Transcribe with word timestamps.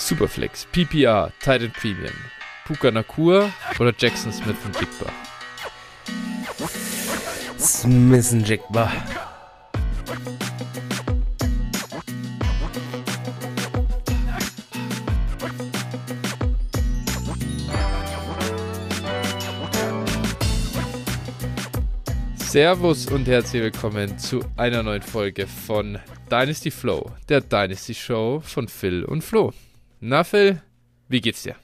Superflex, 0.00 0.66
PPR, 0.72 1.30
Titan 1.40 1.70
Premium, 1.72 2.14
Puka 2.66 2.90
Nakur 2.90 3.50
oder 3.78 3.92
Jackson 3.96 4.32
Smith 4.32 4.56
und 4.64 4.80
Jigba? 4.80 5.12
Smith 7.58 8.32
und 8.32 8.48
Jigba. 8.48 8.90
Servus 22.36 23.06
und 23.06 23.28
herzlich 23.28 23.62
willkommen 23.62 24.18
zu 24.18 24.40
einer 24.56 24.82
neuen 24.82 25.02
Folge 25.02 25.46
von 25.46 25.98
Dynasty 26.30 26.70
Flow, 26.70 27.12
der 27.28 27.42
Dynasty 27.42 27.94
Show 27.94 28.40
von 28.42 28.66
Phil 28.66 29.04
und 29.04 29.22
Flo. 29.22 29.52
Na 30.02 30.24
Phil, 30.24 30.62
wie 31.08 31.20
geht's 31.20 31.42
dir? 31.42 31.56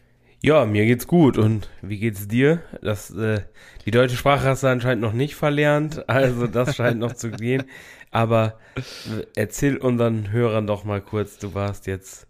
Ja, 0.42 0.66
mir 0.66 0.84
geht's 0.84 1.06
gut 1.06 1.38
und 1.38 1.70
wie 1.80 1.98
geht's 1.98 2.28
dir? 2.28 2.62
Das, 2.82 3.10
äh, 3.10 3.40
die 3.86 3.90
deutsche 3.90 4.16
Sprache 4.16 4.46
hast 4.46 4.62
du 4.62 4.66
anscheinend 4.66 5.00
noch 5.00 5.14
nicht 5.14 5.34
verlernt, 5.34 6.06
also 6.06 6.46
das 6.46 6.76
scheint 6.76 6.98
noch 6.98 7.14
zu 7.14 7.30
gehen. 7.30 7.64
Aber 8.10 8.58
äh, 8.76 9.24
erzähl 9.36 9.78
unseren 9.78 10.32
Hörern 10.32 10.66
doch 10.66 10.84
mal 10.84 11.00
kurz, 11.00 11.38
du 11.38 11.54
warst 11.54 11.86
jetzt 11.86 12.26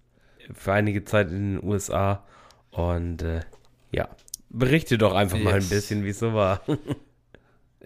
für 0.54 0.72
einige 0.72 1.04
Zeit 1.04 1.32
in 1.32 1.56
den 1.56 1.68
USA 1.68 2.24
und 2.70 3.22
äh, 3.22 3.40
ja, 3.90 4.08
berichte 4.48 4.98
doch 4.98 5.12
einfach 5.12 5.38
yes. 5.38 5.44
mal 5.44 5.54
ein 5.54 5.68
bisschen, 5.68 6.04
wie 6.04 6.10
es 6.10 6.20
so 6.20 6.34
war. 6.34 6.62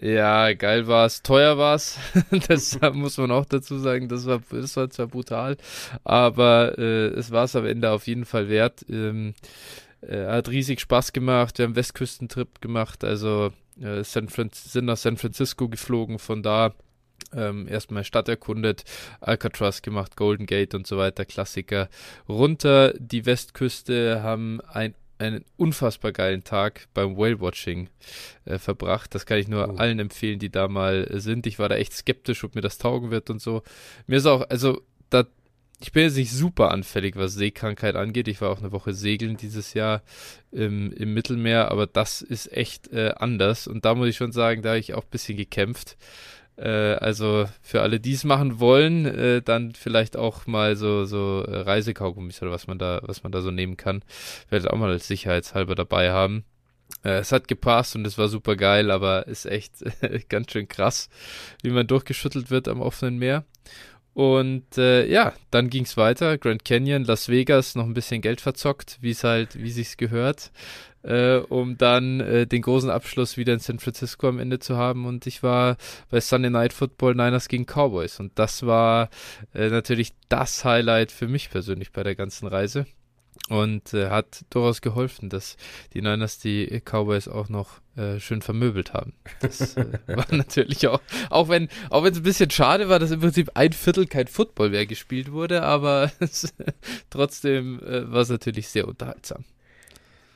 Ja, 0.01 0.51
geil 0.53 0.87
war's, 0.87 1.21
teuer 1.21 1.59
war's. 1.59 1.99
das 2.47 2.79
muss 2.93 3.17
man 3.17 3.29
auch 3.29 3.45
dazu 3.45 3.77
sagen. 3.77 4.09
Das 4.09 4.25
war, 4.25 4.41
das 4.49 4.75
war 4.75 4.89
zwar 4.89 5.05
brutal, 5.05 5.57
aber 6.03 6.77
äh, 6.79 7.07
es 7.09 7.29
war 7.29 7.43
es 7.43 7.55
am 7.55 7.67
Ende 7.67 7.91
auf 7.91 8.07
jeden 8.07 8.25
Fall 8.25 8.49
wert. 8.49 8.83
Ähm, 8.89 9.35
äh, 10.01 10.25
hat 10.25 10.49
riesig 10.49 10.79
Spaß 10.81 11.13
gemacht. 11.13 11.59
Wir 11.59 11.65
haben 11.65 11.75
Westküstentrip 11.75 12.61
gemacht, 12.61 13.03
also 13.03 13.51
äh, 13.79 14.03
San 14.03 14.27
sind 14.27 14.85
nach 14.85 14.97
San 14.97 15.17
Francisco 15.17 15.69
geflogen. 15.69 16.17
Von 16.17 16.41
da 16.41 16.73
ähm, 17.31 17.67
erstmal 17.67 18.03
Stadt 18.03 18.27
erkundet, 18.27 18.83
Alcatraz 19.19 19.83
gemacht, 19.83 20.17
Golden 20.17 20.47
Gate 20.47 20.73
und 20.73 20.87
so 20.87 20.97
weiter, 20.97 21.25
Klassiker. 21.25 21.89
Runter 22.27 22.95
die 22.97 23.27
Westküste, 23.27 24.23
haben 24.23 24.61
ein 24.61 24.95
einen 25.21 25.45
unfassbar 25.57 26.11
geilen 26.11 26.43
Tag 26.43 26.87
beim 26.93 27.15
Whale-Watching 27.15 27.89
äh, 28.45 28.57
verbracht. 28.57 29.13
Das 29.15 29.25
kann 29.25 29.37
ich 29.37 29.47
nur 29.47 29.69
oh. 29.69 29.75
allen 29.77 29.99
empfehlen, 29.99 30.39
die 30.39 30.49
da 30.49 30.67
mal 30.67 31.07
äh, 31.09 31.19
sind. 31.19 31.47
Ich 31.47 31.59
war 31.59 31.69
da 31.69 31.75
echt 31.75 31.93
skeptisch, 31.93 32.43
ob 32.43 32.55
mir 32.55 32.61
das 32.61 32.77
taugen 32.77 33.11
wird 33.11 33.29
und 33.29 33.41
so. 33.41 33.63
Mir 34.07 34.17
ist 34.17 34.25
auch, 34.25 34.49
also, 34.49 34.81
da, 35.09 35.25
ich 35.79 35.91
bin 35.91 36.03
jetzt 36.03 36.17
nicht 36.17 36.31
super 36.31 36.71
anfällig, 36.71 37.15
was 37.15 37.33
Seekrankheit 37.33 37.95
angeht. 37.95 38.27
Ich 38.27 38.41
war 38.41 38.49
auch 38.49 38.59
eine 38.59 38.71
Woche 38.71 38.93
segeln 38.93 39.37
dieses 39.37 39.73
Jahr 39.73 40.01
im, 40.51 40.91
im 40.91 41.13
Mittelmeer, 41.13 41.71
aber 41.71 41.87
das 41.87 42.21
ist 42.21 42.51
echt 42.51 42.91
äh, 42.91 43.13
anders. 43.15 43.67
Und 43.67 43.85
da 43.85 43.95
muss 43.95 44.09
ich 44.09 44.17
schon 44.17 44.31
sagen, 44.31 44.61
da 44.61 44.69
habe 44.69 44.79
ich 44.79 44.93
auch 44.93 45.03
ein 45.03 45.11
bisschen 45.11 45.37
gekämpft. 45.37 45.97
Äh, 46.61 46.95
also 46.95 47.47
für 47.61 47.81
alle, 47.81 47.99
die 47.99 48.13
es 48.13 48.23
machen 48.23 48.59
wollen, 48.59 49.05
äh, 49.05 49.41
dann 49.41 49.73
vielleicht 49.73 50.15
auch 50.15 50.45
mal 50.45 50.75
so, 50.75 51.05
so 51.05 51.43
äh, 51.43 51.61
Reisekaugummis 51.61 52.41
oder 52.41 52.51
was 52.51 52.67
man 52.67 52.77
da, 52.77 53.01
was 53.03 53.23
man 53.23 53.31
da 53.31 53.41
so 53.41 53.49
nehmen 53.49 53.77
kann. 53.77 54.03
Werde 54.49 54.71
auch 54.71 54.77
mal 54.77 54.91
als 54.91 55.07
sicherheitshalber 55.07 55.75
dabei 55.75 56.11
haben. 56.11 56.45
Es 57.03 57.31
hat 57.31 57.47
gepasst 57.47 57.95
und 57.95 58.05
es 58.05 58.17
war 58.19 58.27
super 58.27 58.55
geil, 58.55 58.91
aber 58.91 59.25
ist 59.25 59.47
echt 59.47 59.83
ganz 60.29 60.51
schön 60.51 60.67
krass, 60.67 61.09
wie 61.63 61.71
man 61.71 61.87
durchgeschüttelt 61.87 62.51
wird 62.51 62.67
am 62.67 62.79
offenen 62.79 63.17
Meer. 63.17 63.43
Und 64.13 64.77
äh, 64.77 65.05
ja, 65.07 65.33
dann 65.51 65.69
ging 65.69 65.83
es 65.83 65.95
weiter. 65.95 66.37
Grand 66.37 66.65
Canyon, 66.65 67.05
Las 67.05 67.29
Vegas, 67.29 67.75
noch 67.75 67.85
ein 67.85 67.93
bisschen 67.93 68.21
Geld 68.21 68.41
verzockt, 68.41 68.97
wie 69.01 69.11
es 69.11 69.23
halt, 69.23 69.61
wie 69.61 69.71
sich's 69.71 69.95
gehört 69.95 70.51
äh, 71.03 71.37
um 71.37 71.77
dann 71.77 72.19
äh, 72.19 72.47
den 72.47 72.61
großen 72.61 72.89
Abschluss 72.89 73.37
wieder 73.37 73.53
in 73.53 73.59
San 73.59 73.79
Francisco 73.79 74.27
am 74.29 74.39
Ende 74.39 74.59
zu 74.59 74.77
haben. 74.77 75.05
Und 75.05 75.27
ich 75.27 75.43
war 75.43 75.77
bei 76.09 76.19
Sunday 76.19 76.51
Night 76.51 76.73
Football 76.73 77.15
Niners 77.15 77.47
gegen 77.47 77.65
Cowboys. 77.65 78.19
Und 78.19 78.37
das 78.37 78.65
war 78.65 79.09
äh, 79.53 79.69
natürlich 79.69 80.13
das 80.29 80.63
Highlight 80.65 81.11
für 81.11 81.27
mich 81.27 81.49
persönlich 81.49 81.91
bei 81.91 82.03
der 82.03 82.15
ganzen 82.15 82.47
Reise. 82.47 82.85
Und 83.49 83.93
äh, 83.93 84.09
hat 84.09 84.45
durchaus 84.49 84.81
geholfen, 84.81 85.29
dass 85.29 85.57
die 85.93 86.01
Niners 86.01 86.39
die 86.39 86.81
Cowboys 86.85 87.27
auch 87.27 87.49
noch 87.49 87.81
äh, 87.97 88.19
schön 88.19 88.41
vermöbelt 88.41 88.93
haben. 88.93 89.13
Das 89.41 89.75
äh, 89.75 89.85
war 90.07 90.25
natürlich 90.29 90.87
auch, 90.87 91.01
auch 91.29 91.49
wenn 91.49 91.67
auch 91.89 92.03
wenn 92.03 92.13
es 92.13 92.19
ein 92.19 92.23
bisschen 92.23 92.49
schade 92.49 92.87
war, 92.87 92.99
dass 92.99 93.11
im 93.11 93.19
Prinzip 93.19 93.51
ein 93.55 93.73
Viertel 93.73 94.07
kein 94.07 94.27
Football 94.27 94.69
mehr 94.69 94.85
gespielt 94.85 95.33
wurde, 95.33 95.63
aber 95.63 96.11
trotzdem 97.09 97.81
äh, 97.83 98.09
war 98.09 98.21
es 98.21 98.29
natürlich 98.29 98.69
sehr 98.69 98.87
unterhaltsam. 98.87 99.43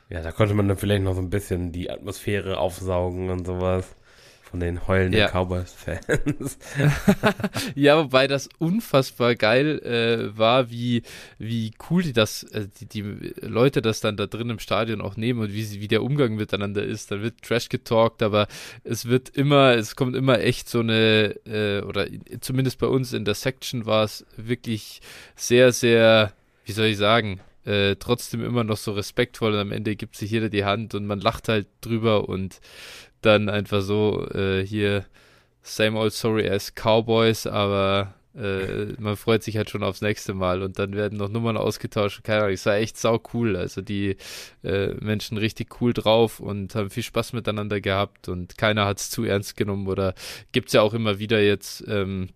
Ja, 0.10 0.22
da 0.22 0.32
konnte 0.32 0.54
man 0.54 0.68
dann 0.68 0.78
vielleicht 0.78 1.04
noch 1.04 1.16
so 1.16 1.22
ein 1.22 1.30
bisschen 1.30 1.72
die 1.72 1.90
Atmosphäre 1.90 2.58
aufsaugen 2.58 3.30
und 3.30 3.46
sowas. 3.46 3.96
Von 4.56 4.62
den 4.62 4.88
heulenden 4.88 5.20
ja. 5.20 5.28
Cowboys-Fans. 5.28 6.58
ja, 7.76 7.98
wobei 7.98 8.26
das 8.26 8.48
unfassbar 8.58 9.36
geil 9.36 9.82
äh, 9.84 10.38
war, 10.38 10.72
wie, 10.72 11.02
wie 11.38 11.74
cool 11.90 12.04
die 12.04 12.14
das, 12.14 12.44
äh, 12.44 12.70
die, 12.80 12.86
die 12.86 13.34
Leute 13.42 13.82
das 13.82 14.00
dann 14.00 14.16
da 14.16 14.28
drin 14.28 14.50
im 14.50 14.60
Stadion 14.60 15.02
auch 15.02 15.18
nehmen 15.18 15.42
und 15.42 15.52
wie, 15.52 15.64
sie, 15.64 15.82
wie 15.82 15.90
der 15.90 16.04
Umgang 16.04 16.36
miteinander 16.36 16.86
ist. 16.86 17.12
Da 17.12 17.22
wird 17.22 17.42
Trash 17.42 17.68
getalkt, 17.68 18.24
aber 18.24 18.48
es 18.86 19.08
wird 19.08 19.28
immer, 19.28 19.76
es 19.76 19.98
kommt 19.98 20.16
immer 20.16 20.40
echt 20.40 20.70
so 20.70 20.80
eine, 20.80 21.36
äh, 21.46 21.82
oder 21.82 22.08
zumindest 22.40 22.80
bei 22.80 22.88
uns 22.88 23.12
in 23.12 23.26
der 23.26 23.36
Section 23.36 23.86
war 23.86 24.06
es 24.06 24.26
wirklich 24.38 25.02
sehr, 25.36 25.74
sehr, 25.74 26.32
wie 26.64 26.72
soll 26.72 26.86
ich 26.86 26.98
sagen, 26.98 27.42
äh, 27.66 27.96
trotzdem 27.98 28.46
immer 28.46 28.64
noch 28.64 28.78
so 28.78 28.94
respektvoll 28.94 29.54
und 29.54 29.60
am 29.60 29.72
Ende 29.74 29.96
gibt 29.96 30.16
sich 30.16 30.32
jeder 30.32 30.50
die 30.50 30.64
Hand 30.64 30.96
und 30.96 31.08
man 31.08 31.20
lacht 31.20 31.50
halt 31.50 31.68
drüber 31.82 32.30
und 32.30 32.62
dann 33.26 33.50
einfach 33.50 33.82
so 33.82 34.28
äh, 34.32 34.66
hier 34.66 35.06
same 35.64 35.98
old 35.98 36.14
sorry 36.14 36.48
as 36.50 36.74
Cowboys, 36.76 37.48
aber 37.48 38.14
äh, 38.36 38.94
man 39.00 39.16
freut 39.16 39.44
sich 39.44 39.58
halt 39.58 39.70
schon 39.70 39.84
aufs 39.84 40.02
nächste 40.02 40.34
Mal 40.34 40.62
und 40.62 40.78
dann 40.78 40.94
werden 40.94 41.18
noch 41.18 41.30
Nummern 41.30 41.58
ausgetauscht. 41.58 42.24
Keine 42.24 42.42
Ahnung, 42.42 42.54
es 42.54 42.66
war 42.66 42.76
echt 42.76 42.98
sau 42.98 43.22
cool. 43.34 43.56
Also 43.56 43.82
die 43.82 44.18
äh, 44.64 44.94
Menschen 44.96 45.38
richtig 45.38 45.82
cool 45.82 45.94
drauf 45.94 46.40
und 46.40 46.76
haben 46.76 46.90
viel 46.90 47.04
Spaß 47.04 47.34
miteinander 47.34 47.80
gehabt 47.82 48.28
und 48.30 48.58
keiner 48.58 48.86
hat 48.86 49.00
es 49.00 49.10
zu 49.10 49.24
ernst 49.24 49.56
genommen 49.58 49.88
oder 49.88 50.14
gibt 50.52 50.68
es 50.68 50.74
ja 50.74 50.82
auch 50.82 50.94
immer 50.94 51.20
wieder 51.20 51.42
jetzt 51.42 51.84
ähm, 51.88 52.30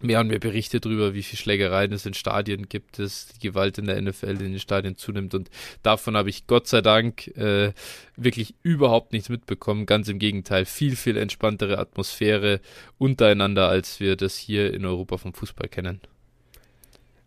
mehr 0.00 0.20
und 0.20 0.28
mehr 0.28 0.38
Berichte 0.38 0.80
darüber, 0.80 1.14
wie 1.14 1.22
viel 1.22 1.38
Schlägereien 1.38 1.92
es 1.92 2.06
in 2.06 2.14
Stadien 2.14 2.68
gibt, 2.68 2.98
dass 2.98 3.28
die 3.28 3.48
Gewalt 3.48 3.78
in 3.78 3.86
der 3.86 4.00
NFL 4.00 4.30
in 4.30 4.52
den 4.52 4.58
Stadien 4.58 4.96
zunimmt. 4.96 5.34
Und 5.34 5.50
davon 5.82 6.16
habe 6.16 6.30
ich 6.30 6.46
Gott 6.46 6.66
sei 6.66 6.80
Dank 6.80 7.28
äh, 7.36 7.72
wirklich 8.16 8.54
überhaupt 8.62 9.12
nichts 9.12 9.28
mitbekommen. 9.28 9.86
Ganz 9.86 10.08
im 10.08 10.18
Gegenteil, 10.18 10.64
viel, 10.64 10.96
viel 10.96 11.16
entspanntere 11.16 11.78
Atmosphäre 11.78 12.60
untereinander, 12.98 13.68
als 13.68 14.00
wir 14.00 14.16
das 14.16 14.36
hier 14.36 14.74
in 14.74 14.84
Europa 14.84 15.16
vom 15.16 15.32
Fußball 15.32 15.68
kennen. 15.68 16.00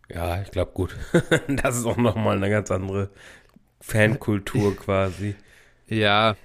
Ja, 0.10 0.42
ich 0.42 0.52
glaube 0.52 0.72
gut. 0.74 0.96
das 1.48 1.78
ist 1.78 1.86
auch 1.86 1.98
nochmal 1.98 2.38
eine 2.38 2.50
ganz 2.50 2.72
andere 2.72 3.10
Fankultur 3.82 4.76
quasi. 4.78 5.36
Ja, 5.88 6.36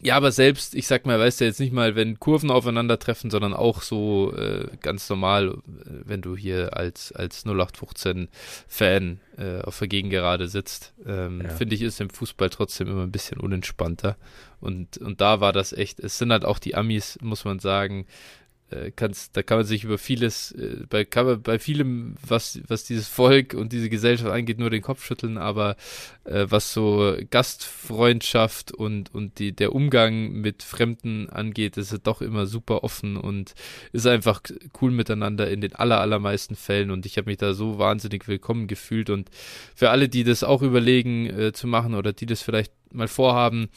ja, 0.00 0.16
aber 0.16 0.32
selbst, 0.32 0.74
ich 0.74 0.86
sag 0.86 1.06
mal, 1.06 1.18
weißt 1.18 1.40
du 1.40 1.44
jetzt 1.44 1.60
nicht 1.60 1.72
mal, 1.72 1.96
wenn 1.96 2.20
Kurven 2.20 2.50
aufeinandertreffen, 2.50 3.30
sondern 3.30 3.54
auch 3.54 3.82
so 3.82 4.34
äh, 4.36 4.68
ganz 4.80 5.08
normal, 5.08 5.48
äh, 5.48 5.54
wenn 6.04 6.22
du 6.22 6.36
hier 6.36 6.76
als, 6.76 7.12
als 7.12 7.46
0815-Fan 7.46 9.20
äh, 9.38 9.60
auf 9.62 9.78
der 9.78 9.88
Gegengerade 9.88 10.48
sitzt, 10.48 10.92
ähm, 11.06 11.42
ja. 11.42 11.50
finde 11.50 11.74
ich, 11.74 11.82
ist 11.82 12.00
im 12.00 12.10
Fußball 12.10 12.50
trotzdem 12.50 12.88
immer 12.88 13.02
ein 13.02 13.12
bisschen 13.12 13.38
unentspannter. 13.38 14.16
Und, 14.60 14.98
und 14.98 15.20
da 15.20 15.40
war 15.40 15.52
das 15.52 15.72
echt, 15.72 16.00
es 16.00 16.18
sind 16.18 16.32
halt 16.32 16.44
auch 16.44 16.58
die 16.58 16.74
Amis, 16.74 17.18
muss 17.22 17.44
man 17.44 17.58
sagen, 17.58 18.06
äh, 18.70 18.90
kannst, 18.90 19.36
da 19.36 19.42
kann 19.42 19.58
man 19.58 19.66
sich 19.66 19.84
über 19.84 19.98
vieles, 19.98 20.52
äh, 20.52 20.84
bei, 20.88 21.04
kann 21.04 21.26
man 21.26 21.42
bei 21.42 21.58
vielem, 21.58 22.16
was, 22.26 22.60
was 22.66 22.84
dieses 22.84 23.06
Volk 23.06 23.54
und 23.54 23.72
diese 23.72 23.88
Gesellschaft 23.88 24.30
angeht, 24.30 24.58
nur 24.58 24.70
den 24.70 24.82
Kopf 24.82 25.04
schütteln, 25.04 25.38
aber 25.38 25.76
äh, 26.24 26.46
was 26.48 26.72
so 26.72 27.16
Gastfreundschaft 27.30 28.72
und, 28.72 29.14
und 29.14 29.38
die, 29.38 29.52
der 29.52 29.74
Umgang 29.74 30.32
mit 30.32 30.62
Fremden 30.62 31.30
angeht, 31.30 31.76
ist 31.76 31.92
es 31.92 32.02
doch 32.02 32.20
immer 32.20 32.46
super 32.46 32.82
offen 32.82 33.16
und 33.16 33.54
ist 33.92 34.06
einfach 34.06 34.40
cool 34.80 34.90
miteinander 34.90 35.48
in 35.48 35.60
den 35.60 35.74
aller, 35.74 36.00
allermeisten 36.00 36.56
Fällen 36.56 36.90
und 36.90 37.06
ich 37.06 37.18
habe 37.18 37.30
mich 37.30 37.38
da 37.38 37.54
so 37.54 37.78
wahnsinnig 37.78 38.26
willkommen 38.26 38.66
gefühlt 38.66 39.10
und 39.10 39.30
für 39.74 39.90
alle, 39.90 40.08
die 40.08 40.24
das 40.24 40.42
auch 40.42 40.62
überlegen 40.62 41.26
äh, 41.26 41.52
zu 41.52 41.68
machen 41.68 41.94
oder 41.94 42.12
die 42.12 42.26
das 42.26 42.42
vielleicht 42.42 42.72
mal 42.92 43.08
vorhaben, 43.08 43.68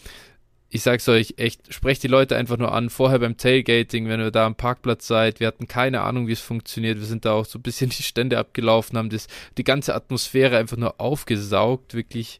ich 0.70 0.84
sag's 0.84 1.10
euch 1.10 1.36
echt, 1.38 1.74
sprecht 1.74 2.04
die 2.04 2.08
Leute 2.08 2.36
einfach 2.36 2.58
nur 2.58 2.72
an. 2.72 2.90
Vorher 2.90 3.20
beim 3.20 3.38
Tailgating, 3.38 4.08
wenn 4.08 4.20
ihr 4.20 4.32
da 4.32 4.46
am 4.46 4.56
Parkplatz 4.56 5.08
seid, 5.08 5.40
wir 5.40 5.48
hatten 5.48 5.68
keine 5.68 6.02
Ahnung, 6.02 6.28
wie 6.28 6.34
es 6.34 6.42
funktioniert. 6.42 7.00
Wir 7.00 7.06
sind 7.06 7.26
da 7.26 7.34
auch 7.34 7.46
so 7.46 7.58
ein 7.58 7.64
bisschen 7.64 7.90
die 7.98 8.04
Stände 8.04 8.38
abgelaufen, 8.38 8.98
haben 8.98 9.10
das, 9.10 9.28
die 9.58 9.64
ganze 9.64 9.96
Atmosphäre 9.96 10.58
einfach 10.58 10.78
nur 10.78 11.02
aufgesaugt, 11.02 11.96
wirklich, 11.96 12.40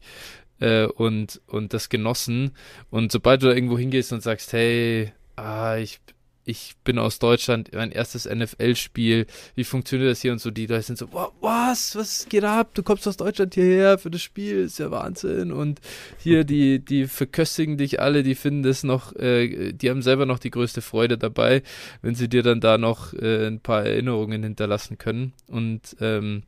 äh, 0.60 0.84
und, 0.84 1.40
und 1.46 1.74
das 1.74 1.88
genossen. 1.88 2.52
Und 2.90 3.10
sobald 3.10 3.42
du 3.42 3.48
da 3.48 3.54
irgendwo 3.54 3.78
hingehst 3.78 4.12
und 4.12 4.22
sagst, 4.22 4.52
hey, 4.52 5.12
ah, 5.36 5.76
ich 5.76 6.00
ich 6.44 6.74
bin 6.84 6.98
aus 6.98 7.18
Deutschland, 7.18 7.70
mein 7.72 7.92
erstes 7.92 8.24
NFL-Spiel, 8.24 9.26
wie 9.54 9.64
funktioniert 9.64 10.10
das 10.10 10.22
hier 10.22 10.32
und 10.32 10.40
so, 10.40 10.50
die 10.50 10.66
Leute 10.66 10.82
sind 10.82 10.98
so, 10.98 11.08
was, 11.40 11.94
was 11.96 12.26
geht 12.28 12.44
ab, 12.44 12.70
du 12.74 12.82
kommst 12.82 13.06
aus 13.06 13.16
Deutschland 13.16 13.54
hierher 13.54 13.98
für 13.98 14.10
das 14.10 14.22
Spiel, 14.22 14.60
ist 14.60 14.78
ja 14.78 14.90
Wahnsinn. 14.90 15.52
Und 15.52 15.80
hier, 16.18 16.44
die, 16.44 16.84
die 16.84 17.06
verköstigen 17.06 17.76
dich 17.76 18.00
alle, 18.00 18.22
die 18.22 18.34
finden 18.34 18.62
das 18.62 18.82
noch, 18.82 19.14
äh, 19.16 19.72
die 19.72 19.90
haben 19.90 20.02
selber 20.02 20.26
noch 20.26 20.38
die 20.38 20.50
größte 20.50 20.82
Freude 20.82 21.18
dabei, 21.18 21.62
wenn 22.02 22.14
sie 22.14 22.28
dir 22.28 22.42
dann 22.42 22.60
da 22.60 22.78
noch 22.78 23.12
äh, 23.14 23.46
ein 23.46 23.60
paar 23.60 23.84
Erinnerungen 23.84 24.42
hinterlassen 24.42 24.98
können. 24.98 25.34
Und 25.46 25.96
ähm, 26.00 26.42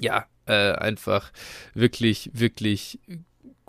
ja, 0.00 0.26
äh, 0.46 0.72
einfach 0.72 1.32
wirklich, 1.74 2.30
wirklich 2.34 2.98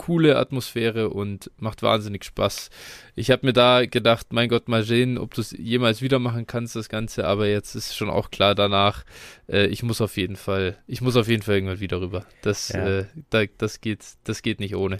coole 0.01 0.35
Atmosphäre 0.35 1.09
und 1.09 1.51
macht 1.57 1.83
wahnsinnig 1.83 2.23
Spaß. 2.23 2.71
Ich 3.15 3.29
habe 3.29 3.45
mir 3.45 3.53
da 3.53 3.85
gedacht, 3.85 4.33
mein 4.33 4.49
Gott, 4.49 4.67
mal 4.67 4.81
sehen, 4.81 5.19
ob 5.19 5.35
du 5.35 5.41
es 5.41 5.51
jemals 5.51 6.01
wieder 6.01 6.17
machen 6.17 6.47
kannst, 6.47 6.75
das 6.75 6.89
Ganze, 6.89 7.27
aber 7.27 7.47
jetzt 7.47 7.75
ist 7.75 7.95
schon 7.95 8.09
auch 8.09 8.31
klar 8.31 8.55
danach, 8.55 9.05
äh, 9.47 9.67
ich 9.67 9.83
muss 9.83 10.01
auf 10.01 10.17
jeden 10.17 10.37
Fall, 10.37 10.75
ich 10.87 11.01
muss 11.01 11.15
auf 11.17 11.27
jeden 11.27 11.43
Fall 11.43 11.53
irgendwann 11.53 11.81
wieder 11.81 12.01
rüber. 12.01 12.25
Das, 12.41 12.69
ja. 12.69 13.01
äh, 13.01 13.05
da, 13.29 13.43
das 13.59 13.79
geht, 13.79 13.99
das 14.23 14.41
geht 14.41 14.59
nicht 14.59 14.75
ohne. 14.75 14.97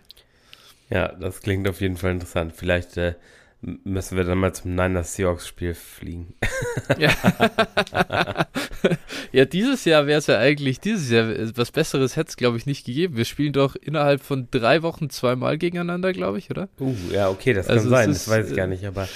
Ja, 0.92 1.08
das 1.08 1.42
klingt 1.42 1.68
auf 1.68 1.82
jeden 1.82 1.98
Fall 1.98 2.12
interessant. 2.12 2.54
Vielleicht 2.56 2.96
äh, 2.98 3.16
müssen 3.62 4.18
wir 4.18 4.24
dann 4.24 4.40
mal 4.40 4.54
zum 4.54 4.76
Niners 4.76 5.16
Seahawks 5.16 5.48
Spiel 5.48 5.74
fliegen. 5.74 6.34
Ja, 6.98 7.12
ja 9.32 9.46
dieses 9.46 9.86
Jahr 9.86 10.08
wäre 10.08 10.20
es 10.20 10.28
ja 10.28 10.40
eigentlich, 10.40 10.80
dieses 10.80 11.10
Jahr, 11.12 11.28
was 11.56 11.72
Besseres 11.72 12.16
hätte 12.16 12.30
es, 12.30 12.38
glaube 12.38 12.58
ich, 12.58 12.66
nicht 12.66 12.86
gegeben. 12.86 13.18
Wir 13.18 13.26
spielen 13.26 13.54
doch 13.54 13.76
innerhalb 13.76 14.22
von 14.22 14.48
drei 14.50 14.82
Wochen 14.82 15.10
zweimal 15.10 15.58
gegeneinander, 15.58 16.12
glaube 16.12 16.40
ich, 16.40 16.50
oder? 16.50 16.70
Uh, 16.80 16.96
ja, 17.12 17.30
okay, 17.30 17.54
das 17.54 17.68
also 17.68 17.84
kann 17.84 17.90
sein, 17.90 18.10
ist, 18.12 18.28
das 18.28 18.34
weiß 18.34 18.50
ich 18.50 18.58
gar 18.58 18.68
nicht, 18.68 18.86
aber 18.86 19.08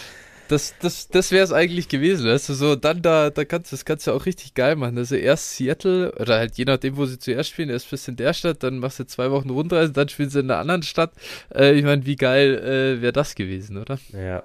das, 0.48 0.76
das, 0.80 1.08
das 1.08 1.32
wäre 1.32 1.44
es 1.44 1.52
eigentlich 1.52 1.88
gewesen, 1.88 2.28
weißt 2.28 2.50
du, 2.50 2.54
so, 2.54 2.76
dann 2.76 3.02
da, 3.02 3.30
da 3.30 3.46
kannst 3.46 3.74
das 3.74 3.86
kannst 3.86 4.08
du 4.08 4.12
auch 4.12 4.26
richtig 4.26 4.54
geil 4.54 4.76
machen. 4.76 4.98
Also 4.98 5.16
erst 5.16 5.56
Seattle, 5.56 6.14
oder 6.20 6.38
halt 6.38 6.58
je 6.58 6.66
nachdem, 6.66 6.98
wo 6.98 7.06
sie 7.06 7.20
zuerst 7.20 7.50
spielen, 7.50 7.70
erst 7.70 7.90
bist 7.90 8.08
du 8.08 8.12
in 8.12 8.18
der 8.18 8.34
Stadt, 8.34 8.64
dann 8.64 8.80
machst 8.80 9.00
du 9.00 9.06
zwei 9.06 9.32
Wochen 9.32 9.50
Rundreise, 9.50 9.92
dann 9.92 10.10
spielen 10.10 10.30
sie 10.30 10.40
in 10.40 10.52
einer 10.52 10.60
anderen 10.60 10.84
Stadt. 10.84 11.12
Äh, 11.54 11.74
ich 11.74 11.84
meine, 11.84 12.06
wie 12.06 12.16
geil 12.16 12.58
äh, 12.58 13.02
wäre 13.02 13.14
das 13.14 13.36
gewesen, 13.36 13.78
oder? 13.78 13.98
Ja. 14.12 14.44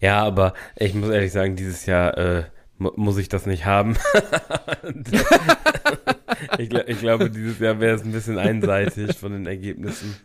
Ja, 0.00 0.22
aber 0.22 0.54
ich 0.76 0.94
muss 0.94 1.10
ehrlich 1.10 1.32
sagen, 1.32 1.56
dieses 1.56 1.84
Jahr 1.84 2.16
äh, 2.16 2.44
muss 2.78 3.18
ich 3.18 3.28
das 3.28 3.44
nicht 3.44 3.66
haben. 3.66 3.98
ich, 6.58 6.72
ich 6.72 7.00
glaube, 7.00 7.30
dieses 7.30 7.58
Jahr 7.58 7.80
wäre 7.80 7.96
es 7.96 8.02
ein 8.02 8.12
bisschen 8.12 8.38
einseitig 8.38 9.18
von 9.18 9.32
den 9.32 9.46
Ergebnissen. 9.46 10.16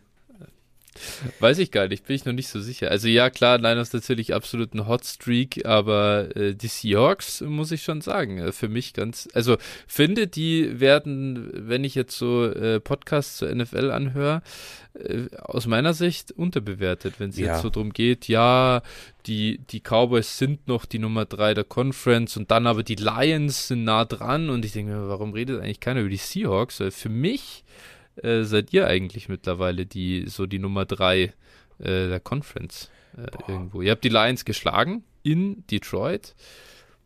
Weiß 1.40 1.60
ich 1.60 1.72
gar 1.72 1.88
nicht, 1.88 2.06
bin 2.06 2.16
ich 2.16 2.26
noch 2.26 2.34
nicht 2.34 2.48
so 2.48 2.60
sicher. 2.60 2.92
Also 2.92 3.08
ja, 3.08 3.30
klar, 3.30 3.58
Niners 3.58 3.94
natürlich 3.94 4.34
absolut 4.34 4.74
ein 4.74 4.88
Hotstreak, 4.88 5.66
aber 5.66 6.36
äh, 6.36 6.56
die 6.56 6.68
Seahawks, 6.68 7.42
muss 7.42 7.72
ich 7.72 7.84
schon 7.84 8.02
sagen, 8.02 8.38
äh, 8.38 8.52
für 8.52 8.70
mich 8.70 8.94
ganz, 8.94 9.28
also 9.34 9.58
finde, 9.88 10.28
die 10.28 10.80
werden, 10.80 11.50
wenn 11.54 11.84
ich 11.84 11.96
jetzt 11.96 12.18
so 12.18 12.46
äh, 12.46 12.80
Podcasts 12.80 13.38
zur 13.38 13.54
NFL 13.54 13.92
anhöre, 13.92 14.42
äh, 14.94 15.28
aus 15.38 15.68
meiner 15.68 15.94
Sicht 15.94 16.32
unterbewertet, 16.32 17.16
wenn 17.20 17.30
es 17.30 17.38
ja. 17.38 17.54
jetzt 17.54 17.62
so 17.62 17.70
drum 17.70 17.92
geht, 17.92 18.28
ja, 18.28 18.82
die, 19.26 19.60
die 19.70 19.82
Cowboys 19.82 20.38
sind 20.38 20.68
noch 20.68 20.86
die 20.86 21.00
Nummer 21.00 21.26
drei 21.26 21.54
der 21.54 21.64
Conference 21.64 22.38
und 22.38 22.52
dann 22.52 22.68
aber 22.68 22.84
die 22.84 22.96
Lions 22.96 23.68
sind 23.68 23.84
nah 23.84 24.06
dran 24.06 24.50
und 24.50 24.64
ich 24.64 24.74
denke, 24.74 25.08
warum 25.10 25.34
redet 25.34 25.62
eigentlich 25.62 25.80
keiner 25.80 26.02
über 26.02 26.10
die 26.10 26.18
Seahawks? 26.18 26.80
Weil 26.80 26.92
für 26.92 27.10
mich 27.10 27.64
äh, 28.22 28.44
seid 28.44 28.74
ihr 28.74 28.88
eigentlich 28.88 29.30
mittlerweile 29.30 29.86
die 29.86 30.26
so 30.28 30.46
die 30.46 30.60
Nummer 30.60 30.86
drei 30.86 31.34
äh, 31.80 32.08
der 32.08 32.20
Conference 32.20 32.90
äh, 33.18 33.52
irgendwo? 33.52 33.82
Ihr 33.82 33.92
habt 33.92 34.04
die 34.04 34.10
Lions 34.10 34.46
geschlagen 34.46 35.04
in 35.24 35.66
Detroit. 35.68 36.36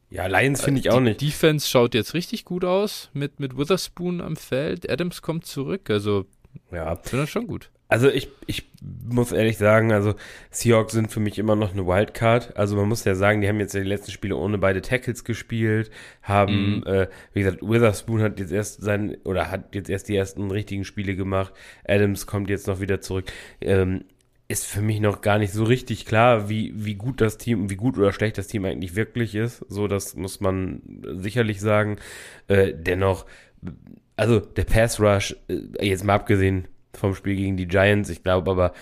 Ja, 0.10 0.26
Lions 0.28 0.62
finde 0.64 0.80
ich 0.80 0.88
äh, 0.88 0.90
auch 0.90 1.00
nicht. 1.00 1.22
Defense 1.22 1.68
schaut 1.70 1.94
jetzt 1.94 2.14
richtig 2.14 2.46
gut 2.46 2.66
aus 2.66 3.10
mit, 3.14 3.40
mit 3.40 3.58
Witherspoon 3.58 4.22
am 4.22 4.36
Feld. 4.36 4.90
Adams 4.90 5.22
kommt 5.22 5.46
zurück. 5.46 5.90
Also, 5.90 6.26
ja, 6.72 6.96
finde 6.96 7.24
das 7.24 7.30
schon 7.30 7.48
gut. 7.48 7.70
Also 7.90 8.08
ich, 8.08 8.30
ich 8.46 8.70
muss 8.82 9.32
ehrlich 9.32 9.58
sagen, 9.58 9.92
also 9.92 10.14
Seahawks 10.52 10.94
sind 10.94 11.12
für 11.12 11.20
mich 11.20 11.40
immer 11.40 11.56
noch 11.56 11.74
eine 11.74 11.88
Wildcard. 11.88 12.56
Also 12.56 12.76
man 12.76 12.88
muss 12.88 13.04
ja 13.04 13.16
sagen, 13.16 13.42
die 13.42 13.50
haben 13.50 13.60
jetzt 13.60 13.74
die 13.74 13.80
letzten 13.80 14.12
Spiele 14.12 14.36
ohne 14.36 14.60
beide 14.60 14.84
Tackles 14.84 15.24
gespielt, 15.24 15.90
haben, 16.22 16.78
mhm. 16.78 16.84
äh, 16.86 17.08
wie 17.34 17.42
gesagt, 17.42 17.64
Witherspoon 17.64 18.22
hat 18.22 18.40
jetzt 18.40 18.52
erst 18.52 18.84
sein, 18.84 19.18
oder 19.24 19.50
hat 19.50 19.74
jetzt 19.74 19.90
erst 19.90 20.08
die 20.08 20.16
ersten 20.16 20.52
richtigen 20.52 20.86
Spiele 20.86 21.16
gemacht. 21.16 21.52
Adams 21.84 22.28
kommt 22.28 22.52
jetzt 22.52 22.68
noch 22.68 22.80
wieder 22.80 23.02
zurück. 23.02 23.26
Ähm, 23.60 24.06
ist 24.48 24.68
für 24.68 24.82
mich 24.82 25.00
noch 25.00 25.22
gar 25.22 25.40
nicht 25.40 25.54
so 25.54 25.64
richtig 25.64 26.06
klar, 26.06 26.48
wie, 26.48 26.74
wie 26.76 26.96
gut 26.96 27.22
das 27.22 27.40
Team, 27.40 27.72
wie 27.72 27.76
gut 27.76 27.98
oder 27.98 28.14
schlecht 28.14 28.38
das 28.38 28.48
Team 28.48 28.66
eigentlich 28.66 28.96
wirklich 28.96 29.34
ist. 29.34 29.66
So, 29.68 29.88
das 29.88 30.16
muss 30.16 30.42
man 30.42 30.82
sicherlich 31.18 31.60
sagen. 31.60 31.98
Äh, 32.48 32.74
dennoch, 32.76 33.26
also 34.16 34.40
der 34.40 34.66
Pass 34.66 35.00
Rush, 35.00 35.36
äh, 35.48 35.88
jetzt 35.88 36.04
mal 36.04 36.14
abgesehen 36.14 36.68
vom 36.94 37.16
Spiel 37.16 37.36
gegen 37.36 37.58
die 37.58 37.68
Giants. 37.68 38.10
Ich 38.10 38.24
glaube 38.24 38.52
aber, 38.52 38.74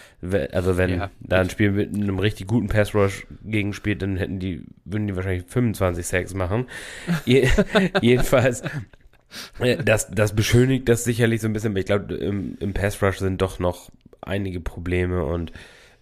also 0.51 0.77
wenn 0.77 0.89
ja, 0.91 1.11
da 1.19 1.39
ein 1.39 1.49
Spiel 1.49 1.71
mit 1.71 1.93
einem 1.93 2.19
richtig 2.19 2.47
guten 2.47 2.67
Pass 2.67 2.95
Rush 2.95 3.27
gegen 3.43 3.73
spielt, 3.73 4.01
dann 4.01 4.17
hätten 4.17 4.39
die, 4.39 4.63
würden 4.85 5.07
die 5.07 5.15
wahrscheinlich 5.15 5.45
25 5.47 6.05
Sacks 6.05 6.33
machen. 6.33 6.67
jedenfalls, 7.25 8.63
äh, 9.59 9.83
das, 9.83 10.09
das 10.09 10.35
beschönigt 10.35 10.87
das 10.89 11.03
sicherlich 11.03 11.41
so 11.41 11.47
ein 11.47 11.53
bisschen, 11.53 11.71
aber 11.71 11.79
ich 11.79 11.85
glaube, 11.85 12.13
im, 12.15 12.57
im 12.59 12.73
Pass 12.73 13.01
Rush 13.01 13.17
sind 13.17 13.41
doch 13.41 13.59
noch 13.59 13.91
einige 14.21 14.59
Probleme 14.59 15.23
und 15.23 15.51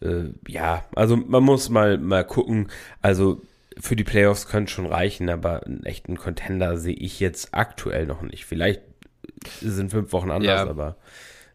äh, 0.02 0.30
ja, 0.48 0.86
also 0.96 1.16
man 1.16 1.44
muss 1.44 1.70
mal, 1.70 1.98
mal 1.98 2.24
gucken. 2.24 2.68
Also 3.02 3.42
für 3.80 3.96
die 3.96 4.04
Playoffs 4.04 4.48
könnte 4.48 4.72
schon 4.72 4.86
reichen, 4.86 5.30
aber 5.30 5.66
einen 5.66 5.84
echten 5.84 6.18
Contender 6.18 6.78
sehe 6.78 6.96
ich 6.96 7.20
jetzt 7.20 7.50
aktuell 7.54 8.06
noch 8.06 8.22
nicht. 8.22 8.46
Vielleicht 8.46 8.82
sind 9.60 9.92
fünf 9.92 10.12
Wochen 10.14 10.32
anders, 10.32 10.62
ja. 10.62 10.70
aber 10.70 10.98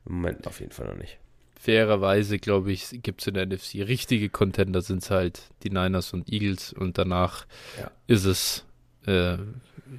im 0.06 0.16
Moment 0.16 0.46
auf 0.46 0.60
jeden 0.60 0.72
Fall 0.72 0.88
noch 0.88 0.96
nicht. 0.96 1.18
Fairerweise, 1.58 2.38
glaube 2.38 2.72
ich, 2.72 3.02
gibt 3.02 3.20
es 3.20 3.26
in 3.26 3.34
der 3.34 3.46
NFC 3.46 3.74
richtige 3.86 4.30
Contender 4.30 4.80
sind 4.80 5.02
es 5.02 5.10
halt 5.10 5.42
die 5.62 5.70
Niners 5.70 6.14
und 6.14 6.32
Eagles 6.32 6.72
und 6.72 6.96
danach 6.96 7.46
ja. 7.78 7.90
ist 8.06 8.24
es 8.24 8.64
äh, 9.06 9.36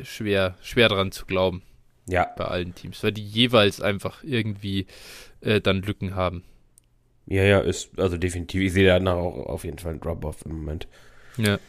schwer, 0.03 0.55
schwer 0.63 0.89
dran 0.89 1.11
zu 1.11 1.25
glauben. 1.25 1.61
Ja. 2.07 2.25
Bei 2.35 2.45
allen 2.45 2.73
Teams, 2.73 3.03
weil 3.03 3.11
die 3.11 3.23
jeweils 3.23 3.79
einfach 3.79 4.23
irgendwie 4.23 4.87
äh, 5.41 5.61
dann 5.61 5.83
Lücken 5.83 6.15
haben. 6.15 6.43
Ja, 7.27 7.43
ja, 7.43 7.59
ist 7.59 7.97
also 7.99 8.17
definitiv. 8.17 8.61
Ich 8.61 8.73
sehe 8.73 8.87
danach 8.87 9.15
auch 9.15 9.45
auf 9.45 9.63
jeden 9.63 9.77
Fall 9.77 9.91
einen 9.91 10.01
Drop-Off 10.01 10.45
im 10.45 10.57
Moment. 10.57 10.87
Ja. 11.37 11.59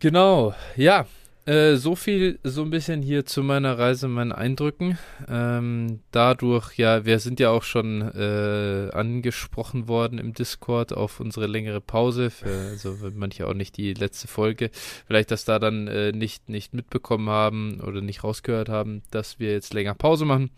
Genau, 0.00 0.54
ja, 0.76 1.06
äh, 1.48 1.76
so 1.76 1.96
viel, 1.96 2.38
so 2.44 2.60
ein 2.62 2.68
bisschen 2.68 3.00
hier 3.00 3.24
zu 3.24 3.42
meiner 3.42 3.78
Reise, 3.78 4.06
meinen 4.06 4.32
Eindrücken. 4.32 4.98
Ähm, 5.28 6.00
dadurch, 6.10 6.76
ja, 6.76 7.06
wir 7.06 7.18
sind 7.20 7.40
ja 7.40 7.48
auch 7.48 7.62
schon 7.62 8.02
äh, 8.02 8.90
angesprochen 8.92 9.88
worden 9.88 10.18
im 10.18 10.34
Discord 10.34 10.92
auf 10.92 11.20
unsere 11.20 11.46
längere 11.46 11.80
Pause, 11.80 12.28
für, 12.28 12.50
also 12.50 12.98
manche 13.14 13.46
auch 13.46 13.54
nicht 13.54 13.78
die 13.78 13.94
letzte 13.94 14.28
Folge. 14.28 14.70
Vielleicht, 15.06 15.30
dass 15.30 15.46
da 15.46 15.58
dann 15.58 15.88
äh, 15.88 16.12
nicht, 16.12 16.50
nicht 16.50 16.74
mitbekommen 16.74 17.30
haben 17.30 17.80
oder 17.80 18.02
nicht 18.02 18.24
rausgehört 18.24 18.68
haben, 18.68 19.00
dass 19.10 19.38
wir 19.38 19.50
jetzt 19.52 19.72
länger 19.72 19.94
Pause 19.94 20.26
machen. 20.26 20.50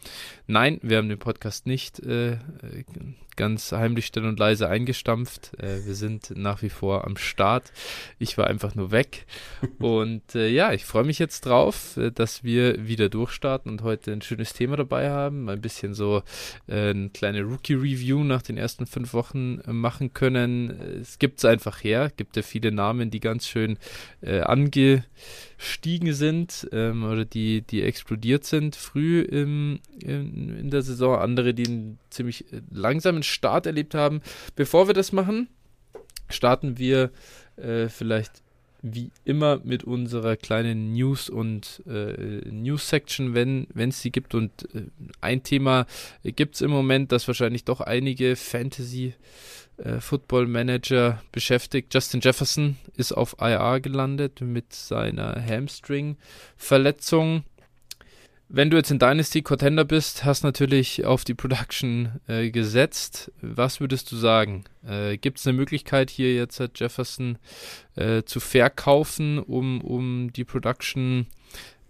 Nein, 0.48 0.80
wir 0.82 0.96
haben 0.96 1.08
den 1.08 1.20
Podcast 1.20 1.66
nicht 1.66 2.00
äh, 2.00 2.38
ganz 3.40 3.72
heimlich 3.72 4.04
still 4.04 4.26
und 4.26 4.38
leise 4.38 4.68
eingestampft. 4.68 5.58
Äh, 5.58 5.86
wir 5.86 5.94
sind 5.94 6.36
nach 6.36 6.60
wie 6.60 6.68
vor 6.68 7.06
am 7.06 7.16
Start. 7.16 7.72
Ich 8.18 8.36
war 8.36 8.46
einfach 8.48 8.74
nur 8.74 8.90
weg. 8.90 9.24
und 9.78 10.34
äh, 10.34 10.48
ja, 10.48 10.74
ich 10.74 10.84
freue 10.84 11.04
mich 11.04 11.18
jetzt 11.18 11.46
drauf, 11.46 11.96
äh, 11.96 12.10
dass 12.10 12.44
wir 12.44 12.86
wieder 12.86 13.08
durchstarten 13.08 13.72
und 13.72 13.82
heute 13.82 14.12
ein 14.12 14.20
schönes 14.20 14.52
Thema 14.52 14.76
dabei 14.76 15.08
haben. 15.08 15.48
Ein 15.48 15.62
bisschen 15.62 15.94
so 15.94 16.22
äh, 16.68 16.90
eine 16.90 17.08
kleine 17.08 17.40
Rookie-Review 17.40 18.24
nach 18.24 18.42
den 18.42 18.58
ersten 18.58 18.84
fünf 18.84 19.14
Wochen 19.14 19.60
äh, 19.66 19.72
machen 19.72 20.12
können. 20.12 21.00
Es 21.00 21.18
gibt 21.18 21.38
es 21.38 21.46
einfach 21.46 21.82
her. 21.82 22.10
Es 22.10 22.16
gibt 22.16 22.36
ja 22.36 22.42
viele 22.42 22.72
Namen, 22.72 23.10
die 23.10 23.20
ganz 23.20 23.46
schön 23.46 23.78
äh, 24.20 24.40
ange 24.40 25.04
gestiegen 25.60 26.14
sind 26.14 26.68
ähm, 26.72 27.04
oder 27.04 27.26
die, 27.26 27.60
die 27.60 27.82
explodiert 27.82 28.44
sind 28.44 28.76
früh 28.76 29.20
im, 29.20 29.80
in, 30.02 30.56
in 30.58 30.70
der 30.70 30.80
Saison, 30.80 31.18
andere, 31.18 31.52
die 31.52 31.66
einen 31.66 31.98
ziemlich 32.08 32.50
äh, 32.50 32.62
langsamen 32.70 33.22
Start 33.22 33.66
erlebt 33.66 33.94
haben. 33.94 34.22
Bevor 34.56 34.88
wir 34.88 34.94
das 34.94 35.12
machen, 35.12 35.48
starten 36.30 36.78
wir 36.78 37.10
äh, 37.56 37.88
vielleicht 37.88 38.42
wie 38.82 39.10
immer 39.26 39.60
mit 39.62 39.84
unserer 39.84 40.36
kleinen 40.36 40.94
News- 40.94 41.28
und 41.28 41.82
äh, 41.86 42.40
News-Section, 42.50 43.34
wenn 43.34 43.66
es 43.74 44.00
sie 44.00 44.10
gibt. 44.10 44.34
Und 44.34 44.74
äh, 44.74 44.84
ein 45.20 45.42
Thema 45.42 45.86
gibt 46.22 46.54
es 46.54 46.62
im 46.62 46.70
Moment, 46.70 47.12
das 47.12 47.28
wahrscheinlich 47.28 47.64
doch 47.64 47.82
einige 47.82 48.34
Fantasy- 48.36 49.12
äh, 49.84 50.00
Football 50.00 50.46
Manager 50.46 51.22
beschäftigt. 51.32 51.92
Justin 51.94 52.20
Jefferson 52.20 52.76
ist 52.96 53.12
auf 53.12 53.36
IR 53.40 53.80
gelandet 53.80 54.40
mit 54.40 54.72
seiner 54.72 55.44
Hamstring-Verletzung. 55.44 57.44
wenn 58.52 58.68
du 58.68 58.76
jetzt 58.76 58.90
in 58.90 58.98
Dynasty 58.98 59.42
Contender 59.42 59.84
bist, 59.84 60.24
hast 60.24 60.42
natürlich 60.42 61.04
auf 61.04 61.24
die 61.24 61.34
Production 61.34 62.20
äh, 62.26 62.50
gesetzt. 62.50 63.30
Was 63.40 63.80
würdest 63.80 64.10
du 64.10 64.16
sagen? 64.16 64.64
Äh, 64.84 65.18
Gibt 65.18 65.38
es 65.38 65.46
eine 65.46 65.56
Möglichkeit 65.56 66.10
hier 66.10 66.34
jetzt 66.34 66.60
Jefferson 66.74 67.38
äh, 67.94 68.24
zu 68.24 68.40
verkaufen, 68.40 69.38
um, 69.38 69.80
um 69.80 70.32
die 70.32 70.44
Production 70.44 71.26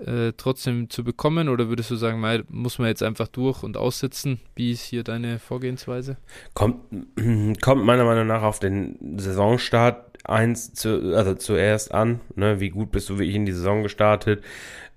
äh, 0.06 0.32
trotzdem 0.36 0.90
zu 0.90 1.04
bekommen? 1.04 1.48
Oder 1.48 1.68
würdest 1.68 1.90
du 1.90 1.96
sagen, 1.96 2.20
mal, 2.20 2.44
muss 2.48 2.78
man 2.78 2.88
jetzt 2.88 3.02
einfach 3.02 3.28
durch 3.28 3.62
und 3.62 3.76
aussitzen? 3.76 4.40
Wie 4.54 4.72
ist 4.72 4.82
hier 4.82 5.04
deine 5.04 5.38
Vorgehensweise? 5.38 6.16
Kommt, 6.54 6.80
kommt 7.60 7.84
meiner 7.84 8.04
Meinung 8.04 8.26
nach 8.26 8.42
auf 8.42 8.58
den 8.58 9.18
Saisonstart 9.18 10.10
eins 10.24 10.74
zu, 10.74 11.16
also 11.16 11.34
zuerst 11.34 11.92
an, 11.92 12.20
ne, 12.34 12.60
wie 12.60 12.70
gut 12.70 12.90
bist 12.90 13.08
du 13.08 13.18
wirklich 13.18 13.36
in 13.36 13.46
die 13.46 13.52
Saison 13.52 13.82
gestartet, 13.82 14.44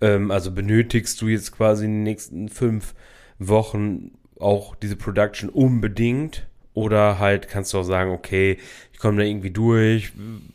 ähm, 0.02 0.32
also 0.32 0.52
benötigst 0.52 1.22
du 1.22 1.28
jetzt 1.28 1.52
quasi 1.54 1.86
in 1.86 1.92
den 1.92 2.04
nächsten 2.04 2.50
fünf 2.50 2.94
Wochen 3.40 4.12
auch 4.40 4.76
diese 4.76 4.96
Production 4.96 5.50
unbedingt 5.50 6.48
oder 6.74 7.20
halt 7.20 7.48
kannst 7.48 7.74
du 7.74 7.80
auch 7.80 7.84
sagen, 7.84 8.12
okay, 8.12 8.58
ich 8.92 9.00
komme 9.00 9.18
da 9.18 9.24
irgendwie 9.24 9.52
durch, 9.52 10.14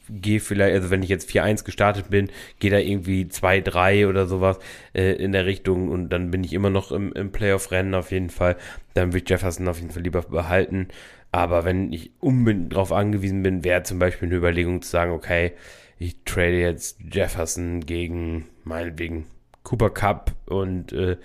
gehe 0.09 0.41
vielleicht, 0.41 0.75
also 0.75 0.91
wenn 0.91 1.03
ich 1.03 1.09
jetzt 1.09 1.31
4-1 1.31 1.65
gestartet 1.65 2.11
bin, 2.11 2.31
gehe 2.59 2.71
da 2.71 2.79
irgendwie 2.79 3.25
2-3 3.25 4.09
oder 4.09 4.27
sowas 4.27 4.59
äh, 4.95 5.13
in 5.13 5.33
der 5.33 5.47
Richtung 5.47 5.89
und 5.89 6.09
dann 6.09 6.31
bin 6.31 6.45
ich 6.45 6.53
immer 6.53 6.71
noch 6.71 6.91
im, 6.93 7.13
im 7.13 7.31
Playoff-Rennen 7.31 7.95
auf 7.95 8.11
jeden 8.11 8.31
Fall. 8.31 8.57
Dann 8.95 9.09
würde 9.09 9.25
ich 9.25 9.31
Jefferson 9.31 9.69
auf 9.69 9.79
jeden 9.79 9.91
Fall 9.91 10.03
lieber 10.03 10.23
behalten. 10.23 10.89
Aber 11.31 11.65
wenn 11.65 11.93
ich 11.93 12.11
unbedingt 12.21 12.73
darauf 12.73 12.91
angewiesen 12.91 13.43
bin, 13.43 13.65
wäre 13.65 13.83
zum 13.83 13.99
Beispiel 13.99 14.29
eine 14.29 14.37
Überlegung 14.39 14.81
zu 14.83 14.91
sagen, 14.91 15.13
okay, 15.13 15.53
ich 15.99 16.17
trade 16.25 16.59
jetzt 16.59 16.99
Jefferson 17.13 17.81
gegen 17.81 18.47
meinetwegen 18.65 19.27
Cooper 19.63 19.91
Cup 19.91 20.33
und 20.47 20.93
äh, 20.93 21.17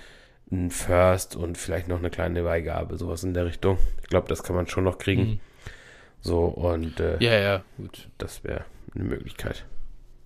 ein 0.54 0.72
First 0.72 1.36
und 1.36 1.58
vielleicht 1.58 1.88
noch 1.88 2.00
eine 2.00 2.10
kleine 2.10 2.44
Beigabe, 2.44 2.98
sowas 2.98 3.24
in 3.24 3.34
der 3.34 3.46
Richtung. 3.46 3.78
Ich 4.02 4.08
glaube, 4.08 4.28
das 4.28 4.44
kann 4.44 4.56
man 4.56 4.68
schon 4.68 4.84
noch 4.84 4.98
kriegen. 4.98 5.24
Mhm. 5.24 5.40
So 6.22 6.46
und 6.46 7.00
äh, 7.00 7.18
ja, 7.20 7.38
ja, 7.38 7.64
gut. 7.78 8.08
Das 8.18 8.44
wäre 8.44 8.66
eine 8.96 9.04
Möglichkeit. 9.04 9.66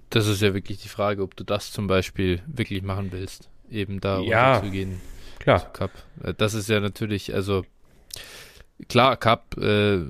Das 0.10 0.28
ist 0.28 0.42
ja 0.42 0.54
wirklich 0.54 0.82
die 0.82 0.90
Frage, 0.90 1.24
ob 1.24 1.36
du 1.36 1.44
das 1.44 1.72
zum 1.72 1.88
Beispiel 1.88 2.42
wirklich 2.46 2.84
machen 2.84 3.12
willst, 3.12 3.50
eben 3.70 4.00
da 4.00 4.20
ja, 4.20 4.62
zu 4.64 4.70
gehen. 4.70 5.02
Klar. 5.40 5.72
Cup. 5.74 5.92
Äh, 6.24 6.34
das 6.36 6.54
ist 6.54 6.70
ja 6.70 6.80
natürlich, 6.80 7.34
also 7.34 7.66
klar, 8.88 9.18
Cup 9.18 9.58
äh, 9.58 10.02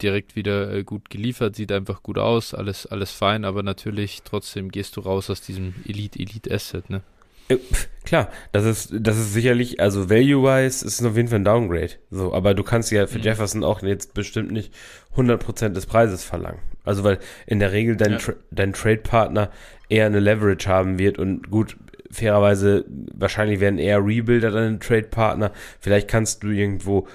direkt 0.00 0.36
wieder 0.36 0.72
äh, 0.72 0.84
gut 0.84 1.10
geliefert, 1.10 1.56
sieht 1.56 1.72
einfach 1.72 2.02
gut 2.02 2.18
aus, 2.18 2.54
alles, 2.54 2.86
alles 2.86 3.10
fein, 3.10 3.44
aber 3.44 3.62
natürlich 3.62 4.22
trotzdem 4.22 4.70
gehst 4.70 4.96
du 4.96 5.00
raus 5.00 5.30
aus 5.30 5.40
diesem 5.40 5.74
Elite-Elite-Asset, 5.86 6.90
ne? 6.90 7.02
Äh, 7.48 7.58
klar, 8.04 8.30
das 8.52 8.64
ist, 8.64 8.94
das 8.98 9.18
ist 9.18 9.32
sicherlich, 9.32 9.80
also 9.80 10.08
value-wise 10.08 10.84
ist 10.84 11.00
es 11.00 11.04
auf 11.04 11.16
jeden 11.16 11.28
Fall 11.28 11.40
ein 11.40 11.44
Downgrade. 11.44 11.92
So, 12.10 12.32
aber 12.32 12.54
du 12.54 12.62
kannst 12.62 12.90
ja 12.90 13.06
für 13.06 13.18
mhm. 13.18 13.24
Jefferson 13.24 13.64
auch 13.64 13.82
jetzt 13.82 14.14
bestimmt 14.14 14.50
nicht 14.52 14.72
100% 15.16 15.70
des 15.70 15.86
Preises 15.86 16.24
verlangen. 16.24 16.60
Also, 16.84 17.02
weil 17.04 17.18
in 17.46 17.60
der 17.60 17.72
Regel 17.72 17.96
dein, 17.96 18.12
ja. 18.12 18.18
Tra 18.18 18.32
dein 18.50 18.72
Trade-Partner 18.72 19.50
eher 19.88 20.06
eine 20.06 20.20
Leverage 20.20 20.68
haben 20.68 20.98
wird 20.98 21.18
und 21.18 21.50
gut, 21.50 21.76
fairerweise, 22.10 22.84
wahrscheinlich 23.14 23.60
werden 23.60 23.78
eher 23.78 24.04
Rebuilder 24.04 24.50
deine 24.50 24.78
Trade-Partner. 24.78 25.52
Vielleicht 25.80 26.08
kannst 26.08 26.42
du 26.42 26.48
irgendwo 26.48 27.06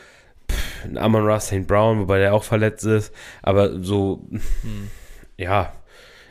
pff, 0.50 0.86
einen 0.86 0.98
Amon 0.98 1.26
Ross 1.26 1.48
St. 1.48 1.68
Brown, 1.68 2.00
wobei 2.00 2.20
der 2.20 2.34
auch 2.34 2.44
verletzt 2.44 2.86
ist, 2.86 3.14
aber 3.42 3.82
so, 3.84 4.28
mhm. 4.30 4.90
ja, 5.38 5.74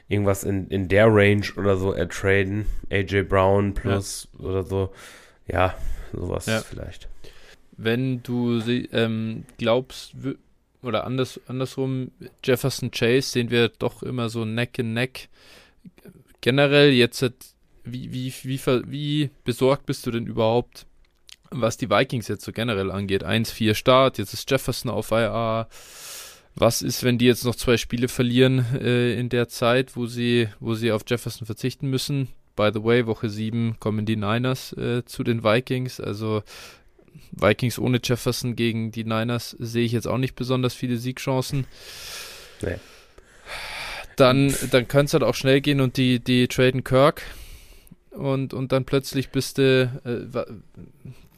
irgendwas 0.09 0.45
in, 0.45 0.69
in 0.69 0.88
der 0.88 1.07
Range 1.07 1.47
oder 1.57 1.77
so 1.77 1.93
ertraden. 1.93 2.67
AJ 2.91 3.23
Brown 3.25 3.75
plus 3.75 4.29
ja. 4.38 4.45
oder 4.45 4.62
so. 4.62 4.93
Ja, 5.47 5.75
sowas 6.12 6.47
ja. 6.47 6.61
vielleicht. 6.61 7.09
Wenn 7.77 8.23
du 8.23 8.61
ähm, 8.93 9.45
glaubst, 9.59 10.15
oder 10.83 11.05
anders, 11.05 11.41
andersrum, 11.47 12.11
Jefferson 12.43 12.91
Chase 12.91 13.29
sehen 13.31 13.50
wir 13.50 13.69
doch 13.69 14.03
immer 14.03 14.29
so 14.29 14.45
Neck 14.45 14.79
in 14.79 14.95
Neck. 14.95 15.29
Generell 16.41 16.91
jetzt, 16.91 17.23
wie, 17.85 18.12
wie, 18.12 18.33
wie, 18.43 18.61
wie 18.87 19.31
besorgt 19.45 19.87
bist 19.87 20.07
du 20.07 20.11
denn 20.11 20.27
überhaupt, 20.27 20.87
was 21.50 21.77
die 21.77 21.91
Vikings 21.91 22.29
jetzt 22.29 22.45
so 22.45 22.53
generell 22.53 22.91
angeht? 22.91 23.25
1-4 23.25 23.75
Start, 23.75 24.19
jetzt 24.19 24.35
ist 24.35 24.50
Jefferson 24.50 24.91
auf 24.91 25.11
IR 25.11 25.69
was 26.55 26.83
ist, 26.83 27.05
wenn 27.05 27.19
die 27.19 27.26
jetzt 27.26 27.45
noch 27.45 27.55
zwei 27.55 27.76
Spiele 27.76 28.09
verlieren 28.09 28.64
äh, 28.81 29.19
in 29.19 29.28
der 29.28 29.49
Zeit, 29.49 29.97
wo 29.97 30.07
sie, 30.07 30.49
wo 30.61 30.75
sie 30.75 30.93
auf 30.93 31.02
Jefferson 31.07 31.47
verzichten 31.47 31.88
müssen? 31.88 32.28
By 32.57 32.71
the 32.75 32.83
way, 32.83 33.07
Woche 33.07 33.31
7 33.31 33.76
kommen 33.78 34.05
die 34.07 34.17
Niners 34.17 34.73
äh, 34.73 35.05
zu 35.05 35.23
den 35.23 35.45
Vikings. 35.45 36.00
Also 36.00 36.43
Vikings 37.31 37.78
ohne 37.78 38.00
Jefferson 38.02 38.57
gegen 38.57 38.90
die 38.90 39.05
Niners 39.05 39.50
sehe 39.59 39.85
ich 39.85 39.93
jetzt 39.93 40.09
auch 40.09 40.19
nicht 40.19 40.35
besonders 40.35 40.75
viele 40.75 40.97
Siegchancen. 40.97 41.67
Nee. 42.62 42.76
Dann, 44.17 44.52
dann 44.73 44.88
könnte 44.88 45.07
es 45.07 45.12
halt 45.12 45.23
auch 45.23 45.37
schnell 45.37 45.61
gehen 45.61 45.81
und 45.81 45.97
die, 45.97 46.19
die 46.19 46.49
traden 46.49 46.83
Kirk 46.83 47.23
und, 48.11 48.52
und 48.52 48.73
dann 48.73 48.85
plötzlich 48.85 49.31
bist 49.31 49.59
du, 49.59 49.85
äh, 50.05 50.45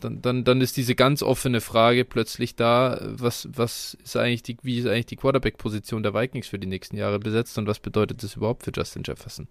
dann, 0.01 0.23
dann, 0.23 0.45
dann 0.45 0.61
ist 0.61 0.77
diese 0.77 0.95
ganz 0.95 1.23
offene 1.23 1.61
Frage 1.61 2.05
plötzlich 2.05 2.57
da, 2.57 3.01
was, 3.03 3.49
was 3.53 3.97
ist 4.03 4.17
eigentlich 4.17 4.43
die, 4.43 4.57
wie 4.63 4.79
ist 4.79 4.87
eigentlich 4.87 5.07
die 5.07 5.17
Quarterback-Position 5.17 6.03
der 6.03 6.15
Vikings 6.15 6.49
für 6.49 6.59
die 6.59 6.67
nächsten 6.67 6.97
Jahre 6.97 7.19
besetzt 7.19 7.57
und 7.59 7.67
was 7.67 7.79
bedeutet 7.79 8.23
das 8.23 8.37
überhaupt 8.37 8.65
für 8.65 8.73
Justin 8.75 9.03
Jefferson? 9.05 9.49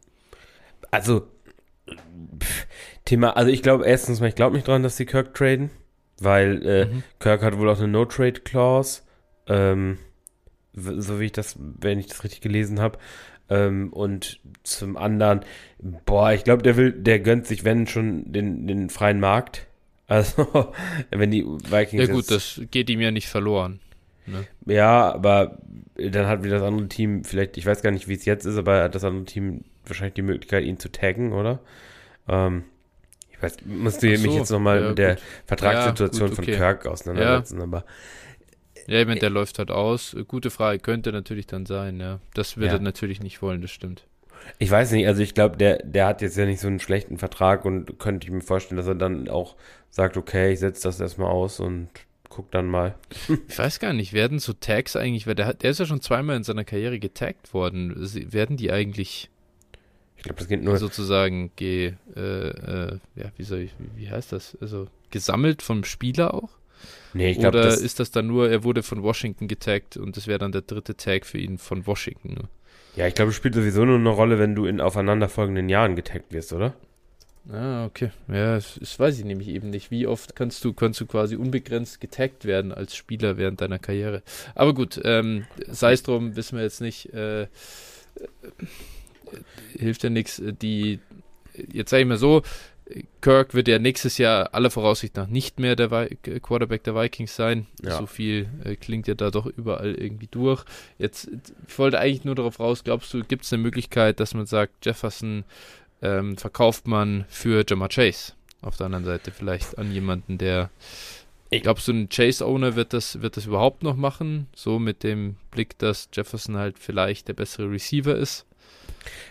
Also, 0.92 1.28
Thema, 3.06 3.36
also 3.36 3.52
ich 3.52 3.64
glaube 3.64 3.86
erstens 3.86 4.20
mal, 4.20 4.28
ich 4.28 4.36
glaube 4.36 4.56
nicht 4.56 4.68
dran, 4.68 4.84
dass 4.84 4.98
sie 4.98 5.06
Kirk 5.06 5.34
traden, 5.34 5.70
weil 6.20 6.66
äh, 6.66 6.86
mhm. 6.86 7.04
Kirk 7.20 7.42
hat 7.42 7.58
wohl 7.58 7.70
auch 7.70 7.80
eine 7.80 7.88
No-Trade-Clause, 7.88 9.02
ähm, 9.48 9.98
so 10.74 11.20
wie 11.20 11.26
ich 11.26 11.32
das, 11.32 11.56
wenn 11.58 12.00
ich 12.00 12.08
das 12.08 12.24
richtig 12.24 12.42
gelesen 12.42 12.80
habe. 12.80 13.00
Ähm, 13.50 13.92
und 13.92 14.40
zum 14.64 14.96
anderen, 14.96 15.42
boah, 16.06 16.32
ich 16.32 16.44
glaube, 16.44 16.62
der 16.62 16.78
will, 16.78 16.92
der 16.92 17.20
gönnt 17.20 17.48
sich, 17.48 17.64
wenn 17.64 17.88
schon, 17.88 18.32
den, 18.32 18.68
den 18.68 18.90
freien 18.90 19.20
Markt. 19.20 19.66
Also, 20.10 20.74
wenn 21.12 21.32
die 21.32 21.46
Vikings. 21.46 22.08
Ja, 22.08 22.14
gut, 22.14 22.30
das 22.30 22.60
geht 22.72 22.90
ihm 22.90 23.00
ja 23.00 23.12
nicht 23.12 23.30
verloren. 23.30 23.80
Ne? 24.26 24.46
Ja, 24.66 25.14
aber 25.14 25.60
dann 25.96 26.28
hat 26.28 26.44
wieder 26.44 26.60
das 26.60 26.68
andere 26.68 26.88
Team, 26.88 27.24
vielleicht, 27.24 27.58
ich 27.58 27.66
weiß 27.66 27.82
gar 27.82 27.92
nicht, 27.92 28.08
wie 28.08 28.16
es 28.16 28.26
jetzt 28.26 28.46
ist, 28.46 28.58
aber 28.58 28.84
hat 28.84 28.96
das 28.96 29.04
andere 29.04 29.26
Team 29.26 29.64
wahrscheinlich 29.86 30.16
die 30.16 30.24
Möglichkeit, 30.24 30.64
ihn 30.64 30.80
zu 30.80 30.92
taggen, 30.92 31.32
oder? 31.32 31.60
Ähm, 32.28 32.64
ich 33.32 33.42
weiß, 33.42 33.58
musste 33.66 34.18
so, 34.18 34.28
mich 34.28 34.36
jetzt 34.36 34.50
nochmal 34.50 34.82
ja, 34.82 34.90
mit 34.90 34.98
der 34.98 35.18
Vertragssituation 35.46 36.30
ja, 36.30 36.36
gut, 36.36 36.40
okay. 36.40 36.52
von 36.52 36.60
Kirk 36.60 36.88
auseinandersetzen, 36.88 37.58
ja. 37.58 37.64
aber. 37.64 37.86
Ja, 38.88 39.02
ich 39.02 39.08
meine, 39.08 39.20
der 39.20 39.30
läuft 39.30 39.60
halt 39.60 39.70
aus. 39.70 40.16
Gute 40.28 40.50
Frage, 40.50 40.80
könnte 40.80 41.12
natürlich 41.12 41.46
dann 41.46 41.68
sein, 41.68 42.00
ja. 42.00 42.20
Das 42.34 42.58
wird 42.58 42.72
er 42.72 42.80
natürlich 42.80 43.22
nicht 43.22 43.44
wollen, 43.44 43.62
das 43.62 43.70
stimmt. 43.70 44.08
Ich 44.58 44.70
weiß 44.72 44.92
nicht, 44.92 45.08
also 45.08 45.22
ich 45.22 45.34
glaube, 45.34 45.58
der, 45.58 45.78
der 45.84 46.08
hat 46.08 46.22
jetzt 46.22 46.38
ja 46.38 46.46
nicht 46.46 46.60
so 46.60 46.68
einen 46.68 46.80
schlechten 46.80 47.18
Vertrag 47.18 47.66
und 47.66 48.00
könnte 48.00 48.28
ich 48.28 48.32
mir 48.32 48.42
vorstellen, 48.42 48.78
dass 48.78 48.88
er 48.88 48.96
dann 48.96 49.30
auch 49.30 49.56
sagt, 49.90 50.18
okay, 50.18 50.52
ich 50.54 50.60
setze 50.60 50.84
das 50.84 51.00
erstmal 51.00 51.32
aus 51.32 51.60
und 51.60 51.90
guck 52.30 52.52
dann 52.52 52.68
mal. 52.68 52.96
ich 53.48 53.58
weiß 53.58 53.80
gar 53.80 53.94
nicht, 53.94 54.14
werden 54.14 54.40
so 54.40 54.54
Tags 54.54 54.96
eigentlich, 54.96 55.28
weil 55.28 55.36
der, 55.36 55.48
hat, 55.48 55.64
der 55.64 55.72
ist 55.72 55.80
ja 55.80 55.86
schon 55.86 56.02
zweimal 56.02 56.36
in 56.36 56.44
seiner 56.44 56.64
Karriere 56.64 57.00
getaggt 57.00 57.54
worden, 57.54 57.94
werden 58.32 58.58
die 58.58 58.72
eigentlich 58.72 59.30
ich 60.20 60.24
glaube, 60.24 60.40
das 60.40 60.50
geht 60.50 60.62
nur 60.62 60.76
sozusagen 60.76 61.50
ge, 61.56 61.94
äh, 62.14 62.20
äh, 62.20 63.00
ja, 63.16 63.32
wie 63.38 63.44
soll 63.44 63.60
ich, 63.60 63.72
wie, 63.96 64.10
heißt 64.10 64.34
das? 64.34 64.58
Also 64.60 64.88
gesammelt 65.12 65.62
vom 65.62 65.86
Spieler 65.86 66.34
auch? 66.34 66.50
Nee, 67.14 67.32
ich 67.32 67.40
glaube, 67.40 67.60
Oder 67.60 67.70
ist 67.70 68.02
das 68.02 68.12
dann 68.12 68.28
nur, 68.28 68.50
er 68.50 68.66
wurde 68.66 68.84
von 68.84 69.02
Washington 69.02 69.48
getaggt 69.48 69.96
und 69.96 70.18
das 70.18 70.28
wäre 70.28 70.38
dann 70.38 70.52
der 70.52 70.64
dritte 70.64 70.98
Tag 70.98 71.26
für 71.26 71.38
ihn 71.38 71.58
von 71.58 71.88
Washington 71.88 72.34
nur? 72.34 72.50
Ja, 72.96 73.08
ich 73.08 73.16
glaube, 73.16 73.30
es 73.30 73.36
spielt 73.36 73.56
sowieso 73.56 73.86
nur 73.86 73.98
eine 73.98 74.10
Rolle, 74.10 74.40
wenn 74.40 74.56
du 74.56 74.66
in 74.66 74.82
aufeinanderfolgenden 74.82 75.70
Jahren 75.70 75.96
getaggt 75.96 76.34
wirst, 76.34 76.54
oder? 76.54 76.74
Ah, 77.52 77.86
okay. 77.86 78.12
Ja, 78.28 78.56
das, 78.56 79.00
weiß 79.00 79.18
ich 79.18 79.26
nämlich 79.26 79.48
eben 79.48 79.70
nicht. 79.70 79.90
Wie 79.90 80.06
oft 80.06 80.36
kannst 80.36 80.64
du, 80.64 80.74
kannst 80.74 81.02
du 81.02 81.06
quasi 81.08 81.36
unbegrenzt 81.36 82.00
getaggt 82.00 82.46
werden 82.46 82.72
als 82.72 82.96
Spieler 82.96 83.38
während 83.38 83.62
deiner 83.62 83.80
Karriere? 83.80 84.22
Aber 84.54 84.74
gut, 84.74 85.02
ähm, 85.04 85.46
sei 85.68 85.94
es 85.94 86.04
drum, 86.04 86.36
wissen 86.36 86.58
wir 86.58 86.64
jetzt 86.64 86.82
nicht. 86.82 87.12
Äh, 87.14 87.44
äh, 87.44 87.48
hilft 89.78 90.04
ja 90.04 90.10
nichts. 90.12 90.42
Die, 90.62 91.00
jetzt 91.72 91.90
sage 91.90 92.02
ich 92.04 92.08
mal 92.10 92.18
so, 92.18 92.44
Kirk 93.22 93.54
wird 93.54 93.68
ja 93.68 93.78
nächstes 93.78 94.18
Jahr 94.18 94.54
aller 94.54 94.72
Voraussicht 94.72 95.16
nach 95.16 95.28
nicht 95.28 95.60
mehr 95.60 95.76
der 95.76 95.92
Vi 95.92 96.16
Quarterback 96.40 96.84
der 96.84 96.96
Vikings 96.96 97.36
sein. 97.36 97.68
Ja. 97.84 97.98
So 97.98 98.06
viel 98.06 98.50
äh, 98.64 98.76
klingt 98.76 99.08
ja 99.08 99.14
da 99.14 99.30
doch 99.32 99.46
überall 99.46 99.94
irgendwie 99.94 100.28
durch. 100.28 100.66
Jetzt, 100.98 101.30
ich 101.68 101.78
wollte 101.78 102.00
eigentlich 102.00 102.26
nur 102.26 102.36
darauf 102.36 102.60
raus, 102.60 102.84
glaubst 102.84 103.14
du, 103.14 103.24
gibt 103.24 103.46
es 103.46 103.54
eine 103.54 103.62
Möglichkeit, 103.62 104.20
dass 104.20 104.34
man 104.34 104.46
sagt, 104.46 104.86
Jefferson 104.86 105.44
ähm, 106.02 106.38
verkauft 106.38 106.88
man 106.88 107.26
für 107.30 107.64
Jamar 107.68 107.90
Chase? 107.90 108.34
Auf 108.62 108.78
der 108.78 108.88
anderen 108.88 109.06
Seite 109.06 109.32
vielleicht 109.32 109.78
an 109.78 109.92
jemanden, 109.92 110.38
der 110.38 110.70
ich 111.52 111.64
glaube, 111.64 111.82
so 111.82 111.92
ein 111.92 112.10
Chase-Owner 112.10 112.76
wird 112.76 112.94
das, 112.94 113.22
wird 113.22 113.36
das 113.36 113.48
überhaupt 113.48 113.82
noch 113.82 113.96
machen, 113.96 114.48
so 114.56 114.78
mit 114.78 115.04
dem 115.04 115.36
Blick, 115.50 115.78
dass 115.80 116.08
Jefferson 116.14 116.58
halt 116.58 116.78
vielleicht 116.78 117.28
der 117.28 117.34
bessere 117.34 117.72
Receiver 117.72 118.16
ist. 118.16 118.46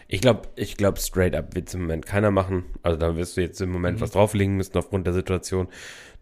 Ich 0.08 0.20
glaube, 0.20 0.48
ich 0.56 0.76
glaube, 0.76 0.98
straight 1.00 1.34
up 1.34 1.54
wird 1.54 1.68
es 1.68 1.74
im 1.74 1.82
Moment 1.82 2.06
keiner 2.06 2.30
machen. 2.30 2.64
Also 2.82 2.98
da 2.98 3.16
wirst 3.16 3.36
du 3.36 3.40
jetzt 3.40 3.60
im 3.60 3.70
Moment 3.70 3.98
mhm. 3.98 4.02
was 4.02 4.12
drauflegen 4.12 4.56
müssen 4.56 4.76
aufgrund 4.76 5.06
der 5.06 5.14
Situation, 5.14 5.68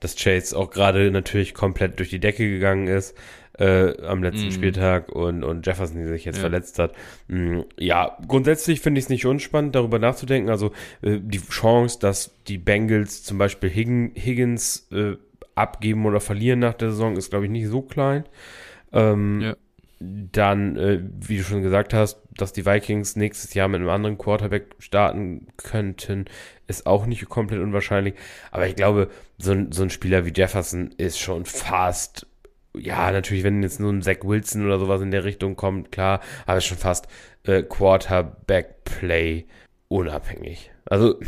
dass 0.01 0.17
Chase 0.17 0.57
auch 0.57 0.71
gerade 0.71 1.11
natürlich 1.11 1.55
komplett 1.55 1.99
durch 1.99 2.11
die 2.11 2.21
Decke 2.21 2.49
gegangen 2.49 2.89
ist 2.89 3.15
äh, 3.59 4.01
am 4.03 4.23
letzten 4.23 4.47
mhm. 4.47 4.53
Spieltag 4.53 5.09
und, 5.09 5.45
und 5.45 5.67
Jefferson, 5.67 5.99
die 5.99 6.09
sich 6.09 6.25
jetzt 6.25 6.37
ja. 6.37 6.41
verletzt 6.43 6.79
hat. 6.79 6.95
Mhm, 7.29 7.65
ja, 7.79 8.17
grundsätzlich 8.27 8.81
finde 8.81 8.99
ich 8.99 9.07
es 9.07 9.09
nicht 9.09 9.27
unspannend, 9.27 9.75
darüber 9.75 9.99
nachzudenken. 9.99 10.51
Also 10.51 10.73
äh, 11.03 11.19
die 11.21 11.41
Chance, 11.41 11.99
dass 12.01 12.35
die 12.49 12.59
Bengals 12.59 13.23
zum 13.23 13.39
Beispiel 13.39 13.71
Higgins 13.71 14.89
äh, 14.93 15.17
abgeben 15.55 16.05
oder 16.05 16.21
verlieren 16.21 16.59
nach 16.59 16.75
der 16.75 16.91
Saison, 16.91 17.17
ist, 17.17 17.31
glaube 17.31 17.47
ich, 17.47 17.51
nicht 17.51 17.69
so 17.69 17.83
klein. 17.83 18.25
Ähm, 18.93 19.41
ja. 19.41 19.57
Dann, 19.99 20.77
äh, 20.77 21.01
wie 21.03 21.39
du 21.39 21.43
schon 21.43 21.63
gesagt 21.63 21.95
hast, 21.95 22.21
dass 22.37 22.53
die 22.53 22.67
Vikings 22.67 23.17
nächstes 23.17 23.55
Jahr 23.55 23.69
mit 23.69 23.81
einem 23.81 23.89
anderen 23.89 24.19
Quarterback 24.19 24.75
starten 24.79 25.47
könnten, 25.57 26.27
ist 26.67 26.87
auch 26.87 27.07
nicht 27.07 27.27
komplett 27.29 27.61
unwahrscheinlich. 27.61 28.15
Aber 28.51 28.67
ich 28.67 28.77
glaube, 28.77 29.11
so 29.39 29.53
ein, 29.53 29.73
so 29.73 29.83
ein 29.83 29.91
Spieler 29.91 30.27
wie 30.27 30.33
Jefferson 30.35 30.91
ist 30.99 31.19
schon 31.19 31.47
fast, 31.47 32.27
ja, 32.77 33.11
natürlich, 33.11 33.43
wenn 33.43 33.63
jetzt 33.63 33.81
nur 33.81 33.93
ein 33.93 34.03
Zach 34.03 34.19
Wilson 34.23 34.67
oder 34.67 34.79
sowas 34.79 35.01
in 35.01 35.11
der 35.11 35.25
Richtung 35.25 35.57
kommt, 35.57 35.93
klar, 35.93 36.21
aber 36.45 36.59
ist 36.59 36.67
schon 36.67 36.77
fast 36.77 37.09
äh, 37.45 37.63
Quarterback-Play 37.63 39.47
unabhängig. 39.89 40.71
Also 40.89 41.19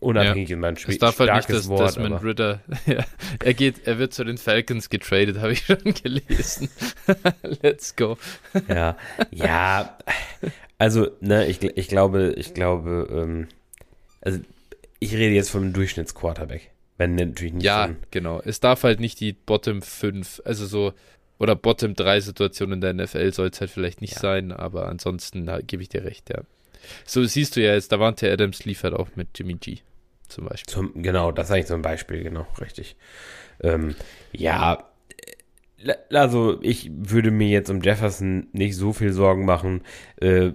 unabhängig 0.00 0.50
ja. 0.50 0.54
in 0.54 0.60
meinem 0.60 0.76
Spiel. 0.76 0.94
Es 0.94 0.98
darf 0.98 1.18
halt 1.20 1.32
nicht, 1.34 1.48
dass 1.48 1.68
Wort, 1.68 1.88
Desmond 1.88 2.14
aber. 2.14 2.24
Ritter, 2.24 2.60
ja, 2.86 3.04
er 3.42 3.54
geht, 3.54 3.86
er 3.86 3.98
wird 3.98 4.12
zu 4.12 4.24
den 4.24 4.38
Falcons 4.38 4.90
getradet, 4.90 5.38
habe 5.40 5.52
ich 5.52 5.64
schon 5.64 5.78
gelesen. 5.82 6.68
Let's 7.62 7.94
go. 7.94 8.18
ja, 8.68 8.96
ja, 9.30 9.96
also, 10.78 11.08
ne, 11.20 11.46
ich, 11.46 11.62
ich 11.62 11.88
glaube, 11.88 12.34
ich 12.36 12.54
glaube, 12.54 13.08
ähm, 13.10 13.48
also 14.20 14.40
ich 14.98 15.14
rede 15.14 15.34
jetzt 15.34 15.50
vom 15.50 15.72
Durchschnittsquarterback. 15.72 16.70
Wenn 16.96 17.14
natürlich 17.16 17.54
nicht. 17.54 17.64
Ja, 17.64 17.88
so 17.88 17.94
genau. 18.10 18.40
Es 18.44 18.60
darf 18.60 18.84
halt 18.84 19.00
nicht 19.00 19.20
die 19.20 19.32
Bottom 19.32 19.82
5, 19.82 20.42
also 20.44 20.66
so, 20.66 20.92
oder 21.38 21.56
Bottom 21.56 21.94
3 21.94 22.20
Situation 22.20 22.72
in 22.72 22.80
der 22.80 22.94
NFL 22.94 23.32
soll 23.32 23.48
es 23.48 23.60
halt 23.60 23.70
vielleicht 23.70 24.00
nicht 24.00 24.14
ja. 24.14 24.20
sein, 24.20 24.52
aber 24.52 24.88
ansonsten 24.88 25.50
gebe 25.66 25.82
ich 25.82 25.88
dir 25.88 26.04
recht, 26.04 26.30
ja. 26.30 26.42
So 27.04 27.24
siehst 27.24 27.56
du 27.56 27.62
ja 27.62 27.74
jetzt, 27.74 27.92
Davante 27.92 28.30
Adams 28.30 28.64
liefert 28.64 28.94
auch 28.94 29.08
mit 29.16 29.28
Jimmy 29.36 29.54
G 29.54 29.78
zum 30.28 30.46
Beispiel. 30.46 30.72
Zum, 30.72 31.02
genau, 31.02 31.32
das 31.32 31.48
ist 31.48 31.52
eigentlich 31.52 31.66
so 31.66 31.74
ein 31.74 31.82
Beispiel, 31.82 32.22
genau, 32.22 32.46
richtig. 32.60 32.96
Ähm, 33.60 33.94
ja, 34.32 34.84
äh, 35.84 35.94
also 36.14 36.58
ich 36.62 36.90
würde 36.92 37.30
mir 37.30 37.48
jetzt 37.48 37.70
um 37.70 37.80
Jefferson 37.82 38.48
nicht 38.52 38.76
so 38.76 38.92
viel 38.92 39.12
Sorgen 39.12 39.44
machen. 39.44 39.82
Äh, 40.16 40.52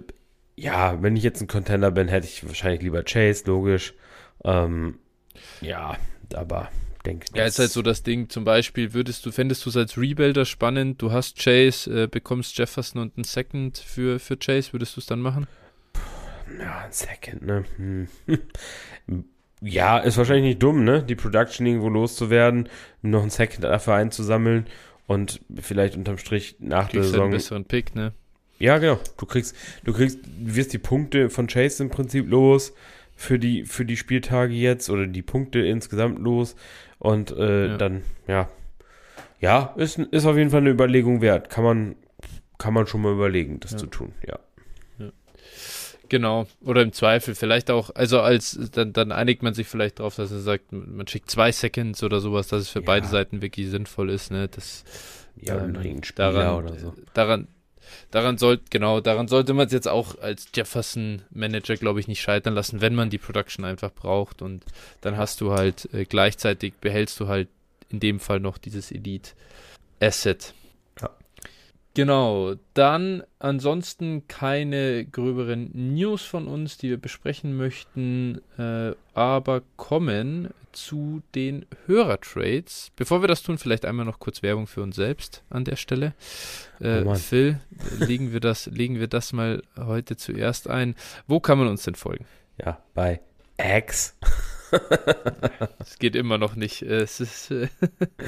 ja, 0.56 1.02
wenn 1.02 1.16
ich 1.16 1.22
jetzt 1.22 1.40
ein 1.40 1.46
Contender 1.46 1.90
bin, 1.90 2.08
hätte 2.08 2.26
ich 2.26 2.46
wahrscheinlich 2.46 2.82
lieber 2.82 3.02
Chase, 3.02 3.44
logisch. 3.46 3.94
Ähm, 4.44 4.98
ja, 5.60 5.96
aber 6.34 6.68
denke 7.06 7.26
Ja, 7.34 7.46
ist 7.46 7.58
halt 7.58 7.70
so 7.70 7.82
das 7.82 8.02
Ding, 8.02 8.28
zum 8.28 8.44
Beispiel, 8.44 8.92
würdest 8.92 9.24
du, 9.24 9.32
fändest 9.32 9.64
du 9.64 9.70
es 9.70 9.76
als 9.76 9.96
Rebuilder 9.96 10.44
spannend, 10.44 11.00
du 11.00 11.12
hast 11.12 11.38
Chase, 11.38 12.02
äh, 12.02 12.06
bekommst 12.06 12.58
Jefferson 12.58 13.00
und 13.00 13.16
einen 13.16 13.24
Second 13.24 13.78
für, 13.78 14.18
für 14.18 14.36
Chase, 14.36 14.72
würdest 14.72 14.96
du 14.96 15.00
es 15.00 15.06
dann 15.06 15.20
machen? 15.20 15.46
Ja, 16.58 16.84
ein 16.84 16.92
Second, 16.92 17.46
ne? 17.46 17.64
Hm. 17.76 18.08
Ja, 19.62 19.98
ist 19.98 20.16
wahrscheinlich 20.16 20.44
nicht 20.44 20.62
dumm, 20.62 20.84
ne? 20.84 21.02
Die 21.02 21.14
Production 21.14 21.66
irgendwo 21.66 21.90
loszuwerden, 21.90 22.68
noch 23.02 23.20
einen 23.20 23.30
Second 23.30 23.64
dafür 23.64 23.94
einzusammeln 23.94 24.66
und 25.06 25.40
vielleicht 25.60 25.96
unterm 25.96 26.16
Strich 26.16 26.56
nach 26.60 26.88
Kriegst 26.88 26.94
der 26.94 27.02
Saison. 27.02 27.18
Halt 27.18 27.24
einen 27.24 27.32
besseren 27.32 27.64
Pick, 27.66 27.94
ne? 27.94 28.12
Ja, 28.58 28.78
genau. 28.78 28.98
Du 29.18 29.26
kriegst, 29.26 29.54
du 29.84 29.92
kriegst, 29.92 30.18
du 30.24 30.54
wirst 30.56 30.72
die 30.72 30.78
Punkte 30.78 31.28
von 31.28 31.46
Chase 31.46 31.82
im 31.82 31.90
Prinzip 31.90 32.30
los 32.30 32.72
für 33.16 33.38
die, 33.38 33.64
für 33.64 33.84
die 33.84 33.96
Spieltage 33.96 34.54
jetzt 34.54 34.88
oder 34.88 35.06
die 35.06 35.22
Punkte 35.22 35.60
insgesamt 35.60 36.18
los 36.20 36.56
und 36.98 37.30
äh, 37.32 37.68
ja. 37.68 37.76
dann, 37.76 38.02
ja. 38.28 38.48
Ja, 39.40 39.74
ist, 39.76 39.98
ist 39.98 40.26
auf 40.26 40.36
jeden 40.36 40.50
Fall 40.50 40.60
eine 40.60 40.70
Überlegung 40.70 41.22
wert. 41.22 41.48
Kann 41.50 41.64
man, 41.64 41.96
kann 42.58 42.74
man 42.74 42.86
schon 42.86 43.02
mal 43.02 43.12
überlegen, 43.12 43.60
das 43.60 43.72
ja. 43.72 43.78
zu 43.78 43.86
tun, 43.86 44.12
ja. 44.26 44.38
Genau, 46.10 46.48
oder 46.60 46.82
im 46.82 46.92
Zweifel 46.92 47.36
vielleicht 47.36 47.70
auch, 47.70 47.90
also 47.94 48.20
als, 48.20 48.58
dann, 48.72 48.92
dann 48.92 49.12
einigt 49.12 49.44
man 49.44 49.54
sich 49.54 49.68
vielleicht 49.68 50.00
darauf, 50.00 50.16
dass 50.16 50.32
man 50.32 50.40
sagt, 50.40 50.72
man 50.72 51.06
schickt 51.06 51.30
zwei 51.30 51.52
Seconds 51.52 52.02
oder 52.02 52.18
sowas, 52.18 52.48
dass 52.48 52.62
es 52.62 52.68
für 52.68 52.80
ja. 52.80 52.84
beide 52.84 53.06
Seiten 53.06 53.42
wirklich 53.42 53.70
sinnvoll 53.70 54.10
ist, 54.10 54.32
ne, 54.32 54.48
das, 54.48 54.82
ja, 55.40 55.56
ähm, 55.56 56.00
daran, 56.16 56.64
oder 56.64 56.76
so. 56.76 56.94
daran, 57.14 57.46
daran 58.10 58.38
sollte, 58.38 58.64
genau, 58.70 59.00
daran 59.00 59.28
sollte 59.28 59.54
man 59.54 59.68
es 59.68 59.72
jetzt 59.72 59.86
auch 59.86 60.18
als 60.18 60.48
Jefferson-Manager, 60.52 61.76
glaube 61.76 62.00
ich, 62.00 62.08
nicht 62.08 62.20
scheitern 62.20 62.54
lassen, 62.54 62.80
wenn 62.80 62.96
man 62.96 63.08
die 63.08 63.18
Production 63.18 63.64
einfach 63.64 63.92
braucht 63.92 64.42
und 64.42 64.64
dann 65.02 65.16
hast 65.16 65.40
du 65.40 65.52
halt, 65.52 65.88
äh, 65.94 66.06
gleichzeitig 66.06 66.74
behältst 66.80 67.20
du 67.20 67.28
halt 67.28 67.46
in 67.88 68.00
dem 68.00 68.18
Fall 68.18 68.40
noch 68.40 68.58
dieses 68.58 68.90
Elite-Asset. 68.90 70.54
Genau, 71.94 72.54
dann 72.74 73.24
ansonsten 73.40 74.28
keine 74.28 75.04
gröberen 75.04 75.70
News 75.94 76.22
von 76.22 76.46
uns, 76.46 76.78
die 76.78 76.88
wir 76.88 76.98
besprechen 76.98 77.56
möchten, 77.56 78.40
äh, 78.58 78.92
aber 79.12 79.62
kommen 79.76 80.50
zu 80.72 81.22
den 81.34 81.66
Hörertrades. 81.86 82.92
Bevor 82.94 83.22
wir 83.22 83.28
das 83.28 83.42
tun, 83.42 83.58
vielleicht 83.58 83.84
einmal 83.84 84.06
noch 84.06 84.20
kurz 84.20 84.40
Werbung 84.42 84.68
für 84.68 84.82
uns 84.82 84.94
selbst 84.94 85.42
an 85.50 85.64
der 85.64 85.74
Stelle. 85.74 86.14
Äh, 86.80 87.02
oh 87.02 87.14
Phil, 87.16 87.60
legen 87.98 88.32
wir, 88.32 88.40
das, 88.40 88.66
legen 88.72 89.00
wir 89.00 89.08
das 89.08 89.32
mal 89.32 89.62
heute 89.76 90.16
zuerst 90.16 90.70
ein. 90.70 90.94
Wo 91.26 91.40
kann 91.40 91.58
man 91.58 91.66
uns 91.66 91.82
denn 91.82 91.96
folgen? 91.96 92.24
Ja, 92.56 92.78
bei 92.94 93.20
X. 93.58 94.16
Es 95.78 95.98
geht 95.98 96.14
immer 96.14 96.38
noch 96.38 96.56
nicht. 96.56 96.82
Es 96.82 97.20
ist 97.20 97.50
äh 97.50 97.68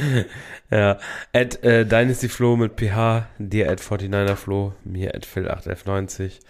ja, 0.71 0.99
at 1.33 1.63
äh, 1.63 1.87
DynastyFlow 1.87 2.57
mit 2.57 2.77
PH, 2.77 3.29
dir 3.39 3.71
at 3.71 3.81
49erFlow, 3.81 4.73
mir 4.85 5.15
at 5.15 5.27
Phil8F90. 5.27 6.41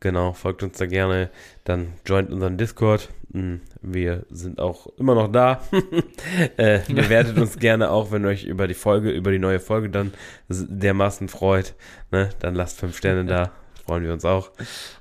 Genau, 0.00 0.32
folgt 0.32 0.62
uns 0.62 0.78
da 0.78 0.86
gerne. 0.86 1.30
Dann 1.64 1.92
joint 2.06 2.30
unseren 2.30 2.56
Discord. 2.56 3.10
Hm, 3.32 3.60
wir 3.82 4.24
sind 4.30 4.58
auch 4.58 4.86
immer 4.98 5.14
noch 5.14 5.30
da. 5.30 5.62
äh, 6.56 6.80
bewertet 6.88 7.38
uns 7.38 7.58
gerne 7.58 7.90
auch, 7.90 8.10
wenn 8.10 8.24
euch 8.24 8.44
über 8.44 8.66
die 8.66 8.74
Folge, 8.74 9.10
über 9.10 9.30
die 9.30 9.38
neue 9.38 9.60
Folge 9.60 9.90
dann 9.90 10.12
dermaßen 10.48 11.28
freut. 11.28 11.74
Ne? 12.10 12.30
Dann 12.40 12.54
lasst 12.54 12.78
fünf 12.78 12.96
Sterne 12.96 13.26
da. 13.26 13.52
Freuen 13.84 14.04
wir 14.04 14.12
uns 14.12 14.24
auch. 14.24 14.52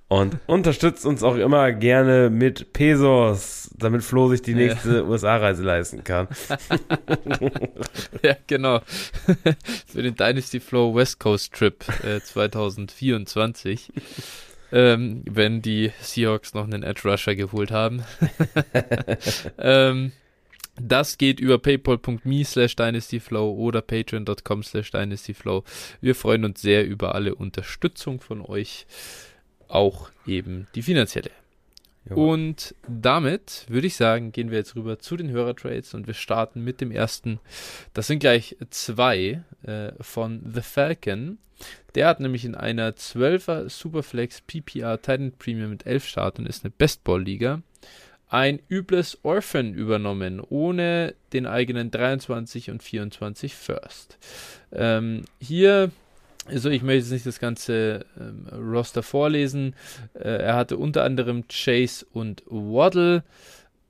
Und 0.10 0.38
unterstützt 0.48 1.06
uns 1.06 1.24
auch 1.24 1.36
immer 1.36 1.72
gerne 1.72 2.30
mit 2.30 2.74
Pesos, 2.74 3.69
damit 3.80 4.04
Flo 4.04 4.30
sich 4.30 4.42
die 4.42 4.54
nächste 4.54 4.98
ja. 4.98 5.04
USA-Reise 5.04 5.64
leisten 5.64 6.04
kann. 6.04 6.28
ja, 8.24 8.36
genau. 8.48 8.82
Für 9.88 10.02
den 10.02 10.16
Dynasty 10.16 10.60
Flow 10.60 10.94
West 10.96 11.20
Coast 11.20 11.54
Trip 11.54 11.84
äh, 12.04 12.20
2024. 12.20 13.92
ähm, 14.72 15.24
wenn 15.26 15.62
die 15.62 15.92
Seahawks 16.02 16.54
noch 16.54 16.66
einen 16.66 16.84
Edge 16.84 17.10
Rusher 17.10 17.36
geholt 17.36 17.72
haben. 17.72 18.04
ähm, 19.58 20.12
das 20.82 21.18
geht 21.18 21.40
über 21.40 21.58
paypal.me 21.58 22.46
slash 22.46 22.76
dynastyflow 22.76 23.52
oder 23.52 23.82
patreon.com 23.82 24.64
slash 24.64 24.92
dynastyflow. 24.92 25.64
Wir 26.02 26.16
freuen 26.16 26.46
uns 26.46 26.62
sehr 26.62 26.86
über 26.86 27.16
alle 27.16 27.36
Unterstützung 27.36 28.22
von 28.22 28.42
euch 28.42 28.86
auch 29.68 30.10
eben 30.26 30.68
die 30.76 30.82
finanzielle. 30.82 31.32
Und 32.10 32.76
damit 32.88 33.66
würde 33.68 33.88
ich 33.88 33.96
sagen, 33.96 34.32
gehen 34.32 34.50
wir 34.50 34.58
jetzt 34.58 34.76
rüber 34.76 35.00
zu 35.00 35.16
den 35.16 35.30
Hörertrades 35.30 35.94
und 35.94 36.08
wir 36.08 36.14
starten 36.14 36.64
mit 36.64 36.82
dem 36.82 36.92
ersten. 36.92 37.40
Das 37.94 38.08
sind 38.08 38.20
gleich 38.20 38.58
zwei 38.72 39.44
äh, 39.64 39.92
von 40.02 40.42
The 40.52 40.62
Falcon. 40.62 41.38
Der 41.96 42.08
hat 42.08 42.20
nämlich 42.20 42.46
in 42.46 42.56
einer 42.56 42.92
12er 42.92 43.70
Superflex 43.70 44.42
PPR 44.42 45.02
Titan 45.02 45.34
Premium 45.38 45.72
mit 45.72 45.86
11 45.86 46.08
Starten, 46.08 46.46
ist 46.46 46.64
eine 46.64 46.72
Bestball-Liga, 46.72 47.62
ein 48.30 48.60
übles 48.70 49.20
Orphan 49.24 49.74
übernommen, 49.74 50.40
ohne 50.40 51.16
den 51.34 51.46
eigenen 51.46 51.92
23 51.92 52.72
und 52.72 52.82
24 52.82 53.56
First. 53.56 54.18
Ähm, 54.72 55.24
hier 55.40 55.92
also 56.50 56.70
ich 56.70 56.82
möchte 56.82 57.00
jetzt 57.00 57.12
nicht 57.12 57.26
das 57.26 57.40
ganze 57.40 58.06
ähm, 58.20 58.48
Roster 58.52 59.04
vorlesen. 59.04 59.76
Äh, 60.14 60.42
er 60.42 60.56
hatte 60.56 60.78
unter 60.78 61.04
anderem 61.04 61.46
Chase 61.48 62.06
und 62.12 62.44
Waddle 62.48 63.24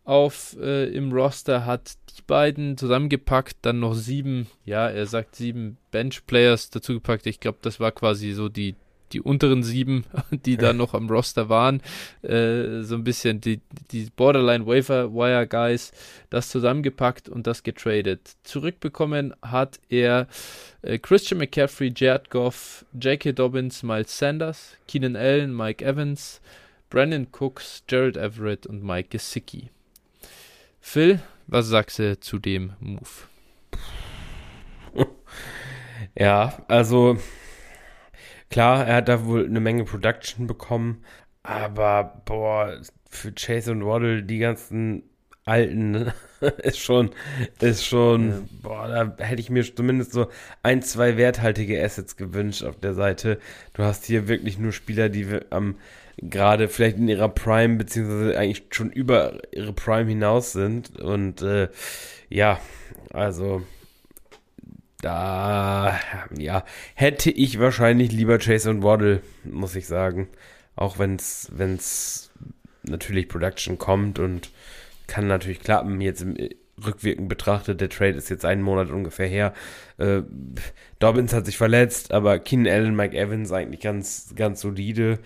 auf 0.03 0.57
äh, 0.59 0.85
im 0.85 1.11
Roster, 1.11 1.65
hat 1.65 1.93
die 2.17 2.23
beiden 2.25 2.77
zusammengepackt, 2.77 3.57
dann 3.61 3.79
noch 3.79 3.93
sieben, 3.93 4.47
ja, 4.65 4.89
er 4.89 5.05
sagt 5.05 5.35
sieben 5.35 5.77
Bench-Players 5.91 6.71
dazugepackt. 6.71 7.27
Ich 7.27 7.39
glaube, 7.39 7.59
das 7.61 7.79
war 7.79 7.91
quasi 7.91 8.31
so 8.31 8.49
die 8.49 8.75
die 9.11 9.21
unteren 9.21 9.63
sieben, 9.63 10.05
die 10.31 10.57
da 10.57 10.73
noch 10.73 10.93
am 10.93 11.09
Roster 11.09 11.49
waren, 11.49 11.81
äh, 12.21 12.81
so 12.81 12.95
ein 12.95 13.03
bisschen 13.03 13.41
die, 13.41 13.61
die 13.91 14.09
Borderline 14.15 14.65
Waiver 14.65 15.13
Wire 15.13 15.47
Guys, 15.47 15.91
das 16.29 16.49
zusammengepackt 16.49 17.29
und 17.29 17.47
das 17.47 17.63
getradet. 17.63 18.35
Zurückbekommen 18.43 19.33
hat 19.41 19.79
er 19.89 20.27
äh, 20.81 20.97
Christian 20.97 21.39
McCaffrey, 21.39 21.93
Jared 21.95 22.29
Goff, 22.29 22.85
J.K. 22.99 23.33
Dobbins, 23.33 23.83
Miles 23.83 24.17
Sanders, 24.17 24.77
Keenan 24.87 25.15
Allen, 25.15 25.55
Mike 25.55 25.83
Evans, 25.83 26.41
Brandon 26.89 27.27
Cooks, 27.31 27.83
Jared 27.87 28.17
Everett 28.17 28.65
und 28.65 28.83
Mike 28.83 29.09
Gesicki. 29.09 29.69
Phil, 30.81 31.19
was 31.47 31.67
sagst 31.67 31.99
du 31.99 32.19
zu 32.19 32.39
dem 32.39 32.73
Move? 32.79 33.27
Ja, 36.15 36.63
also 36.67 37.17
klar, 38.49 38.85
er 38.85 38.97
hat 38.97 39.09
da 39.09 39.25
wohl 39.25 39.45
eine 39.45 39.59
Menge 39.59 39.85
Production 39.85 40.47
bekommen, 40.47 41.03
aber 41.43 42.21
boah, 42.25 42.79
für 43.09 43.31
Chase 43.31 43.71
und 43.71 43.85
Waddle 43.85 44.23
die 44.23 44.39
ganzen 44.39 45.03
alten 45.45 46.11
ist 46.63 46.79
schon, 46.79 47.11
ist 47.59 47.85
schon, 47.85 48.29
ja. 48.29 48.39
boah, 48.61 48.87
da 49.17 49.23
hätte 49.23 49.41
ich 49.41 49.49
mir 49.49 49.63
zumindest 49.63 50.11
so 50.11 50.27
ein, 50.63 50.81
zwei 50.81 51.17
werthaltige 51.17 51.83
Assets 51.83 52.17
gewünscht 52.17 52.63
auf 52.63 52.79
der 52.79 52.93
Seite. 52.93 53.39
Du 53.73 53.83
hast 53.83 54.05
hier 54.05 54.27
wirklich 54.27 54.59
nur 54.59 54.71
Spieler, 54.71 55.09
die 55.09 55.27
am 55.49 55.75
gerade 56.21 56.67
vielleicht 56.67 56.97
in 56.97 57.07
ihrer 57.07 57.29
Prime, 57.29 57.77
beziehungsweise 57.77 58.37
eigentlich 58.37 58.63
schon 58.71 58.91
über 58.91 59.39
ihre 59.51 59.73
Prime 59.73 60.09
hinaus 60.09 60.51
sind. 60.51 60.99
Und 60.99 61.41
äh, 61.41 61.69
ja, 62.29 62.59
also 63.11 63.63
da, 65.01 65.99
ja, 66.37 66.65
hätte 66.95 67.31
ich 67.31 67.59
wahrscheinlich 67.59 68.11
lieber 68.11 68.37
Chase 68.37 68.69
und 68.69 68.83
Waddle, 68.83 69.21
muss 69.43 69.75
ich 69.75 69.87
sagen. 69.87 70.27
Auch 70.75 70.99
wenn 70.99 71.15
es 71.15 72.31
natürlich 72.83 73.27
Production 73.27 73.77
kommt 73.77 74.19
und 74.19 74.51
kann 75.07 75.27
natürlich 75.27 75.59
klappen. 75.59 76.01
Jetzt 76.01 76.21
im 76.21 76.37
rückwirkend 76.85 77.29
betrachtet, 77.29 77.81
der 77.81 77.89
Trade 77.89 78.17
ist 78.17 78.29
jetzt 78.29 78.45
einen 78.45 78.61
Monat 78.61 78.89
ungefähr 78.89 79.27
her. 79.27 79.53
Äh, 79.97 80.21
Dobbins 80.99 81.33
hat 81.33 81.45
sich 81.45 81.57
verletzt, 81.57 82.13
aber 82.13 82.39
Keenan 82.39 82.71
Allen, 82.71 82.95
Mike 82.95 83.17
Evans 83.17 83.51
eigentlich 83.51 83.81
ganz, 83.81 84.33
ganz 84.35 84.61
solide. 84.61 85.19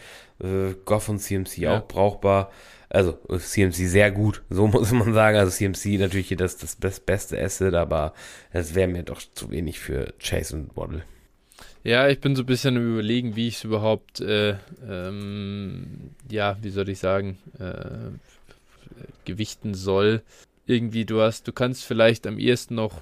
Äh, 0.43 0.75
Goff 0.85 1.09
und 1.09 1.19
CMC 1.19 1.57
ja. 1.57 1.77
auch 1.77 1.87
brauchbar. 1.87 2.51
Also 2.89 3.13
CMC 3.13 3.87
sehr 3.87 4.11
gut, 4.11 4.43
so 4.49 4.67
muss 4.67 4.91
man 4.91 5.13
sagen. 5.13 5.37
Also 5.37 5.51
CMC 5.51 5.99
natürlich 5.99 6.27
hier 6.27 6.37
das, 6.37 6.57
das 6.57 6.99
beste 6.99 7.41
Asset, 7.41 7.73
aber 7.73 8.13
es 8.51 8.75
wäre 8.75 8.87
mir 8.87 9.03
doch 9.03 9.21
zu 9.33 9.49
wenig 9.49 9.79
für 9.79 10.13
Chase 10.19 10.55
und 10.55 10.77
Waddle. 10.77 11.03
Ja, 11.83 12.07
ich 12.07 12.21
bin 12.21 12.35
so 12.35 12.43
ein 12.43 12.45
bisschen 12.45 12.77
am 12.77 12.93
überlegen, 12.93 13.35
wie 13.35 13.47
ich 13.47 13.57
es 13.57 13.63
überhaupt, 13.65 14.21
äh, 14.21 14.55
ähm, 14.87 16.11
ja, 16.29 16.57
wie 16.61 16.69
soll 16.69 16.87
ich 16.87 16.99
sagen, 16.99 17.37
äh, 17.59 18.11
gewichten 19.25 19.73
soll. 19.73 20.21
Irgendwie, 20.65 21.03
du 21.03 21.19
hast, 21.19 21.47
du 21.47 21.51
kannst 21.51 21.83
vielleicht 21.83 22.25
am 22.25 22.39
ehesten 22.39 22.75
noch 22.75 23.01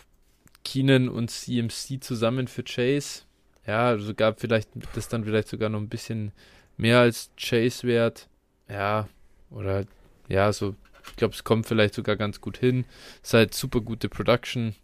Keenan 0.63 1.09
und 1.09 1.29
CMC 1.29 2.01
zusammen 2.01 2.47
für 2.47 2.63
Chase. 2.63 3.21
Ja, 3.67 3.95
gab 4.15 4.39
vielleicht 4.39 4.69
das 4.95 5.09
dann 5.09 5.25
vielleicht 5.25 5.49
sogar 5.49 5.69
noch 5.69 5.79
ein 5.79 5.89
bisschen 5.89 6.31
mehr 6.81 6.99
als 6.99 7.29
Chase 7.37 7.87
wert. 7.87 8.27
Ja, 8.67 9.07
oder 9.51 9.85
ja, 10.27 10.51
so, 10.51 10.75
ich 11.07 11.15
glaube, 11.15 11.35
es 11.35 11.43
kommt 11.43 11.67
vielleicht 11.67 11.93
sogar 11.93 12.15
ganz 12.15 12.41
gut 12.41 12.57
hin. 12.57 12.85
Ist 13.21 13.33
halt 13.33 13.53
super 13.53 13.81
gute 13.81 14.09
Production. 14.09 14.75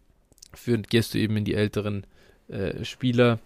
Für, 0.54 0.78
gehst 0.78 1.14
du 1.14 1.18
eben 1.18 1.38
in 1.38 1.46
die 1.46 1.56
älteren 1.56 2.06
äh, 2.48 2.86
Spieler. 2.86 3.40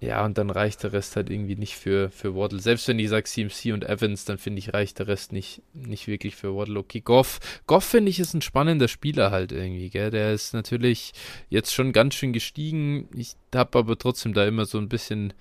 Ja, 0.00 0.24
und 0.24 0.38
dann 0.38 0.50
reicht 0.50 0.84
der 0.84 0.92
Rest 0.92 1.16
halt 1.16 1.28
irgendwie 1.28 1.56
nicht 1.56 1.74
für, 1.74 2.10
für 2.10 2.36
Waddle. 2.36 2.60
Selbst 2.60 2.86
wenn 2.86 3.00
ich 3.00 3.08
sage 3.08 3.24
CMC 3.24 3.72
und 3.72 3.84
Evans, 3.84 4.24
dann 4.24 4.38
finde 4.38 4.60
ich, 4.60 4.72
reicht 4.72 5.00
der 5.00 5.08
Rest 5.08 5.32
nicht, 5.32 5.60
nicht 5.72 6.06
wirklich 6.06 6.36
für 6.36 6.54
Waddle. 6.54 6.78
Okay, 6.78 7.00
Goff. 7.00 7.40
Goff 7.66 7.84
finde 7.84 8.10
ich 8.10 8.20
ist 8.20 8.32
ein 8.32 8.42
spannender 8.42 8.86
Spieler 8.86 9.32
halt 9.32 9.50
irgendwie, 9.50 9.90
gell? 9.90 10.10
Der 10.10 10.32
ist 10.32 10.52
natürlich 10.52 11.14
jetzt 11.48 11.74
schon 11.74 11.92
ganz 11.92 12.14
schön 12.14 12.32
gestiegen. 12.32 13.08
Ich 13.16 13.34
habe 13.52 13.76
aber 13.76 13.98
trotzdem 13.98 14.34
da 14.34 14.46
immer 14.46 14.66
so 14.66 14.78
ein 14.78 14.88
bisschen 14.88 15.32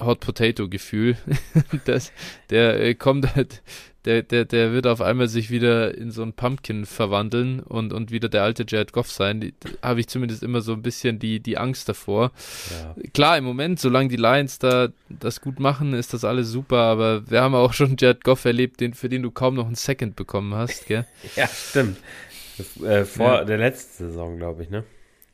Hot 0.00 0.20
Potato 0.20 0.68
Gefühl. 0.68 1.16
das, 1.84 2.12
der 2.50 2.80
äh, 2.80 2.94
kommt 2.94 3.34
halt, 3.34 3.62
der, 4.04 4.22
der, 4.22 4.44
der 4.44 4.72
wird 4.72 4.86
auf 4.86 5.00
einmal 5.00 5.28
sich 5.28 5.50
wieder 5.50 5.96
in 5.96 6.10
so 6.10 6.22
ein 6.22 6.32
Pumpkin 6.32 6.86
verwandeln 6.86 7.60
und, 7.60 7.92
und 7.92 8.10
wieder 8.10 8.28
der 8.28 8.42
alte 8.42 8.64
Jared 8.66 8.92
Goff 8.92 9.10
sein. 9.10 9.52
Habe 9.82 10.00
ich 10.00 10.08
zumindest 10.08 10.42
immer 10.42 10.60
so 10.60 10.72
ein 10.72 10.82
bisschen 10.82 11.18
die, 11.18 11.40
die 11.40 11.58
Angst 11.58 11.88
davor. 11.88 12.32
Ja. 12.70 12.94
Klar, 13.12 13.38
im 13.38 13.44
Moment, 13.44 13.80
solange 13.80 14.08
die 14.08 14.16
Lions 14.16 14.58
da 14.58 14.88
das 15.08 15.40
gut 15.40 15.60
machen, 15.60 15.94
ist 15.94 16.14
das 16.14 16.24
alles 16.24 16.48
super, 16.48 16.78
aber 16.78 17.30
wir 17.30 17.42
haben 17.42 17.54
auch 17.54 17.72
schon 17.72 17.96
Jared 17.98 18.24
Goff 18.24 18.44
erlebt, 18.44 18.80
den, 18.80 18.94
für 18.94 19.08
den 19.08 19.22
du 19.22 19.30
kaum 19.30 19.54
noch 19.54 19.66
einen 19.66 19.74
Second 19.74 20.16
bekommen 20.16 20.54
hast, 20.54 20.86
gell? 20.86 21.06
ja, 21.36 21.48
stimmt. 21.48 21.98
Das, 22.56 22.82
äh, 22.82 23.04
vor 23.04 23.26
ja. 23.26 23.44
der 23.44 23.58
letzten 23.58 24.06
Saison, 24.06 24.36
glaube 24.36 24.62
ich, 24.62 24.70
ne? 24.70 24.84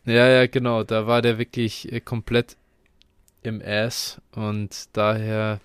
Ja, 0.04 0.28
ja, 0.28 0.46
genau. 0.46 0.84
Da 0.84 1.06
war 1.06 1.22
der 1.22 1.38
wirklich 1.38 1.90
äh, 1.90 2.00
komplett 2.00 2.56
im 3.44 3.62
Ass 3.64 4.20
und 4.32 4.88
daher 4.92 5.60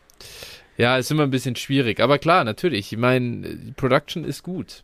ja, 0.78 0.98
ist 0.98 1.12
immer 1.12 1.24
ein 1.24 1.30
bisschen 1.30 1.58
schwierig. 1.58 2.00
Aber 2.00 2.20
klar, 2.20 2.46
natürlich. 2.46 2.94
Ich 2.94 2.98
meine, 2.98 3.56
die 3.56 3.72
Production 3.74 4.24
ist 4.24 4.44
gut. 4.44 4.84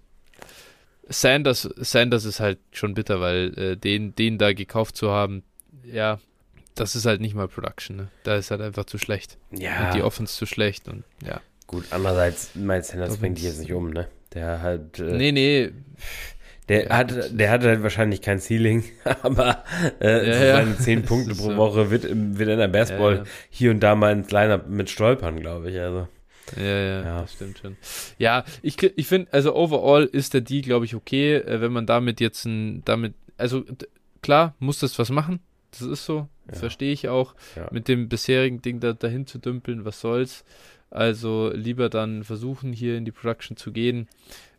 Sanders, 1.08 1.70
Sanders 1.78 2.26
ist 2.26 2.42
halt 2.42 2.60
schon 2.72 2.96
bitter, 2.96 3.22
weil 3.22 3.58
äh, 3.58 3.78
den, 3.78 4.14
den 4.16 4.38
da 4.38 4.52
gekauft 4.52 4.98
zu 4.98 5.12
haben, 5.12 5.44
ja, 5.84 6.20
das 6.74 6.96
ist 6.96 7.06
halt 7.06 7.22
nicht 7.22 7.34
mal 7.34 7.48
Production. 7.48 7.96
Ne? 7.96 8.08
Da 8.24 8.36
ist 8.36 8.52
halt 8.52 8.60
einfach 8.60 8.86
zu 8.86 8.98
schlecht. 8.98 9.38
Ja. 9.52 9.86
Und 9.86 9.96
die 9.96 10.02
Offense 10.02 10.36
zu 10.36 10.46
schlecht 10.46 10.90
und 10.90 11.04
ja. 11.26 11.40
Gut, 11.68 11.86
andererseits, 11.92 12.54
Miles 12.56 12.90
Sanders 12.90 13.18
bringt 13.18 13.38
dich 13.38 13.46
jetzt 13.46 13.60
nicht 13.60 13.72
um, 13.72 13.90
ne? 13.90 14.08
Der 14.34 14.62
halt. 14.62 15.00
Äh, 15.00 15.14
nee, 15.14 15.32
nee. 15.32 15.72
Der 16.68 16.90
hat, 16.90 17.40
der 17.40 17.52
hat 17.52 17.64
halt 17.64 17.84
wahrscheinlich 17.84 18.22
kein 18.22 18.40
Ceiling, 18.40 18.84
aber 19.22 19.64
äh, 20.02 20.28
ja, 20.28 20.56
seine 20.56 20.78
zehn 20.78 21.04
Punkte 21.06 21.36
pro. 21.36 21.56
Woche 21.56 21.92
wird, 21.92 22.04
wird 22.04 22.50
in 22.50 22.58
der 22.58 22.68
Basketball 22.68 23.14
ja, 23.14 23.20
ja. 23.20 23.26
hier 23.50 23.72
und 23.72 23.82
da 23.82 23.96
mal 23.96 24.12
ins 24.12 24.32
Lineup 24.32 24.68
mit 24.68 24.90
stolpern, 24.90 25.40
glaube 25.40 25.70
ich. 25.70 25.80
Also. 25.80 26.08
Ja, 26.58 26.64
ja, 26.64 27.04
ja, 27.04 27.22
das 27.22 27.34
stimmt 27.34 27.60
schon. 27.60 27.78
Ja, 28.18 28.46
ich, 28.62 28.82
ich 28.82 29.08
finde, 29.08 29.32
also 29.32 29.56
overall 29.56 30.06
ist 30.06 30.34
der 30.34 30.42
Deal, 30.42 30.62
glaube 30.62 30.86
ich, 30.86 30.96
okay, 30.96 31.36
äh, 31.36 31.62
wenn 31.62 31.72
man 31.72 31.86
damit 31.86 32.20
jetzt 32.20 32.46
ein, 32.46 32.84
damit, 32.86 33.14
also 33.38 33.64
klar, 34.22 34.56
muss 34.60 34.80
das 34.80 34.98
was 34.98 35.10
machen, 35.10 35.40
das 35.72 35.82
ist 35.82 36.06
so, 36.06 36.30
verstehe 36.48 36.94
ich 36.94 37.10
auch, 37.10 37.36
mit 37.72 37.88
dem 37.88 38.08
bisherigen 38.08 38.62
Ding 38.62 38.80
da, 38.80 38.94
dahin 38.94 39.28
zu 39.28 39.40
dümpeln, 39.40 39.84
was 39.84 40.00
soll's. 40.00 40.46
Also 40.90 41.52
lieber 41.54 41.90
dann 41.90 42.24
versuchen, 42.24 42.72
hier 42.72 42.98
in 42.98 43.04
die 43.04 43.12
Production 43.12 43.58
zu 43.58 43.74
gehen. 43.74 44.08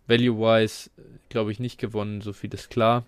Value-wise, 0.07 0.90
glaube 1.29 1.53
ich, 1.53 1.61
nicht 1.61 1.79
gewonnen, 1.79 2.21
so 2.21 2.33
viel 2.33 2.53
ist 2.55 2.71
klar. 2.71 3.05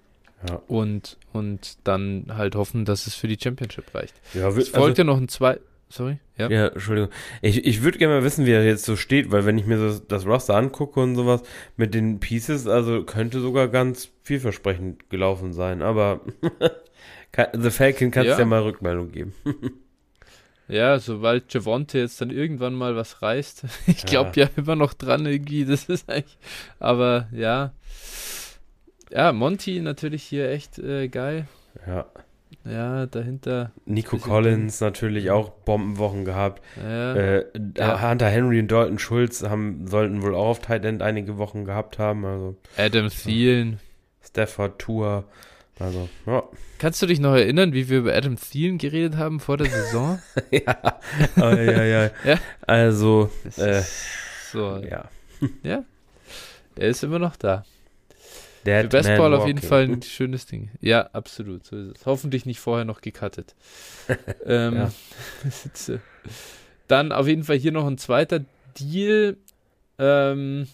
Ja. 0.49 0.63
Und, 0.69 1.17
und 1.33 1.79
dann 1.85 2.27
halt 2.29 2.55
hoffen, 2.55 2.85
dass 2.85 3.07
es 3.07 3.15
für 3.15 3.27
die 3.27 3.39
Championship 3.41 3.93
reicht. 3.95 4.15
Ja, 4.35 4.49
es 4.49 4.69
folgt 4.69 4.99
also, 4.99 5.03
ja 5.03 5.05
noch 5.05 5.17
ein 5.17 5.29
zwei. 5.29 5.59
Sorry? 5.91 6.19
Ja, 6.37 6.51
ja 6.51 6.67
Entschuldigung. 6.69 7.11
Ich, 7.41 7.65
ich 7.65 7.83
würde 7.83 7.99
gerne 7.99 8.15
mal 8.15 8.25
wissen, 8.25 8.47
wie 8.47 8.53
er 8.53 8.65
jetzt 8.65 8.85
so 8.85 8.95
steht, 8.95 9.33
weil 9.33 9.47
wenn 9.47 9.59
ich 9.59 9.67
mir 9.67 9.79
das, 9.79 10.07
das 10.07 10.27
Roster 10.27 10.55
angucke 10.55 11.01
und 11.01 11.17
sowas 11.17 11.43
mit 11.77 11.95
den 11.95 12.21
Pieces, 12.21 12.67
also 12.67 13.05
könnte 13.05 13.41
sogar 13.41 13.69
ganz 13.69 14.11
vielversprechend 14.23 15.09
gelaufen 15.11 15.53
sein, 15.53 15.83
aber 15.83 16.21
The 17.55 17.71
Falcon 17.71 18.11
kannst 18.11 18.31
ja. 18.31 18.39
ja 18.39 18.45
mal 18.45 18.63
Rückmeldung 18.63 19.13
geben. 19.13 19.35
Ja, 20.69 20.99
sobald 20.99 21.53
Javonte 21.53 21.99
jetzt 21.99 22.21
dann 22.21 22.31
irgendwann 22.31 22.75
mal 22.75 22.95
was 22.95 23.23
reißt. 23.23 23.65
Ich 23.87 24.05
glaube 24.05 24.33
ja. 24.35 24.45
ja 24.45 24.51
immer 24.57 24.77
noch 24.77 24.95
dran 24.95 25.27
irgendwie, 25.27 25.65
das 25.65 25.85
ist 25.85 26.09
eigentlich. 26.11 26.39
Aber 26.79 27.29
ja. 27.33 27.73
Ja, 29.11 29.33
Monty 29.33 29.81
natürlich 29.81 30.23
hier 30.23 30.51
echt 30.51 30.79
äh, 30.79 31.09
geil. 31.09 31.49
Ja. 31.87 32.07
Ja, 32.65 33.07
dahinter. 33.07 33.73
Nico 33.87 34.19
Collins 34.19 34.81
natürlich 34.81 35.31
auch 35.31 35.51
Bombenwochen 35.51 36.25
gehabt. 36.27 36.63
Ja. 36.77 37.15
Äh, 37.15 37.47
ja. 37.77 38.11
Hunter 38.11 38.29
Henry 38.29 38.61
und 38.61 38.71
Dalton 38.71 38.99
Schulz 38.99 39.43
haben, 39.43 39.87
sollten 39.87 40.23
wohl 40.23 40.35
auch 40.35 40.49
auf 40.49 40.61
Tight 40.61 40.85
End 40.85 41.01
einige 41.01 41.39
Wochen 41.39 41.65
gehabt 41.65 41.99
haben. 41.99 42.25
Also, 42.27 42.57
Adam 42.77 43.09
Thielen. 43.09 43.81
Stafford 44.23 44.79
Tour. 44.79 45.25
Also, 45.79 46.09
ja. 46.27 46.43
Kannst 46.79 47.03
du 47.03 47.07
dich 47.07 47.21
noch 47.21 47.35
erinnern, 47.35 47.73
wie 47.73 47.89
wir 47.89 47.99
über 47.99 48.15
Adam 48.15 48.37
Thielen 48.37 48.79
geredet 48.79 49.17
haben 49.17 49.41
vor 49.41 49.57
der 49.57 49.71
Saison? 49.71 50.21
ja. 50.51 51.01
Oh, 51.37 51.41
ja, 51.41 51.85
ja. 51.85 52.11
ja. 52.25 52.39
Also, 52.63 53.31
äh, 53.57 53.83
so. 54.53 54.77
Ja. 54.79 55.09
ja. 55.63 55.85
Er 56.77 56.89
ist 56.89 57.03
immer 57.03 57.19
noch 57.19 57.37
da. 57.37 57.65
Dead 58.65 58.83
Für 58.83 58.89
Bestball 58.89 59.35
auf 59.35 59.47
jeden 59.47 59.61
Fall 59.61 59.85
ein 59.85 60.03
schönes 60.03 60.47
Ding. 60.47 60.71
Ja, 60.81 61.03
absolut. 61.13 61.65
So 61.65 61.77
ist 61.77 61.99
es. 61.99 62.07
Hoffentlich 62.07 62.45
nicht 62.45 62.61
vorher 62.61 62.85
noch 62.85 63.01
gecuttet. 63.01 63.55
ähm, 64.47 64.89
Dann 66.89 67.13
auf 67.13 67.27
jeden 67.27 67.45
Fall 67.45 67.57
hier 67.57 67.73
noch 67.73 67.87
ein 67.87 67.99
zweiter 67.99 68.45
Deal. 68.79 69.37
Ähm, 69.99 70.69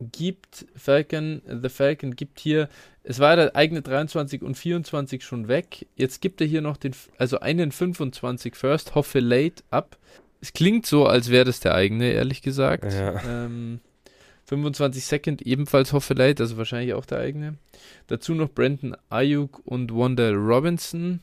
gibt 0.00 0.66
Falcon, 0.76 1.42
The 1.62 1.68
Falcon 1.68 2.16
gibt 2.16 2.38
hier 2.38 2.68
es 3.08 3.20
war 3.20 3.36
der 3.36 3.54
eigene 3.54 3.82
23 3.82 4.42
und 4.42 4.56
24 4.56 5.22
schon 5.22 5.46
weg. 5.46 5.86
Jetzt 5.94 6.20
gibt 6.20 6.40
er 6.40 6.46
hier 6.48 6.60
noch 6.60 6.76
den, 6.76 6.92
also 7.18 7.38
einen 7.38 7.70
25 7.70 8.56
First, 8.56 8.96
hoffe 8.96 9.20
late 9.20 9.62
ab. 9.70 9.96
es 10.40 10.52
klingt 10.52 10.86
so, 10.86 11.06
als 11.06 11.30
wäre 11.30 11.44
das 11.44 11.60
der 11.60 11.76
eigene, 11.76 12.10
ehrlich 12.10 12.42
gesagt. 12.42 12.92
Ja. 12.92 13.22
Ähm, 13.24 13.78
25 14.46 15.04
Second 15.04 15.42
ebenfalls 15.42 15.92
Hoffeleit, 15.92 16.40
also 16.40 16.56
wahrscheinlich 16.56 16.94
auch 16.94 17.06
der 17.06 17.18
eigene. 17.18 17.58
Dazu 18.08 18.34
noch 18.34 18.50
Brandon 18.50 18.96
Ayuk 19.08 19.60
und 19.64 19.94
Wanda 19.94 20.30
Robinson. 20.30 21.20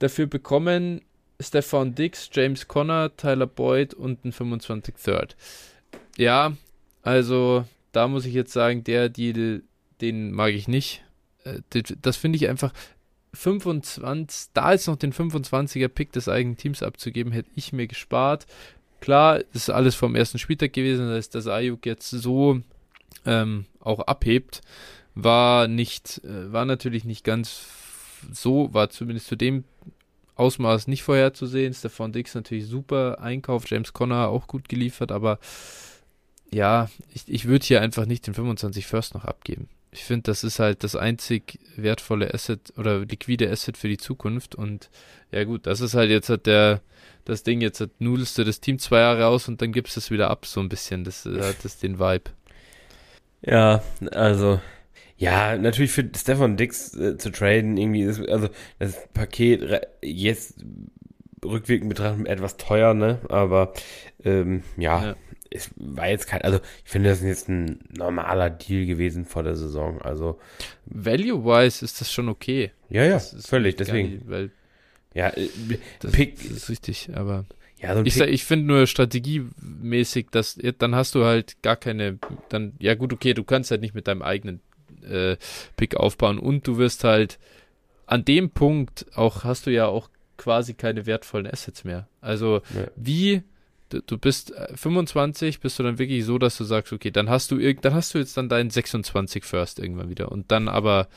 Dafür 0.00 0.26
bekommen 0.26 1.02
Stefan 1.40 1.94
Dix, 1.94 2.28
James 2.32 2.66
Conner, 2.66 3.16
Tyler 3.16 3.46
Boyd 3.46 3.94
und 3.94 4.24
ein 4.24 4.32
25 4.32 4.96
Third. 4.96 5.36
Ja, 6.16 6.56
also 7.02 7.64
da 7.92 8.08
muss 8.08 8.26
ich 8.26 8.34
jetzt 8.34 8.52
sagen, 8.52 8.82
der 8.82 9.08
Deal, 9.08 9.62
den 10.00 10.32
mag 10.32 10.52
ich 10.52 10.68
nicht. 10.68 11.02
Äh, 11.44 11.60
Das 12.02 12.16
finde 12.16 12.36
ich 12.36 12.48
einfach, 12.48 12.72
25, 13.34 14.50
da 14.54 14.72
jetzt 14.72 14.86
noch 14.86 14.96
den 14.96 15.12
25er 15.12 15.88
Pick 15.88 16.12
des 16.12 16.28
eigenen 16.28 16.56
Teams 16.56 16.82
abzugeben, 16.82 17.32
hätte 17.32 17.50
ich 17.54 17.72
mir 17.72 17.86
gespart. 17.86 18.46
Klar, 19.00 19.40
das 19.52 19.62
ist 19.62 19.70
alles 19.70 19.94
vom 19.94 20.14
ersten 20.14 20.38
Spieltag 20.38 20.72
gewesen, 20.72 21.08
dass 21.08 21.30
das 21.30 21.46
Ayuk 21.46 21.86
jetzt 21.86 22.10
so 22.10 22.60
ähm, 23.26 23.66
auch 23.80 24.00
abhebt, 24.00 24.62
war 25.14 25.68
nicht, 25.68 26.22
äh, 26.24 26.52
war 26.52 26.64
natürlich 26.64 27.04
nicht 27.04 27.24
ganz 27.24 27.66
so, 28.32 28.72
war 28.72 28.90
zumindest 28.90 29.28
zu 29.28 29.36
dem 29.36 29.64
Ausmaß 30.34 30.86
nicht 30.86 31.02
vorherzusehen. 31.02 31.74
Stefan 31.74 32.12
Dix 32.12 32.34
natürlich 32.34 32.66
super 32.66 33.20
Einkauf, 33.20 33.68
James 33.68 33.92
Conner 33.92 34.28
auch 34.28 34.46
gut 34.46 34.68
geliefert, 34.68 35.12
aber 35.12 35.38
ja, 36.50 36.88
ich, 37.12 37.24
ich 37.26 37.44
würde 37.46 37.66
hier 37.66 37.82
einfach 37.82 38.06
nicht 38.06 38.26
den 38.26 38.34
25 38.34 38.86
First 38.86 39.14
noch 39.14 39.24
abgeben. 39.24 39.68
Ich 39.90 40.04
finde, 40.04 40.24
das 40.24 40.44
ist 40.44 40.58
halt 40.58 40.84
das 40.84 40.96
einzig 40.96 41.58
wertvolle 41.76 42.32
Asset 42.34 42.72
oder 42.76 43.00
liquide 43.00 43.50
Asset 43.50 43.76
für 43.76 43.88
die 43.88 43.96
Zukunft. 43.96 44.54
Und 44.54 44.90
ja 45.30 45.44
gut, 45.44 45.66
das 45.66 45.80
ist 45.80 45.94
halt 45.94 46.10
jetzt 46.10 46.28
halt 46.28 46.46
der, 46.46 46.82
das 47.24 47.42
Ding, 47.42 47.60
jetzt 47.60 47.80
halt 47.80 48.00
nudelst 48.00 48.36
du 48.38 48.44
das 48.44 48.60
Team 48.60 48.78
zwei 48.78 49.00
Jahre 49.00 49.26
aus 49.26 49.48
und 49.48 49.62
dann 49.62 49.72
gibst 49.72 49.96
du 49.96 50.00
es 50.00 50.10
wieder 50.10 50.30
ab, 50.30 50.46
so 50.46 50.60
ein 50.60 50.68
bisschen. 50.68 51.04
Das 51.04 51.24
hat 51.24 51.64
das 51.64 51.78
den 51.78 51.98
Vibe. 51.98 52.30
Ja, 53.42 53.82
also, 54.12 54.60
ja, 55.16 55.56
natürlich 55.56 55.92
für 55.92 56.08
Stefan 56.16 56.56
Dix 56.56 56.94
äh, 56.94 57.16
zu 57.16 57.30
traden, 57.30 57.76
irgendwie 57.76 58.02
ist, 58.02 58.20
also 58.28 58.48
das 58.78 59.08
Paket 59.14 59.86
jetzt 60.02 60.64
rückwirkend 61.44 61.88
betrachtet 61.88 62.26
etwas 62.26 62.56
teuer, 62.56 62.94
ne? 62.94 63.20
Aber 63.28 63.72
ähm, 64.24 64.62
ja, 64.76 65.06
Ja. 65.08 65.16
Es 65.50 65.70
war 65.76 66.08
jetzt 66.08 66.26
kein, 66.26 66.42
also 66.42 66.58
ich 66.84 66.90
finde, 66.90 67.08
das 67.10 67.18
ist 67.20 67.24
jetzt 67.26 67.48
ein 67.48 67.80
normaler 67.96 68.50
Deal 68.50 68.86
gewesen 68.86 69.24
vor 69.24 69.42
der 69.42 69.56
Saison. 69.56 70.00
Also, 70.02 70.38
Value-wise 70.86 71.84
ist 71.84 72.00
das 72.00 72.12
schon 72.12 72.28
okay. 72.28 72.72
ja, 72.90 73.04
ja, 73.04 73.18
völlig, 73.18 73.76
deswegen. 73.76 74.10
nicht- 74.10 74.28
weil 74.28 74.50
Ja, 75.14 75.28
äh, 75.30 75.48
das, 76.00 76.12
Pick, 76.12 76.36
das 76.36 76.50
ist 76.50 76.68
richtig, 76.70 77.10
aber 77.14 77.44
ja, 77.80 77.94
so 77.94 78.02
ich, 78.04 78.14
sag- 78.14 78.28
ich 78.28 78.44
finde 78.44 78.66
nur 78.66 78.86
strategiemäßig, 78.86 80.26
dass 80.30 80.58
dann 80.78 80.94
hast 80.94 81.14
du 81.14 81.24
halt 81.24 81.60
gar 81.62 81.76
keine, 81.76 82.18
dann, 82.48 82.74
ja 82.78 82.94
gut, 82.94 83.12
okay, 83.12 83.34
du 83.34 83.44
kannst 83.44 83.70
halt 83.70 83.80
nicht 83.80 83.94
mit 83.94 84.06
deinem 84.08 84.22
eigenen 84.22 84.60
äh, 85.08 85.36
Pick 85.76 85.96
aufbauen 85.96 86.38
und 86.38 86.66
du 86.66 86.76
wirst 86.78 87.04
halt 87.04 87.38
an 88.06 88.24
dem 88.24 88.50
Punkt 88.50 89.06
auch, 89.14 89.44
hast 89.44 89.66
du 89.66 89.70
ja 89.70 89.86
auch 89.86 90.08
quasi 90.36 90.74
keine 90.74 91.06
wertvollen 91.06 91.46
Assets 91.46 91.84
mehr. 91.84 92.08
Also 92.20 92.62
Ja. 92.74 92.86
wie, 92.96 93.42
du, 93.88 94.18
bist 94.18 94.54
äh, 94.54 94.76
25, 94.76 95.60
bist 95.60 95.78
du 95.78 95.82
dann 95.82 95.98
wirklich 95.98 96.24
so, 96.24 96.38
dass 96.38 96.56
du 96.56 96.64
sagst, 96.64 96.92
okay, 96.92 97.10
dann 97.10 97.28
hast 97.28 97.50
du 97.50 97.74
dann 97.74 97.94
hast 97.94 98.14
du 98.14 98.18
jetzt 98.18 98.36
dann 98.36 98.48
deinen 98.48 98.70
26 98.70 99.44
First 99.44 99.78
irgendwann 99.78 100.10
wieder 100.10 100.30
und 100.32 100.50
dann 100.50 100.68
aber 100.68 101.08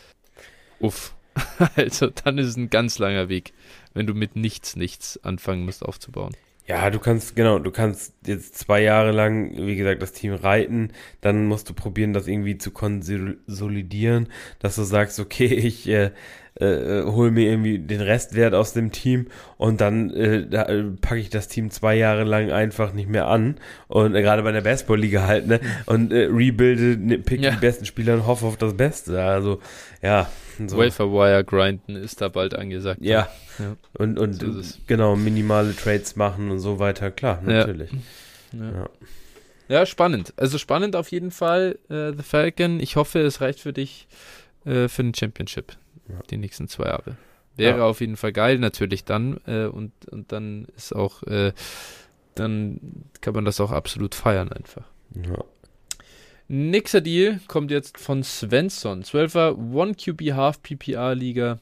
uff. 0.80 1.16
Also 1.76 2.08
dann 2.08 2.38
ist 2.38 2.48
es 2.48 2.58
ein 2.58 2.70
ganz 2.70 3.00
langer 3.00 3.30
Weg, 3.30 3.54
wenn 3.94 4.06
du 4.06 4.14
mit 4.14 4.36
nichts, 4.36 4.76
nichts 4.76 5.24
anfangen 5.24 5.64
musst 5.64 5.84
aufzubauen. 5.84 6.36
Ja, 6.68 6.90
du 6.90 7.00
kannst, 7.00 7.36
genau, 7.36 7.60
du 7.60 7.72
kannst 7.72 8.14
jetzt 8.26 8.58
zwei 8.58 8.82
Jahre 8.82 9.12
lang, 9.12 9.58
wie 9.58 9.76
gesagt, 9.76 10.02
das 10.02 10.14
Team 10.14 10.34
reiten, 10.34 10.92
dann 11.20 11.46
musst 11.48 11.70
du 11.70 11.74
probieren, 11.74 12.14
das 12.14 12.28
irgendwie 12.28 12.58
zu 12.58 12.72
konsolidieren, 12.72 14.30
dass 14.60 14.76
du 14.76 14.84
sagst, 14.84 15.20
okay, 15.20 15.48
ich 15.48 15.88
äh, 15.90 16.12
äh, 16.56 17.04
hol 17.04 17.32
mir 17.32 17.50
irgendwie 17.50 17.80
den 17.80 18.02
Restwert 18.02 18.54
aus 18.54 18.74
dem 18.74 18.92
Team 18.92 19.28
und 19.58 19.80
dann 19.82 20.10
äh, 20.14 20.46
da, 20.48 20.64
äh, 20.64 20.84
packe 21.02 21.20
ich 21.20 21.30
das 21.30 21.48
Team 21.48 21.72
zwei 21.72 21.96
Jahre 21.96 22.24
lang 22.26 22.52
einfach 22.52 22.94
nicht 22.94 23.08
mehr 23.10 23.28
an 23.28 23.56
und 23.88 24.16
äh, 24.16 24.22
gerade 24.22 24.44
bei 24.44 24.52
der 24.52 24.62
Baseballliga 24.62 25.26
halt, 25.28 25.48
ne, 25.48 25.60
und 25.86 26.12
äh, 26.12 26.28
rebuilde, 26.30 26.98
ne, 26.98 27.18
pick 27.20 27.42
Ja. 27.42 27.52
die 27.52 27.58
besten 27.58 27.86
Spieler 27.86 28.16
und 28.16 28.28
hoffe 28.28 28.46
auf 28.46 28.58
das 28.58 28.76
Beste, 28.76 29.24
also, 29.24 29.60
ja. 30.02 30.30
So. 30.68 30.78
Wafer 30.78 31.12
Wire 31.12 31.44
grinden 31.44 31.96
ist 31.96 32.22
da 32.22 32.28
bald 32.28 32.54
angesagt. 32.54 33.00
Ja. 33.02 33.30
Ja. 33.58 33.76
Und, 33.94 34.20
und 34.20 34.34
So 34.34 34.78
genau, 34.86 35.16
minimale 35.16 35.76
Trades 35.76 36.16
machen 36.18 36.52
und 36.52 36.60
so 36.60 36.78
weiter, 36.78 37.10
klar, 37.12 37.42
Ja. 37.48 37.52
natürlich. 37.54 37.90
Ja. 38.52 38.72
Ja. 38.72 38.90
ja, 39.70 39.86
spannend. 39.86 40.34
Also 40.38 40.58
spannend 40.60 40.96
auf 40.96 41.10
jeden 41.10 41.32
Fall, 41.32 41.80
äh, 41.90 42.12
The 42.16 42.22
Falcon. 42.24 42.80
Ich 42.80 42.96
hoffe, 42.98 43.20
es 43.20 43.42
reicht 43.42 43.60
für 43.62 43.74
dich 43.74 44.08
äh, 44.66 44.88
für 44.88 45.02
den 45.02 45.16
Championship 45.16 45.72
Ja. 46.10 46.20
die 46.30 46.38
nächsten 46.38 46.68
zwei 46.68 46.86
Jahre. 46.86 47.18
Wäre 47.56 47.80
Ja. 47.80 47.86
auf 47.86 48.00
jeden 48.02 48.18
Fall 48.18 48.32
geil, 48.34 48.60
natürlich 48.60 49.04
dann. 49.06 49.40
Äh, 49.46 49.66
und, 49.66 49.92
und 50.10 50.32
dann 50.32 50.66
ist 50.76 50.94
auch, 50.96 51.24
äh, 51.24 51.52
dann 52.36 52.80
kann 53.22 53.34
man 53.34 53.46
das 53.46 53.60
auch 53.60 53.72
absolut 53.72 54.16
feiern 54.16 54.52
einfach. 54.52 54.86
Ja. 55.16 55.44
Nächster 56.48 57.02
Deal 57.02 57.40
kommt 57.48 57.72
jetzt 57.72 57.98
von 57.98 58.24
Svensson. 58.24 59.04
12er 59.04 59.56
One 59.74 59.96
QB 59.96 60.34
Half 60.34 60.62
PPR 60.64 61.16
Liga. 61.16 61.60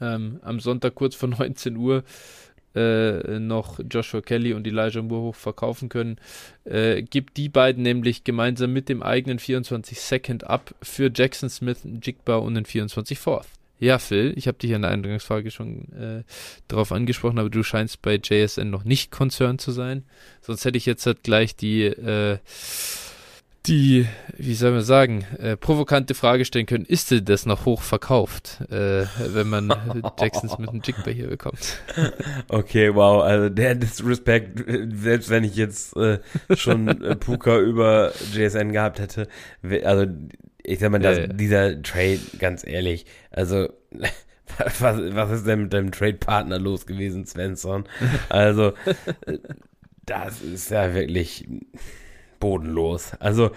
Ähm, 0.00 0.38
am 0.42 0.60
Sonntag 0.60 0.94
kurz 0.94 1.14
vor 1.14 1.28
19 1.38 1.76
Uhr 1.76 2.04
äh, 2.74 3.38
noch 3.38 3.80
Joshua 3.90 4.20
Kelly 4.20 4.52
und 4.52 4.66
Elijah 4.66 5.00
Moore 5.02 5.22
hoch 5.28 5.34
verkaufen 5.34 5.88
können. 5.88 6.16
Äh, 6.64 7.02
gibt 7.02 7.36
die 7.38 7.48
beiden 7.48 7.82
nämlich 7.82 8.24
gemeinsam 8.24 8.72
mit 8.72 8.88
dem 8.90 9.02
eigenen 9.02 9.38
24 9.38 9.98
Second 9.98 10.44
ab 10.44 10.74
für 10.82 11.10
Jackson 11.14 11.48
Smith, 11.48 11.78
Jigba 12.02 12.36
und 12.36 12.54
den 12.54 12.66
24 12.66 13.18
Fourth. 13.18 13.48
Ja, 13.78 13.98
Phil, 13.98 14.32
ich 14.36 14.48
habe 14.48 14.58
dich 14.58 14.70
in 14.72 14.82
der 14.82 14.90
Eingangsfrage 14.90 15.50
schon 15.50 15.92
äh, 15.92 16.24
darauf 16.66 16.92
angesprochen, 16.92 17.38
aber 17.38 17.50
du 17.50 17.62
scheinst 17.62 18.02
bei 18.02 18.20
JSN 18.22 18.70
noch 18.70 18.84
nicht 18.84 19.10
concerned 19.10 19.60
zu 19.60 19.70
sein. 19.70 20.04
Sonst 20.40 20.64
hätte 20.64 20.78
ich 20.78 20.86
jetzt 20.86 21.06
halt 21.06 21.22
gleich 21.22 21.54
die 21.54 21.84
äh, 21.84 22.38
die, 23.68 24.06
wie 24.36 24.54
soll 24.54 24.72
man 24.72 24.82
sagen, 24.82 25.26
äh, 25.38 25.56
provokante 25.56 26.14
Frage 26.14 26.44
stellen 26.44 26.66
können, 26.66 26.84
ist 26.86 27.10
denn 27.10 27.24
das 27.24 27.44
noch 27.44 27.66
hoch 27.66 27.82
verkauft, 27.82 28.60
äh, 28.70 29.04
wenn 29.18 29.48
man 29.48 29.68
Jacksons 30.18 30.58
mit 30.58 30.70
einem 30.70 30.80
Jigba 30.82 31.10
hier 31.10 31.28
bekommt? 31.28 31.78
Okay, 32.48 32.94
wow, 32.94 33.22
also 33.22 33.48
der 33.50 33.74
Disrespect, 33.74 34.64
selbst 34.94 35.28
wenn 35.28 35.44
ich 35.44 35.56
jetzt 35.56 35.96
äh, 35.96 36.18
schon 36.56 36.88
äh, 37.02 37.16
Puka 37.16 37.58
über 37.58 38.12
JSN 38.32 38.72
gehabt 38.72 39.00
hätte, 39.00 39.28
also 39.84 40.06
ich 40.68 40.78
sag 40.80 40.90
mal, 40.90 40.98
das, 40.98 41.18
ja. 41.18 41.26
dieser 41.28 41.82
Trade, 41.82 42.20
ganz 42.38 42.66
ehrlich, 42.66 43.06
also 43.30 43.68
was, 44.58 44.80
was 44.80 45.30
ist 45.30 45.46
denn 45.46 45.62
mit 45.62 45.72
deinem 45.72 45.92
Trade-Partner 45.92 46.58
los 46.58 46.86
gewesen, 46.86 47.26
Svensson? 47.26 47.84
Also, 48.28 48.72
äh, 49.26 49.38
das 50.06 50.42
ist 50.42 50.70
ja 50.70 50.94
wirklich 50.94 51.48
bodenlos. 52.38 53.12
Also, 53.18 53.50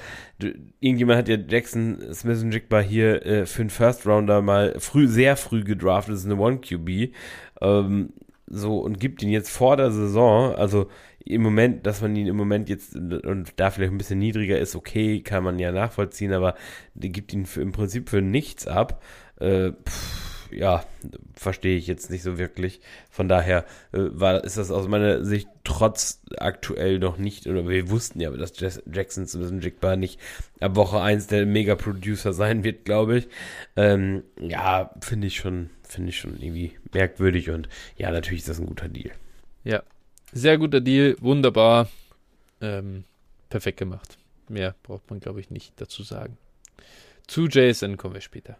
irgendjemand 0.79 1.19
hat 1.19 1.27
ja 1.27 1.37
Jackson 1.37 2.13
Smith 2.13 2.41
und 2.41 2.53
Jigba 2.53 2.79
hier 2.79 3.25
äh, 3.25 3.45
für 3.45 3.61
einen 3.61 3.69
First 3.69 4.07
Rounder 4.07 4.41
mal 4.41 4.75
früh, 4.79 5.07
sehr 5.07 5.35
früh 5.35 5.63
gedraftet, 5.63 6.13
das 6.13 6.21
ist 6.21 6.25
eine 6.25 6.37
One 6.39 6.59
QB. 6.59 7.13
Ähm, 7.61 8.13
so 8.47 8.79
und 8.79 8.99
gibt 8.99 9.21
ihn 9.21 9.29
jetzt 9.29 9.49
vor 9.49 9.77
der 9.77 9.91
Saison, 9.91 10.55
also 10.55 10.87
im 11.25 11.41
Moment, 11.41 11.85
dass 11.85 12.01
man 12.01 12.15
ihn 12.15 12.27
im 12.27 12.35
Moment 12.35 12.69
jetzt 12.69 12.95
und 12.95 13.53
da 13.55 13.71
vielleicht 13.71 13.91
ein 13.91 13.97
bisschen 13.97 14.19
niedriger 14.19 14.59
ist, 14.59 14.75
okay, 14.75 15.21
kann 15.21 15.43
man 15.43 15.59
ja 15.59 15.71
nachvollziehen, 15.71 16.33
aber 16.33 16.55
die 16.93 17.11
gibt 17.11 17.33
ihn 17.33 17.45
für, 17.45 17.61
im 17.61 17.71
Prinzip 17.71 18.09
für 18.09 18.21
nichts 18.21 18.67
ab. 18.67 19.01
Äh, 19.39 19.71
pff, 19.71 20.31
ja, 20.51 20.83
verstehe 21.33 21.77
ich 21.77 21.87
jetzt 21.87 22.09
nicht 22.09 22.23
so 22.23 22.37
wirklich. 22.37 22.81
Von 23.09 23.27
daher 23.27 23.65
äh, 23.93 23.99
war, 24.11 24.43
ist 24.43 24.57
das 24.57 24.71
aus 24.71 24.87
meiner 24.87 25.23
Sicht 25.23 25.47
trotz 25.63 26.21
aktuell 26.37 26.99
noch 26.99 27.17
nicht, 27.17 27.47
oder 27.47 27.67
wir 27.67 27.89
wussten 27.89 28.19
ja, 28.19 28.29
dass 28.31 28.53
Jackson 28.91 29.27
Smith 29.27 29.63
Jigba 29.63 29.95
nicht 29.95 30.19
ab 30.59 30.75
Woche 30.75 31.01
1 31.01 31.27
der 31.27 31.45
Mega-Producer 31.45 32.33
sein 32.33 32.63
wird, 32.63 32.85
glaube 32.85 33.19
ich. 33.19 33.27
Ähm, 33.75 34.23
ja, 34.39 34.93
finde 35.01 35.27
ich 35.27 35.37
schon, 35.37 35.69
finde 35.83 36.09
ich 36.09 36.19
schon 36.19 36.39
irgendwie 36.39 36.73
merkwürdig 36.93 37.49
und 37.49 37.69
ja, 37.97 38.11
natürlich 38.11 38.41
ist 38.41 38.49
das 38.49 38.59
ein 38.59 38.67
guter 38.67 38.89
Deal. 38.89 39.11
Ja, 39.63 39.83
sehr 40.31 40.57
guter 40.57 40.81
Deal, 40.81 41.15
wunderbar, 41.19 41.89
ähm, 42.61 43.03
perfekt 43.49 43.79
gemacht. 43.79 44.17
Mehr 44.49 44.75
braucht 44.83 45.09
man, 45.09 45.19
glaube 45.19 45.39
ich, 45.39 45.49
nicht 45.49 45.73
dazu 45.79 46.03
sagen. 46.03 46.37
Zu 47.27 47.47
JSN 47.47 47.97
kommen 47.97 48.13
wir 48.13 48.21
später. 48.21 48.57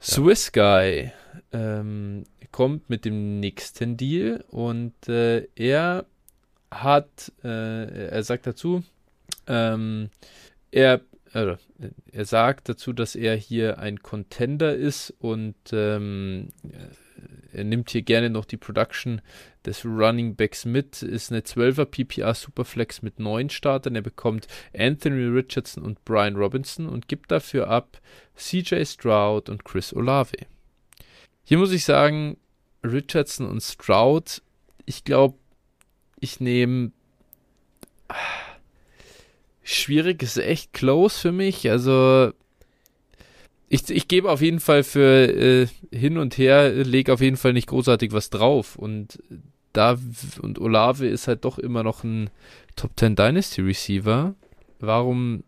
Swiss 0.00 0.52
Guy 0.52 1.12
ähm, 1.52 2.24
kommt 2.50 2.90
mit 2.90 3.04
dem 3.04 3.40
nächsten 3.40 3.96
Deal 3.96 4.44
und 4.50 5.08
äh, 5.08 5.46
er 5.54 6.06
hat, 6.70 7.32
äh, 7.44 8.08
er 8.08 8.22
sagt 8.22 8.46
dazu, 8.46 8.82
ähm, 9.46 10.10
er, 10.70 11.00
also, 11.32 11.56
er 12.12 12.24
sagt 12.24 12.68
dazu, 12.68 12.92
dass 12.92 13.14
er 13.14 13.36
hier 13.36 13.78
ein 13.78 14.02
Contender 14.02 14.74
ist 14.74 15.14
und 15.18 15.54
ähm, 15.72 16.48
er 17.52 17.64
nimmt 17.64 17.90
hier 17.90 18.02
gerne 18.02 18.30
noch 18.30 18.44
die 18.44 18.56
Production 18.56 19.20
des 19.64 19.84
Running 19.84 20.34
Backs 20.34 20.64
mit, 20.64 21.02
ist 21.02 21.30
eine 21.30 21.40
12er 21.40 21.84
PPR 21.84 22.34
Superflex 22.34 23.02
mit 23.02 23.18
neun 23.18 23.50
Startern. 23.50 23.94
Er 23.94 24.02
bekommt 24.02 24.46
Anthony 24.76 25.24
Richardson 25.24 25.84
und 25.84 26.04
Brian 26.04 26.36
Robinson 26.36 26.88
und 26.88 27.08
gibt 27.08 27.30
dafür 27.30 27.68
ab 27.68 28.00
CJ 28.36 28.84
Stroud 28.84 29.48
und 29.48 29.64
Chris 29.64 29.94
Olave. 29.94 30.36
Hier 31.44 31.58
muss 31.58 31.72
ich 31.72 31.84
sagen, 31.84 32.36
Richardson 32.84 33.46
und 33.48 33.60
Stroud, 33.62 34.42
ich 34.86 35.04
glaube, 35.04 35.36
ich 36.20 36.40
nehme. 36.40 36.92
Schwierig, 39.62 40.22
ist 40.22 40.38
echt 40.38 40.72
close 40.72 41.18
für 41.18 41.32
mich. 41.32 41.70
Also, 41.70 42.32
ich, 43.72 43.88
ich 43.88 44.06
gebe 44.06 44.30
auf 44.30 44.42
jeden 44.42 44.60
Fall 44.60 44.84
für 44.84 45.00
äh, 45.00 45.66
hin 45.90 46.18
und 46.18 46.36
her, 46.36 46.70
lege 46.84 47.10
auf 47.10 47.22
jeden 47.22 47.38
Fall 47.38 47.54
nicht 47.54 47.68
großartig 47.68 48.12
was 48.12 48.28
drauf. 48.28 48.76
Und 48.76 49.18
da, 49.72 49.96
und 50.42 50.60
Olave 50.60 51.06
ist 51.06 51.26
halt 51.26 51.46
doch 51.46 51.58
immer 51.58 51.82
noch 51.82 52.04
ein 52.04 52.28
Top 52.76 52.90
10 52.96 53.16
Dynasty 53.16 53.62
Receiver. 53.62 54.34
Warum 54.78 55.42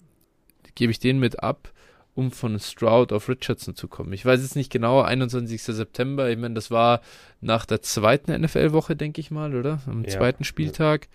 gebe 0.74 0.90
ich 0.90 0.98
den 0.98 1.18
mit 1.18 1.42
ab? 1.42 1.70
um 2.16 2.30
von 2.30 2.60
Stroud 2.60 3.12
auf 3.12 3.28
Richardson 3.28 3.74
zu 3.74 3.88
kommen. 3.88 4.12
Ich 4.12 4.24
weiß 4.24 4.40
jetzt 4.40 4.54
nicht 4.54 4.70
genau, 4.70 5.00
21. 5.00 5.60
September, 5.60 6.30
ich 6.30 6.38
meine, 6.38 6.54
das 6.54 6.70
war 6.70 7.00
nach 7.40 7.66
der 7.66 7.82
zweiten 7.82 8.32
NFL-Woche, 8.40 8.94
denke 8.94 9.20
ich 9.20 9.32
mal, 9.32 9.52
oder? 9.52 9.80
Am 9.88 10.04
ja. 10.04 10.10
zweiten 10.10 10.44
Spieltag. 10.44 11.08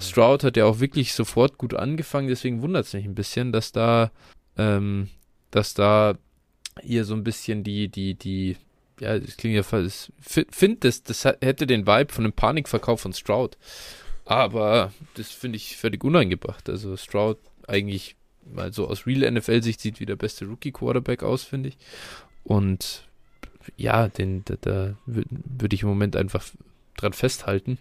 Stroud 0.00 0.44
hat 0.44 0.56
ja 0.56 0.64
auch 0.64 0.80
wirklich 0.80 1.12
sofort 1.12 1.58
gut 1.58 1.74
angefangen, 1.74 2.28
deswegen 2.28 2.62
wundert 2.62 2.86
es 2.86 2.94
mich 2.94 3.04
ein 3.04 3.14
bisschen, 3.14 3.52
dass 3.52 3.72
da, 3.72 4.10
ähm, 4.56 5.10
dass 5.50 5.74
da 5.74 6.14
ihr 6.82 7.04
so 7.04 7.14
ein 7.14 7.24
bisschen 7.24 7.64
die, 7.64 7.88
die, 7.88 8.14
die, 8.14 8.56
ja, 9.00 9.18
das 9.18 9.36
klingt 9.36 9.56
ja 9.56 9.62
fast, 9.62 10.12
finde 10.20 10.78
das, 10.80 11.02
das 11.02 11.24
hätte 11.24 11.66
den 11.66 11.86
Vibe 11.86 12.12
von 12.12 12.24
einem 12.24 12.32
Panikverkauf 12.32 13.00
von 13.00 13.12
Stroud. 13.12 13.56
Aber 14.24 14.92
das 15.14 15.30
finde 15.30 15.56
ich 15.56 15.76
völlig 15.76 16.04
uneingebracht. 16.04 16.68
Also 16.68 16.96
Stroud 16.96 17.38
eigentlich 17.66 18.16
mal 18.44 18.72
so 18.72 18.88
aus 18.88 19.06
Real 19.06 19.30
NFL-Sicht 19.30 19.80
sieht 19.80 20.00
wie 20.00 20.06
der 20.06 20.16
beste 20.16 20.46
Rookie-Quarterback 20.46 21.22
aus, 21.22 21.44
finde 21.44 21.70
ich. 21.70 21.78
Und 22.44 23.04
ja, 23.76 24.08
den, 24.08 24.44
da, 24.44 24.56
da 24.60 24.94
würde 25.06 25.74
ich 25.74 25.82
im 25.82 25.88
Moment 25.88 26.16
einfach 26.16 26.44
dran 26.96 27.12
festhalten. 27.12 27.78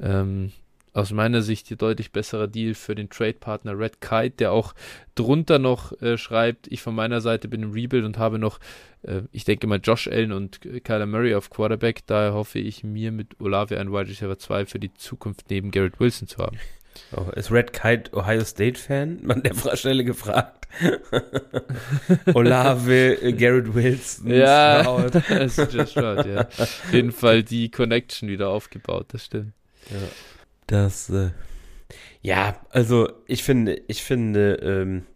Ähm, 0.00 0.52
aus 0.96 1.12
meiner 1.12 1.42
Sicht 1.42 1.68
die 1.68 1.76
deutlich 1.76 2.10
bessere 2.10 2.48
Deal 2.48 2.74
für 2.74 2.94
den 2.94 3.10
Trade-Partner 3.10 3.78
Red 3.78 4.00
Kite, 4.00 4.36
der 4.38 4.52
auch 4.52 4.74
drunter 5.14 5.58
noch 5.58 5.92
äh, 6.00 6.16
schreibt, 6.16 6.68
ich 6.68 6.80
von 6.80 6.94
meiner 6.94 7.20
Seite 7.20 7.48
bin 7.48 7.62
im 7.62 7.72
Rebuild 7.72 8.04
und 8.04 8.16
habe 8.16 8.38
noch, 8.38 8.58
äh, 9.02 9.22
ich 9.30 9.44
denke 9.44 9.66
mal, 9.66 9.80
Josh 9.82 10.08
Allen 10.08 10.32
und 10.32 10.60
Kyler 10.84 11.06
Murray 11.06 11.34
auf 11.34 11.50
Quarterback. 11.50 12.06
Daher 12.06 12.32
hoffe 12.32 12.58
ich 12.58 12.82
mir 12.82 13.12
mit 13.12 13.38
Olave 13.40 13.78
ein 13.78 13.92
Wide 13.92 14.08
Receiver 14.08 14.38
2 14.38 14.64
für 14.66 14.78
die 14.78 14.94
Zukunft 14.94 15.50
neben 15.50 15.70
Garrett 15.70 16.00
Wilson 16.00 16.28
zu 16.28 16.38
haben. 16.38 16.56
Oh, 17.14 17.30
ist 17.34 17.52
Red 17.52 17.74
Kite 17.74 18.16
Ohio 18.16 18.42
State 18.44 18.78
Fan? 18.78 19.18
Man 19.22 19.42
der 19.42 19.76
Stelle 19.76 20.02
gefragt. 20.02 20.66
Olave, 22.34 23.20
äh, 23.20 23.32
Garrett 23.34 23.74
Wilson. 23.74 24.30
Ja, 24.30 24.82
das 25.10 25.58
ist 25.58 25.72
just 25.74 25.96
right, 25.98 26.26
ja. 26.26 26.40
Auf 26.40 26.92
jeden 26.92 27.12
Fall 27.12 27.42
die 27.42 27.70
Connection 27.70 28.30
wieder 28.30 28.48
aufgebaut, 28.48 29.08
das 29.12 29.26
stimmt. 29.26 29.52
Ja. 29.90 29.98
Das, 30.66 31.10
äh, 31.10 31.30
ja, 32.22 32.60
also 32.70 33.08
ich 33.26 33.44
finde, 33.44 33.80
ich 33.86 34.02
finde, 34.02 34.54
ähm, 34.56 35.06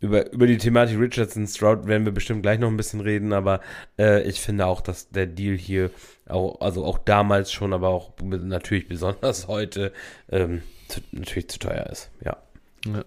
über, 0.00 0.32
über 0.32 0.46
die 0.46 0.58
Thematik 0.58 0.98
Richardson 0.98 1.46
Stroud 1.46 1.86
werden 1.86 2.04
wir 2.06 2.12
bestimmt 2.12 2.42
gleich 2.42 2.58
noch 2.58 2.68
ein 2.68 2.76
bisschen 2.76 3.00
reden, 3.00 3.32
aber 3.32 3.60
äh, 3.98 4.22
ich 4.28 4.40
finde 4.40 4.66
auch, 4.66 4.80
dass 4.80 5.10
der 5.10 5.26
Deal 5.26 5.56
hier 5.56 5.90
auch, 6.26 6.60
also 6.60 6.84
auch 6.84 6.98
damals 6.98 7.52
schon, 7.52 7.72
aber 7.72 7.88
auch 7.88 8.12
natürlich 8.22 8.88
besonders 8.88 9.46
heute, 9.46 9.92
ähm, 10.30 10.62
zu, 10.88 11.00
natürlich 11.12 11.48
zu 11.48 11.58
teuer 11.58 11.86
ist. 11.86 12.10
Ja. 12.24 12.38
ja. 12.86 13.04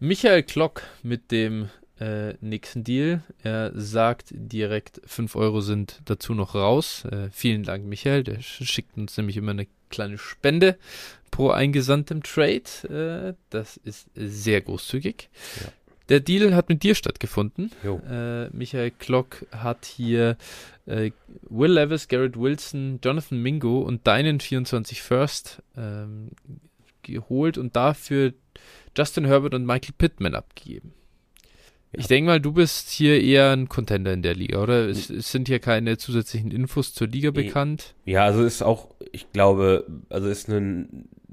Michael 0.00 0.42
Klock 0.42 0.82
mit 1.02 1.30
dem 1.30 1.70
äh, 2.00 2.34
nächsten 2.40 2.84
Deal. 2.84 3.22
Er 3.42 3.72
sagt 3.74 4.28
direkt, 4.30 5.00
5 5.06 5.34
Euro 5.36 5.60
sind 5.60 6.00
dazu 6.04 6.34
noch 6.34 6.54
raus. 6.54 7.04
Äh, 7.04 7.30
vielen 7.30 7.62
Dank, 7.62 7.84
Michael. 7.84 8.24
Der 8.24 8.40
schickt 8.40 8.96
uns 8.96 9.16
nämlich 9.16 9.36
immer 9.36 9.52
eine 9.52 9.66
kleine 9.88 10.18
Spende 10.18 10.78
pro 11.30 11.50
eingesandtem 11.50 12.22
Trade. 12.22 13.34
Äh, 13.34 13.34
das 13.50 13.76
ist 13.78 14.08
sehr 14.14 14.60
großzügig. 14.60 15.28
Ja. 15.60 15.72
Der 16.08 16.20
Deal 16.20 16.54
hat 16.54 16.70
mit 16.70 16.82
dir 16.82 16.94
stattgefunden. 16.94 17.70
Äh, 17.84 18.48
Michael 18.50 18.92
Klock 18.92 19.44
hat 19.52 19.84
hier 19.84 20.38
äh, 20.86 21.10
Will 21.50 21.72
Levis, 21.72 22.08
Garrett 22.08 22.38
Wilson, 22.38 22.98
Jonathan 23.04 23.42
Mingo 23.42 23.80
und 23.80 24.06
deinen 24.06 24.40
24 24.40 25.02
First 25.02 25.62
ähm, 25.76 26.30
geholt 27.02 27.58
und 27.58 27.76
dafür 27.76 28.32
Justin 28.96 29.26
Herbert 29.26 29.54
und 29.54 29.66
Michael 29.66 29.94
Pittman 29.98 30.34
abgegeben. 30.34 30.94
Ja. 31.92 32.00
Ich 32.00 32.06
denke 32.06 32.26
mal, 32.26 32.40
du 32.40 32.52
bist 32.52 32.90
hier 32.90 33.20
eher 33.22 33.50
ein 33.50 33.68
Contender 33.68 34.12
in 34.12 34.22
der 34.22 34.34
Liga, 34.34 34.60
oder? 34.60 34.88
Es, 34.88 35.08
es, 35.08 35.32
sind 35.32 35.48
hier 35.48 35.58
keine 35.58 35.96
zusätzlichen 35.96 36.50
Infos 36.50 36.92
zur 36.92 37.08
Liga 37.08 37.30
bekannt. 37.30 37.94
Ja, 38.04 38.24
also 38.24 38.44
ist 38.44 38.62
auch, 38.62 38.88
ich 39.10 39.32
glaube, 39.32 39.86
also 40.10 40.28
ist 40.28 40.50
eine 40.50 40.86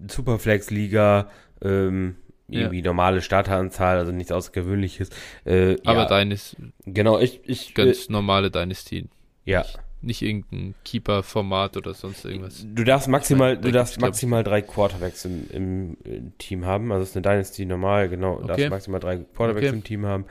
Superflex-Liga, 0.07 1.29
ähm, 1.61 2.15
irgendwie 2.47 2.79
ja. 2.79 2.85
normale 2.85 3.21
Starteranzahl, 3.21 3.97
also 3.97 4.11
nichts 4.11 4.31
Außergewöhnliches. 4.31 5.09
Äh, 5.45 5.77
Aber 5.83 6.01
ja, 6.01 6.05
deines. 6.05 6.55
Genau, 6.85 7.19
ich. 7.19 7.41
ich 7.45 7.73
ganz 7.73 8.07
äh, 8.07 8.11
normale 8.11 8.51
Dynasty. 8.51 9.09
Ja. 9.45 9.61
Nicht, 9.61 9.79
nicht 10.05 10.21
irgendein 10.21 10.75
Keeper-Format 10.83 11.77
oder 11.77 11.93
sonst 11.93 12.25
irgendwas. 12.25 12.65
Du 12.65 12.83
darfst 12.83 13.07
maximal, 13.07 13.57
du 13.57 13.71
darfst 13.71 13.99
maximal 13.99 14.43
drei 14.43 14.61
Quarterbacks 14.61 15.25
im, 15.25 15.47
im, 15.51 15.97
im, 16.03 16.37
Team 16.37 16.65
haben. 16.65 16.91
Also 16.91 17.03
es 17.03 17.09
ist 17.09 17.15
eine 17.17 17.23
Dynasty 17.23 17.65
normal, 17.65 18.09
genau. 18.09 18.37
Du 18.37 18.43
okay. 18.43 18.47
darfst 18.47 18.69
maximal 18.69 18.99
drei 18.99 19.17
Quarterbacks 19.17 19.67
okay. 19.67 19.75
im 19.75 19.83
Team 19.83 20.05
haben. 20.05 20.25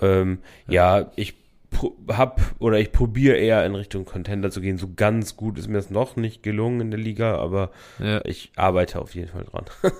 Ähm, 0.00 0.38
ja. 0.68 1.00
ja, 1.00 1.10
ich 1.16 1.34
hab 2.08 2.40
oder 2.58 2.78
ich 2.78 2.92
probiere 2.92 3.36
eher 3.36 3.64
in 3.66 3.74
Richtung 3.74 4.04
Contender 4.04 4.50
zu 4.50 4.60
gehen. 4.60 4.78
So 4.78 4.90
ganz 4.94 5.36
gut 5.36 5.58
ist 5.58 5.68
mir 5.68 5.78
das 5.78 5.90
noch 5.90 6.16
nicht 6.16 6.42
gelungen 6.42 6.80
in 6.80 6.90
der 6.90 7.00
Liga, 7.00 7.36
aber 7.36 7.70
ja. 7.98 8.24
ich 8.24 8.52
arbeite 8.56 9.00
auf 9.00 9.14
jeden 9.14 9.28
Fall 9.28 9.44
dran. 9.44 9.64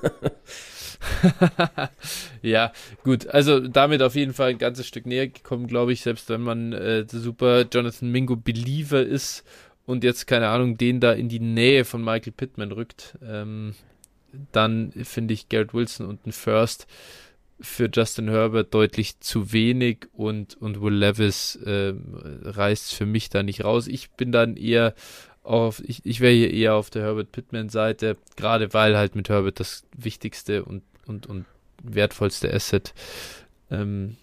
ja, 2.43 2.73
gut. 3.03 3.27
Also 3.29 3.61
damit 3.61 4.03
auf 4.03 4.15
jeden 4.15 4.33
Fall 4.33 4.51
ein 4.51 4.59
ganzes 4.59 4.87
Stück 4.87 5.07
näher 5.07 5.29
gekommen, 5.29 5.67
glaube 5.67 5.93
ich, 5.93 6.03
selbst 6.03 6.29
wenn 6.29 6.43
man 6.43 6.73
äh, 6.73 7.05
super 7.09 7.65
Jonathan 7.71 8.11
Mingo 8.11 8.37
Believer 8.37 9.03
ist 9.03 9.45
und 9.87 10.05
jetzt, 10.05 10.27
keine 10.27 10.49
Ahnung, 10.49 10.77
den 10.77 11.01
da 11.01 11.13
in 11.13 11.29
die 11.29 11.41
Nähe 11.41 11.85
von 11.85 12.03
Michael 12.03 12.33
Pittman 12.33 12.73
rückt, 12.73 13.19
ähm, 13.25 13.75
dann 14.53 14.93
finde 14.93 15.35
ich 15.35 15.49
Garrett 15.49 15.75
Wilson 15.75 16.07
und 16.07 16.27
ein 16.27 16.33
First 16.33 16.87
für 17.61 17.89
Justin 17.93 18.29
Herbert 18.29 18.75
deutlich 18.75 19.21
zu 19.21 19.53
wenig 19.53 20.09
und, 20.13 20.57
und 20.61 20.81
Will 20.83 20.95
Levis 20.95 21.57
äh, 21.57 21.95
reißt 22.43 22.95
für 22.95 23.07
mich 23.07 23.31
da 23.31 23.43
nicht 23.43 23.65
raus. 23.65 23.87
Ich 23.87 24.11
bin 24.11 24.33
dann 24.33 24.57
eher 24.57 24.95
auf, 25.45 25.83
ich, 25.85 26.05
ich 26.05 26.21
wäre 26.21 26.33
hier 26.33 26.53
eher 26.53 26.75
auf 26.75 26.91
der 26.91 27.03
Herbert 27.03 27.31
Pittman 27.31 27.69
Seite, 27.69 28.17
gerade 28.37 28.73
weil 28.73 28.97
halt 28.97 29.15
mit 29.15 29.29
Herbert 29.29 29.61
das 29.61 29.85
wichtigste 29.97 30.65
und, 30.65 30.83
und, 31.07 31.27
und 31.27 31.47
wertvollste 31.83 32.53
Asset, 32.53 32.95
ähm, 33.71 34.17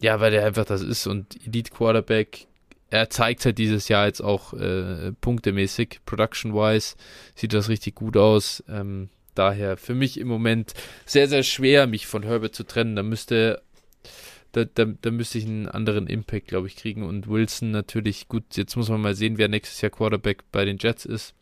ja, 0.00 0.20
weil 0.20 0.32
er 0.32 0.46
einfach 0.46 0.64
das 0.64 0.82
ist 0.82 1.06
und 1.06 1.36
Elite 1.46 1.72
Quarterback, 1.72 2.46
er 2.90 3.10
zeigt 3.10 3.44
halt 3.44 3.58
dieses 3.58 3.88
Jahr 3.88 4.06
jetzt 4.06 4.20
auch 4.20 4.54
äh, 4.54 5.12
punktemäßig, 5.20 6.00
production-wise, 6.06 6.96
sieht 7.34 7.52
das 7.52 7.68
richtig 7.68 7.94
gut 7.94 8.16
aus. 8.16 8.62
Ähm, 8.68 9.10
daher 9.34 9.76
für 9.76 9.94
mich 9.94 10.18
im 10.18 10.28
Moment 10.28 10.74
sehr, 11.04 11.28
sehr 11.28 11.42
schwer, 11.42 11.86
mich 11.86 12.06
von 12.06 12.22
Herbert 12.22 12.54
zu 12.54 12.64
trennen. 12.64 12.96
Da 12.96 13.02
müsste 13.02 13.62
da, 14.52 14.64
da, 14.64 14.86
da 14.86 15.10
müsste 15.10 15.38
ich 15.38 15.44
einen 15.44 15.68
anderen 15.68 16.06
Impact, 16.06 16.48
glaube 16.48 16.66
ich, 16.66 16.76
kriegen. 16.76 17.02
Und 17.02 17.28
Wilson 17.28 17.70
natürlich, 17.70 18.28
gut, 18.28 18.44
jetzt 18.56 18.76
muss 18.76 18.88
man 18.88 19.00
mal 19.00 19.14
sehen, 19.14 19.38
wer 19.38 19.48
nächstes 19.48 19.80
Jahr 19.80 19.90
Quarterback 19.90 20.44
bei 20.50 20.64
den 20.64 20.78
Jets 20.78 21.04
ist. 21.04 21.34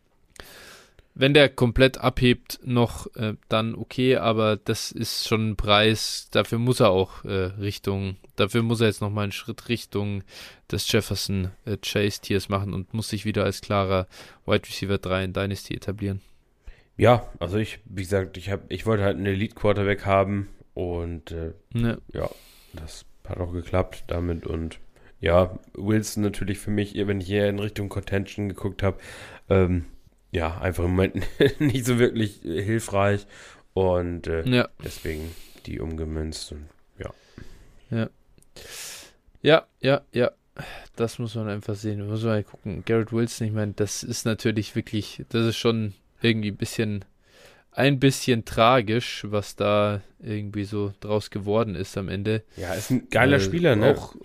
Wenn 1.19 1.33
der 1.33 1.49
komplett 1.49 1.97
abhebt, 1.97 2.59
noch 2.63 3.07
äh, 3.15 3.33
dann 3.49 3.73
okay, 3.73 4.17
aber 4.17 4.55
das 4.55 4.91
ist 4.91 5.27
schon 5.27 5.49
ein 5.49 5.55
Preis. 5.55 6.27
Dafür 6.29 6.59
muss 6.59 6.79
er 6.79 6.91
auch 6.91 7.25
äh, 7.25 7.53
Richtung, 7.59 8.17
dafür 8.35 8.61
muss 8.61 8.81
er 8.81 8.87
jetzt 8.87 9.01
nochmal 9.01 9.23
einen 9.23 9.31
Schritt 9.31 9.67
Richtung 9.67 10.23
des 10.71 10.91
Jefferson 10.91 11.49
äh, 11.65 11.77
Chase 11.77 12.21
Tiers 12.21 12.49
machen 12.49 12.71
und 12.71 12.93
muss 12.93 13.09
sich 13.09 13.25
wieder 13.25 13.45
als 13.45 13.61
klarer 13.61 14.05
Wide 14.45 14.67
Receiver 14.67 14.99
3 14.99 15.23
in 15.23 15.33
Dynasty 15.33 15.73
etablieren. 15.73 16.21
Ja, 16.97 17.27
also 17.39 17.57
ich, 17.57 17.79
wie 17.85 18.03
gesagt, 18.03 18.37
ich, 18.37 18.51
hab, 18.51 18.71
ich 18.71 18.85
wollte 18.85 19.03
halt 19.03 19.17
einen 19.17 19.25
Elite 19.25 19.55
Quarterback 19.55 20.05
haben 20.05 20.49
und 20.75 21.35
ja. 21.73 21.97
ja, 22.13 22.29
das 22.73 23.05
hat 23.27 23.39
auch 23.39 23.53
geklappt 23.53 24.03
damit 24.05 24.45
und 24.45 24.79
ja, 25.19 25.57
Wilson 25.73 26.21
natürlich 26.21 26.59
für 26.59 26.69
mich, 26.69 26.93
wenn 26.95 27.21
ich 27.21 27.27
hier 27.27 27.49
in 27.49 27.57
Richtung 27.57 27.89
Contention 27.89 28.49
geguckt 28.49 28.83
habe, 28.83 28.99
ähm, 29.49 29.85
ja, 30.31 30.59
einfach 30.59 30.83
im 30.83 30.91
Moment 30.91 31.15
nicht 31.59 31.85
so 31.85 31.99
wirklich 31.99 32.39
hilfreich 32.43 33.25
und 33.73 34.27
äh, 34.27 34.47
ja. 34.47 34.67
deswegen 34.83 35.31
die 35.65 35.79
umgemünzt 35.79 36.51
und 36.51 36.67
ja. 36.97 37.13
Ja. 37.91 38.09
Ja, 39.41 39.67
ja, 39.81 40.01
ja. 40.13 40.31
das 40.95 41.19
muss 41.19 41.35
man 41.35 41.47
einfach 41.47 41.75
sehen. 41.75 41.99
Man 41.99 42.09
muss 42.09 42.23
mal 42.23 42.43
gucken. 42.43 42.83
Garrett 42.85 43.13
Wilson, 43.13 43.47
ich 43.47 43.53
meine, 43.53 43.73
das 43.73 44.03
ist 44.03 44.25
natürlich 44.25 44.75
wirklich, 44.75 45.23
das 45.29 45.45
ist 45.45 45.57
schon 45.57 45.93
irgendwie 46.21 46.51
ein 46.51 46.57
bisschen, 46.57 47.05
ein 47.71 47.99
bisschen 47.99 48.45
tragisch, 48.45 49.25
was 49.29 49.55
da 49.55 50.01
irgendwie 50.19 50.63
so 50.63 50.93
draus 50.99 51.29
geworden 51.29 51.75
ist 51.75 51.97
am 51.97 52.09
Ende. 52.09 52.43
Ja, 52.55 52.73
ist 52.73 52.89
ein 52.89 53.09
geiler 53.09 53.37
äh, 53.37 53.41
Spieler, 53.41 53.75
ne? 53.75 53.95
Auch, 53.95 54.15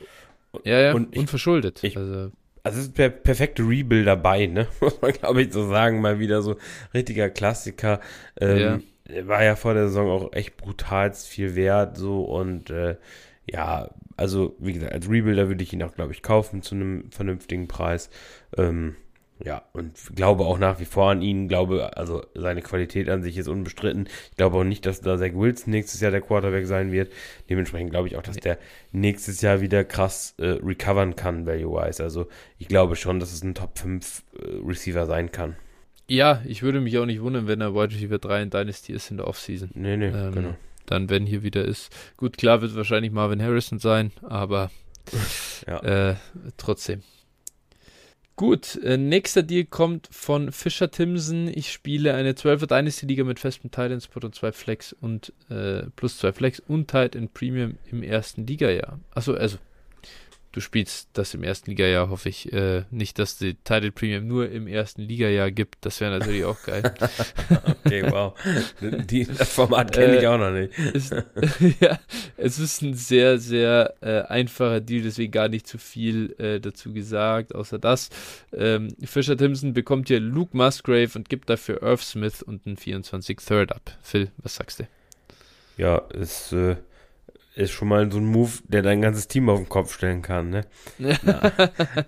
ja, 0.64 0.80
ja, 0.80 0.94
und 0.94 1.16
unverschuldet. 1.16 1.84
Ich, 1.84 1.96
also, 1.96 2.30
also 2.62 2.78
es 2.78 2.86
ist 2.86 2.98
der 2.98 3.10
perfekte 3.10 3.62
Rebuild 3.62 4.06
dabei, 4.06 4.46
ne? 4.46 4.68
Muss 4.80 5.00
man, 5.00 5.12
glaube 5.12 5.42
ich, 5.42 5.52
so 5.52 5.68
sagen. 5.68 6.00
Mal 6.00 6.18
wieder 6.18 6.42
so 6.42 6.56
richtiger 6.94 7.30
Klassiker. 7.30 8.00
Ähm, 8.40 8.82
ja. 9.08 9.26
War 9.26 9.42
ja 9.42 9.56
vor 9.56 9.74
der 9.74 9.88
Saison 9.88 10.08
auch 10.08 10.32
echt 10.32 10.56
brutal 10.56 11.12
viel 11.12 11.56
wert, 11.56 11.96
so 11.96 12.22
und 12.22 12.70
äh, 12.70 12.96
ja, 13.50 13.90
also 14.16 14.54
wie 14.60 14.72
gesagt, 14.72 14.92
als 14.92 15.10
Rebuilder 15.10 15.48
würde 15.48 15.62
ich 15.64 15.72
ihn 15.72 15.82
auch, 15.82 15.94
glaube 15.94 16.12
ich, 16.12 16.22
kaufen 16.22 16.62
zu 16.62 16.74
einem 16.76 17.10
vernünftigen 17.10 17.66
Preis. 17.66 18.10
Ähm, 18.56 18.94
ja, 19.44 19.62
und 19.72 20.14
glaube 20.14 20.44
auch 20.44 20.58
nach 20.58 20.78
wie 20.78 20.84
vor 20.84 21.10
an 21.10 21.22
ihn, 21.22 21.48
glaube, 21.48 21.96
also 21.96 22.24
seine 22.34 22.62
Qualität 22.62 23.08
an 23.08 23.22
sich 23.22 23.36
ist 23.36 23.48
unbestritten. 23.48 24.08
Ich 24.30 24.36
glaube 24.36 24.58
auch 24.58 24.64
nicht, 24.64 24.86
dass 24.86 25.00
da 25.00 25.18
Zach 25.18 25.32
Wilson 25.34 25.72
nächstes 25.72 26.00
Jahr 26.00 26.10
der 26.12 26.20
Quarterback 26.20 26.66
sein 26.66 26.92
wird. 26.92 27.12
Dementsprechend 27.50 27.90
glaube 27.90 28.08
ich 28.08 28.16
auch, 28.16 28.22
dass 28.22 28.36
der 28.36 28.58
nächstes 28.92 29.40
Jahr 29.40 29.60
wieder 29.60 29.84
krass 29.84 30.34
äh, 30.38 30.58
recovern 30.62 31.16
kann, 31.16 31.46
value-wise. 31.46 32.02
Also 32.02 32.28
ich 32.58 32.68
glaube 32.68 32.94
schon, 32.94 33.18
dass 33.18 33.32
es 33.32 33.42
ein 33.42 33.54
Top 33.54 33.78
5 33.78 34.22
äh, 34.34 34.44
Receiver 34.64 35.06
sein 35.06 35.32
kann. 35.32 35.56
Ja, 36.08 36.42
ich 36.46 36.62
würde 36.62 36.80
mich 36.80 36.98
auch 36.98 37.06
nicht 37.06 37.22
wundern, 37.22 37.48
wenn 37.48 37.60
er 37.60 37.74
Wide 37.74 37.94
Receiver 37.94 38.18
3 38.18 38.42
in 38.42 38.50
Dynasty 38.50 38.92
ist 38.92 39.10
in 39.10 39.16
der 39.16 39.26
Offseason. 39.26 39.70
Nee, 39.74 39.96
nee, 39.96 40.08
ähm, 40.08 40.32
genau. 40.32 40.54
Dann, 40.86 41.10
wenn 41.10 41.26
hier 41.26 41.42
wieder 41.42 41.64
ist. 41.64 41.90
Gut, 42.16 42.36
klar 42.36 42.60
wird 42.60 42.76
wahrscheinlich 42.76 43.12
Marvin 43.12 43.42
Harrison 43.42 43.78
sein, 43.78 44.12
aber 44.22 44.70
ja. 45.66 46.10
äh, 46.10 46.16
trotzdem. 46.58 47.02
Gut, 48.36 48.76
äh, 48.82 48.96
nächster 48.96 49.42
Deal 49.42 49.64
kommt 49.64 50.08
von 50.10 50.52
Fischer 50.52 50.90
Timson. 50.90 51.48
Ich 51.48 51.70
spiele 51.70 52.14
eine 52.14 52.32
12er 52.32 52.66
Dynasty 52.66 53.06
Liga 53.06 53.24
mit 53.24 53.38
festem 53.38 53.70
Tight 53.70 54.02
Spot 54.02 54.20
und 54.24 54.34
zwei 54.34 54.52
Flex 54.52 54.94
und 54.94 55.32
äh, 55.50 55.82
plus 55.96 56.18
zwei 56.18 56.32
Flex 56.32 56.60
und 56.60 56.88
Tight 56.88 57.14
in 57.14 57.28
Premium 57.28 57.76
im 57.90 58.02
ersten 58.02 58.46
Liga-Jahr. 58.46 58.98
Achso, 59.14 59.34
also 59.34 59.58
du 60.52 60.60
spielst 60.60 61.08
das 61.14 61.34
im 61.34 61.42
ersten 61.42 61.70
Liga-Jahr, 61.70 62.10
hoffe 62.10 62.28
ich. 62.28 62.52
Äh, 62.52 62.84
nicht, 62.90 63.18
dass 63.18 63.38
die 63.38 63.54
Title 63.54 63.90
Premium 63.90 64.26
nur 64.26 64.50
im 64.50 64.66
ersten 64.66 65.02
Liga-Jahr 65.02 65.50
gibt. 65.50 65.84
Das 65.84 66.00
wäre 66.00 66.18
natürlich 66.18 66.44
auch 66.44 66.62
geil. 66.62 66.82
okay, 67.84 68.04
wow. 68.10 68.34
Die, 68.80 69.24
das 69.24 69.52
Format 69.52 69.92
kenne 69.92 70.18
ich 70.18 70.22
äh, 70.22 70.26
auch 70.26 70.38
noch 70.38 70.50
nicht. 70.50 70.78
Ist, 70.78 71.12
ja, 71.80 71.98
es 72.36 72.58
ist 72.58 72.82
ein 72.82 72.94
sehr, 72.94 73.38
sehr 73.38 73.94
äh, 74.00 74.22
einfacher 74.22 74.80
Deal, 74.80 75.02
deswegen 75.02 75.32
gar 75.32 75.48
nicht 75.48 75.66
zu 75.66 75.78
viel 75.78 76.34
äh, 76.38 76.60
dazu 76.60 76.92
gesagt, 76.92 77.54
außer 77.54 77.78
das. 77.78 78.10
Ähm, 78.52 78.94
Fischer 79.04 79.36
Timson 79.36 79.72
bekommt 79.72 80.08
hier 80.08 80.20
Luke 80.20 80.56
Musgrave 80.56 81.10
und 81.14 81.28
gibt 81.28 81.48
dafür 81.48 81.82
Irv 81.82 82.02
Smith 82.02 82.42
und 82.42 82.66
einen 82.66 82.76
24 82.76 83.38
Third 83.38 83.72
ab. 83.72 83.96
Phil, 84.02 84.30
was 84.36 84.56
sagst 84.56 84.80
du? 84.80 84.84
Ja, 85.78 85.98
ist 86.12 86.52
äh, 86.52 86.76
ist 87.54 87.72
schon 87.72 87.88
mal 87.88 88.10
so 88.10 88.18
ein 88.18 88.26
Move, 88.26 88.50
der 88.64 88.82
dein 88.82 89.02
ganzes 89.02 89.28
Team 89.28 89.48
auf 89.48 89.58
den 89.58 89.68
Kopf 89.68 89.92
stellen 89.94 90.22
kann, 90.22 90.50
ne? 90.50 90.62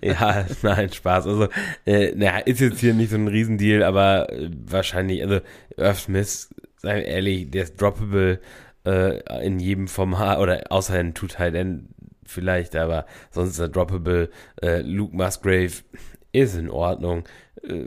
ja, 0.01 0.45
nein, 0.61 0.91
Spaß. 0.91 1.27
Also, 1.27 1.47
äh, 1.85 2.13
naja, 2.15 2.39
ist 2.39 2.59
jetzt 2.59 2.79
hier 2.79 2.93
nicht 2.93 3.11
so 3.11 3.15
ein 3.15 3.27
Riesendeal, 3.27 3.83
aber 3.83 4.31
äh, 4.31 4.49
wahrscheinlich, 4.65 5.21
also 5.21 5.41
Irv 5.77 5.99
Smith, 5.99 6.49
sei 6.77 7.01
ehrlich, 7.03 7.51
der 7.51 7.63
ist 7.63 7.79
droppable 7.79 8.39
äh, 8.85 9.45
in 9.45 9.59
jedem 9.59 9.87
Format, 9.87 10.39
oder 10.39 10.71
außer 10.71 10.99
in 10.99 11.13
Two 11.13 11.27
Tight 11.27 11.53
End 11.53 11.89
vielleicht, 12.25 12.75
aber 12.75 13.05
sonst 13.31 13.51
ist 13.51 13.59
er 13.59 13.69
droppable. 13.69 14.29
Äh, 14.61 14.81
Luke 14.81 15.15
Musgrave 15.15 15.83
ist 16.31 16.55
in 16.55 16.69
Ordnung. 16.69 17.23
Äh, 17.63 17.85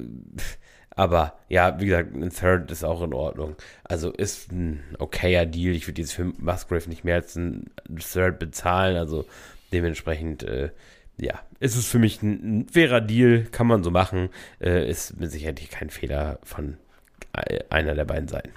aber 0.99 1.38
ja, 1.49 1.78
wie 1.78 1.86
gesagt, 1.86 2.12
ein 2.12 2.30
Third 2.30 2.72
ist 2.72 2.82
auch 2.82 3.03
in 3.03 3.14
Ordnung. 3.14 3.55
Also 3.84 4.11
ist 4.11 4.51
ein 4.51 4.82
okayer 4.99 5.46
Deal. 5.46 5.76
Ich 5.76 5.86
würde 5.86 6.03
jetzt 6.03 6.12
für 6.12 6.24
Musgrave 6.24 6.88
nicht 6.88 7.05
mehr 7.05 7.14
als 7.14 7.36
ein 7.36 7.70
Third 8.01 8.40
bezahlen. 8.40 8.96
Also 8.96 9.24
dementsprechend, 9.72 10.42
äh, 10.42 10.70
ja, 11.16 11.40
ist 11.61 11.76
es 11.76 11.86
für 11.86 12.01
mich 12.01 12.20
ein, 12.20 12.62
ein, 12.62 12.68
fairer 12.68 13.01
Deal. 13.01 13.44
Kann 13.44 13.68
man 13.68 13.84
so 13.84 13.92
machen. 13.92 14.30
Äh, 14.61 14.90
ist 14.90 15.20
mit 15.20 15.30
Sicherheit 15.30 15.61
kein 15.70 15.88
Fehler 15.88 16.40
von 16.42 16.78
einer 17.70 17.94
der 17.94 18.05
beiden 18.05 18.26
Seiten. 18.26 18.51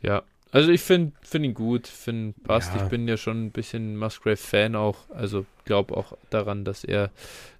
Ja, 0.00 0.22
also 0.52 0.70
ich 0.70 0.82
finde 0.82 1.10
find 1.22 1.44
ihn 1.44 1.54
gut, 1.54 1.88
finde 1.88 2.34
passt. 2.44 2.72
Ja. 2.72 2.84
Ich 2.84 2.88
bin 2.88 3.08
ja 3.08 3.16
schon 3.16 3.46
ein 3.46 3.50
bisschen 3.50 3.96
Musgrave-Fan 3.96 4.76
auch. 4.76 5.10
Also 5.10 5.44
glaube 5.64 5.96
auch 5.96 6.16
daran, 6.30 6.64
dass 6.64 6.84
er 6.84 7.10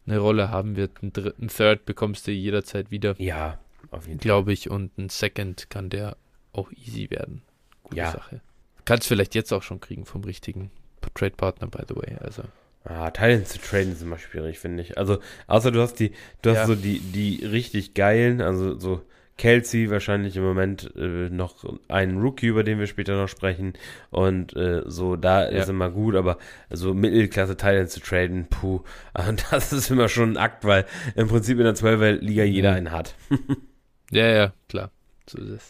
eine 0.07 0.19
Rolle 0.19 0.51
haben 0.51 0.77
wird. 0.77 1.03
Einen 1.03 1.13
dritten 1.13 1.49
Third 1.49 1.85
bekommst 1.85 2.29
du 2.29 2.31
jederzeit 2.31 2.93
wieder. 2.93 3.17
Ja, 3.19 3.59
auf 3.93 4.07
jeden 4.07 4.19
Fall. 4.19 4.25
Glaube 4.25 4.53
ich. 4.53 4.71
Und 4.71 4.97
ein 4.99 5.09
Second 5.09 5.71
kann 5.71 5.91
der 5.91 6.17
auch 6.53 6.71
easy 6.73 7.11
werden. 7.11 7.43
Gute 7.85 7.97
ja. 7.97 8.11
Sache. 8.11 8.41
Kannst 8.85 9.07
vielleicht 9.07 9.35
jetzt 9.35 9.53
auch 9.53 9.63
schon 9.63 9.81
kriegen 9.81 10.05
vom 10.05 10.25
richtigen 10.25 10.71
Trade-Partner, 11.15 11.69
by 11.69 11.83
the 11.89 11.97
way. 11.97 12.17
Also. 12.21 12.43
Ah, 12.85 13.11
Teilen 13.11 13.47
zu 13.47 13.61
traden 13.61 13.93
ist 13.93 14.03
immer 14.03 14.19
schwierig, 14.19 14.59
finde 14.59 14.83
ich. 14.83 14.99
Also, 14.99 15.19
außer 15.47 15.71
du 15.71 15.81
hast 15.81 16.01
die, 16.01 16.13
du 16.43 16.51
hast 16.51 16.57
ja. 16.57 16.67
so 16.67 16.75
die, 16.75 16.99
die 16.99 17.45
richtig 17.45 17.95
geilen, 17.95 18.41
also 18.41 18.77
so 18.79 19.03
Kelsey 19.39 19.91
wahrscheinlich 19.91 20.37
im 20.37 20.43
Moment 20.43 20.93
äh, 20.97 21.29
noch 21.31 21.65
einen 21.89 22.21
Rookie, 22.21 22.47
über 22.47 22.65
den 22.65 22.79
wir 22.79 22.87
später 22.87 23.17
noch 23.17 23.29
sprechen. 23.29 23.75
Und 24.11 24.55
äh, 24.57 24.83
so, 24.87 25.17
da 25.17 25.43
ja. 25.43 25.61
ist 25.61 25.69
immer 25.69 25.91
gut, 25.91 26.17
aber 26.17 26.39
so 26.71 26.93
Mittelklasse 26.93 27.57
Teilen 27.57 27.89
zu 27.89 28.01
traden, 28.01 28.47
puh, 28.49 28.83
das 29.51 29.73
ist 29.73 29.91
immer 29.91 30.09
schon 30.09 30.33
ein 30.33 30.37
Akt, 30.37 30.65
weil 30.65 30.85
im 31.15 31.29
Prinzip 31.29 31.59
in 31.59 31.65
der 31.65 31.75
12er 31.75 32.21
Liga 32.21 32.45
jeder 32.45 32.73
einen 32.73 32.91
hat. 32.91 33.15
Ja, 34.13 34.27
ja, 34.27 34.53
klar. 34.69 34.91
So 35.27 35.39
ist 35.39 35.49
es. 35.49 35.69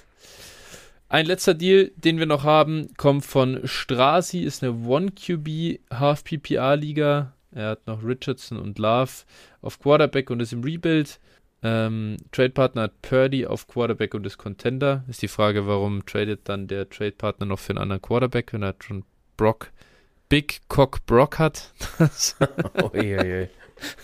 Ein 1.08 1.26
letzter 1.26 1.54
Deal, 1.54 1.92
den 1.96 2.18
wir 2.18 2.26
noch 2.26 2.42
haben, 2.42 2.88
kommt 2.96 3.24
von 3.24 3.60
Strasi, 3.64 4.40
ist 4.40 4.64
eine 4.64 4.72
1QB 4.72 5.80
Half 5.92 6.24
PPA 6.24 6.74
Liga. 6.74 7.34
Er 7.52 7.68
hat 7.68 7.86
noch 7.86 8.02
Richardson 8.02 8.58
und 8.58 8.78
Love 8.78 9.10
auf 9.60 9.78
Quarterback 9.78 10.30
und 10.30 10.40
ist 10.40 10.52
im 10.52 10.64
Rebuild. 10.64 11.20
Ähm, 11.62 12.16
Trade 12.32 12.50
Partner 12.50 12.82
hat 12.82 13.02
Purdy 13.02 13.46
auf 13.46 13.68
Quarterback 13.68 14.14
und 14.14 14.26
ist 14.26 14.38
Contender. 14.38 15.04
Ist 15.06 15.22
die 15.22 15.28
Frage, 15.28 15.66
warum 15.66 16.04
tradet 16.04 16.48
dann 16.48 16.66
der 16.66 16.88
Trade 16.88 17.12
Partner 17.12 17.46
noch 17.46 17.60
für 17.60 17.70
einen 17.70 17.78
anderen 17.78 18.02
Quarterback, 18.02 18.52
wenn 18.52 18.62
er 18.62 18.74
schon 18.80 19.04
Brock, 19.36 19.70
Big 20.28 20.62
Cock 20.68 21.06
Brock 21.06 21.38
hat? 21.38 21.72
oh, 22.82 22.90
je, 22.94 23.22
je. 23.22 23.48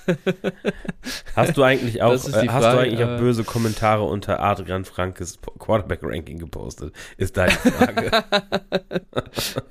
hast 1.36 1.56
du 1.56 1.62
eigentlich 1.62 2.02
auch, 2.02 2.12
äh, 2.12 2.48
hast 2.48 2.64
du 2.64 2.78
eigentlich 2.78 3.04
auch 3.04 3.16
äh, 3.16 3.18
böse 3.18 3.44
Kommentare 3.44 4.04
unter 4.04 4.40
Adrian 4.40 4.84
Frankes 4.84 5.38
Quarterback 5.58 6.00
Ranking 6.02 6.38
gepostet? 6.38 6.92
Ist 7.16 7.36
deine 7.36 7.52
Frage. 7.52 8.10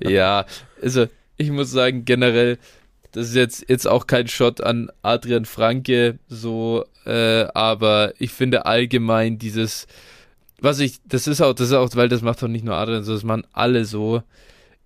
ja, 0.00 0.46
also 0.82 1.06
ich 1.36 1.50
muss 1.50 1.70
sagen, 1.70 2.04
generell, 2.04 2.58
das 3.12 3.28
ist 3.28 3.34
jetzt, 3.34 3.64
jetzt 3.68 3.86
auch 3.86 4.06
kein 4.06 4.28
Shot 4.28 4.60
an 4.60 4.90
Adrian 5.02 5.44
Franke, 5.44 6.18
so, 6.28 6.84
äh, 7.06 7.44
aber 7.54 8.12
ich 8.18 8.32
finde 8.32 8.66
allgemein 8.66 9.38
dieses, 9.38 9.86
was 10.60 10.80
ich, 10.80 10.98
das 11.04 11.26
ist 11.26 11.40
auch, 11.40 11.54
das 11.54 11.68
ist 11.68 11.74
auch, 11.74 11.88
weil 11.94 12.08
das 12.08 12.22
macht 12.22 12.42
doch 12.42 12.48
nicht 12.48 12.64
nur 12.64 12.74
Adrian, 12.74 13.04
sondern 13.04 13.16
das 13.16 13.24
machen 13.24 13.46
alle 13.52 13.84
so. 13.84 14.22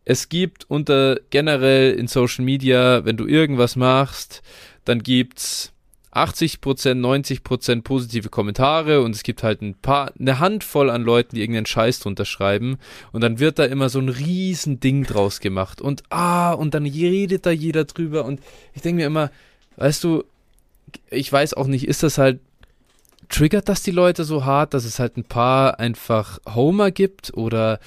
Es 0.04 0.28
gibt 0.28 0.68
unter 0.68 1.18
generell 1.30 1.94
in 1.94 2.08
Social 2.08 2.44
Media, 2.44 3.04
wenn 3.04 3.16
du 3.16 3.26
irgendwas 3.26 3.76
machst, 3.76 4.42
dann 4.84 5.02
gibt's 5.02 5.72
80%, 6.12 6.60
90% 7.00 7.82
positive 7.82 8.28
Kommentare 8.28 9.00
und 9.00 9.14
es 9.14 9.22
gibt 9.22 9.42
halt 9.42 9.62
ein 9.62 9.74
paar, 9.74 10.12
eine 10.18 10.38
Handvoll 10.40 10.90
an 10.90 11.02
Leuten, 11.02 11.36
die 11.36 11.40
irgendeinen 11.40 11.66
Scheiß 11.66 12.00
drunter 12.00 12.26
schreiben. 12.26 12.78
Und 13.12 13.22
dann 13.22 13.38
wird 13.38 13.58
da 13.58 13.64
immer 13.64 13.88
so 13.88 13.98
ein 13.98 14.10
riesen 14.10 14.78
Ding 14.78 15.04
draus 15.04 15.40
gemacht. 15.40 15.80
Und 15.80 16.02
ah, 16.10 16.52
und 16.52 16.74
dann 16.74 16.84
redet 16.84 17.46
da 17.46 17.50
jeder 17.50 17.84
drüber. 17.84 18.26
Und 18.26 18.40
ich 18.74 18.82
denke 18.82 19.00
mir 19.00 19.06
immer, 19.06 19.30
weißt 19.76 20.04
du, 20.04 20.24
ich 21.10 21.32
weiß 21.32 21.54
auch 21.54 21.66
nicht, 21.66 21.88
ist 21.88 22.02
das 22.02 22.18
halt, 22.18 22.40
triggert 23.30 23.70
das 23.70 23.82
die 23.82 23.90
Leute 23.90 24.24
so 24.24 24.44
hart, 24.44 24.74
dass 24.74 24.84
es 24.84 24.98
halt 24.98 25.16
ein 25.16 25.24
paar 25.24 25.80
einfach 25.80 26.40
Homer 26.54 26.90
gibt? 26.90 27.32
Oder 27.34 27.80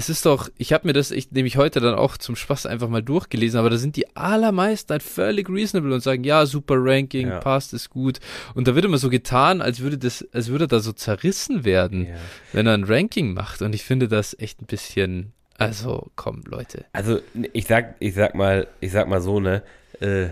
es 0.00 0.08
ist 0.08 0.24
doch, 0.24 0.48
ich 0.56 0.72
habe 0.72 0.86
mir 0.86 0.94
das 0.94 1.10
ich, 1.10 1.30
nämlich 1.30 1.58
heute 1.58 1.78
dann 1.78 1.94
auch 1.94 2.16
zum 2.16 2.34
Spaß 2.34 2.64
einfach 2.64 2.88
mal 2.88 3.02
durchgelesen, 3.02 3.60
aber 3.60 3.68
da 3.68 3.76
sind 3.76 3.96
die 3.96 4.16
allermeisten 4.16 4.92
halt 4.92 5.02
völlig 5.02 5.50
reasonable 5.50 5.92
und 5.92 6.00
sagen, 6.00 6.24
ja, 6.24 6.46
super 6.46 6.76
Ranking, 6.78 7.28
ja. 7.28 7.38
passt, 7.38 7.74
ist 7.74 7.90
gut. 7.90 8.18
Und 8.54 8.66
da 8.66 8.74
wird 8.74 8.86
immer 8.86 8.96
so 8.96 9.10
getan, 9.10 9.60
als 9.60 9.80
würde 9.80 9.98
das, 9.98 10.26
als 10.32 10.48
würde 10.48 10.66
da 10.68 10.80
so 10.80 10.94
zerrissen 10.94 11.66
werden, 11.66 12.06
ja. 12.06 12.14
wenn 12.54 12.66
er 12.66 12.72
ein 12.72 12.84
Ranking 12.84 13.34
macht. 13.34 13.60
Und 13.60 13.74
ich 13.74 13.84
finde 13.84 14.08
das 14.08 14.34
echt 14.38 14.62
ein 14.62 14.66
bisschen, 14.66 15.34
also 15.58 16.10
komm, 16.16 16.44
Leute. 16.46 16.86
Also 16.94 17.20
ich 17.52 17.66
sag, 17.66 17.96
ich 17.98 18.14
sag 18.14 18.34
mal, 18.34 18.68
ich 18.80 18.92
sag 18.92 19.06
mal 19.06 19.20
so, 19.20 19.38
ne, 19.38 19.62
äh, 20.00 20.28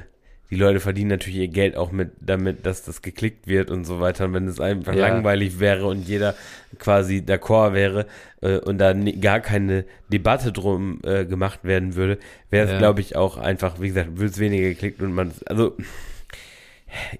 die 0.50 0.56
Leute 0.56 0.80
verdienen 0.80 1.10
natürlich 1.10 1.38
ihr 1.40 1.48
Geld 1.48 1.76
auch 1.76 1.92
mit 1.92 2.12
damit, 2.20 2.64
dass 2.64 2.82
das 2.82 3.02
geklickt 3.02 3.46
wird 3.46 3.70
und 3.70 3.84
so 3.84 4.00
weiter. 4.00 4.24
Und 4.24 4.34
wenn 4.34 4.46
es 4.48 4.60
einfach 4.60 4.94
Ja. 4.94 5.08
langweilig 5.08 5.60
wäre 5.60 5.86
und 5.86 6.08
jeder 6.08 6.34
quasi 6.78 7.18
d'accord 7.18 7.74
wäre 7.74 8.06
äh, 8.40 8.58
und 8.58 8.78
da 8.78 8.94
ni- 8.94 9.16
gar 9.20 9.40
keine 9.40 9.84
Debatte 10.08 10.50
drum 10.52 11.00
äh, 11.04 11.24
gemacht 11.26 11.60
werden 11.64 11.94
würde, 11.96 12.18
wäre 12.50 12.64
es, 12.66 12.72
Ja. 12.72 12.78
glaube 12.78 13.00
ich, 13.00 13.14
auch 13.16 13.36
einfach, 13.36 13.80
wie 13.80 13.88
gesagt, 13.88 14.18
wird 14.18 14.30
es 14.30 14.38
weniger 14.38 14.68
geklickt 14.68 15.02
und 15.02 15.12
man, 15.12 15.32
also, 15.46 15.76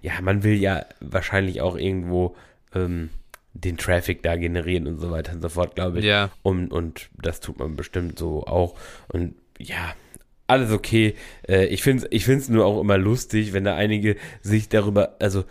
ja, 0.02 0.12
man 0.22 0.42
will 0.42 0.54
ja 0.54 0.86
wahrscheinlich 1.00 1.60
auch 1.60 1.76
irgendwo 1.76 2.34
ähm, 2.74 3.10
den 3.54 3.76
Traffic 3.76 4.22
da 4.22 4.36
generieren 4.36 4.86
und 4.86 5.00
so 5.00 5.10
weiter 5.10 5.32
und 5.32 5.42
so 5.42 5.48
fort, 5.48 5.74
glaube 5.74 5.98
ich. 5.98 6.04
Ja, 6.04 6.30
Und, 6.42 6.72
und 6.72 7.08
das 7.20 7.40
tut 7.40 7.58
man 7.58 7.76
bestimmt 7.76 8.18
so 8.18 8.46
auch. 8.46 8.74
Und 9.08 9.34
ja, 9.58 9.94
alles 10.48 10.72
okay. 10.72 11.14
Äh, 11.48 11.66
ich 11.66 11.82
finde 11.82 12.04
es 12.04 12.08
ich 12.10 12.24
find's 12.24 12.48
nur 12.48 12.66
auch 12.66 12.80
immer 12.80 12.98
lustig, 12.98 13.52
wenn 13.52 13.64
da 13.64 13.76
einige 13.76 14.16
sich 14.42 14.68
darüber, 14.68 15.16
also 15.20 15.44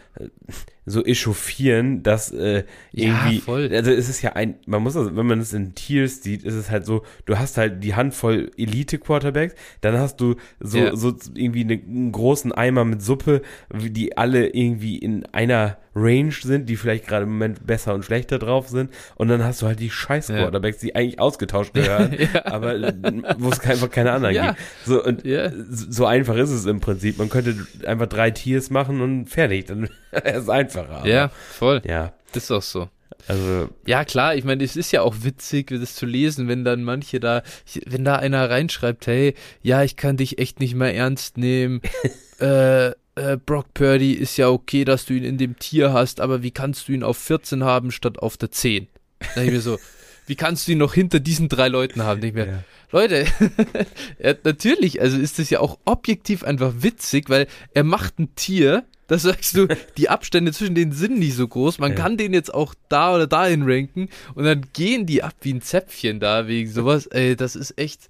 so 0.89 1.03
echauffieren, 1.05 2.01
dass 2.01 2.31
äh, 2.31 2.63
Ja, 2.93 3.07
irgendwie, 3.07 3.39
voll. 3.41 3.69
also 3.73 3.91
es 3.91 4.07
ist 4.07 4.21
ja 4.21 4.33
ein, 4.33 4.55
man 4.65 4.81
muss 4.81 4.95
also, 4.95 5.15
wenn 5.17 5.25
man 5.25 5.41
es 5.41 5.51
in 5.51 5.75
Tiers 5.75 6.23
sieht, 6.23 6.43
ist 6.43 6.53
es 6.53 6.71
halt 6.71 6.85
so, 6.85 7.03
du 7.25 7.37
hast 7.37 7.57
halt 7.57 7.83
die 7.83 7.93
Handvoll 7.93 8.49
Elite-Quarterbacks, 8.57 9.53
dann 9.81 9.97
hast 9.97 10.21
du 10.21 10.35
so, 10.61 10.77
Ja. 10.77 10.95
so 10.95 11.13
irgendwie 11.35 11.61
eine, 11.65 11.73
einen 11.73 12.11
großen 12.13 12.51
Eimer 12.53 12.85
mit 12.85 13.01
Suppe, 13.01 13.41
wie 13.73 13.89
die 13.89 14.17
alle 14.17 14.47
irgendwie 14.47 14.97
in 14.97 15.25
einer 15.33 15.77
Range 15.99 16.31
sind, 16.31 16.69
die 16.69 16.75
vielleicht 16.77 17.07
gerade 17.07 17.23
im 17.23 17.31
Moment 17.31 17.65
besser 17.65 17.95
und 17.95 18.05
schlechter 18.05 18.37
drauf 18.37 18.69
sind, 18.69 18.91
und 19.15 19.29
dann 19.29 19.43
hast 19.43 19.61
du 19.61 19.65
halt 19.65 19.79
die 19.79 19.89
scheiß 19.89 20.27
Ja. 20.29 20.37
Quarterbacks, 20.37 20.77
die 20.77 20.95
eigentlich 20.95 21.19
ausgetauscht 21.19 21.73
gehören, 21.73 22.15
Ja. 22.33 22.45
aber 22.45 22.93
wo 23.39 23.49
es 23.49 23.59
einfach 23.61 23.89
keine 23.89 24.11
anderen 24.11 24.35
Ja. 24.35 24.47
gibt. 24.51 24.59
So, 24.85 25.03
und 25.03 25.25
Ja. 25.25 25.51
so 25.69 26.05
einfach 26.05 26.35
ist 26.37 26.51
es 26.51 26.65
im 26.65 26.79
Prinzip. 26.79 27.17
Man 27.17 27.29
könnte 27.29 27.55
einfach 27.85 28.05
drei 28.07 28.31
Tiers 28.31 28.69
machen 28.69 29.01
und 29.01 29.25
fertig. 29.25 29.65
Dann 29.65 29.89
wäre 30.11 30.37
es 30.37 30.49
einfacher. 30.79 30.97
aber- 30.99 31.07
ja, 31.07 31.29
voll. 31.29 31.81
Ja, 31.85 32.13
Ist 32.33 32.51
auch 32.51 32.61
so. 32.61 32.89
also, 33.27 33.69
Ja, 33.85 34.05
klar, 34.05 34.35
ich 34.35 34.43
meine, 34.43 34.63
es 34.63 34.75
ist 34.75 34.91
ja 34.91 35.01
auch 35.01 35.15
witzig, 35.21 35.67
das 35.69 35.95
zu 35.95 36.05
lesen, 36.05 36.47
wenn 36.47 36.63
dann 36.63 36.83
manche 36.83 37.19
da, 37.19 37.43
wenn 37.85 38.03
da 38.05 38.15
einer 38.17 38.49
reinschreibt, 38.49 39.07
hey, 39.07 39.33
ja, 39.61 39.83
ich 39.83 39.95
kann 39.95 40.17
dich 40.17 40.37
echt 40.39 40.59
nicht 40.59 40.75
mehr 40.75 40.93
ernst 40.95 41.37
nehmen. 41.37 41.81
äh, 42.39 42.87
äh, 43.15 43.37
Brock 43.45 43.73
Purdy 43.73 44.13
ist 44.13 44.37
ja 44.37 44.49
okay, 44.49 44.85
dass 44.85 45.05
du 45.05 45.13
ihn 45.13 45.23
in 45.23 45.37
dem 45.37 45.57
Tier 45.57 45.91
hast, 45.93 46.21
aber 46.21 46.43
wie 46.43 46.51
kannst 46.51 46.87
du 46.87 46.91
ihn 46.93 47.03
auf 47.03 47.17
14 47.17 47.63
haben 47.63 47.91
statt 47.91 48.19
auf 48.19 48.37
der 48.37 48.51
10? 48.51 48.87
Da 49.35 49.41
ich 49.41 49.51
mir 49.51 49.61
so, 49.61 49.79
wie 50.27 50.35
kannst 50.35 50.67
du 50.67 50.73
ihn 50.73 50.77
noch 50.77 50.93
hinter 50.93 51.19
diesen 51.19 51.49
drei 51.49 51.67
Leuten 51.67 52.03
haben? 52.03 52.21
Ich 52.23 52.33
mir, 52.33 52.45
ja. 52.47 52.63
Leute, 52.91 53.25
ja, 54.23 54.33
natürlich, 54.43 55.01
also 55.01 55.17
ist 55.17 55.39
das 55.39 55.49
ja 55.49 55.59
auch 55.59 55.77
objektiv 55.85 56.43
einfach 56.43 56.73
witzig, 56.79 57.29
weil 57.29 57.47
er 57.73 57.83
macht 57.83 58.19
ein 58.19 58.33
Tier, 58.35 58.85
da 59.07 59.17
sagst 59.17 59.55
du, 59.55 59.67
die 59.97 60.09
Abstände 60.09 60.51
zwischen 60.53 60.75
denen 60.75 60.91
sind 60.91 61.17
nicht 61.19 61.35
so 61.35 61.47
groß, 61.47 61.79
man 61.79 61.91
Ja. 61.91 61.97
kann 61.97 62.17
den 62.17 62.33
jetzt 62.33 62.53
auch 62.53 62.73
da 62.89 63.15
oder 63.15 63.27
dahin 63.27 63.63
ranken 63.63 64.09
und 64.35 64.43
dann 64.43 64.65
gehen 64.73 65.05
die 65.05 65.23
ab 65.23 65.33
wie 65.41 65.53
ein 65.53 65.61
Zäpfchen 65.61 66.19
da 66.19 66.47
wegen 66.47 66.69
sowas, 66.69 67.07
ey, 67.11 67.35
das 67.35 67.55
ist 67.55 67.77
echt 67.77 68.01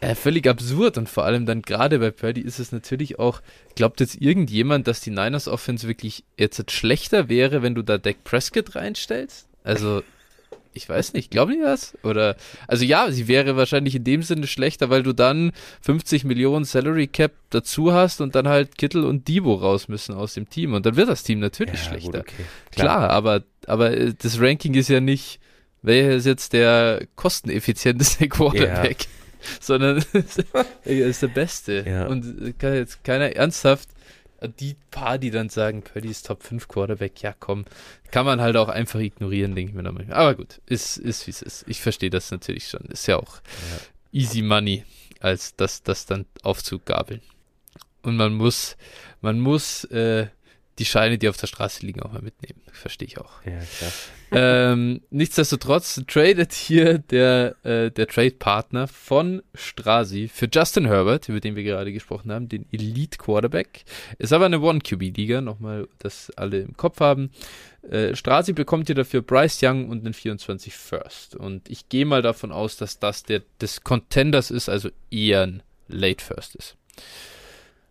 äh, 0.00 0.14
völlig 0.16 0.48
absurd 0.48 0.98
und 0.98 1.08
vor 1.08 1.24
allem 1.24 1.46
dann 1.46 1.62
gerade 1.62 1.98
bei 2.00 2.10
Purdy 2.10 2.40
ist 2.40 2.58
es 2.58 2.72
natürlich 2.72 3.18
auch, 3.20 3.40
glaubt 3.76 4.00
jetzt 4.00 4.20
irgendjemand, 4.20 4.86
dass 4.88 5.00
die 5.00 5.10
Niners 5.10 5.46
Offense 5.46 5.86
wirklich 5.86 6.24
jetzt 6.36 6.70
schlechter 6.72 7.28
wäre, 7.28 7.62
wenn 7.62 7.74
du 7.76 7.82
da 7.82 7.98
Dak 7.98 8.24
Prescott 8.24 8.74
reinstellst? 8.74 9.46
Also, 9.64 10.02
ich 10.74 10.88
weiß 10.88 11.12
nicht, 11.12 11.30
glauben 11.30 11.52
die 11.52 11.60
das? 11.60 11.96
Oder, 12.02 12.36
also 12.66 12.84
ja, 12.84 13.10
sie 13.10 13.28
wäre 13.28 13.56
wahrscheinlich 13.56 13.94
in 13.94 14.04
dem 14.04 14.22
Sinne 14.22 14.46
schlechter, 14.46 14.90
weil 14.90 15.02
du 15.02 15.12
dann 15.12 15.52
50 15.82 16.24
Millionen 16.24 16.64
Salary 16.64 17.06
Cap 17.06 17.32
dazu 17.50 17.92
hast 17.92 18.20
und 18.20 18.34
dann 18.34 18.48
halt 18.48 18.78
Kittel 18.78 19.04
und 19.04 19.28
Debo 19.28 19.54
raus 19.54 19.88
müssen 19.88 20.14
aus 20.14 20.34
dem 20.34 20.48
Team 20.48 20.74
und 20.74 20.86
dann 20.86 20.96
wird 20.96 21.08
das 21.08 21.22
Team 21.22 21.40
natürlich 21.40 21.80
ja, 21.84 21.90
schlechter. 21.90 22.20
Gut, 22.20 22.32
okay. 22.32 22.44
Klar, 22.70 23.10
aber, 23.10 23.42
aber 23.66 23.96
äh, 23.96 24.14
das 24.16 24.40
Ranking 24.40 24.74
ist 24.74 24.88
ja 24.88 25.00
welcher 25.82 26.12
ist 26.12 26.26
jetzt 26.26 26.52
der 26.52 27.06
kosteneffizienteste 27.16 28.28
Quarterback, 28.28 29.06
sondern 29.60 30.04
er 30.84 31.06
ist 31.06 31.22
der 31.22 31.28
Beste. 31.28 31.84
Ja. 31.86 32.06
Und 32.06 32.24
äh, 32.40 32.52
kann 32.52 32.74
jetzt 32.74 33.04
keiner 33.04 33.34
ernsthaft 33.34 33.88
die 34.46 34.76
paar, 34.90 35.18
die 35.18 35.30
dann 35.30 35.48
sagen, 35.48 35.82
Purdy 35.82 36.08
ist 36.08 36.26
Top 36.26 36.42
5 36.42 36.68
Quarterback, 36.68 37.22
ja 37.22 37.34
komm, 37.38 37.64
kann 38.10 38.26
man 38.26 38.40
halt 38.40 38.56
auch 38.56 38.68
einfach 38.68 39.00
ignorieren, 39.00 39.54
denke 39.54 39.70
ich 39.70 39.76
mir 39.76 39.82
dann 39.82 39.94
manchmal. 39.94 40.16
Aber 40.16 40.34
gut, 40.34 40.60
ist, 40.66 40.96
ist 40.96 41.26
wie 41.26 41.30
es 41.30 41.42
ist. 41.42 41.64
Ich 41.66 41.80
verstehe 41.80 42.10
das 42.10 42.30
natürlich 42.30 42.68
schon. 42.68 42.82
Ist 42.82 43.06
ja 43.06 43.16
auch 43.16 43.40
easy 44.12 44.42
money, 44.42 44.84
als 45.20 45.56
das, 45.56 45.82
das 45.82 46.06
dann 46.06 46.26
aufzugabeln. 46.42 47.20
Und 48.02 48.16
man 48.16 48.34
muss, 48.34 48.76
man 49.20 49.40
muss 49.40 49.84
äh, 49.84 50.26
die 50.82 50.86
Scheine, 50.86 51.16
die 51.16 51.28
auf 51.28 51.36
der 51.36 51.46
Straße 51.46 51.86
liegen, 51.86 52.02
auch 52.02 52.12
mal 52.12 52.22
mitnehmen. 52.22 52.60
Verstehe 52.72 53.06
ich 53.06 53.18
auch. 53.18 53.30
Ja, 53.44 53.60
klar. 53.78 53.92
ähm, 54.32 55.00
nichtsdestotrotz 55.10 56.02
tradet 56.08 56.52
hier 56.52 56.98
der, 56.98 57.54
äh, 57.62 57.92
der 57.92 58.08
Trade-Partner 58.08 58.88
von 58.88 59.42
Strasi 59.54 60.26
für 60.26 60.48
Justin 60.52 60.86
Herbert, 60.86 61.28
über 61.28 61.38
den 61.38 61.54
wir 61.54 61.62
gerade 61.62 61.92
gesprochen 61.92 62.32
haben, 62.32 62.48
den 62.48 62.66
Elite 62.72 63.16
Quarterback. 63.16 63.84
Ist 64.18 64.32
aber 64.32 64.46
eine 64.46 64.60
One-QB-Liga, 64.60 65.40
nochmal, 65.40 65.86
dass 66.00 66.30
alle 66.30 66.58
im 66.58 66.76
Kopf 66.76 66.98
haben. 66.98 67.30
Äh, 67.88 68.16
Strasi 68.16 68.52
bekommt 68.52 68.88
hier 68.88 68.96
dafür 68.96 69.22
Bryce 69.22 69.60
Young 69.62 69.88
und 69.88 70.04
einen 70.04 70.14
24 70.14 70.74
First. 70.74 71.36
Und 71.36 71.70
ich 71.70 71.88
gehe 71.90 72.06
mal 72.06 72.22
davon 72.22 72.50
aus, 72.50 72.76
dass 72.76 72.98
das 72.98 73.22
der 73.22 73.42
des 73.60 73.84
Contenders 73.84 74.50
ist, 74.50 74.68
also 74.68 74.88
eher 75.12 75.42
ein 75.42 75.62
Late 75.86 76.24
First 76.24 76.56
ist. 76.56 76.76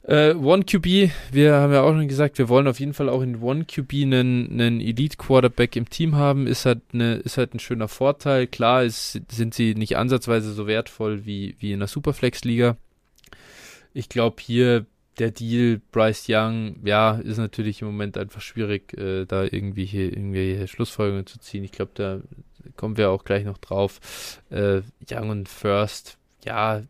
Äh, 0.04 0.34
One 0.34 0.64
QB, 0.64 1.12
wir 1.32 1.56
haben 1.56 1.74
ja 1.74 1.82
auch 1.84 1.91
schon 1.91 2.08
gesagt, 2.08 2.39
wir 2.39 2.49
wollen 2.49 2.68
auf 2.68 2.80
jeden 2.80 2.93
Fall 2.93 3.08
auch 3.08 3.22
in 3.22 3.41
One 3.41 3.66
QB 3.66 3.93
einen, 3.93 4.52
einen 4.52 4.82
Elite 4.82 5.18
Quarterback 5.18 5.76
im 5.76 5.89
Team 5.89 6.16
haben, 6.16 6.47
ist 6.47 6.66
halt, 6.66 6.82
eine, 6.93 7.16
ist 7.16 7.38
halt 7.38 7.54
ein 7.54 7.60
schöner 7.60 7.88
Vorteil. 7.88 8.47
Klar 8.47 8.84
ist, 8.84 9.22
sind 9.32 9.54
sie 9.54 9.76
nicht 9.76 9.97
ansatzweise 9.97 10.54
so 10.54 10.66
wertvoll 10.66 11.26
wie, 11.26 11.56
wie 11.60 11.72
in 11.74 11.80
der 11.80 11.88
Superflex-Liga. 11.88 12.78
Ich 13.93 14.10
glaube 14.10 14.41
hier 14.41 14.86
der 15.20 15.30
Deal 15.30 15.82
Bryce 15.91 16.26
Young, 16.30 16.78
ja, 16.84 17.16
ist 17.16 17.38
natürlich 17.38 17.82
im 17.82 17.88
Moment 17.88 18.18
einfach 18.18 18.41
schwierig, 18.41 18.97
äh, 18.97 19.26
da 19.26 19.43
irgendwie 19.43 19.86
hier 19.86 20.06
irgendwelche 20.06 20.68
Schlussfolgerungen 20.68 21.28
zu 21.28 21.38
ziehen. 21.39 21.64
Ich 21.64 21.72
glaube, 21.72 21.91
da 21.93 22.22
kommen 22.76 22.97
wir 22.97 23.12
auch 23.12 23.24
gleich 23.24 23.45
noch 23.45 23.60
drauf. 23.60 23.99
Äh, 24.49 24.82
Young 25.12 25.30
und 25.30 25.49
First, 25.49 26.18
ja, 26.43 26.82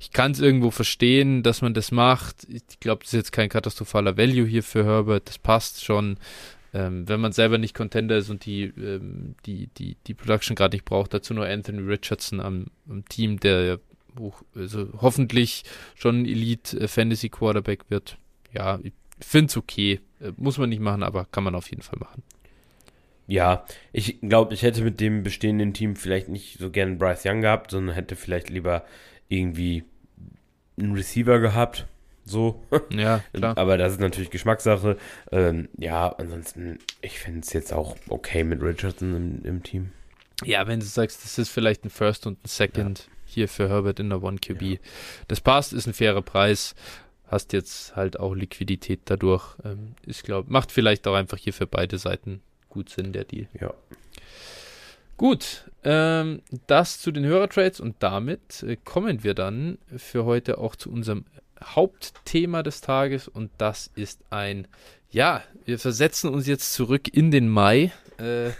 ich 0.00 0.12
kann 0.12 0.32
es 0.32 0.40
irgendwo 0.40 0.70
verstehen, 0.70 1.42
dass 1.42 1.62
man 1.62 1.74
das 1.74 1.90
macht. 1.92 2.46
Ich 2.48 2.80
glaube, 2.80 3.02
das 3.04 3.12
ist 3.12 3.18
jetzt 3.18 3.32
kein 3.32 3.48
katastrophaler 3.48 4.16
Value 4.16 4.46
hier 4.46 4.62
für 4.62 4.84
Herbert. 4.84 5.28
Das 5.28 5.38
passt 5.38 5.84
schon. 5.84 6.18
Ähm, 6.74 7.06
wenn 7.06 7.20
man 7.20 7.32
selber 7.32 7.58
nicht 7.58 7.74
Contender 7.74 8.16
ist 8.16 8.30
und 8.30 8.46
die, 8.46 8.64
ähm, 8.64 9.34
die, 9.44 9.68
die, 9.76 9.96
die 10.06 10.14
Production 10.14 10.56
gerade 10.56 10.74
nicht 10.74 10.86
braucht, 10.86 11.12
dazu 11.12 11.34
nur 11.34 11.46
Anthony 11.46 11.80
Richardson 11.80 12.40
am, 12.40 12.66
am 12.88 13.04
Team, 13.04 13.38
der 13.40 13.64
ja 13.64 13.76
also 14.54 14.88
hoffentlich 15.00 15.64
schon 15.94 16.24
Elite 16.24 16.80
äh, 16.80 16.88
Fantasy 16.88 17.28
Quarterback 17.28 17.90
wird. 17.90 18.16
Ja, 18.52 18.78
ich 18.82 18.92
finde 19.20 19.50
es 19.50 19.56
okay. 19.56 20.00
Äh, 20.20 20.32
muss 20.36 20.58
man 20.58 20.70
nicht 20.70 20.80
machen, 20.80 21.02
aber 21.02 21.26
kann 21.26 21.44
man 21.44 21.54
auf 21.54 21.70
jeden 21.70 21.82
Fall 21.82 21.98
machen. 21.98 22.22
Ja, 23.26 23.64
ich 23.92 24.20
glaube, 24.20 24.52
ich 24.54 24.62
hätte 24.62 24.82
mit 24.82 25.00
dem 25.00 25.22
bestehenden 25.22 25.72
Team 25.72 25.96
vielleicht 25.96 26.28
nicht 26.28 26.58
so 26.58 26.70
gern 26.70 26.98
Bryce 26.98 27.24
Young 27.26 27.40
gehabt, 27.40 27.70
sondern 27.70 27.94
hätte 27.94 28.16
vielleicht 28.16 28.50
lieber 28.50 28.84
irgendwie 29.32 29.84
einen 30.78 30.92
Receiver 30.92 31.38
gehabt. 31.38 31.86
So. 32.24 32.62
Ja, 32.90 33.22
klar. 33.32 33.56
Aber 33.56 33.78
das 33.78 33.92
ist 33.92 34.00
natürlich 34.00 34.30
Geschmackssache. 34.30 34.96
Ähm, 35.30 35.68
ja, 35.76 36.08
ansonsten, 36.08 36.78
ich 37.00 37.18
finde 37.18 37.40
es 37.40 37.52
jetzt 37.52 37.72
auch 37.72 37.96
okay 38.08 38.44
mit 38.44 38.62
Richardson 38.62 39.16
im, 39.16 39.44
im 39.44 39.62
Team. 39.62 39.90
Ja, 40.44 40.66
wenn 40.66 40.80
du 40.80 40.86
sagst, 40.86 41.24
das 41.24 41.38
ist 41.38 41.48
vielleicht 41.48 41.84
ein 41.84 41.90
First 41.90 42.26
und 42.26 42.44
ein 42.44 42.48
Second 42.48 43.08
hier 43.24 43.48
für 43.48 43.68
Herbert 43.68 44.00
in 44.00 44.10
der 44.10 44.22
One 44.22 44.38
QB. 44.38 44.78
Das 45.28 45.40
passt, 45.40 45.72
ist 45.72 45.86
ein 45.86 45.94
fairer 45.94 46.22
Preis. 46.22 46.74
Hast 47.26 47.52
jetzt 47.54 47.96
halt 47.96 48.20
auch 48.20 48.34
Liquidität 48.34 49.00
dadurch. 49.06 49.56
Ähm, 49.64 49.94
ich 50.04 50.22
glaube, 50.22 50.52
macht 50.52 50.70
vielleicht 50.70 51.06
auch 51.08 51.14
einfach 51.14 51.38
hier 51.38 51.54
für 51.54 51.66
beide 51.66 51.98
Seiten 51.98 52.42
gut 52.68 52.90
Sinn, 52.90 53.12
der 53.12 53.24
Deal. 53.24 53.48
Ja. 53.58 53.72
Gut, 55.16 55.70
ähm, 55.84 56.42
das 56.66 57.00
zu 57.00 57.12
den 57.12 57.24
Hörertrades 57.24 57.80
und 57.80 57.96
damit 58.00 58.62
äh, 58.62 58.76
kommen 58.76 59.24
wir 59.24 59.34
dann 59.34 59.78
für 59.96 60.24
heute 60.24 60.58
auch 60.58 60.76
zu 60.76 60.90
unserem 60.90 61.24
Hauptthema 61.62 62.62
des 62.62 62.80
Tages 62.80 63.28
und 63.28 63.50
das 63.58 63.90
ist 63.94 64.20
ein, 64.30 64.66
ja, 65.10 65.42
wir 65.64 65.78
versetzen 65.78 66.30
uns 66.30 66.46
jetzt 66.46 66.72
zurück 66.72 67.14
in 67.14 67.30
den 67.30 67.48
Mai, 67.48 67.92
äh, 68.18 68.50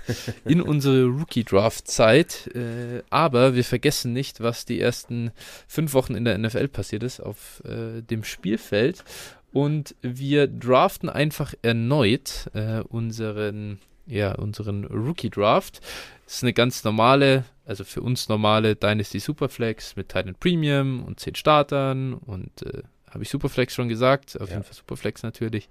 in 0.45 0.61
unsere 0.61 1.07
Rookie-Draft-Zeit, 1.07 2.51
äh, 2.55 3.03
aber 3.11 3.55
wir 3.55 3.65
vergessen 3.65 4.13
nicht, 4.13 4.41
was 4.41 4.65
die 4.65 4.81
ersten 4.81 5.31
fünf 5.67 5.95
Wochen 5.95 6.15
in 6.15 6.25
der 6.25 6.39
NFL 6.39 6.69
passiert 6.69 7.03
ist 7.03 7.21
auf 7.21 7.63
äh, 7.65 8.03
dem 8.03 8.25
Spielfeld 8.25 9.05
und 9.53 9.95
wir 10.01 10.47
draften 10.47 11.09
einfach 11.09 11.55
erneut 11.63 12.51
äh, 12.55 12.81
unseren, 12.81 13.79
ja, 14.07 14.35
unseren 14.35 14.85
Rookie-Draft. 14.85 15.81
Das 16.25 16.35
ist 16.37 16.43
eine 16.43 16.53
ganz 16.53 16.85
normale, 16.85 17.45
also 17.65 17.85
für 17.85 18.01
uns 18.03 18.29
normale 18.29 18.75
Dynasty 18.77 19.19
Superflex 19.21 19.97
mit 19.97 20.09
Titan 20.09 20.35
Premium 20.35 21.05
und 21.05 21.21
10 21.21 21.35
Startern 21.35 22.15
und 22.15 22.63
äh, 22.63 22.83
habe 23.11 23.23
ich 23.25 23.29
Superflex 23.31 23.75
schon 23.75 23.89
gesagt, 23.89 24.41
auf 24.41 24.49
Ja. 24.49 24.55
jeden 24.57 24.65
Fall 24.65 24.75
Superflex 24.75 25.23
natürlich. 25.23 25.69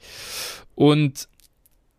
Und 0.76 1.28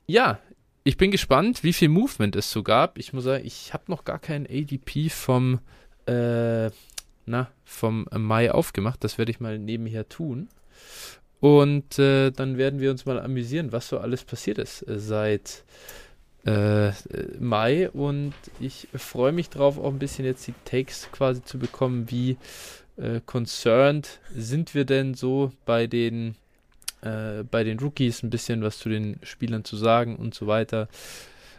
ja, 0.06 0.38
ich 0.84 0.96
bin 0.96 1.10
gespannt, 1.10 1.62
wie 1.64 1.72
viel 1.72 1.88
Movement 1.88 2.36
es 2.36 2.50
so 2.50 2.62
gab. 2.62 2.98
Ich 2.98 3.12
muss 3.12 3.24
sagen, 3.24 3.44
ich 3.44 3.72
habe 3.72 3.84
noch 3.88 4.04
gar 4.04 4.18
keinen 4.18 4.46
ADP 4.46 5.08
vom, 5.10 5.60
äh, 6.06 6.70
na, 7.26 7.48
vom 7.64 8.06
Mai 8.16 8.50
aufgemacht. 8.52 9.02
Das 9.04 9.18
werde 9.18 9.30
ich 9.30 9.40
mal 9.40 9.58
nebenher 9.58 10.08
tun. 10.08 10.48
Und 11.40 11.98
äh, 11.98 12.30
dann 12.30 12.56
werden 12.56 12.78
wir 12.80 12.90
uns 12.92 13.04
mal 13.04 13.20
amüsieren, 13.20 13.72
was 13.72 13.88
so 13.88 13.98
alles 13.98 14.22
passiert 14.24 14.58
ist 14.58 14.86
äh, 14.88 14.98
seit 15.00 15.64
äh, 16.46 16.88
äh, 16.88 16.92
Mai. 17.38 17.90
Und 17.90 18.34
ich 18.60 18.88
freue 18.94 19.32
mich 19.32 19.50
drauf, 19.50 19.78
auch 19.78 19.92
ein 19.92 19.98
bisschen 19.98 20.24
jetzt 20.24 20.46
die 20.46 20.54
Takes 20.64 21.10
quasi 21.12 21.42
zu 21.42 21.58
bekommen, 21.58 22.10
wie 22.10 22.36
äh, 22.96 23.20
concerned 23.24 24.20
sind 24.34 24.74
wir 24.74 24.84
denn 24.84 25.14
so 25.14 25.52
bei 25.64 25.86
den 25.86 26.36
äh, 27.02 27.42
bei 27.44 27.64
den 27.64 27.78
Rookies 27.78 28.22
ein 28.22 28.30
bisschen 28.30 28.62
was 28.62 28.78
zu 28.78 28.88
den 28.88 29.18
Spielern 29.22 29.64
zu 29.64 29.76
sagen 29.76 30.16
und 30.16 30.34
so 30.34 30.46
weiter. 30.46 30.88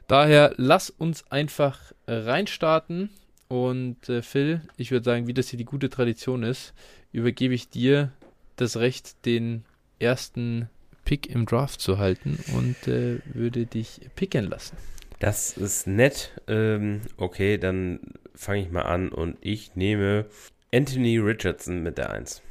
Daher 0.07 0.53
lass 0.57 0.89
uns 0.89 1.29
einfach 1.31 1.93
reinstarten 2.07 3.09
und 3.47 4.09
äh, 4.09 4.21
Phil, 4.21 4.61
ich 4.77 4.91
würde 4.91 5.05
sagen, 5.05 5.27
wie 5.27 5.33
das 5.33 5.49
hier 5.49 5.57
die 5.57 5.65
gute 5.65 5.89
Tradition 5.89 6.43
ist, 6.43 6.73
übergebe 7.11 7.53
ich 7.53 7.69
dir 7.69 8.11
das 8.55 8.77
Recht, 8.77 9.25
den 9.25 9.63
ersten 9.99 10.69
Pick 11.05 11.29
im 11.29 11.45
Draft 11.45 11.81
zu 11.81 11.97
halten 11.97 12.39
und 12.55 12.87
äh, 12.87 13.19
würde 13.25 13.65
dich 13.65 14.01
picken 14.15 14.49
lassen. 14.49 14.77
Das 15.19 15.57
ist 15.57 15.87
nett. 15.87 16.31
Ähm, 16.47 17.01
okay, 17.17 17.57
dann 17.57 17.99
fange 18.35 18.61
ich 18.61 18.71
mal 18.71 18.83
an 18.83 19.09
und 19.09 19.37
ich 19.41 19.75
nehme 19.75 20.25
Anthony 20.73 21.17
Richardson 21.17 21.83
mit 21.83 21.97
der 21.97 22.11
1. 22.11 22.41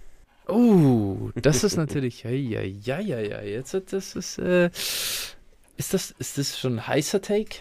Oh, 0.48 1.30
das 1.34 1.64
ist 1.64 1.76
natürlich, 1.76 2.24
ja, 2.24 2.30
ja, 2.30 2.62
ja, 2.62 2.98
ja, 2.98 3.20
ja, 3.20 3.42
jetzt, 3.42 3.76
das 3.90 4.16
ist, 4.16 4.38
äh, 4.38 4.70
ist 5.76 5.94
das, 5.94 6.12
ist 6.18 6.38
das 6.38 6.58
schon 6.58 6.78
ein 6.78 6.86
heißer 6.86 7.22
Take? 7.22 7.58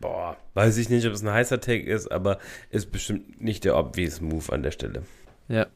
Boah, 0.00 0.36
weiß 0.54 0.76
ich 0.78 0.88
nicht, 0.88 1.06
ob 1.06 1.12
es 1.12 1.22
ein 1.22 1.30
heißer 1.30 1.60
Take 1.60 1.84
ist, 1.90 2.10
aber 2.10 2.38
ist 2.70 2.90
bestimmt 2.90 3.40
nicht 3.40 3.64
der 3.64 3.76
obvious 3.76 4.20
Move 4.20 4.52
an 4.52 4.62
der 4.62 4.72
Stelle. 4.72 5.02
Ja. 5.48 5.66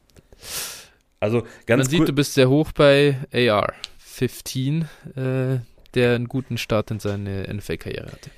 Also 1.19 1.43
ganz 1.65 1.83
Man 1.85 1.89
sieht, 1.89 1.99
cool. 2.01 2.05
du 2.07 2.13
bist 2.13 2.33
sehr 2.33 2.49
hoch 2.49 2.71
bei 2.71 3.17
AR 3.33 3.73
15, 4.11 4.81
äh, 5.15 5.59
der 5.95 6.15
einen 6.15 6.27
guten 6.27 6.57
Start 6.57 6.91
in 6.91 6.99
seine 6.99 7.51
NFL-Karriere 7.53 8.11
hatte. 8.11 8.29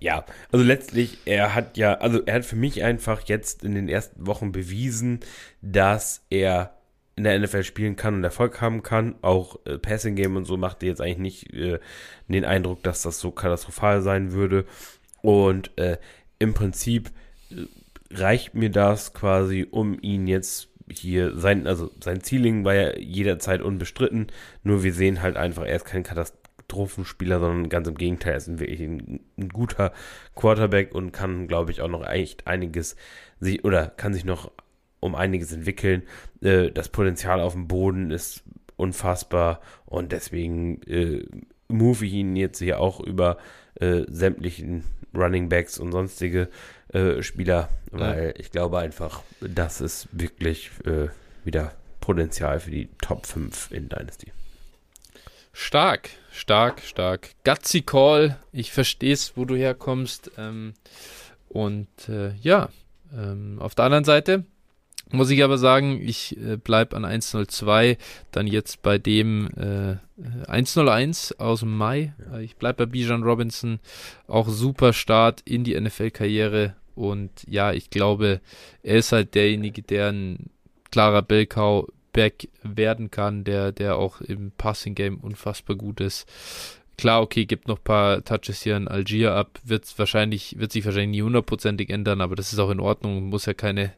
Ja, 0.00 0.24
also 0.50 0.64
letztlich, 0.64 1.18
er 1.26 1.54
hat 1.54 1.76
ja, 1.76 1.94
also 1.94 2.22
er 2.24 2.36
hat 2.36 2.44
für 2.44 2.56
mich 2.56 2.82
einfach 2.82 3.22
jetzt 3.26 3.64
in 3.64 3.74
den 3.74 3.88
ersten 3.88 4.26
Wochen 4.26 4.50
bewiesen, 4.50 5.20
dass 5.60 6.24
er 6.30 6.74
in 7.16 7.24
der 7.24 7.38
NFL 7.38 7.64
spielen 7.64 7.96
kann 7.96 8.14
und 8.14 8.24
Erfolg 8.24 8.60
haben 8.62 8.82
kann. 8.82 9.14
Auch 9.20 9.58
äh, 9.66 9.78
Passing 9.78 10.16
Game 10.16 10.36
und 10.36 10.46
so 10.46 10.56
machte 10.56 10.86
jetzt 10.86 11.02
eigentlich 11.02 11.18
nicht 11.18 11.52
äh, 11.52 11.80
den 12.28 12.46
Eindruck, 12.46 12.82
dass 12.82 13.02
das 13.02 13.20
so 13.20 13.30
katastrophal 13.30 14.00
sein 14.00 14.32
würde. 14.32 14.64
Und 15.20 15.76
äh, 15.78 15.98
im 16.38 16.54
Prinzip 16.54 17.10
äh, 17.50 17.66
reicht 18.10 18.54
mir 18.54 18.70
das 18.70 19.12
quasi, 19.12 19.66
um 19.70 19.98
ihn 20.00 20.26
jetzt 20.26 20.69
hier 20.98 21.36
sein, 21.38 21.66
also 21.66 21.90
sein 22.02 22.22
Ceiling 22.22 22.64
war 22.64 22.74
ja 22.74 22.96
jederzeit 22.98 23.62
unbestritten. 23.62 24.28
Nur 24.62 24.82
wir 24.82 24.92
sehen 24.92 25.22
halt 25.22 25.36
einfach, 25.36 25.64
er 25.64 25.76
ist 25.76 25.84
kein 25.84 26.02
Katastrophenspieler, 26.02 27.40
sondern 27.40 27.68
ganz 27.68 27.88
im 27.88 27.94
Gegenteil, 27.94 28.32
er 28.32 28.38
ist 28.38 28.58
wirklich 28.58 28.80
ein, 28.80 29.20
ein 29.38 29.48
guter 29.48 29.92
Quarterback 30.34 30.94
und 30.94 31.12
kann, 31.12 31.48
glaube 31.48 31.70
ich, 31.70 31.80
auch 31.80 31.88
noch 31.88 32.06
echt 32.06 32.46
einiges 32.46 32.96
sich 33.38 33.64
oder 33.64 33.86
kann 33.86 34.14
sich 34.14 34.24
noch 34.24 34.50
um 35.00 35.14
einiges 35.14 35.52
entwickeln. 35.52 36.02
Äh, 36.42 36.70
das 36.70 36.88
Potenzial 36.88 37.40
auf 37.40 37.54
dem 37.54 37.68
Boden 37.68 38.10
ist 38.10 38.42
unfassbar 38.76 39.60
und 39.86 40.12
deswegen 40.12 40.82
äh, 40.82 41.24
move 41.68 42.04
ich 42.04 42.12
ihn 42.12 42.36
jetzt 42.36 42.58
hier 42.58 42.80
auch 42.80 43.00
über 43.00 43.38
äh, 43.74 44.04
sämtlichen 44.08 44.84
Running 45.14 45.48
Backs 45.48 45.78
und 45.78 45.92
sonstige 45.92 46.48
äh, 46.92 47.22
Spieler, 47.22 47.68
weil 47.90 48.34
ich 48.38 48.50
glaube 48.50 48.78
einfach, 48.78 49.22
das 49.40 49.80
ist 49.80 50.08
wirklich 50.12 50.70
äh, 50.84 51.08
wieder 51.44 51.72
Potenzial 52.00 52.60
für 52.60 52.70
die 52.70 52.88
Top 53.00 53.26
5 53.26 53.70
in 53.70 53.88
Dynasty. 53.88 54.32
Stark, 55.52 56.10
stark, 56.32 56.80
stark. 56.80 57.30
Gutsy 57.44 57.82
Call, 57.82 58.38
ich 58.52 58.72
verstehe 58.72 59.12
es, 59.12 59.36
wo 59.36 59.44
du 59.44 59.56
herkommst. 59.56 60.30
Ähm, 60.38 60.74
und 61.48 61.88
äh, 62.08 62.34
ja, 62.36 62.68
ähm, 63.12 63.58
auf 63.60 63.74
der 63.74 63.84
anderen 63.86 64.04
Seite 64.04 64.44
muss 65.12 65.30
ich 65.30 65.42
aber 65.42 65.58
sagen, 65.58 66.00
ich 66.00 66.36
äh, 66.38 66.56
bleibe 66.56 66.96
an 66.96 67.04
102, 67.04 67.98
dann 68.30 68.46
jetzt 68.46 68.82
bei 68.82 68.98
dem 68.98 69.48
äh, 69.56 69.96
101 70.48 71.38
aus 71.40 71.60
dem 71.60 71.76
Mai. 71.76 72.14
Äh, 72.32 72.44
ich 72.44 72.56
bleibe 72.56 72.86
bei 72.86 72.92
Bijan 72.92 73.24
Robinson, 73.24 73.80
auch 74.28 74.48
super 74.48 74.92
Start 74.92 75.40
in 75.44 75.64
die 75.64 75.78
NFL-Karriere. 75.78 76.76
Und 76.94 77.30
ja, 77.46 77.72
ich 77.72 77.90
glaube, 77.90 78.40
er 78.82 78.96
ist 78.96 79.12
halt 79.12 79.34
derjenige, 79.34 79.82
der 79.82 80.08
ein 80.12 80.50
klarer 80.90 81.22
Bellcow 81.22 81.86
Back 82.12 82.48
werden 82.62 83.10
kann, 83.10 83.44
der, 83.44 83.72
der 83.72 83.96
auch 83.96 84.20
im 84.20 84.52
Passing 84.52 84.94
Game 84.94 85.18
unfassbar 85.18 85.76
gut 85.76 86.00
ist. 86.00 86.26
Klar, 86.96 87.22
okay, 87.22 87.46
gibt 87.46 87.66
noch 87.66 87.78
ein 87.78 87.84
paar 87.84 88.24
Touches 88.24 88.60
hier 88.62 88.76
an 88.76 88.86
Algier 88.86 89.32
ab, 89.32 89.58
wird 89.64 89.86
wahrscheinlich, 89.98 90.58
wird 90.58 90.70
sich 90.70 90.84
wahrscheinlich 90.84 91.12
nie 91.18 91.22
hundertprozentig 91.22 91.88
ändern, 91.88 92.20
aber 92.20 92.36
das 92.36 92.52
ist 92.52 92.58
auch 92.58 92.68
in 92.68 92.78
Ordnung, 92.78 93.30
muss 93.30 93.46
ja 93.46 93.54
keine 93.54 93.94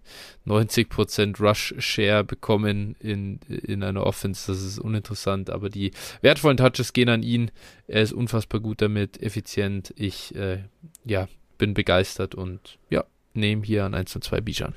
90% 0.46 1.40
Rush-Share 1.40 2.22
bekommen 2.22 2.94
in, 3.00 3.40
in 3.48 3.82
einer 3.82 4.06
Offense, 4.06 4.52
das 4.52 4.62
ist 4.62 4.78
uninteressant, 4.78 5.50
aber 5.50 5.68
die 5.68 5.90
wertvollen 6.20 6.58
Touches 6.58 6.92
gehen 6.92 7.08
an 7.08 7.24
ihn, 7.24 7.50
er 7.88 8.02
ist 8.02 8.12
unfassbar 8.12 8.60
gut 8.60 8.80
damit, 8.80 9.20
effizient, 9.20 9.92
ich, 9.96 10.32
äh, 10.36 10.58
ja, 11.04 11.26
bin 11.62 11.74
begeistert 11.74 12.34
und 12.34 12.76
ja, 12.90 13.04
nehme 13.34 13.62
hier 13.64 13.84
an 13.84 13.94
1 13.94 14.16
und 14.16 14.24
2 14.24 14.40
Bijan. 14.40 14.74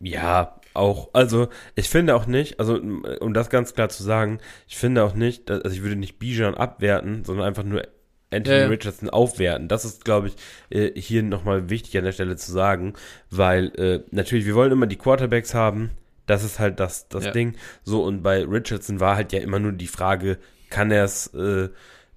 Ja, 0.00 0.60
auch, 0.74 1.10
also 1.12 1.48
ich 1.76 1.88
finde 1.88 2.16
auch 2.16 2.26
nicht, 2.26 2.58
also 2.58 2.74
um 3.20 3.32
das 3.34 3.50
ganz 3.50 3.72
klar 3.72 3.88
zu 3.88 4.02
sagen, 4.02 4.40
ich 4.66 4.76
finde 4.76 5.04
auch 5.04 5.14
nicht, 5.14 5.48
dass, 5.48 5.62
also 5.62 5.76
ich 5.76 5.82
würde 5.84 5.94
nicht 5.94 6.18
Bijan 6.18 6.56
abwerten, 6.56 7.24
sondern 7.24 7.46
einfach 7.46 7.62
nur 7.62 7.86
Anthony 8.32 8.56
Ja, 8.56 8.62
ja. 8.64 8.68
Richardson 8.68 9.10
aufwerten. 9.10 9.68
Das 9.68 9.84
ist, 9.84 10.04
glaube 10.04 10.26
ich, 10.26 10.34
äh, 10.70 11.00
hier 11.00 11.22
nochmal 11.22 11.70
wichtig 11.70 11.96
an 11.96 12.04
der 12.04 12.10
Stelle 12.10 12.34
zu 12.34 12.50
sagen, 12.50 12.94
weil 13.30 13.66
äh, 13.78 14.00
natürlich, 14.10 14.44
wir 14.44 14.56
wollen 14.56 14.72
immer 14.72 14.88
die 14.88 14.96
Quarterbacks 14.98 15.54
haben, 15.54 15.92
das 16.26 16.42
ist 16.42 16.58
halt 16.58 16.80
das, 16.80 17.08
das 17.08 17.26
Ja. 17.26 17.30
Ding. 17.30 17.54
So, 17.84 18.02
und 18.02 18.24
bei 18.24 18.42
Richardson 18.44 18.98
war 18.98 19.14
halt 19.14 19.32
ja 19.32 19.38
immer 19.38 19.60
nur 19.60 19.70
die 19.70 19.86
Frage, 19.86 20.38
kann 20.68 20.90
er 20.90 21.04
es 21.04 21.28
äh, 21.32 21.68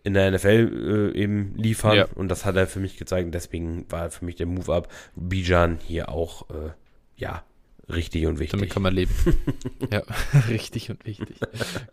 in 0.04 0.14
der 0.14 0.32
NFL 0.32 1.12
äh, 1.16 1.18
eben 1.18 1.54
liefern? 1.56 1.95
Ja. 1.97 2.08
Und 2.16 2.30
das 2.30 2.45
hat 2.45 2.56
er 2.56 2.68
für 2.68 2.80
mich 2.80 2.97
gezeigt. 2.97 3.34
Deswegen 3.34 3.86
war 3.89 4.10
für 4.10 4.26
mich 4.26 4.36
der 4.36 4.45
Move-up 4.47 4.88
Bijan 5.16 5.78
hier 5.86 6.10
auch, 6.10 6.50
äh, 6.50 6.72
ja, 7.18 7.43
richtig 7.91 8.26
und 8.28 8.39
wichtig. 8.39 8.60
Damit 8.60 8.70
kann 8.72 8.84
man 8.84 8.93
leben. 8.93 9.14
ja, 9.91 10.04
richtig 10.50 10.89
und 10.89 11.06
wichtig. 11.06 11.39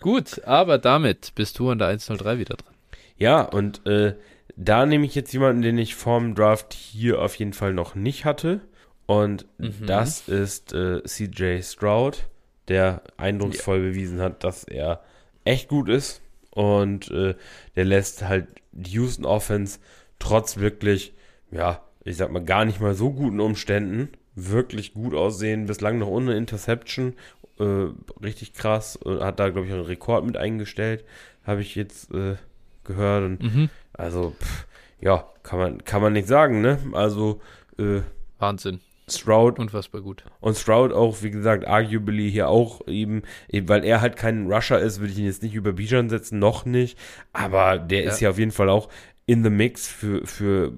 Gut, 0.00 0.42
aber 0.44 0.78
damit 0.78 1.34
bist 1.34 1.58
du 1.58 1.70
an 1.70 1.78
der 1.78 1.88
103 1.88 2.38
wieder 2.38 2.56
dran. 2.56 2.74
Ja, 3.18 3.42
und 3.42 3.84
äh, 3.86 4.14
da 4.56 4.86
nehme 4.86 5.06
ich 5.06 5.14
jetzt 5.14 5.32
jemanden, 5.32 5.62
den 5.62 5.78
ich 5.78 5.94
vorm 5.94 6.34
Draft 6.34 6.72
hier 6.74 7.20
auf 7.20 7.34
jeden 7.36 7.52
Fall 7.52 7.72
noch 7.74 7.94
nicht 7.94 8.24
hatte. 8.24 8.60
Und 9.06 9.46
Mhm. 9.58 9.86
das 9.86 10.28
ist 10.28 10.72
äh, 10.72 11.02
CJ 11.04 11.62
Stroud, 11.62 12.28
der 12.68 13.02
eindrucksvoll 13.16 13.80
bewiesen 13.80 14.20
hat, 14.20 14.42
dass 14.44 14.64
er 14.64 15.02
echt 15.44 15.68
gut 15.68 15.88
ist. 15.88 16.22
Und 16.56 17.10
äh, 17.10 17.34
der 17.76 17.84
lässt 17.84 18.22
halt 18.26 18.46
die 18.72 18.92
Houston 18.92 19.26
Offense 19.26 19.78
trotz 20.18 20.56
wirklich, 20.56 21.12
ja, 21.50 21.82
ich 22.02 22.16
sag 22.16 22.32
mal, 22.32 22.42
gar 22.42 22.64
nicht 22.64 22.80
mal 22.80 22.94
so 22.94 23.12
guten 23.12 23.40
Umständen 23.40 24.08
wirklich 24.34 24.94
gut 24.94 25.14
aussehen. 25.14 25.66
Bislang 25.66 25.98
noch 25.98 26.08
ohne 26.08 26.34
Interception. 26.34 27.12
Äh, 27.60 27.88
richtig 28.22 28.54
krass. 28.54 28.96
Und 28.96 29.22
hat 29.22 29.38
da, 29.38 29.50
glaube 29.50 29.66
ich, 29.66 29.72
einen 29.74 29.82
Rekord 29.82 30.24
mit 30.24 30.38
eingestellt. 30.38 31.04
Habe 31.44 31.60
ich 31.60 31.74
jetzt 31.74 32.10
äh, 32.12 32.36
gehört. 32.84 33.24
Und 33.24 33.42
Mhm. 33.42 33.68
also, 33.92 34.30
pff, 34.40 34.66
ja, 35.00 35.28
kann 35.42 35.58
man, 35.58 35.84
kann 35.84 36.00
man 36.00 36.14
nicht 36.14 36.26
sagen, 36.28 36.62
ne? 36.62 36.78
Also, 36.92 37.40
äh, 37.78 38.00
Wahnsinn. 38.38 38.80
Stroud 39.08 39.58
Unfassbar 39.60 40.00
gut. 40.00 40.24
und 40.40 40.56
Stroud 40.56 40.92
auch, 40.92 41.22
wie 41.22 41.30
gesagt, 41.30 41.66
arguably 41.66 42.30
hier 42.30 42.48
auch 42.48 42.86
eben, 42.88 43.22
eben 43.48 43.68
weil 43.68 43.84
er 43.84 44.00
halt 44.00 44.16
kein 44.16 44.50
Rusher 44.50 44.80
ist, 44.80 44.98
würde 44.98 45.12
ich 45.12 45.18
ihn 45.18 45.26
jetzt 45.26 45.42
nicht 45.44 45.54
über 45.54 45.72
Bijan 45.74 46.08
setzen, 46.08 46.38
noch 46.40 46.64
nicht. 46.64 46.98
Aber 47.32 47.78
der 47.78 48.02
Ja. 48.02 48.10
ist 48.10 48.20
ja 48.20 48.30
auf 48.30 48.38
jeden 48.38 48.50
Fall 48.50 48.68
auch 48.68 48.88
in 49.26 49.44
the 49.44 49.50
mix 49.50 49.86
für, 49.86 50.26
für 50.26 50.72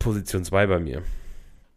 Position 0.00 0.44
2 0.44 0.66
bei 0.66 0.80
mir. 0.80 1.02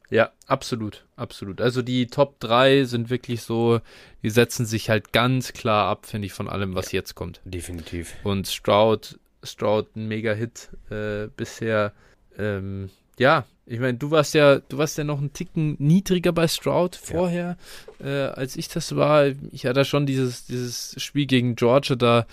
Ja, 0.09 0.31
absolut, 0.47 1.05
absolut. 1.15 1.61
Also 1.61 1.81
die 1.81 2.07
Top 2.07 2.39
3 2.39 2.83
sind 2.85 3.09
wirklich 3.09 3.41
so, 3.41 3.79
die 4.23 4.29
setzen 4.29 4.65
sich 4.65 4.89
halt 4.89 5.13
ganz 5.13 5.53
klar 5.53 5.87
ab, 5.87 6.05
finde 6.05 6.27
ich, 6.27 6.33
von 6.33 6.47
allem, 6.47 6.73
was 6.75 6.91
jetzt 6.91 7.15
kommt. 7.15 7.41
Definitiv. 7.45 8.15
Und 8.23 8.47
Stroud, 8.47 9.19
Stroud 9.43 9.95
ein 9.95 10.07
Mega-Hit 10.07 10.69
äh, 10.89 11.27
bisher. 11.35 11.91
Ähm, 12.37 12.89
ja, 13.19 13.45
ich 13.65 13.79
meine, 13.79 13.97
du 13.97 14.11
warst 14.11 14.35
ja, 14.35 14.59
du 14.59 14.77
warst 14.77 14.97
ja 14.97 15.03
noch 15.03 15.17
einen 15.17 15.33
Ticken 15.33 15.75
niedriger 15.79 16.31
bei 16.31 16.47
Stroud 16.47 16.95
vorher, 16.95 17.57
ja. 17.99 18.05
äh, 18.05 18.27
als 18.29 18.55
ich 18.55 18.67
das 18.67 18.95
war. 18.95 19.25
Ich 19.51 19.65
hatte 19.65 19.85
schon 19.85 20.05
dieses, 20.05 20.45
dieses 20.45 21.01
Spiel 21.01 21.25
gegen 21.25 21.55
Georgia 21.55 21.95
da 21.95 22.27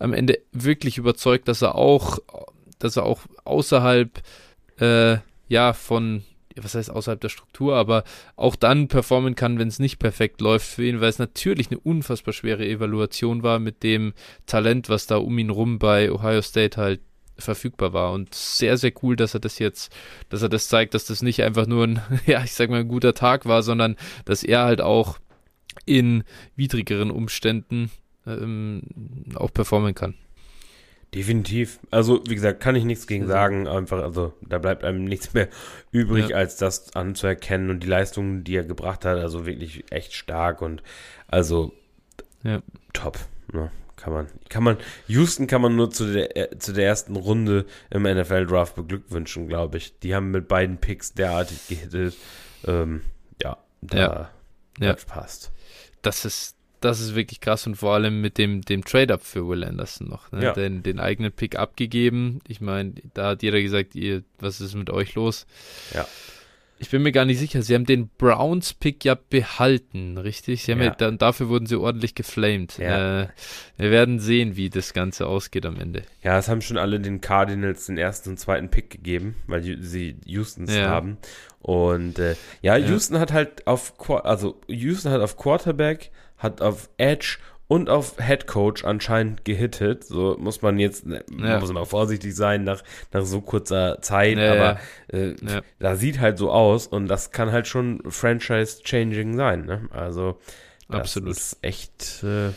am 0.00 0.12
Ende 0.12 0.40
wirklich 0.50 0.98
überzeugt, 0.98 1.46
dass 1.46 1.62
er 1.62 1.76
auch, 1.76 2.18
dass 2.80 2.96
er 2.96 3.04
auch 3.04 3.20
außerhalb, 3.44 4.10
äh, 4.80 5.18
ja, 5.48 5.72
von, 5.72 6.24
was 6.56 6.74
heißt 6.74 6.90
außerhalb 6.90 7.20
der 7.20 7.28
Struktur, 7.28 7.76
aber 7.76 8.02
auch 8.34 8.56
dann 8.56 8.88
performen 8.88 9.36
kann, 9.36 9.60
wenn 9.60 9.68
es 9.68 9.78
nicht 9.78 10.00
perfekt 10.00 10.40
läuft 10.40 10.66
für 10.66 10.84
ihn, 10.84 11.00
weil 11.00 11.10
es 11.10 11.20
natürlich 11.20 11.70
eine 11.70 11.78
unfassbar 11.78 12.34
schwere 12.34 12.66
Evaluation 12.66 13.44
war 13.44 13.60
mit 13.60 13.84
dem 13.84 14.14
Talent, 14.46 14.88
was 14.88 15.06
da 15.06 15.18
um 15.18 15.38
ihn 15.38 15.50
rum 15.50 15.78
bei 15.78 16.10
Ohio 16.10 16.42
State 16.42 16.80
halt 16.80 17.00
verfügbar 17.42 17.92
war. 17.92 18.12
Und 18.12 18.34
sehr, 18.34 18.76
sehr 18.76 18.92
cool, 19.02 19.16
dass 19.16 19.34
er 19.34 19.40
das 19.40 19.58
jetzt, 19.58 19.92
dass 20.28 20.42
er 20.42 20.48
das 20.48 20.68
zeigt, 20.68 20.94
dass 20.94 21.04
das 21.04 21.22
nicht 21.22 21.42
einfach 21.42 21.66
nur 21.66 21.84
ein, 21.84 22.00
ja, 22.26 22.42
ich 22.42 22.52
sag 22.52 22.70
mal, 22.70 22.80
ein 22.80 22.88
guter 22.88 23.14
Tag 23.14 23.46
war, 23.46 23.62
sondern 23.62 23.96
dass 24.24 24.42
er 24.42 24.64
halt 24.64 24.80
auch 24.80 25.18
in 25.86 26.24
widrigeren 26.56 27.10
Umständen 27.10 27.90
ähm, 28.26 28.82
auch 29.34 29.52
performen 29.52 29.94
kann. 29.94 30.14
Definitiv. 31.14 31.78
Also, 31.90 32.22
wie 32.26 32.34
gesagt, 32.34 32.60
kann 32.60 32.74
ich 32.74 32.84
nichts 32.84 33.06
gegen 33.06 33.26
sagen. 33.26 33.68
Einfach, 33.68 34.02
also, 34.02 34.32
da 34.40 34.58
bleibt 34.58 34.82
einem 34.82 35.04
nichts 35.04 35.34
mehr 35.34 35.48
übrig, 35.92 36.30
ja. 36.30 36.36
als 36.36 36.56
das 36.56 36.96
anzuerkennen 36.96 37.68
und 37.68 37.82
die 37.82 37.88
Leistungen, 37.88 38.44
die 38.44 38.56
er 38.56 38.64
gebracht 38.64 39.04
hat. 39.04 39.18
Also 39.18 39.44
wirklich 39.44 39.84
echt 39.92 40.14
stark 40.14 40.62
und 40.62 40.82
also 41.28 41.72
ja. 42.44 42.62
top. 42.94 43.18
Ne? 43.52 43.70
Kann 44.02 44.12
man, 44.12 44.26
kann 44.48 44.64
man, 44.64 44.78
Houston 45.06 45.46
kann 45.46 45.62
man 45.62 45.76
nur 45.76 45.92
zu 45.92 46.12
der, 46.12 46.36
äh, 46.36 46.58
zu 46.58 46.72
der 46.72 46.86
ersten 46.86 47.14
Runde 47.14 47.66
im 47.88 48.02
NFL-Draft 48.02 48.74
beglückwünschen, 48.74 49.46
glaube 49.46 49.78
ich. 49.78 49.96
Die 50.00 50.12
haben 50.12 50.32
mit 50.32 50.48
beiden 50.48 50.78
Picks 50.78 51.14
derartig 51.14 51.68
gehittet. 51.68 52.16
Ähm, 52.66 53.02
ja, 53.40 53.58
da 53.80 53.96
ja. 53.96 54.30
ja. 54.80 54.96
passt. 55.06 55.52
Das 56.02 56.24
ist, 56.24 56.56
das 56.80 56.98
ist 56.98 57.14
wirklich 57.14 57.40
krass 57.40 57.64
und 57.68 57.76
vor 57.76 57.94
allem 57.94 58.20
mit 58.20 58.38
dem, 58.38 58.62
dem 58.62 58.84
Trade-Up 58.84 59.22
für 59.22 59.46
Will 59.46 59.62
Anderson 59.62 60.08
noch. 60.08 60.32
Ne? 60.32 60.42
Ja. 60.42 60.52
Den, 60.52 60.82
den 60.82 60.98
eigenen 60.98 61.30
Pick 61.30 61.56
abgegeben. 61.56 62.40
Ich 62.48 62.60
meine, 62.60 62.94
da 63.14 63.28
hat 63.28 63.44
jeder 63.44 63.62
gesagt, 63.62 63.94
ihr, 63.94 64.24
was 64.40 64.60
ist 64.60 64.74
mit 64.74 64.90
euch 64.90 65.14
los? 65.14 65.46
Ja. 65.94 66.08
Ich 66.82 66.90
bin 66.90 67.02
mir 67.02 67.12
gar 67.12 67.24
nicht 67.24 67.38
sicher. 67.38 67.62
Sie 67.62 67.76
haben 67.76 67.86
den 67.86 68.08
Browns-Pick 68.18 69.04
ja 69.04 69.14
behalten, 69.14 70.18
richtig? 70.18 70.64
Sie 70.64 70.72
haben 70.72 70.80
ja. 70.80 70.86
ja 70.86 70.94
dann, 70.94 71.16
dafür 71.16 71.48
wurden 71.48 71.66
sie 71.66 71.76
ordentlich 71.76 72.16
geflamed. 72.16 72.76
Ja. 72.78 73.22
Äh, 73.22 73.28
wir 73.76 73.92
werden 73.92 74.18
sehen, 74.18 74.56
wie 74.56 74.68
das 74.68 74.92
Ganze 74.92 75.28
ausgeht 75.28 75.64
am 75.64 75.78
Ende. 75.78 76.02
Ja, 76.24 76.38
es 76.38 76.48
haben 76.48 76.60
schon 76.60 76.78
alle 76.78 76.98
den 76.98 77.20
Cardinals 77.20 77.86
den 77.86 77.98
ersten 77.98 78.30
und 78.30 78.38
zweiten 78.38 78.68
Pick 78.68 78.90
gegeben, 78.90 79.36
weil 79.46 79.62
sie 79.62 80.16
Houstons 80.26 80.74
ja. 80.74 80.88
haben. 80.88 81.18
Und 81.60 82.18
äh, 82.18 82.34
ja, 82.62 82.76
Houston 82.76 83.20
hat 83.20 83.32
halt 83.32 83.64
auf, 83.68 83.94
also 84.24 84.60
Houston 84.66 85.12
hat 85.12 85.20
auf 85.20 85.36
Quarterback, 85.36 86.10
hat 86.36 86.60
auf 86.60 86.90
Edge 86.96 87.38
und 87.72 87.88
auf 87.88 88.16
Head 88.18 88.46
Coach 88.46 88.84
anscheinend 88.84 89.46
gehittet. 89.46 90.04
So 90.04 90.36
muss 90.38 90.60
man 90.60 90.78
jetzt, 90.78 91.06
ne, 91.06 91.24
ja. 91.38 91.58
muss 91.58 91.72
man 91.72 91.86
vorsichtig 91.86 92.36
sein 92.36 92.64
nach, 92.64 92.82
nach 93.12 93.24
so 93.24 93.40
kurzer 93.40 94.02
Zeit, 94.02 94.36
ja, 94.36 94.52
aber 94.52 94.80
äh, 95.10 95.34
ja. 95.40 95.62
da 95.78 95.96
sieht 95.96 96.20
halt 96.20 96.36
so 96.36 96.50
aus 96.52 96.86
und 96.86 97.08
das 97.08 97.30
kann 97.30 97.50
halt 97.50 97.66
schon 97.66 98.02
Franchise-changing 98.06 99.38
sein. 99.38 99.64
Ne? 99.64 99.88
Also, 99.90 100.38
das 100.88 101.00
Absolut. 101.00 101.30
ist 101.30 101.58
echt 101.62 102.22
äh, 102.22 102.50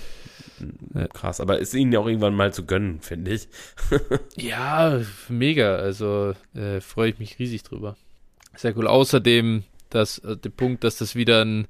krass. 1.13 1.39
Aber 1.39 1.59
ist 1.59 1.74
ihnen 1.74 1.93
ja 1.93 1.99
auch 1.99 2.07
irgendwann 2.07 2.36
mal 2.36 2.51
zu 2.51 2.66
gönnen, 2.66 2.99
finde 2.99 3.32
ich. 3.32 3.47
ja, 4.36 4.99
mega. 5.30 5.78
Also 5.78 6.34
äh, 6.53 6.82
freue 6.82 7.11
ich 7.11 7.20
mich 7.20 7.39
riesig 7.39 7.63
drüber. 7.63 7.95
Sehr 8.57 8.76
cool. 8.76 8.88
Außerdem, 8.88 9.63
dass, 9.89 10.18
äh, 10.20 10.36
der 10.36 10.49
Punkt, 10.49 10.84
dass 10.84 10.97
das 10.97 11.16
wieder 11.16 11.45
ein 11.45 11.68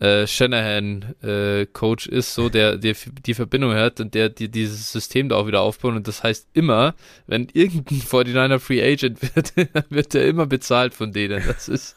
äh, 0.00 0.26
Shanahan 0.26 1.14
äh, 1.22 1.66
Coach 1.66 2.06
ist, 2.06 2.34
so 2.34 2.48
der, 2.48 2.76
der 2.78 2.94
die 3.26 3.34
Verbindung 3.34 3.74
hat 3.74 4.00
und 4.00 4.14
der 4.14 4.30
die, 4.30 4.48
dieses 4.48 4.90
System 4.90 5.28
da 5.28 5.36
auch 5.36 5.46
wieder 5.46 5.60
aufbaut. 5.60 5.94
Und 5.94 6.08
das 6.08 6.22
heißt 6.22 6.48
immer, 6.54 6.94
wenn 7.26 7.48
irgendein 7.52 8.00
49er 8.00 8.58
Free 8.58 8.82
Agent 8.82 9.20
wird, 9.34 9.52
wird 9.90 10.14
er 10.14 10.26
immer 10.26 10.46
bezahlt 10.46 10.94
von 10.94 11.12
denen. 11.12 11.42
Das 11.46 11.68
ist, 11.68 11.96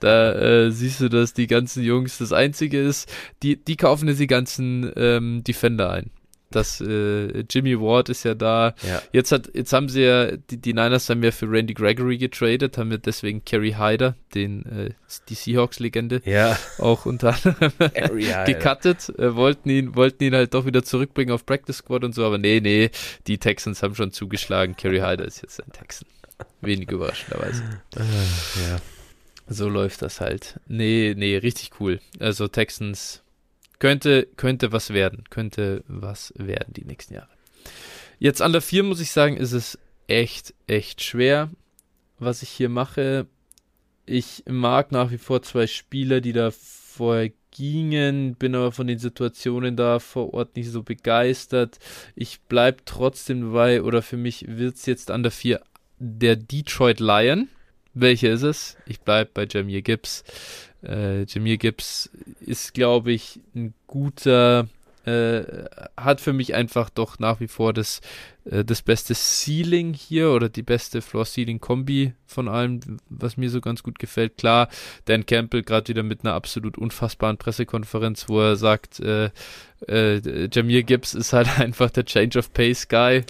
da 0.00 0.32
äh, 0.32 0.70
siehst 0.70 1.00
du, 1.00 1.08
dass 1.08 1.34
die 1.34 1.46
ganzen 1.46 1.84
Jungs 1.84 2.18
das 2.18 2.32
Einzige 2.32 2.80
ist, 2.80 3.12
die, 3.42 3.62
die 3.62 3.76
kaufen 3.76 4.08
jetzt 4.08 4.20
die 4.20 4.26
ganzen 4.26 4.90
ähm, 4.96 5.44
Defender 5.44 5.90
ein 5.90 6.10
dass 6.52 6.80
äh, 6.80 7.44
Jimmy 7.50 7.78
Ward 7.80 8.08
ist 8.08 8.24
ja 8.24 8.34
da. 8.34 8.74
Ja. 8.86 9.02
Jetzt 9.12 9.32
hat, 9.32 9.50
jetzt 9.54 9.72
haben 9.72 9.88
sie 9.88 10.02
ja, 10.02 10.36
die, 10.36 10.58
die 10.58 10.72
Niners 10.72 11.08
haben 11.08 11.22
ja 11.22 11.30
für 11.30 11.50
Randy 11.50 11.74
Gregory 11.74 12.18
getradet, 12.18 12.78
haben 12.78 12.90
wir 12.90 12.98
deswegen 12.98 13.44
Kerry 13.44 13.72
Hyder, 13.78 14.14
den 14.34 14.64
äh, 14.66 14.90
die 15.28 15.34
Seahawks-Legende, 15.34 16.22
ja. 16.24 16.58
auch 16.78 17.06
unter 17.06 17.34
anderem 17.34 17.72
gecuttet, 18.46 19.08
äh, 19.18 19.34
wollten 19.34 19.70
ihn, 19.70 19.94
wollten 19.96 20.24
ihn 20.24 20.34
halt 20.34 20.54
doch 20.54 20.66
wieder 20.66 20.82
zurückbringen 20.82 21.32
auf 21.32 21.44
Practice 21.44 21.78
Squad 21.78 22.04
und 22.04 22.14
so, 22.14 22.24
aber 22.24 22.38
nee, 22.38 22.60
nee, 22.60 22.90
die 23.26 23.38
Texans 23.38 23.82
haben 23.82 23.94
schon 23.94 24.12
zugeschlagen. 24.12 24.76
Kerry 24.76 25.00
Hyder 25.00 25.24
ist 25.24 25.42
jetzt 25.42 25.62
ein 25.62 25.72
Texan. 25.72 26.08
Wenig 26.60 26.90
überraschenderweise. 26.90 27.62
Äh, 27.96 28.00
ja. 28.00 28.78
So 29.48 29.68
läuft 29.68 30.02
das 30.02 30.20
halt. 30.20 30.60
Nee, 30.66 31.14
nee, 31.16 31.36
richtig 31.36 31.72
cool. 31.80 32.00
Also 32.18 32.48
Texans 32.48 33.22
könnte, 33.82 34.28
könnte 34.36 34.70
was 34.70 34.90
werden. 34.90 35.24
Könnte 35.28 35.82
was 35.88 36.32
werden 36.36 36.72
die 36.72 36.84
nächsten 36.84 37.14
Jahre. 37.14 37.28
Jetzt 38.20 38.40
an 38.40 38.52
der 38.52 38.62
4 38.62 38.84
muss 38.84 39.00
ich 39.00 39.10
sagen, 39.10 39.36
ist 39.36 39.50
es 39.50 39.76
echt, 40.06 40.54
echt 40.68 41.02
schwer, 41.02 41.50
was 42.20 42.44
ich 42.44 42.50
hier 42.50 42.68
mache. 42.68 43.26
Ich 44.06 44.44
mag 44.48 44.92
nach 44.92 45.10
wie 45.10 45.18
vor 45.18 45.42
zwei 45.42 45.66
Spieler, 45.66 46.20
die 46.20 46.32
da 46.32 46.52
vorher 46.52 47.32
gingen, 47.50 48.36
bin 48.36 48.54
aber 48.54 48.70
von 48.70 48.86
den 48.86 49.00
Situationen 49.00 49.74
da 49.76 49.98
vor 49.98 50.32
Ort 50.32 50.54
nicht 50.54 50.70
so 50.70 50.84
begeistert. 50.84 51.80
Ich 52.14 52.40
bleibe 52.42 52.84
trotzdem 52.84 53.46
dabei, 53.46 53.82
oder 53.82 54.00
für 54.00 54.16
mich 54.16 54.44
wird 54.46 54.76
es 54.76 54.86
jetzt 54.86 55.10
an 55.10 55.24
der 55.24 55.32
4 55.32 55.60
der 55.98 56.36
Detroit 56.36 57.00
Lion. 57.00 57.48
Welche 57.94 58.28
ist 58.28 58.42
es? 58.42 58.76
Ich 58.86 59.00
bleibe 59.00 59.32
bei 59.34 59.44
Jamir 59.50 59.82
Gibbs. 59.82 60.22
Äh, 60.82 61.24
Jameer 61.24 61.58
Gibbs 61.58 62.10
ist, 62.40 62.74
glaube 62.74 63.12
ich, 63.12 63.40
ein 63.54 63.74
guter, 63.86 64.68
äh, 65.04 65.42
hat 65.96 66.20
für 66.20 66.32
mich 66.32 66.54
einfach 66.54 66.90
doch 66.90 67.18
nach 67.18 67.40
wie 67.40 67.48
vor 67.48 67.72
das, 67.72 68.00
äh, 68.44 68.64
das 68.64 68.82
beste 68.82 69.14
Ceiling 69.14 69.94
hier 69.94 70.30
oder 70.30 70.48
die 70.48 70.62
beste 70.62 71.02
Floor-Ceiling-Kombi 71.02 72.14
von 72.26 72.48
allem, 72.48 72.80
was 73.08 73.36
mir 73.36 73.50
so 73.50 73.60
ganz 73.60 73.82
gut 73.82 73.98
gefällt. 73.98 74.36
Klar, 74.36 74.68
Dan 75.06 75.26
Campbell 75.26 75.62
gerade 75.62 75.88
wieder 75.88 76.02
mit 76.02 76.24
einer 76.24 76.34
absolut 76.34 76.78
unfassbaren 76.78 77.36
Pressekonferenz, 77.36 78.28
wo 78.28 78.40
er 78.40 78.56
sagt, 78.56 79.00
äh, 79.00 79.30
äh, 79.88 80.48
Jamir 80.52 80.84
Gibbs 80.84 81.14
ist 81.14 81.32
halt 81.32 81.48
einfach 81.58 81.90
der 81.90 82.04
Change 82.04 82.38
of 82.38 82.52
Pace 82.52 82.88
Guy, 82.88 83.24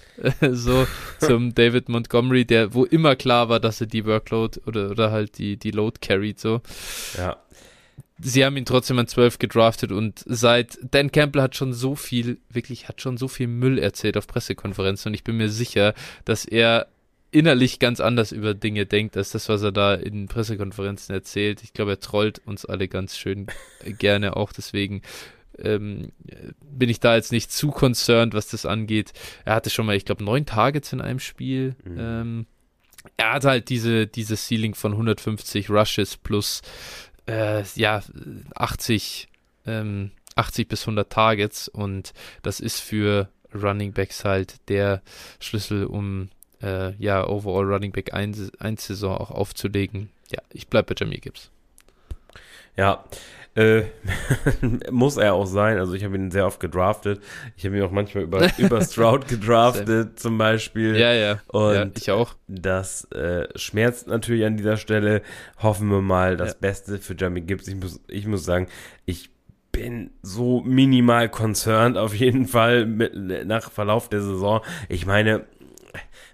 so 0.51 0.87
zum 1.21 1.55
David 1.55 1.89
Montgomery, 1.89 2.45
der, 2.45 2.75
wo 2.75 2.85
immer 2.85 3.17
klar 3.17 3.49
war, 3.49 3.61
dass 3.61 3.81
er 3.81 3.87
die 3.87 4.05
Workload 4.05 4.61
oder, 4.67 4.91
oder 4.91 5.11
halt 5.11 5.39
die, 5.39 5.57
die 5.57 5.71
Load 5.71 5.99
carried, 6.01 6.39
so. 6.39 6.61
Ja. 7.17 7.39
Sie 8.25 8.45
haben 8.45 8.57
ihn 8.57 8.65
trotzdem 8.65 8.99
an 8.99 9.09
12 9.09 9.39
gedraftet 9.39 9.93
und 9.93 10.23
seit 10.27 10.79
Dan 10.83 11.11
Campbell 11.11 11.43
hat 11.43 11.57
schon 11.57 11.73
so 11.73 11.97
viel, 11.97 12.39
wirklich 12.49 12.89
hat 12.89 13.01
schon 13.01 13.17
so 13.17 13.29
viel 13.29 13.49
Müll 13.49 13.79
erzählt 13.79 14.17
auf 14.17 14.27
Pressekonferenzen 14.27 15.11
und 15.11 15.15
ich 15.15 15.25
bin 15.25 15.37
mir 15.37 15.49
sicher, 15.49 15.95
dass 16.25 16.45
er 16.45 16.89
innerlich 17.33 17.79
ganz 17.79 17.99
anders 18.01 18.31
über 18.31 18.55
Dinge 18.55 18.87
denkt, 18.87 19.17
als 19.17 19.33
das, 19.33 19.49
was 19.49 19.63
er 19.63 19.73
da 19.73 19.95
in 19.95 20.29
Pressekonferenzen 20.29 21.15
erzählt. 21.15 21.63
Ich 21.65 21.73
glaube, 21.73 21.93
er 21.93 22.01
trollt 22.01 22.41
uns 22.47 22.65
alle 22.65 22.89
ganz 22.89 23.17
schön 23.17 23.47
gerne 23.99 24.37
auch, 24.37 24.53
deswegen 24.53 25.03
ähm, 25.59 26.13
bin 26.61 26.89
ich 26.89 27.01
da 27.01 27.17
jetzt 27.17 27.33
nicht 27.33 27.51
zu 27.51 27.71
concerned, 27.71 28.35
was 28.35 28.49
das 28.49 28.67
angeht. 28.67 29.13
Er 29.45 29.55
hatte 29.55 29.71
schon 29.71 29.87
mal, 29.87 29.97
ich 29.97 30.05
glaube, 30.05 30.25
neun 30.25 30.47
Targets 30.47 30.93
in 30.93 31.01
einem 31.01 31.19
Spiel. 31.19 31.75
Mhm. 31.85 31.97
Ähm, 31.99 32.47
er 33.17 33.33
hat 33.35 33.45
halt 33.45 33.69
diese, 33.69 34.07
diese 34.07 34.37
Ceiling 34.37 34.75
von 34.75 34.93
150 34.93 35.71
Rushes 35.71 36.17
plus 36.17 36.63
äh, 37.27 37.63
ja, 37.75 38.03
80, 38.55 39.29
ähm, 39.67 40.11
80 40.35 40.69
bis 40.69 40.83
100 40.83 41.11
Targets 41.11 41.69
und 41.69 42.13
das 42.43 42.61
ist 42.61 42.81
für 42.81 43.29
Running 43.55 43.93
Backs 43.93 44.25
halt 44.25 44.57
der 44.69 45.03
Schlüssel, 45.41 45.87
um 45.87 46.31
äh, 46.63 46.95
ja, 46.97 47.27
Overall 47.27 47.73
Running 47.73 47.93
Back 47.93 48.15
1, 48.15 48.59
1 48.59 48.87
Saison 48.87 49.17
auch 49.17 49.31
aufzulegen. 49.31 50.11
Ja, 50.31 50.41
ich 50.51 50.69
bleibe 50.69 50.95
bei 50.95 51.05
Jamie 51.05 51.21
Gibbs. 51.21 51.51
Ja, 52.77 53.05
äh, 53.55 53.83
muss 54.91 55.17
er 55.17 55.35
auch 55.35 55.47
sein. 55.47 55.79
Also 55.79 55.95
ich 55.95 56.05
habe 56.05 56.17
ihn 56.17 56.31
sehr 56.31 56.47
oft 56.47 56.61
gedraftet. 56.61 57.21
Ich 57.57 57.67
habe 57.67 57.77
ihn 57.77 57.83
auch 57.83 57.91
manchmal 57.91 58.25
über, 58.25 58.49
über 58.59 58.81
Stroud 58.83 59.29
gedraftet 59.29 60.19
zum 60.19 60.39
Beispiel. 60.39 60.97
Ja, 60.97 61.13
ja. 61.13 61.41
Und 61.49 61.75
ja, 61.75 61.87
ich 61.97 62.11
auch. 62.11 62.35
Das 62.49 63.05
äh, 63.13 63.47
schmerzt 63.57 64.09
natürlich 64.09 64.45
an 64.45 64.57
dieser 64.57 64.77
Stelle. 64.77 65.23
Hoffen 65.63 65.89
wir 65.91 66.01
mal 66.01 66.37
das 66.37 66.53
ja. 66.53 66.57
Beste 66.61 66.99
für 66.99 67.15
Jamie 67.15 67.43
Gibbs. 67.43 67.69
Ich 67.69 67.77
muss, 67.77 68.01
ich 68.09 68.27
muss 68.27 68.45
sagen, 68.45 68.69
ich 69.05 69.31
bin 69.71 70.11
so 70.23 70.61
minimal 70.61 71.31
concerned 71.31 71.97
auf 71.97 72.15
jeden 72.15 72.47
Fall 72.47 72.85
mit, 72.85 73.15
nach 73.47 73.71
Verlauf 73.71 74.09
der 74.09 74.21
Saison. 74.21 74.61
Ich 74.89 75.07
meine, 75.07 75.47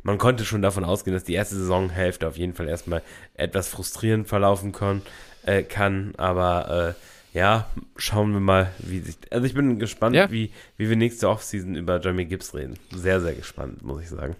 man 0.03 0.19
konnte 0.19 0.45
schon 0.45 0.63
davon 0.63 0.85
ausgehen, 0.85 1.15
dass 1.15 1.25
die 1.25 1.35
erste 1.35 1.57
Saisonhälfte 1.57 2.27
auf 2.29 2.37
jeden 2.37 2.55
Fall 2.55 2.69
erstmal 2.69 3.03
etwas 3.35 3.69
frustrierend 3.69 4.29
verlaufen 4.29 4.73
kann, 4.73 5.03
äh, 5.49 5.63
kann 5.63 6.15
aber 6.17 6.95
äh, 6.97 7.39
ja, 7.39 7.67
schauen 7.97 8.33
wir 8.33 8.41
mal, 8.41 8.73
wie 8.79 9.01
sich. 9.01 9.17
Also 9.31 9.47
ich 9.47 9.55
bin 9.55 9.79
gespannt, 9.79 10.17
ja. 10.17 10.31
wie, 10.31 10.51
wie 10.77 10.89
wir 10.89 10.97
nächste 10.97 11.29
Offseason 11.29 11.75
über 11.75 12.01
Jeremy 12.01 12.25
Gibbs 12.25 12.55
reden. 12.55 12.75
Sehr, 12.95 13.21
sehr 13.21 13.35
gespannt, 13.35 13.83
muss 13.83 14.03
ich 14.03 14.09
sagen 14.09 14.37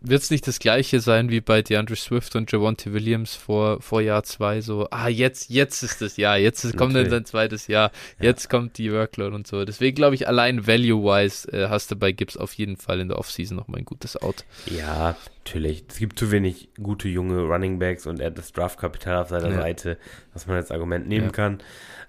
wird 0.00 0.22
es 0.22 0.30
nicht 0.30 0.46
das 0.46 0.58
gleiche 0.58 1.00
sein 1.00 1.30
wie 1.30 1.40
bei 1.40 1.62
DeAndre 1.62 1.96
Swift 1.96 2.36
und 2.36 2.50
Javonte 2.50 2.92
Williams 2.92 3.34
vor, 3.34 3.82
vor 3.82 4.00
Jahr 4.00 4.22
zwei, 4.22 4.60
so, 4.60 4.86
ah, 4.90 5.08
jetzt, 5.08 5.50
jetzt 5.50 5.82
ist 5.82 6.00
das 6.00 6.16
Jahr, 6.16 6.38
jetzt 6.38 6.64
ist, 6.64 6.76
kommt 6.76 6.94
dann 6.94 7.10
sein 7.10 7.24
zweites 7.24 7.66
Jahr, 7.66 7.90
jetzt 8.20 8.44
ja. 8.44 8.50
kommt 8.50 8.78
die 8.78 8.92
Workload 8.92 9.34
und 9.34 9.46
so. 9.46 9.64
Deswegen 9.64 9.96
glaube 9.96 10.14
ich, 10.14 10.28
allein 10.28 10.66
value-wise 10.66 11.52
äh, 11.52 11.68
hast 11.68 11.90
du 11.90 11.96
bei 11.96 12.12
Gibbs 12.12 12.36
auf 12.36 12.52
jeden 12.54 12.76
Fall 12.76 13.00
in 13.00 13.08
der 13.08 13.18
Offseason 13.18 13.56
nochmal 13.56 13.80
ein 13.80 13.84
gutes 13.84 14.16
Out. 14.16 14.44
Ja, 14.66 15.16
natürlich. 15.44 15.84
Es 15.88 15.98
gibt 15.98 16.18
zu 16.18 16.30
wenig 16.30 16.68
gute 16.80 17.08
junge 17.08 17.40
Running 17.42 17.78
Backs 17.78 18.06
und 18.06 18.20
er 18.20 18.26
hat 18.26 18.38
das 18.38 18.52
Draftkapital 18.52 19.16
auf 19.16 19.28
seiner 19.30 19.50
ja. 19.50 19.56
Seite, 19.56 19.98
was 20.32 20.46
man 20.46 20.56
als 20.56 20.70
Argument 20.70 21.08
nehmen 21.08 21.26
ja. 21.26 21.32
kann. 21.32 21.58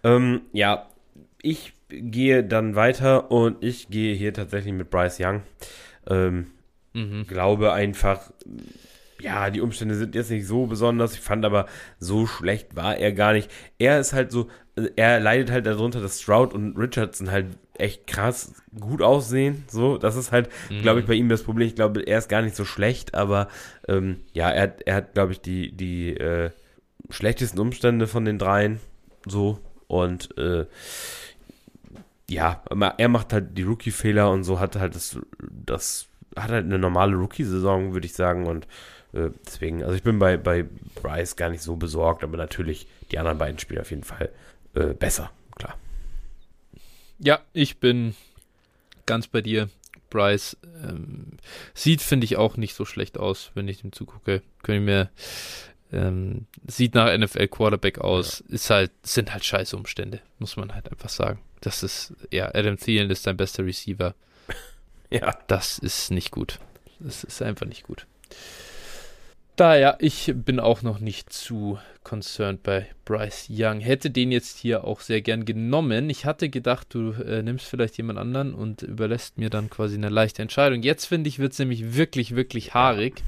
Ähm, 0.03 0.41
ja, 0.53 0.87
ich 1.41 1.73
gehe 1.89 2.43
dann 2.43 2.75
weiter 2.75 3.31
und 3.31 3.63
ich 3.63 3.89
gehe 3.89 4.13
hier 4.13 4.33
tatsächlich 4.33 4.73
mit 4.73 4.91
Bryce 4.91 5.19
Young. 5.19 5.41
Ähm, 6.07 6.47
Mhm. 6.93 7.25
Glaube 7.27 7.73
einfach, 7.73 8.31
ja, 9.21 9.49
die 9.49 9.61
Umstände 9.61 9.95
sind 9.95 10.15
jetzt 10.15 10.31
nicht 10.31 10.47
so 10.47 10.65
besonders. 10.65 11.13
Ich 11.13 11.19
fand 11.19 11.45
aber, 11.45 11.67
so 11.99 12.25
schlecht 12.25 12.75
war 12.75 12.97
er 12.97 13.11
gar 13.11 13.33
nicht. 13.33 13.51
Er 13.77 13.99
ist 13.99 14.13
halt 14.13 14.31
so, 14.31 14.49
er 14.95 15.19
leidet 15.19 15.51
halt 15.51 15.65
darunter, 15.65 16.01
dass 16.01 16.21
Stroud 16.21 16.53
und 16.53 16.77
Richardson 16.77 17.31
halt 17.31 17.47
echt 17.77 18.07
krass 18.07 18.53
gut 18.79 19.01
aussehen. 19.01 19.63
So, 19.67 19.97
das 19.97 20.15
ist 20.15 20.31
halt, 20.31 20.49
mhm. 20.69 20.81
glaube 20.81 20.99
ich, 21.01 21.05
bei 21.05 21.13
ihm 21.13 21.29
das 21.29 21.43
Problem. 21.43 21.67
Ich 21.67 21.75
glaube, 21.75 22.01
er 22.01 22.17
ist 22.17 22.29
gar 22.29 22.41
nicht 22.41 22.55
so 22.55 22.65
schlecht, 22.65 23.15
aber 23.15 23.47
ähm, 23.87 24.21
ja, 24.33 24.49
er, 24.49 24.75
er 24.85 24.95
hat, 24.95 25.13
glaube 25.13 25.31
ich, 25.31 25.41
die, 25.41 25.71
die 25.71 26.15
äh, 26.15 26.51
schlechtesten 27.09 27.59
Umstände 27.59 28.07
von 28.07 28.25
den 28.25 28.37
dreien. 28.37 28.79
So, 29.25 29.59
und 29.87 30.37
äh, 30.37 30.65
ja, 32.29 32.61
er 32.97 33.09
macht 33.09 33.33
halt 33.33 33.57
die 33.57 33.63
Rookie-Fehler 33.63 34.29
und 34.29 34.43
so 34.43 34.59
hat 34.59 34.75
halt 34.75 34.95
das, 34.95 35.19
das 35.49 36.09
hat 36.43 36.51
halt 36.51 36.65
eine 36.65 36.79
normale 36.79 37.15
Rookie-Saison, 37.15 37.93
würde 37.93 38.05
ich 38.05 38.13
sagen. 38.13 38.47
Und 38.47 38.67
äh, 39.13 39.29
deswegen, 39.45 39.83
also 39.83 39.95
ich 39.95 40.03
bin 40.03 40.19
bei, 40.19 40.37
bei 40.37 40.65
Bryce 40.95 41.35
gar 41.35 41.49
nicht 41.49 41.61
so 41.61 41.75
besorgt, 41.75 42.23
aber 42.23 42.37
natürlich 42.37 42.87
die 43.11 43.19
anderen 43.19 43.37
beiden 43.37 43.59
Spieler 43.59 43.81
auf 43.81 43.91
jeden 43.91 44.03
Fall 44.03 44.29
äh, 44.75 44.93
besser, 44.93 45.31
klar. 45.55 45.77
Ja, 47.19 47.39
ich 47.53 47.79
bin 47.79 48.15
ganz 49.05 49.27
bei 49.27 49.41
dir. 49.41 49.69
Bryce 50.09 50.57
ähm, 50.83 51.33
sieht, 51.73 52.01
finde 52.01 52.25
ich, 52.25 52.37
auch 52.37 52.57
nicht 52.57 52.73
so 52.73 52.85
schlecht 52.85 53.17
aus, 53.17 53.51
wenn 53.53 53.67
ich 53.67 53.81
dem 53.81 53.91
zugucke. 53.91 54.41
Könnte 54.63 54.79
ich 54.79 54.85
mir 54.85 55.09
ähm, 55.91 56.45
sieht 56.67 56.93
nach 56.95 57.15
NFL 57.15 57.47
Quarterback 57.47 57.99
aus, 57.99 58.43
ja. 58.47 58.55
ist 58.55 58.69
halt, 58.69 58.91
sind 59.03 59.33
halt 59.33 59.43
scheiße 59.43 59.75
Umstände, 59.75 60.21
muss 60.37 60.55
man 60.55 60.73
halt 60.73 60.91
einfach 60.91 61.09
sagen. 61.09 61.39
Das 61.61 61.83
ist, 61.83 62.13
ja, 62.31 62.53
Adam 62.53 62.77
Thielen 62.77 63.09
ist 63.09 63.25
dein 63.27 63.37
bester 63.37 63.65
Receiver. 63.65 64.15
Ja. 65.22 65.36
Das 65.47 65.80
ist 65.80 66.12
nicht 66.12 66.30
gut. 66.30 66.60
Das 66.99 67.24
ist 67.24 67.41
einfach 67.41 67.66
nicht 67.66 67.84
gut. 67.84 68.05
Daher, 69.60 69.97
ich 69.99 70.32
bin 70.34 70.57
auch 70.62 70.84
noch 70.84 70.99
nicht 70.99 71.34
zu 71.34 71.80
concerned 72.05 72.64
bei 72.64 72.88
Bryce 73.03 73.47
Young. 73.49 73.82
Hätte 73.82 74.10
den 74.10 74.32
jetzt 74.32 74.57
hier 74.57 74.86
auch 74.86 75.01
sehr 75.01 75.22
gern 75.22 75.43
genommen. 75.43 76.10
Ich 76.10 76.26
hatte 76.26 76.47
gedacht, 76.47 76.88
du 76.91 77.12
äh, 77.12 77.43
nimmst 77.43 77.66
vielleicht 77.66 77.97
jemand 77.97 78.20
anderen 78.20 78.53
und 78.53 78.84
überlässt 78.84 79.38
mir 79.38 79.49
dann 79.49 79.70
quasi 79.70 79.95
eine 79.95 80.07
leichte 80.07 80.41
Entscheidung. 80.41 80.82
Jetzt 80.82 81.07
finde 81.07 81.28
ich, 81.28 81.39
wird 81.39 81.51
es 81.51 81.60
nämlich 81.60 81.95
wirklich, 81.97 82.38
wirklich 82.38 82.74
haarig. 82.74 83.22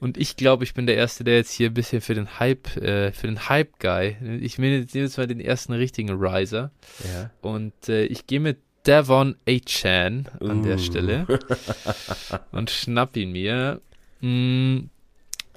Und 0.00 0.18
ich 0.18 0.36
glaube, 0.36 0.64
ich 0.64 0.74
bin 0.74 0.86
der 0.86 0.96
Erste, 0.96 1.24
der 1.24 1.36
jetzt 1.36 1.52
hier 1.52 1.70
ein 1.70 1.74
bisschen 1.74 2.02
für 2.02 2.14
den 2.14 2.38
Hype, 2.38 2.76
äh, 2.76 3.12
für 3.12 3.26
den 3.26 3.48
Hype-Guy. 3.48 4.16
Ich 4.42 4.58
nehme 4.58 4.86
jetzt 4.86 5.16
mal 5.16 5.26
den 5.26 5.40
ersten 5.40 5.72
richtigen 5.72 6.10
Riser. 6.10 6.72
Ja. 7.10 7.30
Und 7.40 7.88
äh, 7.88 8.04
ich 8.04 8.26
gehe 8.26 8.40
mit 8.40 8.58
Devon 8.86 9.36
A-Chan 9.46 10.28
an 10.40 10.60
uh. 10.60 10.62
der 10.62 10.78
Stelle 10.78 11.26
und 12.52 12.70
schnapp 12.70 13.16
ihn 13.16 13.32
mir. 13.32 13.80
Mm, 14.20 14.88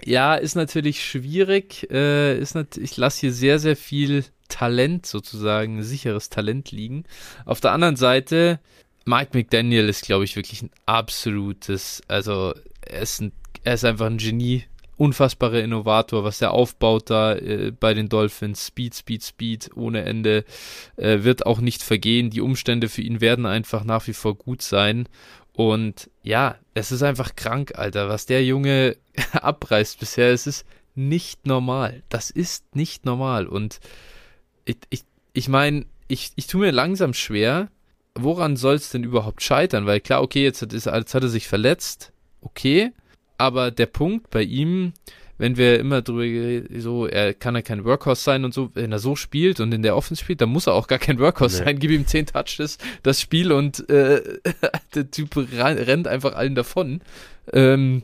ja, 0.04 0.36
ist 0.36 0.56
natürlich 0.56 1.04
schwierig. 1.04 1.90
Äh, 1.92 2.38
ist 2.38 2.56
nat 2.56 2.78
ich 2.78 2.98
lasse 2.98 3.22
hier 3.22 3.34
sehr, 3.34 3.60
sehr 3.60 3.76
viel 3.76 4.26
Talent 4.50 5.06
sozusagen, 5.06 5.84
sicheres 5.84 6.30
Talent 6.30 6.72
liegen. 6.72 7.06
Auf 7.46 7.62
der 7.62 7.72
anderen 7.72 7.96
Seite, 7.96 8.60
Mike 9.06 9.32
McDaniel 9.34 9.90
ist, 9.90 10.06
glaube 10.06 10.26
ich, 10.26 10.36
wirklich 10.36 10.62
ein 10.62 10.72
absolutes, 10.86 12.02
also 12.08 12.54
er 12.82 13.02
ist, 13.02 13.22
ein, 13.22 13.32
er 13.64 13.74
ist 13.76 13.86
einfach 13.86 14.06
ein 14.06 14.18
Genie 14.18 14.64
unfassbarer 14.98 15.62
Innovator, 15.62 16.24
was 16.24 16.42
er 16.42 16.52
aufbaut 16.52 17.10
da 17.10 17.36
äh, 17.36 17.72
bei 17.72 17.94
den 17.94 18.10
Dolphins. 18.10 18.68
Speed, 18.68 18.96
Speed, 18.96 19.24
Speed 19.24 19.70
ohne 19.76 20.04
Ende. 20.04 20.46
Äh, 20.96 21.24
wird 21.24 21.46
auch 21.46 21.60
nicht 21.60 21.84
vergehen. 21.84 22.30
Die 22.30 22.42
Umstände 22.42 22.90
für 22.90 23.02
ihn 23.02 23.22
werden 23.22 23.46
einfach 23.46 23.84
nach 23.84 24.08
wie 24.08 24.14
vor 24.14 24.36
gut 24.36 24.62
sein. 24.62 25.08
Und 25.54 26.10
ja, 26.24 26.56
es 26.74 26.92
ist 26.92 27.04
einfach 27.04 27.36
krank, 27.36 27.74
Alter, 27.76 28.10
was 28.10 28.26
der 28.26 28.44
Junge 28.44 28.98
abreißt 29.34 30.00
bisher. 30.00 30.32
Es 30.32 30.48
ist 30.48 30.66
nicht 30.96 31.46
normal. 31.46 32.04
Das 32.10 32.30
ist 32.30 32.76
nicht 32.76 33.06
normal. 33.06 33.48
Und 33.48 33.80
ich, 34.66 34.78
ich, 34.90 35.04
ich 35.34 35.48
meine, 35.48 35.86
ich, 36.08 36.32
ich 36.36 36.48
tue 36.48 36.62
mir 36.62 36.72
langsam 36.72 37.14
schwer, 37.14 37.70
woran 38.16 38.56
soll 38.56 38.76
es 38.76 38.90
denn 38.90 39.04
überhaupt 39.04 39.42
scheitern? 39.42 39.86
Weil 39.86 40.00
klar, 40.00 40.22
okay, 40.22 40.44
jetzt 40.44 40.62
hat, 40.62 40.74
jetzt 40.74 40.88
hat 40.88 41.24
er 41.24 41.30
sich 41.30 41.48
verletzt. 41.48 42.12
Okay, 42.42 42.92
aber 43.44 43.72
der 43.72 43.88
Punkt 43.88 44.30
bei 44.30 44.42
ihm, 44.42 44.94
wenn 45.38 45.58
wir 45.58 45.78
immer 45.78 46.02
drüber 46.02 46.66
so, 46.80 47.08
er 47.08 47.34
kann 47.34 47.56
ja 47.56 47.62
kein 47.62 47.84
Workhorse 47.84 48.24
sein 48.24 48.46
und 48.46 48.54
so, 48.54 48.72
wenn 48.74 48.94
er 48.94 49.00
so 49.00 49.18
spielt 49.18 49.60
und 49.60 49.74
in 49.74 49.82
der 49.82 49.98
Offense 49.98 50.24
spielt, 50.24 50.40
dann 50.40 50.48
muss 50.48 50.68
er 50.68 50.74
auch 50.74 50.88
gar 50.88 51.00
kein 51.00 51.20
Workhorse 51.20 51.60
nee. 51.60 51.66
sein. 51.66 51.80
Gib 51.80 51.92
ihm 51.92 52.08
10 52.08 52.28
Touches, 52.28 52.78
das 53.04 53.20
Spiel 53.20 53.52
und 53.52 53.90
äh, 53.90 54.40
der 54.96 55.12
Typ 55.12 55.36
rennt 55.36 56.08
einfach 56.08 56.36
allen 56.36 56.56
davon. 56.56 57.02
Ähm, 57.52 58.04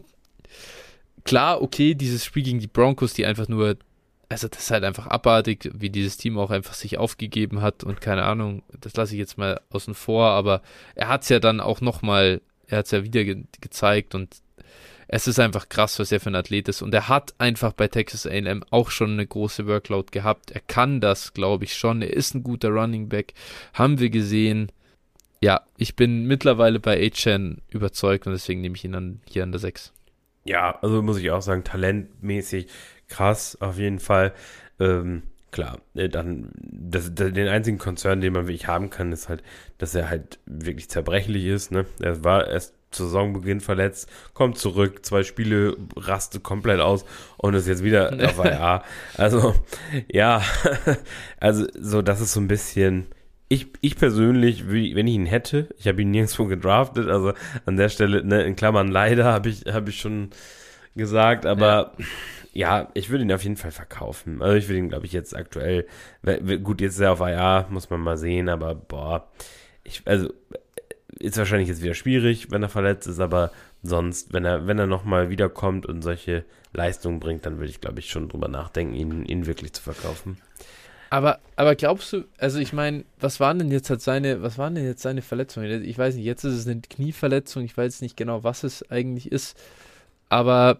klar, 1.23 1.61
okay, 1.61 1.95
dieses 1.95 2.25
Spiel 2.25 2.43
gegen 2.43 2.59
die 2.59 2.67
Broncos, 2.67 3.13
die 3.13 3.25
einfach 3.25 3.47
nur, 3.47 3.77
also 4.27 4.49
das 4.49 4.63
ist 4.63 4.71
halt 4.71 4.83
einfach 4.83 5.07
abartig, 5.07 5.69
wie 5.73 5.89
dieses 5.89 6.17
Team 6.17 6.37
auch 6.37 6.51
einfach 6.51 6.73
sich 6.73 6.97
aufgegeben 6.97 7.61
hat 7.61 7.85
und 7.85 8.01
keine 8.01 8.23
Ahnung, 8.23 8.63
das 8.81 8.97
lasse 8.97 9.13
ich 9.13 9.19
jetzt 9.19 9.37
mal 9.37 9.61
außen 9.69 9.93
vor, 9.93 10.25
aber 10.31 10.61
er 10.95 11.07
hat 11.07 11.23
es 11.23 11.29
ja 11.29 11.39
dann 11.39 11.61
auch 11.61 11.79
nochmal, 11.79 12.41
er 12.67 12.79
hat 12.79 12.85
es 12.87 12.91
ja 12.91 13.05
wieder 13.05 13.23
ge 13.23 13.43
gezeigt 13.61 14.13
und 14.13 14.41
es 15.12 15.28
ist 15.28 15.39
einfach 15.39 15.70
krass, 15.70 15.97
was 15.97 16.12
er 16.12 16.20
für 16.20 16.30
ein 16.30 16.36
Athlet 16.36 16.70
ist. 16.70 16.84
Und 16.84 16.93
er 16.93 17.10
hat 17.10 17.34
einfach 17.39 17.74
bei 17.74 17.88
Texas 17.88 18.28
AM 18.28 18.64
auch 18.70 18.91
schon 18.91 19.14
eine 19.14 19.26
große 19.26 19.66
Workload 19.66 20.10
gehabt. 20.12 20.51
Er 20.51 20.62
kann 20.62 21.01
das, 21.01 21.34
glaube 21.34 21.66
ich, 21.66 21.74
schon. 21.74 22.03
Er 22.03 22.14
ist 22.14 22.36
ein 22.36 22.43
guter 22.43 22.70
Running 22.70 23.10
Back. 23.10 23.34
Haben 23.74 23.99
wir 23.99 24.12
gesehen. 24.12 24.72
Ja, 25.41 25.62
ich 25.78 25.95
bin 25.95 26.26
mittlerweile 26.26 26.80
bei 26.80 27.03
A-Chan 27.03 27.60
überzeugt 27.70 28.28
und 28.28 28.34
deswegen 28.34 28.62
nehme 28.62 28.76
ich 28.76 28.86
ihn 28.86 28.91
dann 28.91 29.22
hier 29.28 29.41
an 29.41 29.51
der 29.51 29.60
6. 29.60 29.93
Ja, 30.45 30.78
also 30.82 31.01
muss 31.01 31.18
ich 31.18 31.32
auch 31.32 31.41
sagen, 31.41 31.64
talentmäßig 31.64 32.68
krass 33.07 33.60
auf 33.60 33.80
jeden 33.80 33.99
Fall. 33.99 34.34
Ähm, 34.80 35.24
klar, 35.49 35.80
äh, 35.95 36.07
dann 36.07 36.51
das, 36.55 37.16
das, 37.16 37.34
den 37.34 37.47
einzigen 37.47 37.80
Konzern, 37.80 38.22
den 38.22 38.34
man 38.34 38.45
wirklich 38.45 38.68
haben 38.68 38.91
kann, 38.91 39.12
ist 39.12 39.28
halt, 39.28 39.41
dass 39.80 39.95
er 39.95 40.07
halt 40.07 40.38
wirklich 40.45 40.88
zerbrechlich 40.88 41.45
ist. 41.45 41.72
Ne? 41.72 41.86
Er 41.99 42.24
war 42.24 42.47
erst 42.47 42.76
Saisonbeginn 42.91 43.61
verletzt, 43.61 44.09
kommt 44.33 44.57
zurück, 44.57 45.05
zwei 45.05 45.23
Spiele 45.23 45.77
rastet 45.95 46.43
komplett 46.43 46.79
aus 46.79 47.05
und 47.37 47.53
ist 47.53 47.67
jetzt 47.67 47.83
wieder 47.83 48.11
auf 48.25 48.43
IA. 48.43 48.83
Also, 49.17 49.55
ja, 50.11 50.41
also 51.39 51.67
so, 51.79 52.01
das 52.01 52.21
ist 52.21 52.33
so 52.33 52.39
ein 52.39 52.47
bisschen. 52.47 53.07
Ich, 53.51 53.67
ich 53.81 53.95
persönlich, 53.95 54.69
wenn 54.69 55.07
ich 55.07 55.15
ihn 55.15 55.25
hätte, 55.25 55.69
ich 55.77 55.87
habe 55.87 56.03
ihn 56.03 56.11
nirgendwo 56.11 56.45
gedraftet, 56.45 57.07
also 57.07 57.33
an 57.65 57.77
der 57.77 57.89
Stelle, 57.89 58.23
ne, 58.23 58.43
in 58.43 58.55
Klammern 58.55 58.89
leider, 58.89 59.25
habe 59.25 59.49
ich, 59.49 59.63
hab 59.65 59.87
ich 59.87 59.99
schon 59.99 60.29
gesagt, 60.95 61.47
aber 61.47 61.95
ja. 62.53 62.81
ja. 62.81 62.91
ich 62.93 63.09
würde 63.09 63.23
ihn 63.23 63.31
auf 63.31 63.41
jeden 63.41 63.57
Fall 63.57 63.71
verkaufen. 63.71 64.43
Also 64.43 64.55
ich 64.55 64.67
würde 64.67 64.77
ihn, 64.77 64.89
glaube 64.89 65.07
ich, 65.07 65.13
jetzt 65.13 65.35
aktuell, 65.35 65.87
gut, 66.63 66.79
jetzt 66.79 66.93
ist 66.93 66.99
er 66.99 67.13
auf 67.13 67.21
IA, 67.21 67.65
muss 67.71 67.89
man 67.89 68.01
mal 68.01 68.17
sehen, 68.17 68.49
aber 68.49 68.75
boah, 68.75 69.31
ich, 69.83 70.03
also 70.05 70.29
ist 71.20 71.38
wahrscheinlich 71.38 71.70
jetzt 71.70 71.84
wieder 71.84 71.93
schwierig, 71.93 72.51
wenn 72.51 72.63
er 72.63 72.70
verletzt 72.70 73.07
ist, 73.07 73.20
aber 73.20 73.51
sonst, 73.84 74.34
wenn 74.34 74.45
er, 74.45 74.67
wenn 74.67 74.80
er 74.80 74.88
nochmal 74.88 75.30
wiederkommt 75.30 75.86
und 75.86 76.01
solche 76.01 76.45
Leistungen 76.74 77.20
bringt, 77.20 77.45
dann 77.45 77.57
würde 77.57 77.70
ich, 77.70 77.82
glaube 77.82 77.99
ich, 77.99 78.09
schon 78.09 78.30
drüber 78.30 78.47
nachdenken, 78.47 78.93
ihn, 78.93 79.26
ihn 79.26 79.45
wirklich 79.45 79.74
zu 79.74 79.82
verkaufen. 79.82 80.38
Aber, 81.09 81.39
aber 81.55 81.76
glaubst 81.76 82.13
du, 82.13 82.24
also 82.38 82.59
ich 82.59 82.72
meine, 82.72 83.03
was 83.20 83.39
waren 83.39 83.59
denn 83.59 83.72
jetzt 83.72 83.89
halt 83.89 84.01
seine, 84.01 84.43
was 84.43 84.57
waren 84.57 84.76
denn 84.76 84.86
jetzt 84.86 85.01
seine 85.01 85.22
Verletzungen? 85.22 85.84
Ich 85.84 85.97
weiß 85.97 86.15
nicht, 86.15 86.26
jetzt 86.26 86.43
ist 86.43 86.53
es 86.53 86.67
eine 86.67 86.82
Knieverletzung, 86.82 87.63
ich 87.63 87.76
weiß 87.76 88.01
nicht 88.01 88.15
genau, 88.15 88.43
was 88.43 88.63
es 88.63 88.89
eigentlich 88.91 89.32
ist, 89.32 89.57
aber 90.30 90.80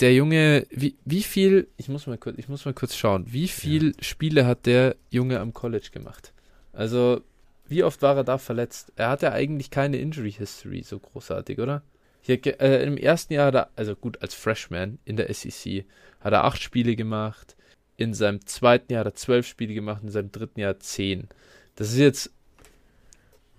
der 0.00 0.12
Junge, 0.12 0.66
wie, 0.70 0.96
wie 1.04 1.22
viel, 1.22 1.68
ich 1.76 1.88
muss 1.88 2.06
mal 2.06 2.18
kurz, 2.18 2.36
ich 2.38 2.48
muss 2.48 2.64
mal 2.64 2.74
kurz 2.74 2.96
schauen, 2.96 3.24
wie 3.28 3.48
viel 3.48 3.88
ja. 3.88 4.02
Spiele 4.02 4.46
hat 4.46 4.66
der 4.66 4.96
Junge 5.08 5.40
am 5.40 5.54
College 5.54 5.88
gemacht? 5.92 6.32
Also 6.72 7.22
wie 7.70 7.84
oft 7.84 8.02
war 8.02 8.16
er 8.16 8.24
da 8.24 8.36
verletzt? 8.36 8.92
Er 8.96 9.10
hat 9.10 9.22
ja 9.22 9.32
eigentlich 9.32 9.70
keine 9.70 9.98
Injury 9.98 10.32
History 10.32 10.82
so 10.82 10.98
großartig, 10.98 11.58
oder? 11.58 11.82
Hier, 12.20 12.44
äh, 12.60 12.84
Im 12.84 12.96
ersten 12.96 13.32
Jahr 13.32 13.46
hat 13.46 13.54
er, 13.54 13.70
also 13.76 13.96
gut, 13.96 14.20
als 14.22 14.34
Freshman 14.34 14.98
in 15.04 15.16
der 15.16 15.32
SEC, 15.32 15.84
hat 16.20 16.32
er 16.32 16.44
acht 16.44 16.60
Spiele 16.60 16.96
gemacht. 16.96 17.56
In 17.96 18.12
seinem 18.12 18.44
zweiten 18.44 18.92
Jahr 18.92 19.00
hat 19.00 19.12
er 19.12 19.14
zwölf 19.14 19.46
Spiele 19.46 19.72
gemacht, 19.72 20.02
in 20.02 20.10
seinem 20.10 20.32
dritten 20.32 20.60
Jahr 20.60 20.78
zehn. 20.80 21.28
Das 21.76 21.92
ist 21.92 21.98
jetzt, 21.98 22.30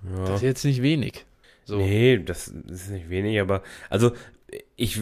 ja. 0.03 0.25
das 0.25 0.35
ist 0.37 0.41
jetzt 0.41 0.65
nicht 0.65 0.81
wenig. 0.81 1.25
So. 1.65 1.77
Nee, 1.77 2.19
das 2.19 2.49
ist 2.49 2.89
nicht 2.89 3.09
wenig, 3.09 3.39
aber 3.39 3.63
also 3.89 4.11
ich 4.75 5.01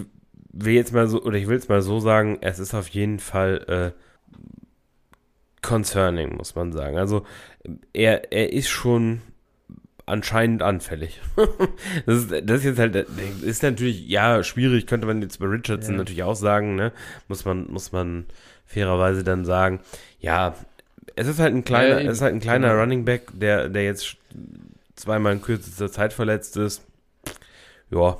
will 0.51 0.73
jetzt 0.73 0.93
mal 0.93 1.07
so, 1.07 1.23
oder 1.23 1.37
ich 1.37 1.47
will 1.47 1.57
es 1.57 1.67
mal 1.67 1.81
so 1.81 1.99
sagen, 1.99 2.37
es 2.41 2.59
ist 2.59 2.73
auf 2.73 2.87
jeden 2.89 3.19
Fall 3.19 3.93
äh, 3.95 4.08
concerning, 5.61 6.35
muss 6.37 6.55
man 6.55 6.71
sagen. 6.71 6.97
Also 6.97 7.25
er, 7.93 8.31
er 8.31 8.53
ist 8.53 8.69
schon 8.69 9.21
anscheinend 10.05 10.61
anfällig. 10.61 11.21
das, 12.05 12.23
ist, 12.23 12.31
das 12.31 12.59
ist 12.59 12.65
jetzt 12.65 12.79
halt, 12.79 12.95
ist 12.95 13.63
natürlich, 13.63 14.07
ja, 14.07 14.43
schwierig, 14.43 14.87
könnte 14.87 15.07
man 15.07 15.21
jetzt 15.21 15.39
bei 15.39 15.45
Richardson 15.45 15.93
ja. 15.93 15.99
natürlich 15.99 16.23
auch 16.23 16.35
sagen, 16.35 16.75
ne? 16.75 16.91
Muss 17.27 17.45
man, 17.45 17.67
muss 17.69 17.91
man 17.91 18.25
fairerweise 18.65 19.23
dann 19.23 19.45
sagen. 19.45 19.79
Ja, 20.19 20.55
es 21.15 21.27
ist 21.27 21.39
halt 21.39 21.53
ein 21.53 21.63
kleiner, 21.63 22.01
ja, 22.01 22.09
es 22.09 22.17
ist 22.17 22.21
halt 22.21 22.33
ein 22.33 22.39
kleiner 22.39 22.69
genau. 22.69 22.79
Running 22.81 23.05
Back, 23.05 23.31
der, 23.33 23.69
der 23.69 23.83
jetzt 23.83 24.17
zweimal 24.95 25.33
in 25.33 25.41
kürzester 25.41 25.91
Zeit 25.91 26.13
verletzt 26.13 26.57
ist. 26.57 26.83
Ja, 27.91 28.17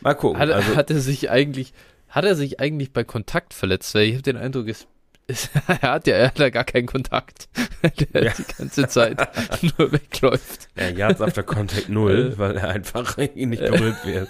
mal 0.00 0.14
gucken. 0.14 0.38
Hat, 0.38 0.50
also, 0.50 0.76
hat 0.76 0.90
er 0.90 1.00
sich 1.00 1.30
eigentlich, 1.30 1.72
hat 2.08 2.24
er 2.24 2.34
sich 2.34 2.60
eigentlich 2.60 2.92
bei 2.92 3.04
Kontakt 3.04 3.54
verletzt? 3.54 3.94
Weil 3.94 4.04
ich 4.04 4.14
habe 4.14 4.22
den 4.22 4.36
Eindruck, 4.36 4.68
es 4.68 4.86
er 5.66 5.82
hat 5.82 6.06
ja 6.06 6.14
er 6.14 6.26
hat 6.28 6.38
ja 6.38 6.50
gar 6.50 6.62
keinen 6.62 6.86
Kontakt, 6.86 7.48
der 8.12 8.24
ja. 8.24 8.32
die 8.32 8.44
ganze 8.56 8.86
Zeit 8.86 9.18
nur 9.78 9.90
wegläuft. 9.90 10.68
Ja, 10.76 10.88
Yards 10.88 11.20
after 11.20 11.42
Contact 11.42 11.88
null, 11.88 12.32
äh. 12.34 12.38
weil 12.38 12.56
er 12.56 12.68
einfach 12.68 13.16
nicht 13.16 13.60
berührt 13.60 14.06
wird. 14.06 14.28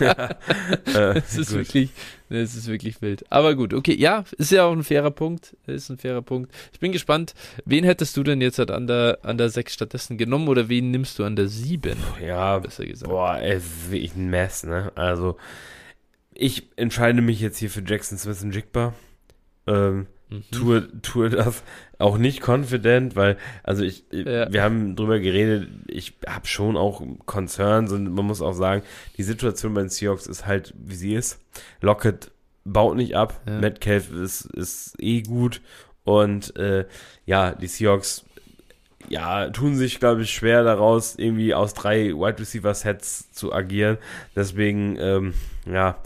ja, 0.00 0.36
es 1.14 1.38
ist 1.38 1.54
wirklich, 1.54 1.90
es 2.28 2.54
ist 2.54 2.66
wirklich 2.66 3.00
wild. 3.00 3.24
Aber 3.32 3.54
gut, 3.54 3.72
okay, 3.72 3.94
ja, 3.94 4.24
ist 4.36 4.52
ja 4.52 4.64
auch 4.64 4.72
ein 4.72 4.84
fairer 4.84 5.10
Punkt, 5.10 5.56
ist 5.66 5.88
ein 5.88 5.96
fairer 5.96 6.22
Punkt. 6.22 6.52
Ich 6.74 6.80
bin 6.80 6.92
gespannt, 6.92 7.34
wen 7.64 7.84
hättest 7.84 8.14
du 8.18 8.22
denn 8.22 8.42
jetzt 8.42 8.58
halt 8.58 8.70
an 8.70 8.86
der 8.86 9.20
an 9.22 9.38
der 9.38 9.48
6 9.48 9.72
stattdessen 9.72 10.18
genommen 10.18 10.48
oder 10.48 10.68
wen 10.68 10.90
nimmst 10.90 11.18
du 11.18 11.24
an 11.24 11.34
der 11.34 11.48
7? 11.48 11.96
Ja, 12.20 12.58
besser 12.58 12.84
gesagt. 12.84 13.10
Boah, 13.10 13.38
es 13.40 13.64
ist 13.64 13.90
wirklich 13.90 14.14
ein 14.16 14.28
Mess, 14.28 14.64
ne? 14.64 14.92
Also 14.96 15.38
ich 16.34 16.68
entscheide 16.76 17.22
mich 17.22 17.40
jetzt 17.40 17.58
hier 17.58 17.70
für 17.70 17.82
Jackson 17.82 18.18
Smith 18.18 18.42
und 18.42 18.54
Jigba 18.54 18.92
ähm, 19.66 20.06
mhm. 20.28 20.42
tue, 20.50 21.00
tue 21.02 21.30
das 21.30 21.62
auch 21.98 22.18
nicht 22.18 22.46
confident, 22.46 23.16
weil, 23.16 23.36
also 23.62 23.84
ich, 23.84 24.04
ja. 24.10 24.52
wir 24.52 24.62
haben 24.62 24.96
drüber 24.96 25.20
geredet, 25.20 25.68
ich 25.86 26.14
habe 26.26 26.46
schon 26.46 26.76
auch 26.76 27.02
Concerns 27.26 27.92
und 27.92 28.12
man 28.12 28.26
muss 28.26 28.42
auch 28.42 28.54
sagen, 28.54 28.82
die 29.16 29.22
Situation 29.22 29.74
bei 29.74 29.82
den 29.82 29.90
Seahawks 29.90 30.26
ist 30.26 30.46
halt, 30.46 30.74
wie 30.76 30.96
sie 30.96 31.14
ist. 31.14 31.40
Lockett 31.80 32.30
baut 32.64 32.96
nicht 32.96 33.16
ab, 33.16 33.40
ja. 33.46 33.58
Metcalf 33.58 34.12
ist, 34.12 34.46
ist 34.46 34.94
eh 34.98 35.22
gut 35.22 35.60
und 36.04 36.56
äh, 36.56 36.86
ja, 37.24 37.52
die 37.52 37.68
Seahawks 37.68 38.24
ja, 39.08 39.50
tun 39.50 39.76
sich, 39.76 39.98
glaube 39.98 40.22
ich, 40.22 40.32
schwer 40.32 40.62
daraus, 40.64 41.16
irgendwie 41.16 41.54
aus 41.54 41.74
drei 41.74 42.12
Wide 42.12 42.38
Receiver 42.38 42.74
Sets 42.74 43.32
zu 43.32 43.52
agieren. 43.52 43.98
Deswegen, 44.36 44.96
ähm, 44.98 45.34
ja, 45.66 45.98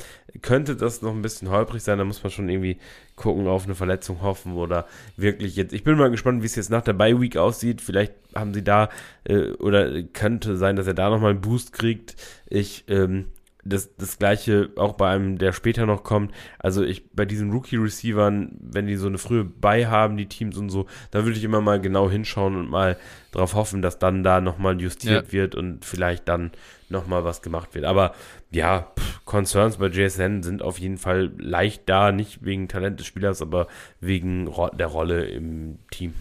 könnte 0.42 0.76
das 0.76 1.02
noch 1.02 1.12
ein 1.12 1.22
bisschen 1.22 1.50
holprig 1.50 1.82
sein. 1.82 1.98
Da 1.98 2.04
muss 2.04 2.22
man 2.22 2.30
schon 2.30 2.48
irgendwie 2.48 2.78
gucken, 3.16 3.46
auf 3.46 3.64
eine 3.64 3.74
Verletzung 3.74 4.22
hoffen 4.22 4.54
oder 4.54 4.86
wirklich 5.16 5.56
jetzt. 5.56 5.72
Ich 5.72 5.84
bin 5.84 5.96
mal 5.96 6.10
gespannt, 6.10 6.42
wie 6.42 6.46
es 6.46 6.54
jetzt 6.54 6.70
nach 6.70 6.82
der 6.82 6.92
Bye 6.92 7.20
Week 7.20 7.36
aussieht. 7.36 7.80
Vielleicht 7.80 8.12
haben 8.34 8.54
sie 8.54 8.62
da 8.62 8.90
äh, 9.24 9.52
oder 9.52 10.02
könnte 10.02 10.56
sein, 10.56 10.76
dass 10.76 10.86
er 10.86 10.94
da 10.94 11.10
nochmal 11.10 11.30
einen 11.30 11.40
Boost 11.40 11.72
kriegt. 11.72 12.14
Ich 12.48 12.84
ähm, 12.88 13.26
das, 13.68 13.94
das 13.96 14.18
gleiche 14.18 14.70
auch 14.76 14.94
bei 14.94 15.10
einem, 15.10 15.38
der 15.38 15.52
später 15.52 15.86
noch 15.86 16.02
kommt. 16.02 16.32
Also 16.58 16.82
ich 16.82 17.10
bei 17.10 17.24
diesen 17.24 17.50
Rookie-Receivern, 17.50 18.56
wenn 18.60 18.86
die 18.86 18.96
so 18.96 19.06
eine 19.06 19.18
frühe 19.18 19.44
bei 19.44 19.86
haben, 19.86 20.16
die 20.16 20.26
Teams 20.26 20.56
und 20.56 20.70
so, 20.70 20.86
da 21.10 21.24
würde 21.24 21.38
ich 21.38 21.44
immer 21.44 21.60
mal 21.60 21.80
genau 21.80 22.10
hinschauen 22.10 22.56
und 22.56 22.70
mal 22.70 22.96
darauf 23.32 23.54
hoffen, 23.54 23.82
dass 23.82 23.98
dann 23.98 24.22
da 24.22 24.40
nochmal 24.40 24.80
justiert 24.80 25.26
ja. 25.26 25.32
wird 25.32 25.54
und 25.54 25.84
vielleicht 25.84 26.28
dann 26.28 26.52
nochmal 26.88 27.24
was 27.24 27.42
gemacht 27.42 27.74
wird. 27.74 27.84
Aber 27.84 28.14
ja, 28.50 28.92
pff, 28.98 29.24
Concerns 29.24 29.78
bei 29.78 29.88
JSN 29.88 30.42
sind 30.42 30.62
auf 30.62 30.78
jeden 30.78 30.98
Fall 30.98 31.32
leicht 31.36 31.82
da, 31.86 32.12
nicht 32.12 32.44
wegen 32.44 32.68
Talent 32.68 33.00
des 33.00 33.06
Spielers, 33.06 33.42
aber 33.42 33.66
wegen 34.00 34.50
der 34.78 34.86
Rolle 34.86 35.26
im 35.26 35.78
Team. 35.90 36.14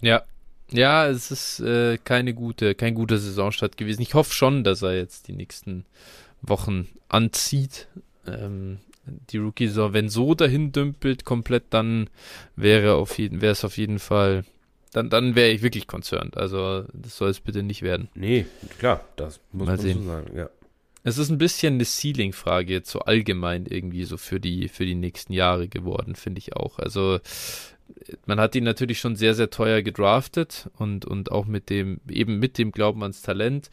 Ja, 0.00 0.22
ja, 0.70 1.06
es 1.08 1.30
ist 1.30 1.60
äh, 1.60 1.98
keine 1.98 2.34
gute, 2.34 2.74
kein 2.74 2.94
guter 2.94 3.18
Saisonstart 3.18 3.76
gewesen. 3.76 4.02
Ich 4.02 4.14
hoffe 4.14 4.32
schon, 4.32 4.64
dass 4.64 4.82
er 4.82 4.96
jetzt 4.96 5.28
die 5.28 5.32
nächsten 5.32 5.84
Wochen 6.48 6.88
anzieht. 7.08 7.88
Ähm, 8.26 8.78
die 9.30 9.38
Rookie-Saison, 9.38 9.92
wenn 9.92 10.08
so 10.08 10.34
dahin 10.34 10.72
dümpelt 10.72 11.24
komplett, 11.24 11.64
dann 11.70 12.08
wäre 12.56 12.94
auf 12.94 13.18
jeden, 13.18 13.40
wäre 13.40 13.52
es 13.52 13.64
auf 13.64 13.76
jeden 13.76 13.98
Fall, 13.98 14.44
dann, 14.92 15.10
dann 15.10 15.34
wäre 15.34 15.50
ich 15.50 15.62
wirklich 15.62 15.86
concerned. 15.86 16.36
Also 16.36 16.84
das 16.92 17.16
soll 17.16 17.30
es 17.30 17.40
bitte 17.40 17.62
nicht 17.62 17.82
werden. 17.82 18.08
Nee, 18.14 18.46
klar, 18.78 19.04
das 19.16 19.40
muss 19.52 19.66
Mal 19.66 19.76
man 19.76 19.80
sehen. 19.80 19.98
so 19.98 20.06
sagen, 20.06 20.36
ja. 20.36 20.48
Es 21.06 21.18
ist 21.18 21.28
ein 21.28 21.36
bisschen 21.36 21.74
eine 21.74 21.84
Ceiling-Frage 21.84 22.72
jetzt 22.72 22.90
so 22.90 23.00
allgemein 23.00 23.66
irgendwie 23.66 24.04
so 24.04 24.16
für 24.16 24.40
die, 24.40 24.68
für 24.68 24.86
die 24.86 24.94
nächsten 24.94 25.34
Jahre 25.34 25.68
geworden, 25.68 26.14
finde 26.14 26.38
ich 26.38 26.56
auch. 26.56 26.78
Also 26.78 27.20
man 28.24 28.40
hat 28.40 28.54
ihn 28.54 28.64
natürlich 28.64 29.00
schon 29.00 29.14
sehr, 29.16 29.34
sehr 29.34 29.50
teuer 29.50 29.82
gedraftet 29.82 30.70
und, 30.78 31.04
und 31.04 31.30
auch 31.30 31.44
mit 31.44 31.68
dem, 31.68 32.00
eben 32.08 32.38
mit 32.38 32.56
dem 32.56 32.72
Glauben 32.72 33.02
ans 33.02 33.20
Talent. 33.20 33.70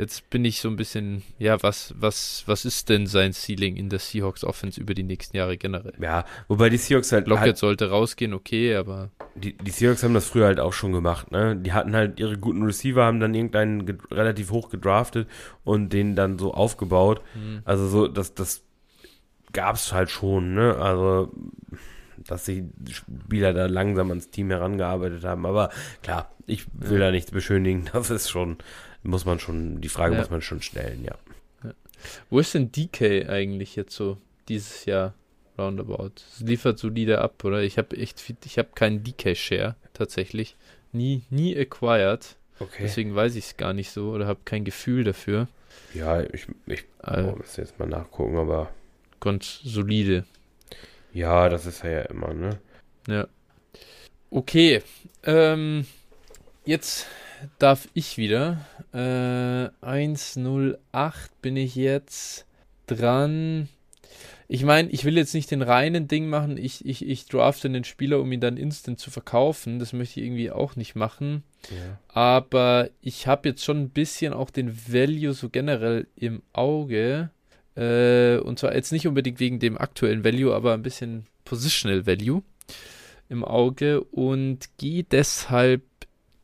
Jetzt 0.00 0.30
bin 0.30 0.46
ich 0.46 0.62
so 0.62 0.68
ein 0.70 0.76
bisschen, 0.76 1.22
ja, 1.38 1.62
was, 1.62 1.94
was, 1.94 2.44
was 2.46 2.64
ist 2.64 2.88
denn 2.88 3.06
sein 3.06 3.34
Ceiling 3.34 3.76
in 3.76 3.90
der 3.90 3.98
Seahawks 3.98 4.44
Offense 4.44 4.80
über 4.80 4.94
die 4.94 5.02
nächsten 5.02 5.36
Jahre 5.36 5.58
generell? 5.58 5.92
Ja, 6.00 6.24
wobei 6.48 6.70
die 6.70 6.78
Seahawks 6.78 7.12
halt. 7.12 7.28
Lockett 7.28 7.44
halt, 7.44 7.58
sollte 7.58 7.90
rausgehen, 7.90 8.32
okay, 8.32 8.76
aber. 8.76 9.10
Die, 9.34 9.52
die 9.52 9.70
Seahawks 9.70 10.02
haben 10.02 10.14
das 10.14 10.26
früher 10.26 10.46
halt 10.46 10.58
auch 10.58 10.72
schon 10.72 10.92
gemacht, 10.92 11.30
ne? 11.32 11.54
Die 11.54 11.74
hatten 11.74 11.94
halt 11.94 12.18
ihre 12.18 12.38
guten 12.38 12.62
Receiver, 12.62 13.04
haben 13.04 13.20
dann 13.20 13.34
irgendeinen 13.34 13.98
relativ 14.10 14.50
hoch 14.52 14.70
gedraftet 14.70 15.28
und 15.64 15.92
den 15.92 16.16
dann 16.16 16.38
so 16.38 16.54
aufgebaut. 16.54 17.20
Mhm. 17.34 17.60
Also 17.66 17.86
so, 17.86 18.08
das, 18.08 18.32
das 18.32 18.62
gab's 19.52 19.92
halt 19.92 20.08
schon, 20.08 20.54
ne? 20.54 20.76
Also 20.76 21.30
dass 22.26 22.44
die 22.44 22.68
Spieler 22.90 23.52
da 23.52 23.66
langsam 23.66 24.10
ans 24.10 24.30
Team 24.30 24.50
herangearbeitet 24.50 25.24
haben. 25.24 25.46
Aber 25.46 25.70
klar, 26.02 26.30
ich 26.46 26.66
will 26.72 26.98
da 26.98 27.10
nichts 27.10 27.30
beschönigen. 27.30 27.88
Das 27.92 28.10
ist 28.10 28.30
schon, 28.30 28.58
muss 29.02 29.24
man 29.24 29.38
schon, 29.38 29.80
die 29.80 29.88
Frage 29.88 30.14
ja. 30.14 30.20
muss 30.20 30.30
man 30.30 30.42
schon 30.42 30.62
stellen, 30.62 31.04
ja. 31.04 31.16
ja. 31.64 31.72
Wo 32.28 32.38
ist 32.38 32.54
denn 32.54 32.72
DK 32.72 33.28
eigentlich 33.28 33.76
jetzt 33.76 33.94
so 33.94 34.18
dieses 34.48 34.84
Jahr 34.84 35.14
roundabout? 35.58 36.12
Es 36.32 36.40
liefert 36.40 36.78
solide 36.78 37.20
ab, 37.20 37.42
oder? 37.44 37.62
Ich 37.62 37.78
habe 37.78 37.96
echt, 37.96 38.22
ich 38.44 38.58
habe 38.58 38.70
keinen 38.74 39.02
DK-Share 39.02 39.76
tatsächlich. 39.94 40.56
Nie, 40.92 41.22
nie 41.30 41.56
acquired. 41.56 42.36
Okay. 42.58 42.82
Deswegen 42.82 43.14
weiß 43.14 43.36
ich 43.36 43.46
es 43.46 43.56
gar 43.56 43.72
nicht 43.72 43.90
so 43.90 44.10
oder 44.10 44.26
habe 44.26 44.40
kein 44.44 44.64
Gefühl 44.64 45.04
dafür. 45.04 45.48
Ja, 45.94 46.22
ich, 46.22 46.46
ich 46.66 46.84
also, 46.98 47.36
muss 47.36 47.56
jetzt 47.56 47.78
mal 47.78 47.88
nachgucken, 47.88 48.36
aber. 48.36 48.70
Ganz 49.20 49.60
solide. 49.64 50.24
Ja, 51.12 51.48
das 51.48 51.66
ist 51.66 51.82
ja 51.82 52.02
immer, 52.02 52.34
ne? 52.34 52.58
Ja. 53.08 53.28
Okay. 54.30 54.82
Ähm, 55.24 55.86
jetzt 56.64 57.06
darf 57.58 57.88
ich 57.94 58.18
wieder. 58.18 58.64
Äh, 58.92 59.70
108 59.84 61.42
bin 61.42 61.56
ich 61.56 61.74
jetzt 61.74 62.46
dran. 62.86 63.68
Ich 64.48 64.64
meine, 64.64 64.90
ich 64.90 65.04
will 65.04 65.16
jetzt 65.16 65.32
nicht 65.32 65.50
den 65.52 65.62
reinen 65.62 66.08
Ding 66.08 66.28
machen. 66.28 66.56
Ich, 66.56 66.84
ich, 66.84 67.08
ich 67.08 67.26
drafte 67.26 67.68
einen 67.68 67.84
Spieler, 67.84 68.18
um 68.18 68.32
ihn 68.32 68.40
dann 68.40 68.56
instant 68.56 68.98
zu 68.98 69.10
verkaufen. 69.10 69.78
Das 69.78 69.92
möchte 69.92 70.18
ich 70.18 70.26
irgendwie 70.26 70.50
auch 70.50 70.74
nicht 70.74 70.96
machen. 70.96 71.44
Ja. 71.70 71.98
Aber 72.08 72.90
ich 73.00 73.28
habe 73.28 73.48
jetzt 73.48 73.64
schon 73.64 73.80
ein 73.80 73.90
bisschen 73.90 74.32
auch 74.32 74.50
den 74.50 74.76
Value 74.92 75.34
so 75.34 75.50
generell 75.50 76.08
im 76.16 76.42
Auge. 76.52 77.30
Äh, 77.76 78.38
und 78.38 78.58
zwar 78.58 78.74
jetzt 78.74 78.90
nicht 78.90 79.06
unbedingt 79.06 79.38
wegen 79.38 79.60
dem 79.60 79.78
aktuellen 79.78 80.24
Value, 80.24 80.52
aber 80.52 80.74
ein 80.74 80.82
bisschen 80.82 81.26
Positional 81.44 82.06
Value 82.06 82.42
im 83.28 83.44
Auge 83.44 84.02
und 84.02 84.68
gehe 84.78 85.04
deshalb 85.04 85.82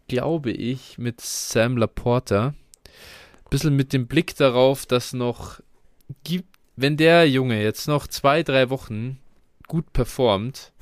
glaube 0.08 0.50
ich, 0.50 0.98
mit 0.98 1.20
Sam 1.20 1.76
Laporta. 1.76 2.48
Ein 2.48 3.50
bisschen 3.50 3.76
mit 3.76 3.92
dem 3.92 4.06
Blick 4.06 4.36
darauf, 4.36 4.86
dass 4.86 5.12
noch 5.12 5.60
gibt, 6.24 6.48
wenn 6.76 6.96
der 6.96 7.28
Junge 7.28 7.62
jetzt 7.62 7.88
noch 7.88 8.06
zwei, 8.06 8.42
drei 8.42 8.70
Wochen 8.70 9.18
gut 9.66 9.92
performt, 9.92 10.72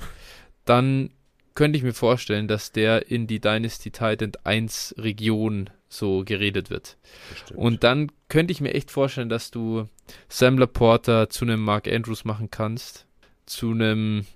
dann 0.65 1.11
könnte 1.55 1.79
ich 1.79 1.85
mir 1.85 1.95
vorstellen, 1.95 2.49
dass 2.49 2.73
der 2.73 3.11
in 3.11 3.27
die 3.27 3.41
Dynasty 3.41 3.91
Titan 3.91 4.33
1 4.43 4.97
Region 4.99 5.71
so 5.89 6.25
geredet 6.25 6.71
wird. 6.71 6.97
Bestimmt. 7.31 7.59
Und 7.59 7.85
dann 7.85 8.11
könnte 8.29 8.53
ich 8.53 8.61
mir 8.61 8.75
echt 8.75 8.91
vorstellen, 8.91 9.29
dass 9.29 9.51
du 9.51 9.89
Sam 10.29 10.59
Laporta 10.59 11.29
zu 11.29 11.45
einem 11.45 11.63
Mark 11.63 11.87
Andrews 11.87 12.25
machen 12.25 12.51
kannst, 12.51 13.07
zu 13.47 13.71
einem, 13.71 14.27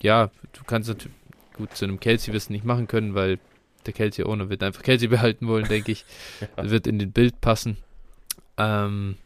ja, 0.00 0.30
du 0.52 0.64
kannst 0.64 0.88
natürlich, 0.88 1.16
gut, 1.54 1.76
zu 1.76 1.84
einem 1.84 1.98
Kelsey 1.98 2.32
wirst 2.32 2.50
du 2.50 2.52
nicht 2.52 2.64
machen 2.64 2.86
können, 2.86 3.14
weil 3.14 3.40
der 3.88 3.94
Kelsey 3.94 4.24
Owner 4.24 4.50
wird 4.50 4.62
einfach 4.62 4.82
Kelsey 4.82 5.08
behalten 5.16 5.48
wollen, 5.48 5.66
denke 5.66 5.92
ich. 5.92 6.04
ja. 6.56 6.70
Wird 6.70 6.86
in 6.86 6.98
den 6.98 7.12
Bild 7.12 7.40
passen. 7.40 7.78
Ähm, 8.56 9.16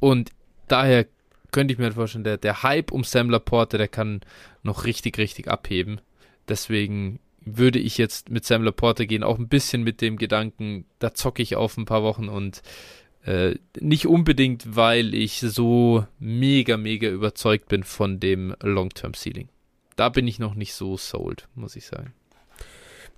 Und 0.00 0.30
daher 0.68 1.06
könnte 1.52 1.72
ich 1.72 1.78
mir 1.78 1.92
vorstellen, 1.92 2.24
der, 2.24 2.38
der 2.38 2.62
Hype 2.62 2.92
um 2.92 3.04
Sam 3.04 3.28
Laporte, 3.30 3.76
der 3.76 3.88
kann 3.88 4.20
noch 4.62 4.84
richtig, 4.84 5.18
richtig 5.18 5.48
abheben. 5.48 6.00
Deswegen 6.48 7.20
würde 7.44 7.78
ich 7.78 7.98
jetzt 7.98 8.30
mit 8.30 8.44
Sam 8.44 8.62
Laporte 8.62 9.06
gehen, 9.06 9.22
auch 9.22 9.38
ein 9.38 9.48
bisschen 9.48 9.82
mit 9.82 10.00
dem 10.00 10.16
Gedanken, 10.16 10.84
da 10.98 11.14
zocke 11.14 11.42
ich 11.42 11.56
auf 11.56 11.76
ein 11.76 11.86
paar 11.86 12.02
Wochen 12.02 12.28
und 12.28 12.62
äh, 13.24 13.56
nicht 13.78 14.06
unbedingt, 14.06 14.76
weil 14.76 15.14
ich 15.14 15.40
so 15.40 16.06
mega, 16.18 16.76
mega 16.76 17.08
überzeugt 17.08 17.68
bin 17.68 17.82
von 17.82 18.20
dem 18.20 18.54
Long-Term-Ceiling. 18.62 19.48
Da 19.96 20.08
bin 20.08 20.26
ich 20.26 20.38
noch 20.38 20.54
nicht 20.54 20.72
so 20.74 20.96
sold, 20.96 21.48
muss 21.54 21.76
ich 21.76 21.86
sagen. 21.86 22.14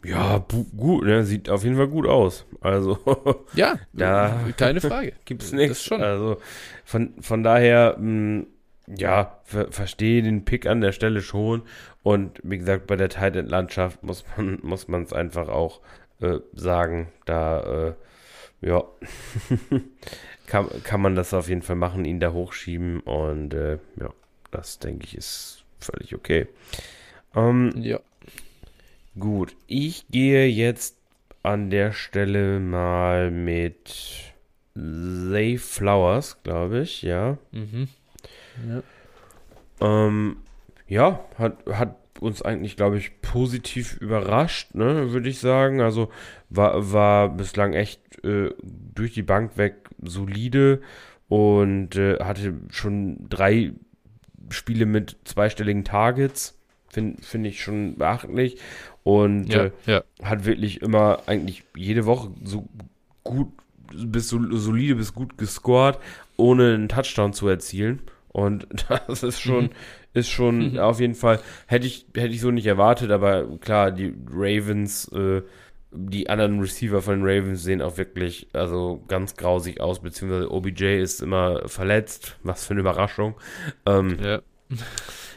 Ja, 0.05 0.45
gut, 0.77 1.05
ne? 1.05 1.25
sieht 1.25 1.49
auf 1.49 1.65
jeden 1.65 1.77
Fall 1.77 1.89
gut 1.89 2.07
aus. 2.07 2.45
Also, 2.61 2.99
ja, 3.55 3.79
da 3.93 4.37
keine 4.57 4.81
Frage. 4.81 5.13
Gibt 5.25 5.43
es 5.43 5.53
nichts. 5.53 5.83
schon. 5.83 6.03
Also, 6.03 6.39
von, 6.85 7.15
von 7.21 7.43
daher, 7.43 7.97
mh, 7.99 8.01
hm, 8.01 8.47
ja, 8.87 9.39
ver 9.45 9.71
verstehe 9.71 10.23
den 10.23 10.45
Pick 10.45 10.67
an 10.67 10.81
der 10.81 10.93
Stelle 10.93 11.21
schon. 11.21 11.63
Und 12.03 12.41
wie 12.43 12.59
gesagt, 12.59 12.87
bei 12.87 12.97
der 12.97 13.09
Tight 13.09 13.37
End 13.37 13.49
Landschaft 13.49 14.03
muss 14.03 14.25
man 14.37 14.59
muss 14.63 14.89
man 14.89 15.03
es 15.05 15.13
einfach 15.13 15.49
auch 15.49 15.81
äh, 16.21 16.39
sagen, 16.53 17.09
da 17.25 17.89
äh, 17.89 17.95
ja 18.61 18.85
kann, 20.47 20.69
kann 20.85 21.01
man 21.01 21.15
das 21.15 21.33
auf 21.35 21.49
jeden 21.49 21.63
Fall 21.63 21.77
machen, 21.77 22.05
ihn 22.05 22.21
da 22.21 22.33
hochschieben 22.33 23.01
und 23.01 23.55
äh, 23.55 23.79
ja, 23.99 24.11
das 24.51 24.79
denke 24.79 25.05
ich 25.07 25.17
ist 25.17 25.65
völlig 25.79 26.15
okay. 26.15 26.47
Ähm, 27.35 27.73
ja. 27.77 28.01
Gut, 29.19 29.55
ich 29.67 30.07
gehe 30.09 30.47
jetzt 30.47 30.97
an 31.43 31.71
der 31.71 31.93
Stelle 31.93 32.61
mal 32.61 33.31
mit 33.31 34.33
Zay 34.75 35.59
Flowers, 35.59 36.43
glaube 36.43 36.81
ich, 36.81 37.03
ja. 37.03 37.37
Mhm. 37.51 37.89
Ja. 38.67 38.83
Ähm, 39.81 40.37
ja, 40.87 41.25
hat, 41.37 41.59
hat 41.67 41.97
uns 42.21 42.43
eigentlich, 42.43 42.77
glaube 42.77 42.97
ich, 42.97 43.21
positiv 43.21 43.97
überrascht, 44.01 44.75
ne, 44.75 45.13
würde 45.13 45.29
ich 45.29 45.41
sagen. 45.41 45.81
Also 45.81 46.11
war, 46.49 46.93
war 46.93 47.29
bislang 47.29 47.75
echt 47.75 48.25
äh, 48.25 48.51
durch 48.63 49.13
die 49.13 49.23
Bank 49.23 49.57
weg 49.57 49.89
solide 50.01 50.81
und 51.29 51.97
äh, 51.97 52.19
hatte 52.21 52.55
schon 52.71 53.29
drei 53.29 53.73
Spiele 54.51 54.87
mit 54.87 55.17
zweistelligen 55.25 55.85
Targets. 55.85 56.59
Finde 56.93 57.23
find 57.23 57.47
ich 57.47 57.63
schon 57.63 57.97
beachtlich. 57.97 58.59
Und 59.03 59.47
ja, 59.47 59.65
äh, 59.65 59.71
ja. 59.87 60.05
hat 60.23 60.45
wirklich 60.45 60.83
immer 60.83 61.23
eigentlich 61.27 61.65
jede 61.75 62.05
Woche 62.05 62.31
so 62.45 62.69
gut 63.25 63.49
bis 63.95 64.29
so, 64.29 64.39
solide 64.57 64.95
bis 64.95 65.15
gut 65.15 65.39
gescored, 65.39 65.99
ohne 66.37 66.75
einen 66.75 66.89
Touchdown 66.89 67.33
zu 67.33 67.49
erzielen. 67.49 68.01
Und 68.29 68.67
das 68.89 69.23
ist 69.23 69.41
schon, 69.41 69.65
mhm. 69.65 69.71
ist 70.13 70.29
schon 70.29 70.73
mhm. 70.73 70.79
auf 70.79 71.01
jeden 71.01 71.15
Fall, 71.15 71.41
hätte 71.67 71.87
ich, 71.87 72.07
hätte 72.15 72.35
ich 72.35 72.41
so 72.41 72.51
nicht 72.51 72.67
erwartet, 72.67 73.11
aber 73.11 73.59
klar, 73.59 73.91
die 73.91 74.15
Ravens, 74.31 75.09
äh, 75.13 75.43
die 75.91 76.31
anderen 76.31 76.61
Receiver 76.61 77.03
von 77.03 77.21
den 77.21 77.27
Ravens 77.27 77.63
sehen 77.63 77.83
auch 77.83 77.99
wirklich, 77.99 78.49
also 78.53 79.03
ganz 79.09 79.37
grausig 79.37 79.81
aus, 79.81 80.01
beziehungsweise 80.01 80.51
OBJ 80.51 81.01
ist 81.03 81.21
immer 81.21 81.69
verletzt, 81.69 82.37
was 82.43 82.67
für 82.67 82.73
eine 82.73 82.81
Überraschung. 82.81 83.35
Ähm, 83.85 84.19
ja. 84.23 84.41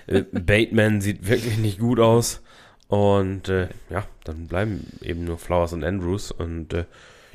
Äh, 0.07 0.23
Bateman 0.31 1.01
sieht 1.01 1.27
wirklich 1.27 1.57
nicht 1.57 1.79
gut 1.79 1.99
aus. 1.99 2.41
Und 2.87 3.49
äh, 3.49 3.69
ja, 3.89 4.07
dann 4.23 4.47
bleiben 4.47 4.85
eben 5.01 5.25
nur 5.25 5.37
Flowers 5.37 5.73
und 5.73 5.83
Andrews 5.83 6.31
und 6.31 6.73
äh, 6.73 6.85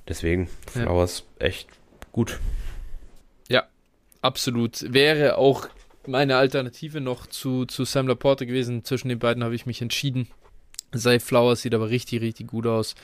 deswegen 0.08 0.48
Flowers 0.68 1.24
ja. 1.40 1.46
echt 1.46 1.68
gut. 2.12 2.38
Ja, 3.48 3.64
absolut. 4.22 4.92
Wäre 4.92 5.38
auch 5.38 5.68
meine 6.06 6.36
Alternative 6.36 7.00
noch 7.00 7.26
zu, 7.26 7.66
zu 7.66 7.84
Sam 7.84 8.06
Laporte 8.06 8.46
gewesen. 8.46 8.84
Zwischen 8.84 9.08
den 9.08 9.18
beiden 9.18 9.42
habe 9.42 9.54
ich 9.54 9.66
mich 9.66 9.82
entschieden. 9.82 10.28
Sei 10.92 11.18
Flowers 11.20 11.62
sieht 11.62 11.74
aber 11.74 11.90
richtig, 11.90 12.20
richtig 12.20 12.48
gut 12.48 12.66
aus 12.66 12.94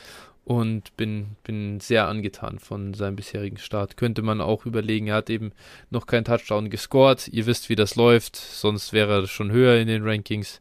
und 0.46 0.96
bin, 0.96 1.34
bin 1.42 1.80
sehr 1.80 2.06
angetan 2.06 2.60
von 2.60 2.94
seinem 2.94 3.16
bisherigen 3.16 3.56
Start. 3.56 3.96
Könnte 3.96 4.22
man 4.22 4.40
auch 4.40 4.64
überlegen, 4.64 5.08
er 5.08 5.16
hat 5.16 5.28
eben 5.28 5.50
noch 5.90 6.06
keinen 6.06 6.24
Touchdown 6.24 6.70
gescored. 6.70 7.26
Ihr 7.26 7.46
wisst, 7.46 7.68
wie 7.68 7.74
das 7.74 7.96
läuft, 7.96 8.36
sonst 8.36 8.92
wäre 8.92 9.22
er 9.22 9.26
schon 9.26 9.50
höher 9.50 9.80
in 9.80 9.88
den 9.88 10.04
Rankings. 10.04 10.60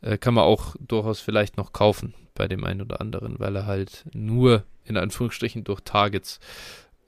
Äh, 0.00 0.16
kann 0.16 0.32
man 0.32 0.44
auch 0.44 0.76
durchaus 0.80 1.20
vielleicht 1.20 1.58
noch 1.58 1.74
kaufen 1.74 2.14
bei 2.34 2.48
dem 2.48 2.64
einen 2.64 2.80
oder 2.80 3.02
anderen, 3.02 3.38
weil 3.38 3.54
er 3.54 3.66
halt 3.66 4.06
nur 4.14 4.64
in 4.86 4.96
Anführungsstrichen 4.96 5.62
durch 5.62 5.82
Targets 5.82 6.40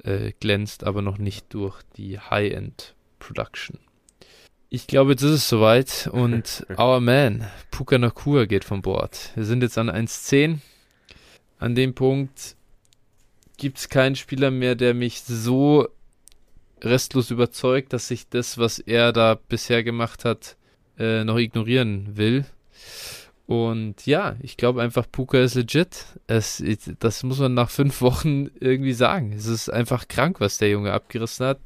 äh, 0.04 0.32
glänzt, 0.40 0.84
aber 0.84 1.00
noch 1.00 1.16
nicht 1.16 1.54
durch 1.54 1.80
die 1.96 2.18
High-End 2.18 2.94
Production. 3.18 3.78
Ich 4.68 4.86
glaube, 4.86 5.12
jetzt 5.12 5.22
ist 5.22 5.30
es 5.30 5.48
soweit 5.48 6.10
und 6.12 6.66
our 6.78 7.00
man, 7.00 7.46
Puka 7.70 7.96
Nakua 7.96 8.44
geht 8.44 8.64
von 8.64 8.82
Bord. 8.82 9.30
Wir 9.36 9.46
sind 9.46 9.62
jetzt 9.62 9.78
an 9.78 9.88
1.10 9.88 10.58
an 11.60 11.74
dem 11.74 11.94
Punkt 11.94 12.56
gibt 13.58 13.78
es 13.78 13.88
keinen 13.90 14.16
Spieler 14.16 14.50
mehr, 14.50 14.74
der 14.74 14.94
mich 14.94 15.20
so 15.20 15.86
restlos 16.80 17.30
überzeugt, 17.30 17.92
dass 17.92 18.10
ich 18.10 18.28
das, 18.28 18.56
was 18.56 18.78
er 18.78 19.12
da 19.12 19.34
bisher 19.34 19.84
gemacht 19.84 20.24
hat, 20.24 20.56
äh, 20.98 21.22
noch 21.22 21.36
ignorieren 21.36 22.16
will. 22.16 22.46
Und 23.50 24.06
ja, 24.06 24.36
ich 24.42 24.56
glaube 24.56 24.80
einfach, 24.80 25.10
Puka 25.10 25.38
ist 25.38 25.56
legit. 25.56 26.06
Es, 26.28 26.62
das 27.00 27.24
muss 27.24 27.40
man 27.40 27.52
nach 27.52 27.68
fünf 27.68 28.00
Wochen 28.00 28.48
irgendwie 28.60 28.92
sagen. 28.92 29.32
Es 29.32 29.46
ist 29.46 29.68
einfach 29.68 30.06
krank, 30.06 30.38
was 30.38 30.58
der 30.58 30.70
Junge 30.70 30.92
abgerissen 30.92 31.46
hat. 31.46 31.58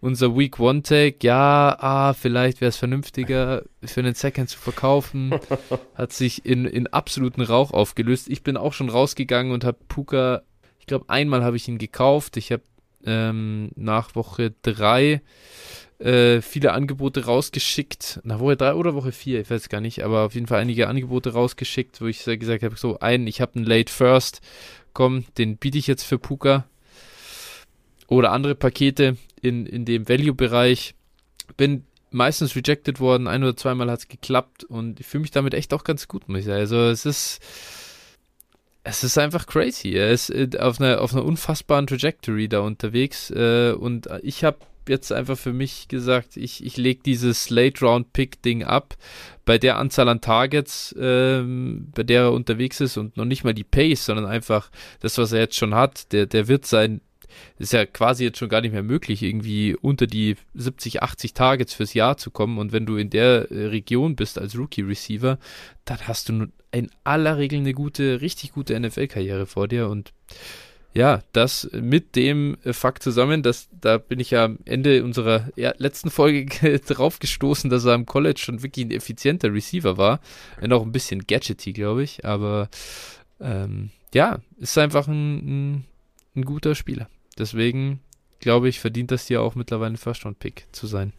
Unser 0.00 0.36
Week 0.36 0.58
One 0.58 0.82
Take, 0.82 1.18
ja, 1.22 1.76
ah, 1.78 2.12
vielleicht 2.12 2.60
wäre 2.60 2.70
es 2.70 2.76
vernünftiger, 2.76 3.62
für 3.84 4.00
einen 4.00 4.16
Second 4.16 4.48
zu 4.48 4.58
verkaufen. 4.58 5.32
hat 5.94 6.12
sich 6.12 6.44
in, 6.44 6.64
in 6.64 6.88
absoluten 6.88 7.42
Rauch 7.42 7.70
aufgelöst. 7.70 8.28
Ich 8.28 8.42
bin 8.42 8.56
auch 8.56 8.72
schon 8.72 8.88
rausgegangen 8.88 9.52
und 9.52 9.62
habe 9.62 9.78
Puka, 9.86 10.42
ich 10.80 10.86
glaube, 10.86 11.04
einmal 11.06 11.44
habe 11.44 11.54
ich 11.54 11.68
ihn 11.68 11.78
gekauft. 11.78 12.36
Ich 12.36 12.50
habe 12.50 12.64
ähm, 13.04 13.70
nach 13.76 14.16
Woche 14.16 14.54
drei 14.62 15.22
äh, 15.98 16.40
viele 16.40 16.72
Angebote 16.72 17.24
rausgeschickt. 17.24 18.20
Nach 18.22 18.38
Woche 18.38 18.56
3 18.56 18.74
oder 18.74 18.94
Woche 18.94 19.12
4, 19.12 19.40
ich 19.40 19.50
weiß 19.50 19.68
gar 19.68 19.80
nicht, 19.80 20.04
aber 20.04 20.24
auf 20.26 20.34
jeden 20.34 20.46
Fall 20.46 20.60
einige 20.60 20.88
Angebote 20.88 21.32
rausgeschickt, 21.32 22.00
wo 22.00 22.06
ich 22.06 22.24
gesagt 22.24 22.62
habe, 22.62 22.76
so 22.76 23.00
einen, 23.00 23.26
ich 23.26 23.40
habe 23.40 23.56
einen 23.56 23.64
Late 23.64 23.92
First, 23.92 24.40
komm, 24.92 25.24
den 25.36 25.56
biete 25.56 25.78
ich 25.78 25.86
jetzt 25.86 26.04
für 26.04 26.18
Puka. 26.18 26.66
Oder 28.06 28.32
andere 28.32 28.54
Pakete 28.54 29.16
in, 29.42 29.66
in 29.66 29.84
dem 29.84 30.08
Value-Bereich. 30.08 30.94
Bin 31.56 31.84
meistens 32.10 32.56
rejected 32.56 33.00
worden, 33.00 33.26
ein 33.26 33.42
oder 33.42 33.56
zweimal 33.56 33.90
hat 33.90 34.00
es 34.00 34.08
geklappt 34.08 34.64
und 34.64 35.00
ich 35.00 35.06
fühle 35.06 35.22
mich 35.22 35.30
damit 35.30 35.52
echt 35.52 35.74
auch 35.74 35.84
ganz 35.84 36.08
gut, 36.08 36.28
muss 36.28 36.40
ich 36.40 36.44
sagen. 36.46 36.60
Also 36.60 36.76
es 36.88 37.04
ist 37.04 37.40
es 38.84 39.04
ist 39.04 39.18
einfach 39.18 39.46
crazy. 39.46 39.92
Er 39.92 40.10
ist 40.10 40.30
äh, 40.30 40.48
auf 40.58 40.80
einer, 40.80 41.02
auf 41.02 41.12
einer 41.12 41.24
unfassbaren 41.24 41.86
Trajectory 41.86 42.48
da 42.48 42.60
unterwegs 42.60 43.30
äh, 43.30 43.72
und 43.72 44.08
ich 44.22 44.44
habe 44.44 44.58
jetzt 44.88 45.12
einfach 45.12 45.38
für 45.38 45.52
mich 45.52 45.88
gesagt, 45.88 46.36
ich, 46.36 46.64
ich 46.64 46.76
lege 46.76 47.00
dieses 47.04 47.50
Late-Round-Pick-Ding 47.50 48.64
ab. 48.64 48.96
Bei 49.44 49.58
der 49.58 49.78
Anzahl 49.78 50.08
an 50.08 50.20
Targets, 50.20 50.94
ähm, 50.98 51.88
bei 51.94 52.02
der 52.02 52.22
er 52.22 52.32
unterwegs 52.32 52.80
ist 52.80 52.96
und 52.96 53.16
noch 53.16 53.24
nicht 53.24 53.44
mal 53.44 53.54
die 53.54 53.64
Pace, 53.64 54.04
sondern 54.04 54.26
einfach 54.26 54.70
das, 55.00 55.16
was 55.18 55.32
er 55.32 55.40
jetzt 55.40 55.56
schon 55.56 55.74
hat, 55.74 56.12
der, 56.12 56.26
der 56.26 56.48
wird 56.48 56.66
sein, 56.66 57.00
ist 57.58 57.72
ja 57.72 57.86
quasi 57.86 58.24
jetzt 58.24 58.38
schon 58.38 58.48
gar 58.48 58.60
nicht 58.60 58.72
mehr 58.72 58.82
möglich, 58.82 59.22
irgendwie 59.22 59.74
unter 59.74 60.06
die 60.06 60.36
70, 60.54 61.02
80 61.02 61.34
Targets 61.34 61.74
fürs 61.74 61.94
Jahr 61.94 62.16
zu 62.16 62.30
kommen. 62.30 62.58
Und 62.58 62.72
wenn 62.72 62.86
du 62.86 62.96
in 62.96 63.10
der 63.10 63.50
äh, 63.50 63.66
Region 63.66 64.16
bist 64.16 64.38
als 64.38 64.56
Rookie-Receiver, 64.56 65.38
dann 65.84 65.98
hast 66.06 66.28
du 66.28 66.48
in 66.70 66.90
aller 67.04 67.38
Regel 67.38 67.60
eine 67.60 67.72
gute, 67.72 68.20
richtig 68.20 68.52
gute 68.52 68.78
NFL-Karriere 68.78 69.46
vor 69.46 69.68
dir 69.68 69.88
und 69.88 70.12
ja, 70.94 71.22
das 71.32 71.68
mit 71.72 72.16
dem 72.16 72.56
Fakt 72.64 73.02
zusammen, 73.02 73.42
dass 73.42 73.68
da 73.80 73.98
bin 73.98 74.20
ich 74.20 74.30
ja 74.30 74.44
am 74.44 74.58
Ende 74.64 75.04
unserer 75.04 75.48
letzten 75.56 76.10
Folge 76.10 76.78
drauf 76.86 77.18
gestoßen, 77.18 77.70
dass 77.70 77.84
er 77.84 77.92
am 77.92 78.06
College 78.06 78.40
schon 78.40 78.62
wirklich 78.62 78.86
ein 78.86 78.90
effizienter 78.90 79.52
Receiver 79.52 79.96
war. 79.96 80.20
Wenn 80.60 80.72
auch 80.72 80.82
ein 80.82 80.92
bisschen 80.92 81.26
gadgety, 81.26 81.72
glaube 81.72 82.02
ich. 82.02 82.24
Aber 82.24 82.68
ähm, 83.40 83.90
ja, 84.14 84.40
ist 84.58 84.78
einfach 84.78 85.06
ein, 85.06 85.36
ein, 85.76 85.84
ein, 86.34 86.44
guter 86.44 86.74
Spieler. 86.74 87.08
Deswegen 87.38 88.00
glaube 88.40 88.68
ich, 88.68 88.80
verdient 88.80 89.10
das 89.10 89.26
hier 89.26 89.42
auch 89.42 89.54
mittlerweile 89.54 89.94
ein 89.94 89.96
First-Round-Pick 89.96 90.66
zu 90.72 90.86
sein. 90.86 91.12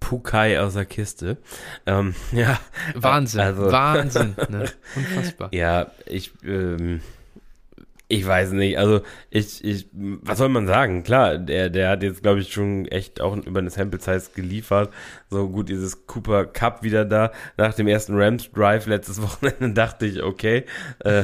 Pukai 0.00 0.60
aus 0.60 0.74
der 0.74 0.84
Kiste. 0.84 1.38
Ähm, 1.86 2.14
ja. 2.32 2.58
Wahnsinn, 2.94 3.40
also, 3.40 3.70
Wahnsinn. 3.70 4.34
Ne? 4.48 4.70
Unfassbar. 4.96 5.54
Ja, 5.54 5.92
ich. 6.06 6.32
Ähm, 6.44 7.00
ich 8.12 8.26
weiß 8.26 8.52
nicht, 8.52 8.76
also 8.76 9.00
ich, 9.30 9.64
ich, 9.64 9.86
was 9.92 10.36
soll 10.36 10.50
man 10.50 10.66
sagen? 10.66 11.02
Klar, 11.02 11.38
der, 11.38 11.70
der 11.70 11.88
hat 11.88 12.02
jetzt, 12.02 12.22
glaube 12.22 12.40
ich, 12.40 12.52
schon 12.52 12.84
echt 12.86 13.22
auch 13.22 13.34
über 13.38 13.60
eine 13.60 13.70
Sample 13.70 14.00
Size 14.00 14.32
geliefert. 14.34 14.92
So 15.30 15.48
gut, 15.48 15.70
dieses 15.70 16.06
Cooper 16.06 16.44
Cup 16.44 16.82
wieder 16.82 17.06
da. 17.06 17.32
Nach 17.56 17.72
dem 17.72 17.88
ersten 17.88 18.14
Rams 18.14 18.52
Drive 18.52 18.86
letztes 18.86 19.22
Wochenende 19.22 19.72
dachte 19.72 20.04
ich, 20.04 20.22
okay. 20.22 20.64
Äh, 20.98 21.20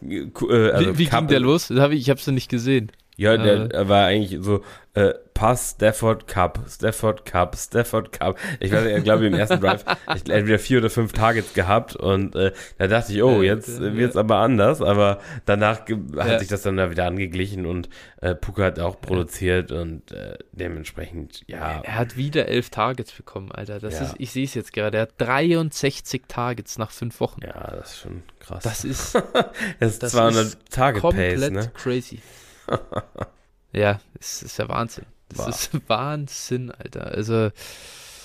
äh, 0.00 0.70
also 0.70 0.94
wie 0.94 0.98
wie 0.98 1.06
ging 1.06 1.26
der 1.28 1.40
los? 1.40 1.68
Hab 1.68 1.90
ich 1.90 2.00
ich 2.00 2.08
habe 2.08 2.18
es 2.18 2.26
nicht 2.28 2.48
gesehen. 2.48 2.90
Ja, 3.16 3.36
der 3.36 3.74
äh. 3.74 3.88
war 3.88 4.06
eigentlich 4.06 4.42
so, 4.42 4.64
äh, 4.94 5.12
Pass, 5.34 5.72
Stafford 5.72 6.28
Cup, 6.28 6.60
Stafford 6.68 7.24
Cup, 7.24 7.56
Stafford 7.56 8.12
Cup. 8.12 8.38
Ich 8.60 8.70
weiß, 8.70 8.86
ich 8.86 9.04
glaube, 9.04 9.26
im 9.26 9.34
ersten 9.34 9.60
Drive 9.60 9.84
ich 10.14 10.30
entweder 10.30 10.60
vier 10.60 10.78
oder 10.78 10.90
fünf 10.90 11.12
Targets 11.12 11.54
gehabt 11.54 11.96
und 11.96 12.36
äh, 12.36 12.52
da 12.78 12.86
dachte 12.86 13.12
ich, 13.12 13.22
oh, 13.22 13.42
jetzt 13.42 13.68
äh, 13.68 13.96
wird 13.96 14.10
es 14.10 14.16
aber 14.16 14.36
anders, 14.36 14.80
aber 14.80 15.20
danach 15.44 15.80
hat 15.80 15.88
ja. 16.14 16.38
sich 16.38 16.48
das 16.48 16.62
dann 16.62 16.76
wieder 16.90 17.06
angeglichen 17.06 17.66
und 17.66 17.88
äh, 18.20 18.34
Puka 18.34 18.64
hat 18.64 18.78
auch 18.78 19.00
produziert 19.00 19.72
und 19.72 20.12
äh, 20.12 20.38
dementsprechend, 20.52 21.42
ja. 21.46 21.80
Er 21.82 21.96
hat 21.96 22.16
wieder 22.16 22.46
elf 22.46 22.70
Targets 22.70 23.12
bekommen, 23.12 23.50
Alter. 23.52 23.80
Das 23.80 23.94
ja. 23.94 24.06
ist, 24.06 24.14
ich 24.18 24.30
sehe 24.30 24.44
es 24.44 24.54
jetzt 24.54 24.72
gerade. 24.72 24.98
Er 24.98 25.02
hat 25.02 25.14
63 25.18 26.22
Targets 26.28 26.78
nach 26.78 26.90
fünf 26.90 27.20
Wochen. 27.20 27.40
Ja, 27.42 27.72
das 27.72 27.90
ist 27.90 28.00
schon 28.00 28.22
krass. 28.38 28.62
Das 28.62 28.84
ist, 28.84 29.14
das 29.80 29.92
ist 29.92 30.02
das 30.02 30.12
200 30.12 30.44
ist 30.44 30.58
Target 30.70 31.02
Pace, 31.02 31.50
ne? 31.50 31.72
crazy. 31.74 32.20
ja, 33.72 34.00
es 34.18 34.42
ist 34.42 34.58
ja 34.58 34.68
Wahnsinn. 34.68 35.04
Das 35.28 35.38
wow. 35.38 35.48
ist 35.48 35.70
Wahnsinn, 35.88 36.70
Alter. 36.70 37.06
Also, 37.06 37.50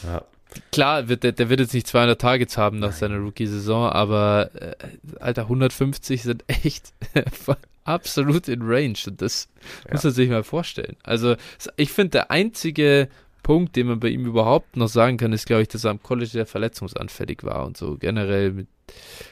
ja. 0.04 0.24
klar, 0.72 1.08
wird 1.08 1.24
der, 1.24 1.32
der 1.32 1.50
wird 1.50 1.60
jetzt 1.60 1.74
nicht 1.74 1.88
200 1.88 2.20
Targets 2.20 2.58
haben 2.58 2.80
nach 2.80 2.90
Nein. 2.90 2.98
seiner 2.98 3.18
Rookie-Saison, 3.18 3.90
aber, 3.90 4.52
äh, 4.56 4.76
Alter, 5.20 5.44
150 5.44 6.24
sind 6.24 6.44
echt 6.48 6.94
absolut 7.84 8.48
in 8.48 8.62
Range. 8.62 8.98
Und 9.08 9.22
das 9.22 9.48
ja. 9.86 9.94
muss 9.94 10.04
man 10.04 10.14
sich 10.14 10.30
mal 10.30 10.44
vorstellen. 10.44 10.98
Also, 11.04 11.36
ich 11.76 11.92
finde, 11.92 12.12
der 12.12 12.32
einzige 12.32 13.10
Punkt, 13.44 13.76
den 13.76 13.88
man 13.88 14.00
bei 14.00 14.10
ihm 14.10 14.26
überhaupt 14.26 14.76
noch 14.78 14.90
sagen 14.90 15.18
kann, 15.18 15.34
ist, 15.34 15.48
glaube 15.48 15.64
ich, 15.64 15.68
dass 15.70 15.84
er 15.84 15.92
am 15.92 16.04
College 16.04 16.30
sehr 16.30 16.46
verletzungsanfällig 16.46 17.44
war 17.44 17.66
und 17.66 17.78
so 17.78 17.98
generell. 17.98 18.52
Mit, 18.52 18.68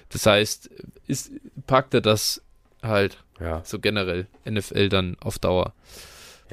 das 0.10 0.26
heißt, 0.26 0.70
ist, 1.08 1.32
packt 1.68 1.94
er 1.94 2.02
das 2.02 2.42
halt 2.82 3.24
ja. 3.40 3.62
so 3.64 3.80
generell 3.80 4.28
NFL 4.50 4.90
dann 4.90 5.18
auf 5.20 5.40
Dauer. 5.40 5.74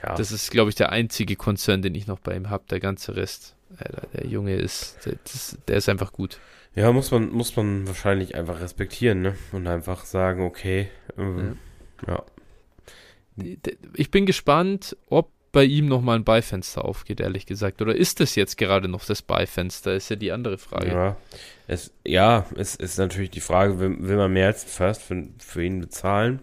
Ja. 0.02 0.14
Das 0.14 0.32
ist, 0.32 0.50
glaube 0.50 0.70
ich, 0.70 0.76
der 0.76 0.90
einzige 0.90 1.36
Konzern, 1.36 1.82
den 1.82 1.94
ich 1.94 2.06
noch 2.06 2.18
bei 2.18 2.34
ihm 2.34 2.50
habe. 2.50 2.64
Der 2.70 2.80
ganze 2.80 3.16
Rest, 3.16 3.54
Alter, 3.78 4.06
der 4.12 4.26
Junge 4.26 4.56
ist, 4.56 4.98
der, 5.06 5.14
das, 5.24 5.58
der 5.68 5.76
ist 5.76 5.88
einfach 5.88 6.12
gut. 6.12 6.38
Ja, 6.74 6.90
muss 6.92 7.10
man, 7.10 7.30
muss 7.30 7.54
man 7.56 7.86
wahrscheinlich 7.86 8.34
einfach 8.34 8.60
respektieren, 8.60 9.22
ne? 9.22 9.36
Und 9.52 9.66
einfach 9.66 10.04
sagen, 10.04 10.42
okay, 10.42 10.88
ähm, 11.16 11.58
ja. 12.06 12.24
ja. 13.36 13.54
Ich 13.94 14.10
bin 14.10 14.26
gespannt, 14.26 14.96
ob 15.08 15.30
bei 15.54 15.64
ihm 15.64 15.86
nochmal 15.86 16.18
ein 16.18 16.24
Beifenster 16.24 16.84
aufgeht, 16.84 17.20
ehrlich 17.20 17.46
gesagt. 17.46 17.80
Oder 17.80 17.94
ist 17.94 18.20
das 18.20 18.34
jetzt 18.34 18.58
gerade 18.58 18.88
noch 18.88 19.04
das 19.06 19.22
Beifenster? 19.22 19.94
Ist 19.94 20.10
ja 20.10 20.16
die 20.16 20.32
andere 20.32 20.58
Frage. 20.58 20.88
Ja, 20.88 21.16
es, 21.68 21.92
ja, 22.04 22.44
es 22.56 22.74
ist 22.74 22.98
natürlich 22.98 23.30
die 23.30 23.40
Frage, 23.40 23.78
will, 23.78 23.96
will 24.00 24.16
man 24.16 24.32
mehr 24.32 24.48
als 24.48 24.64
First 24.64 25.02
für, 25.02 25.28
für 25.38 25.64
ihn 25.64 25.80
bezahlen? 25.80 26.40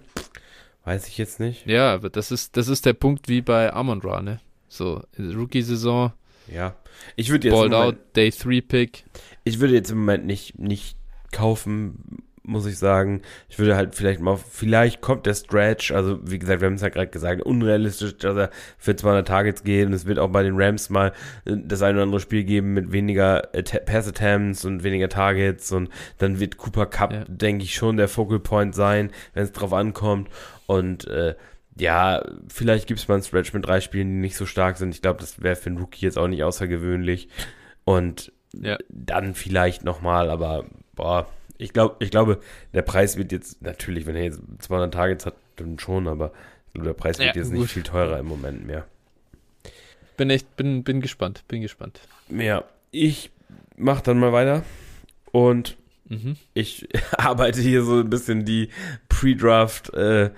Weiß 0.83 1.07
ich 1.07 1.17
jetzt 1.17 1.39
nicht. 1.39 1.65
Ja, 1.67 1.93
aber 1.93 2.09
das 2.09 2.31
ist, 2.31 2.57
das 2.57 2.67
ist 2.67 2.85
der 2.85 2.93
Punkt 2.93 3.27
wie 3.29 3.41
bei 3.41 3.71
Amon 3.71 4.01
Ra, 4.01 4.21
ne? 4.21 4.39
So, 4.67 5.03
Rookie-Saison. 5.19 6.13
Ja. 6.47 6.75
Ich 7.15 7.29
würde 7.29 7.47
jetzt. 7.47 7.55
Balled 7.55 7.71
Moment, 7.71 7.99
out, 7.99 8.15
Day 8.15 8.31
3 8.31 8.61
Pick. 8.61 9.05
Ich 9.43 9.59
würde 9.59 9.73
jetzt 9.73 9.91
im 9.91 9.99
Moment 9.99 10.25
nicht, 10.25 10.57
nicht 10.57 10.97
kaufen, 11.31 12.23
muss 12.43 12.65
ich 12.65 12.77
sagen. 12.77 13.21
Ich 13.49 13.59
würde 13.59 13.75
halt 13.75 13.95
vielleicht 13.95 14.19
mal, 14.19 14.37
vielleicht 14.37 15.01
kommt 15.01 15.25
der 15.25 15.35
Stretch, 15.35 15.91
also 15.91 16.19
wie 16.23 16.39
gesagt, 16.39 16.61
wir 16.61 16.67
haben 16.67 16.75
es 16.75 16.81
ja 16.81 16.89
gerade 16.89 17.07
gesagt, 17.07 17.41
unrealistisch, 17.43 18.17
dass 18.17 18.35
er 18.35 18.49
für 18.77 18.95
200 18.95 19.27
Targets 19.27 19.63
geht 19.63 19.87
und 19.87 19.93
es 19.93 20.05
wird 20.05 20.19
auch 20.19 20.29
bei 20.29 20.43
den 20.43 20.59
Rams 20.59 20.89
mal 20.89 21.13
äh, 21.45 21.55
das 21.57 21.81
ein 21.81 21.95
oder 21.95 22.03
andere 22.03 22.19
Spiel 22.19 22.43
geben 22.43 22.73
mit 22.73 22.91
weniger 22.91 23.43
Pass 23.85 24.07
Attempts 24.07 24.65
und 24.65 24.83
weniger 24.83 25.09
Targets 25.09 25.71
und 25.71 25.89
dann 26.17 26.39
wird 26.39 26.57
Cooper 26.57 26.87
Cup, 26.87 27.13
ja. 27.13 27.23
denke 27.27 27.63
ich, 27.63 27.75
schon 27.75 27.97
der 27.97 28.07
Focal 28.07 28.39
Point 28.39 28.73
sein, 28.73 29.11
wenn 29.33 29.43
es 29.43 29.51
drauf 29.51 29.73
ankommt 29.73 30.27
und 30.71 31.05
äh, 31.07 31.35
ja, 31.77 32.23
vielleicht 32.47 32.87
gibt 32.87 33.01
es 33.01 33.07
mal 33.09 33.15
einen 33.15 33.23
Stretch 33.23 33.51
mit 33.53 33.65
drei 33.65 33.81
Spielen, 33.81 34.07
die 34.07 34.19
nicht 34.21 34.37
so 34.37 34.45
stark 34.45 34.77
sind. 34.77 34.95
Ich 34.95 35.01
glaube, 35.01 35.19
das 35.19 35.43
wäre 35.43 35.57
für 35.57 35.67
einen 35.67 35.79
Rookie 35.79 36.05
jetzt 36.05 36.17
auch 36.17 36.29
nicht 36.29 36.43
außergewöhnlich. 36.43 37.27
Und 37.83 38.31
ja. 38.53 38.77
dann 38.87 39.35
vielleicht 39.35 39.83
nochmal, 39.83 40.29
aber 40.29 40.63
boah, 40.95 41.27
ich 41.57 41.73
glaube, 41.73 41.97
ich 41.99 42.09
glaube, 42.09 42.39
der 42.73 42.83
Preis 42.83 43.17
wird 43.17 43.33
jetzt, 43.33 43.61
natürlich, 43.61 44.05
wenn 44.05 44.15
er 44.15 44.23
jetzt 44.23 44.39
200 44.59 44.93
Targets 44.93 45.25
hat, 45.25 45.35
dann 45.57 45.77
schon, 45.77 46.07
aber 46.07 46.31
der 46.73 46.93
Preis 46.93 47.19
wird 47.19 47.35
ja, 47.35 47.41
jetzt 47.41 47.51
gut. 47.51 47.63
nicht 47.63 47.71
viel 47.71 47.83
teurer 47.83 48.17
im 48.19 48.27
Moment 48.27 48.65
mehr. 48.65 48.85
Bin 50.15 50.29
echt, 50.29 50.55
bin, 50.55 50.85
bin 50.85 51.01
gespannt, 51.01 51.43
bin 51.49 51.61
gespannt. 51.61 51.99
Ja, 52.29 52.63
ich 52.91 53.29
mach 53.75 53.99
dann 53.99 54.19
mal 54.19 54.31
weiter 54.31 54.63
und 55.33 55.75
mhm. 56.07 56.37
ich 56.53 56.87
arbeite 57.17 57.59
hier 57.59 57.83
so 57.83 57.99
ein 57.99 58.09
bisschen 58.09 58.45
die 58.45 58.69
Pre-Draft 59.09 59.93
äh, 59.93 60.31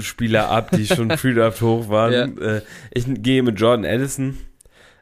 Spieler 0.00 0.48
ab, 0.50 0.70
die 0.72 0.86
schon 0.86 1.08
Pre-Draft 1.08 1.60
hoch 1.60 1.88
waren. 1.88 2.38
Ja. 2.38 2.56
Äh, 2.56 2.62
ich 2.92 3.06
gehe 3.08 3.42
mit 3.42 3.60
Jordan 3.60 3.84
Addison. 3.84 4.38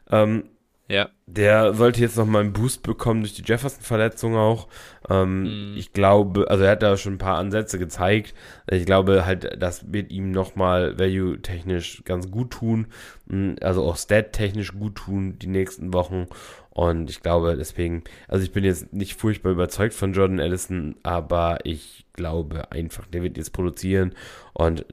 Ähm, 0.09 0.45
ja. 0.87 1.09
Der 1.25 1.73
sollte 1.73 2.01
jetzt 2.01 2.17
noch 2.17 2.25
mal 2.25 2.41
einen 2.41 2.53
Boost 2.53 2.83
bekommen 2.83 3.21
durch 3.21 3.33
die 3.33 3.43
Jefferson-Verletzung 3.43 4.35
auch. 4.35 4.67
Ähm, 5.09 5.43
mhm. 5.43 5.77
Ich 5.77 5.93
glaube, 5.93 6.49
also 6.49 6.63
er 6.63 6.71
hat 6.71 6.83
da 6.83 6.97
schon 6.97 7.13
ein 7.13 7.19
paar 7.19 7.37
Ansätze 7.37 7.77
gezeigt. 7.79 8.33
Ich 8.69 8.85
glaube 8.85 9.25
halt, 9.25 9.61
das 9.61 9.91
wird 9.93 10.11
ihm 10.11 10.31
noch 10.31 10.55
mal 10.55 10.97
value-technisch 10.97 12.03
ganz 12.05 12.31
gut 12.31 12.51
tun. 12.51 12.87
Hm, 13.29 13.55
also 13.61 13.83
auch 13.83 13.97
stat-technisch 13.97 14.73
gut 14.73 14.95
tun 14.95 15.37
die 15.39 15.47
nächsten 15.47 15.93
Wochen. 15.93 16.27
Und 16.75 17.09
ich 17.09 17.21
glaube 17.21 17.55
deswegen, 17.55 18.03
also 18.27 18.43
ich 18.43 18.51
bin 18.51 18.65
jetzt 18.65 18.91
nicht 18.91 19.17
furchtbar 19.17 19.53
überzeugt 19.53 19.93
von 19.93 20.11
Jordan 20.11 20.41
Allison, 20.41 20.95
aber 21.03 21.59
ich 21.63 22.05
glaube 22.11 22.69
einfach, 22.69 23.05
der 23.07 23.23
wird 23.23 23.37
jetzt 23.37 23.53
produzieren 23.53 24.13
und 24.51 24.85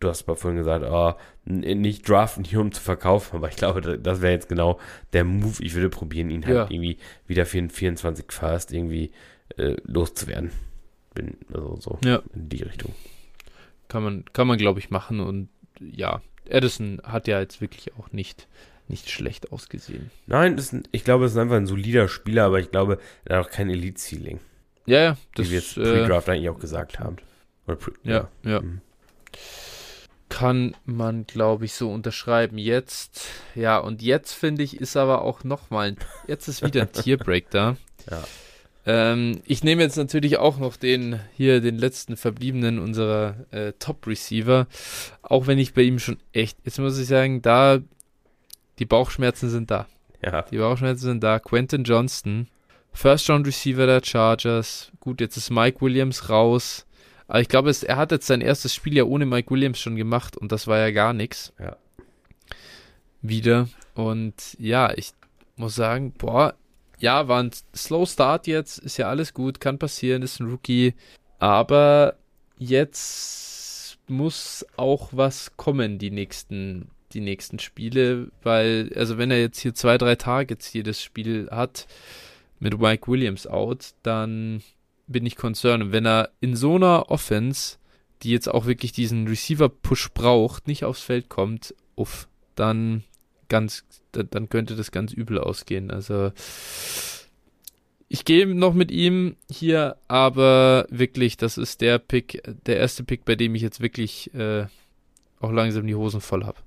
du 0.00 0.08
hast 0.08 0.26
mal 0.26 0.34
vorhin 0.34 0.56
gesagt, 0.56 0.86
oh, 0.88 1.12
nicht 1.44 2.08
draften 2.08 2.42
hier, 2.42 2.60
um 2.60 2.72
zu 2.72 2.80
verkaufen, 2.80 3.36
aber 3.36 3.48
ich 3.48 3.56
glaube, 3.56 3.98
das 3.98 4.22
wäre 4.22 4.32
jetzt 4.32 4.48
genau 4.48 4.78
der 5.12 5.24
Move. 5.24 5.62
Ich 5.62 5.74
würde 5.74 5.90
probieren, 5.90 6.30
ihn 6.30 6.46
halt 6.46 6.56
ja. 6.56 6.66
irgendwie 6.70 6.96
wieder 7.26 7.44
für 7.44 7.58
den 7.58 7.68
24 7.68 8.24
First 8.30 8.72
irgendwie 8.72 9.10
äh, 9.56 9.76
loszuwerden. 9.84 10.50
Bin 11.14 11.36
also 11.52 11.78
so 11.80 11.98
ja. 12.04 12.22
in 12.34 12.48
die 12.48 12.62
Richtung. 12.62 12.94
Kann 13.88 14.02
man, 14.02 14.24
kann 14.32 14.46
man 14.46 14.58
glaube 14.58 14.80
ich, 14.80 14.90
machen 14.90 15.20
und 15.20 15.48
ja, 15.80 16.20
Edison 16.46 17.00
hat 17.04 17.28
ja 17.28 17.40
jetzt 17.40 17.60
wirklich 17.60 17.94
auch 17.94 18.12
nicht 18.12 18.48
nicht 18.88 19.10
schlecht 19.10 19.52
ausgesehen. 19.52 20.10
Nein, 20.26 20.58
ein, 20.58 20.82
ich 20.92 21.04
glaube, 21.04 21.24
es 21.24 21.32
ist 21.32 21.38
einfach 21.38 21.56
ein 21.56 21.66
solider 21.66 22.08
Spieler, 22.08 22.44
aber 22.44 22.60
ich 22.60 22.70
glaube, 22.70 22.98
er 23.24 23.38
hat 23.38 23.46
auch 23.46 23.50
kein 23.50 23.68
Elite-Ceiling. 23.68 24.40
Ja, 24.86 25.00
ja. 25.00 25.16
Das, 25.34 25.46
wie 25.46 25.50
wir 25.50 25.58
jetzt 25.58 25.74
Pre-Draft 25.74 26.28
äh, 26.28 26.32
eigentlich 26.32 26.50
auch 26.50 26.58
gesagt 26.58 27.00
haben. 27.00 27.16
Pre 27.66 27.78
ja, 28.04 28.28
ja. 28.44 28.50
ja. 28.50 28.60
Mhm. 28.60 28.80
Kann 30.28 30.76
man, 30.84 31.26
glaube 31.26 31.64
ich, 31.64 31.74
so 31.74 31.90
unterschreiben. 31.90 32.58
Jetzt, 32.58 33.28
ja, 33.54 33.78
und 33.78 34.02
jetzt 34.02 34.32
finde 34.32 34.62
ich, 34.62 34.80
ist 34.80 34.96
aber 34.96 35.22
auch 35.22 35.44
nochmal, 35.44 35.96
jetzt 36.26 36.48
ist 36.48 36.62
wieder 36.62 36.82
ein 36.82 36.92
Tierbreak 36.92 37.50
da. 37.50 37.76
Ja. 38.10 38.24
Ähm, 38.86 39.40
ich 39.44 39.64
nehme 39.64 39.82
jetzt 39.82 39.96
natürlich 39.96 40.38
auch 40.38 40.58
noch 40.58 40.76
den, 40.76 41.20
hier 41.36 41.60
den 41.60 41.76
letzten 41.76 42.16
verbliebenen 42.16 42.78
unserer 42.78 43.34
äh, 43.50 43.72
Top-Receiver. 43.78 44.68
Auch 45.22 45.46
wenn 45.48 45.58
ich 45.58 45.74
bei 45.74 45.82
ihm 45.82 45.98
schon 45.98 46.18
echt, 46.32 46.58
jetzt 46.64 46.78
muss 46.78 46.98
ich 46.98 47.08
sagen, 47.08 47.42
da, 47.42 47.80
die 48.78 48.86
Bauchschmerzen 48.86 49.50
sind 49.50 49.70
da. 49.70 49.86
Ja. 50.22 50.42
Die 50.42 50.58
Bauchschmerzen 50.58 51.02
sind 51.02 51.22
da. 51.22 51.38
Quentin 51.40 51.84
Johnston 51.84 52.48
First 52.96 53.28
Round 53.28 53.46
Receiver 53.46 53.86
der 53.86 54.02
Chargers. 54.02 54.90
Gut, 55.00 55.20
jetzt 55.20 55.36
ist 55.36 55.50
Mike 55.50 55.82
Williams 55.82 56.30
raus. 56.30 56.86
Aber 57.28 57.40
ich 57.40 57.48
glaube, 57.48 57.70
er 57.82 57.96
hat 57.96 58.10
jetzt 58.10 58.26
sein 58.26 58.40
erstes 58.40 58.74
Spiel 58.74 58.96
ja 58.96 59.04
ohne 59.04 59.26
Mike 59.26 59.50
Williams 59.50 59.78
schon 59.78 59.96
gemacht 59.96 60.36
und 60.36 60.50
das 60.50 60.66
war 60.66 60.78
ja 60.78 60.90
gar 60.92 61.12
nichts. 61.12 61.52
Ja. 61.58 61.76
Wieder. 63.20 63.68
Und 63.94 64.56
ja, 64.58 64.92
ich 64.94 65.10
muss 65.56 65.74
sagen, 65.74 66.12
boah, 66.12 66.54
ja, 66.98 67.28
war 67.28 67.42
ein 67.42 67.50
Slow 67.74 68.06
Start 68.06 68.46
jetzt, 68.46 68.78
ist 68.78 68.96
ja 68.96 69.08
alles 69.08 69.34
gut, 69.34 69.60
kann 69.60 69.78
passieren, 69.78 70.22
ist 70.22 70.40
ein 70.40 70.50
Rookie. 70.50 70.94
Aber 71.38 72.16
jetzt 72.58 73.98
muss 74.08 74.64
auch 74.76 75.10
was 75.12 75.56
kommen, 75.56 75.98
die 75.98 76.10
nächsten, 76.10 76.88
die 77.12 77.20
nächsten 77.20 77.58
Spiele, 77.58 78.30
weil, 78.42 78.92
also 78.96 79.18
wenn 79.18 79.30
er 79.30 79.40
jetzt 79.40 79.58
hier 79.60 79.74
zwei, 79.74 79.98
drei 79.98 80.14
Targets 80.14 80.72
jedes 80.72 81.02
Spiel 81.02 81.48
hat, 81.50 81.86
mit 82.58 82.78
Mike 82.78 83.10
Williams 83.10 83.46
out, 83.46 83.94
dann 84.02 84.62
bin 85.06 85.26
ich 85.26 85.36
concerned. 85.36 85.84
Und 85.84 85.92
wenn 85.92 86.06
er 86.06 86.30
in 86.40 86.56
so 86.56 86.76
einer 86.76 87.10
Offense, 87.10 87.76
die 88.22 88.30
jetzt 88.30 88.48
auch 88.48 88.66
wirklich 88.66 88.92
diesen 88.92 89.28
Receiver-Push 89.28 90.12
braucht, 90.14 90.66
nicht 90.66 90.84
aufs 90.84 91.02
Feld 91.02 91.28
kommt, 91.28 91.74
uff, 91.96 92.28
dann 92.54 93.04
ganz, 93.48 93.84
dann 94.12 94.48
könnte 94.48 94.76
das 94.76 94.90
ganz 94.90 95.12
übel 95.12 95.38
ausgehen. 95.38 95.90
Also 95.90 96.32
ich 98.08 98.24
gehe 98.24 98.46
noch 98.46 98.74
mit 98.74 98.90
ihm 98.90 99.36
hier, 99.50 99.96
aber 100.08 100.86
wirklich, 100.90 101.36
das 101.36 101.58
ist 101.58 101.80
der 101.80 101.98
Pick, 101.98 102.42
der 102.66 102.76
erste 102.78 103.04
Pick, 103.04 103.24
bei 103.24 103.34
dem 103.34 103.54
ich 103.54 103.62
jetzt 103.62 103.80
wirklich 103.80 104.32
äh, 104.34 104.66
auch 105.40 105.50
langsam 105.50 105.86
die 105.86 105.94
Hosen 105.94 106.20
voll 106.20 106.44
habe. 106.44 106.58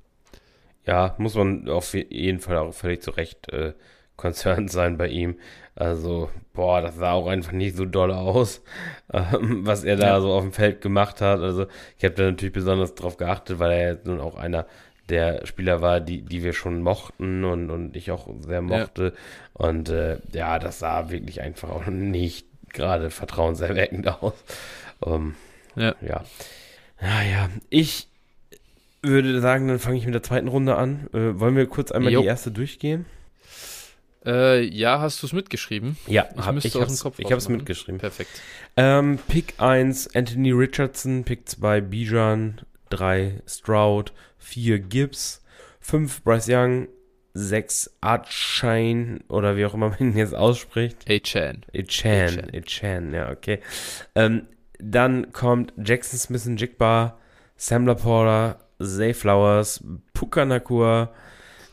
Ja, 0.85 1.15
muss 1.17 1.35
man 1.35 1.69
auf 1.69 1.93
jeden 1.93 2.39
Fall 2.39 2.57
auch 2.57 2.73
völlig 2.73 3.01
zu 3.01 3.11
Recht 3.11 3.49
äh, 3.49 3.73
concerned 4.17 4.71
sein 4.71 4.97
bei 4.97 5.07
ihm. 5.07 5.37
Also, 5.75 6.29
boah, 6.53 6.81
das 6.81 6.97
sah 6.97 7.13
auch 7.13 7.27
einfach 7.27 7.53
nicht 7.53 7.77
so 7.77 7.85
doll 7.85 8.11
aus, 8.11 8.61
ähm, 9.13 9.65
was 9.65 9.85
er 9.85 9.95
da 9.95 10.07
ja. 10.07 10.21
so 10.21 10.33
auf 10.33 10.43
dem 10.43 10.51
Feld 10.51 10.81
gemacht 10.81 11.21
hat. 11.21 11.39
Also, 11.39 11.67
ich 11.97 12.03
habe 12.03 12.15
da 12.15 12.23
natürlich 12.23 12.53
besonders 12.53 12.95
drauf 12.95 13.15
geachtet, 13.15 13.59
weil 13.59 13.71
er 13.71 13.93
jetzt 13.93 14.05
nun 14.05 14.19
auch 14.19 14.35
einer 14.35 14.67
der 15.09 15.45
Spieler 15.45 15.81
war, 15.81 15.99
die, 15.99 16.21
die 16.21 16.43
wir 16.43 16.53
schon 16.53 16.81
mochten 16.81 17.43
und, 17.43 17.69
und 17.69 17.95
ich 17.95 18.11
auch 18.11 18.27
sehr 18.39 18.61
mochte. 18.61 19.13
Ja. 19.15 19.65
Und 19.65 19.89
äh, 19.89 20.17
ja, 20.31 20.59
das 20.59 20.79
sah 20.79 21.09
wirklich 21.09 21.41
einfach 21.41 21.69
auch 21.69 21.87
nicht 21.87 22.45
gerade 22.73 23.09
vertrauenserweckend 23.09 24.07
aus. 24.07 24.33
Um, 24.99 25.35
ähm, 25.75 25.83
ja. 25.83 25.95
ja. 26.01 26.23
Naja, 27.01 27.49
ich 27.69 28.07
würde 29.01 29.39
sagen, 29.39 29.67
dann 29.67 29.79
fange 29.79 29.97
ich 29.97 30.05
mit 30.05 30.13
der 30.13 30.23
zweiten 30.23 30.47
Runde 30.47 30.75
an. 30.75 31.07
Äh, 31.13 31.39
wollen 31.39 31.55
wir 31.55 31.65
kurz 31.67 31.91
einmal 31.91 32.11
jo. 32.11 32.21
die 32.21 32.27
erste 32.27 32.51
durchgehen? 32.51 33.05
Äh, 34.25 34.63
ja, 34.65 34.99
hast 34.99 35.21
du 35.21 35.27
es 35.27 35.33
mitgeschrieben? 35.33 35.97
Ja, 36.07 36.27
ich 36.37 36.45
hab, 36.45 36.57
ich 36.57 36.75
hab's, 36.75 37.05
ich 37.17 37.25
habe 37.25 37.37
es 37.37 37.47
mitgeschrieben. 37.47 37.99
Perfekt. 37.99 38.41
Ähm, 38.75 39.17
Pick 39.29 39.53
1 39.57 40.13
Anthony 40.15 40.51
Richardson, 40.51 41.23
Pick 41.23 41.47
2 41.47 41.81
Bijan, 41.81 42.61
3 42.89 43.41
Stroud, 43.47 44.11
4 44.39 44.79
Gibbs, 44.79 45.43
5 45.79 46.23
Bryce 46.23 46.49
Young, 46.49 46.87
6 47.33 47.97
Archane 48.01 49.21
oder 49.29 49.55
wie 49.55 49.65
auch 49.65 49.73
immer 49.73 49.89
man 49.89 49.99
ihn 49.99 50.17
jetzt 50.17 50.35
ausspricht. 50.35 51.09
A-Chan. 51.09 51.65
A-Chan, 51.75 52.51
A-Chan, 52.53 53.13
ja, 53.13 53.31
okay. 53.31 53.59
Ähm, 54.15 54.47
dann 54.79 55.31
kommt 55.31 55.73
Jackson 55.77 56.17
Smith 56.17 56.45
und 56.47 56.59
Jigba, 56.59 57.17
Sam 57.55 57.85
Laporta, 57.85 58.59
Zay 58.81 59.13
Flowers, 59.13 59.83
Puka 60.13 60.45
Nakua, 60.45 61.13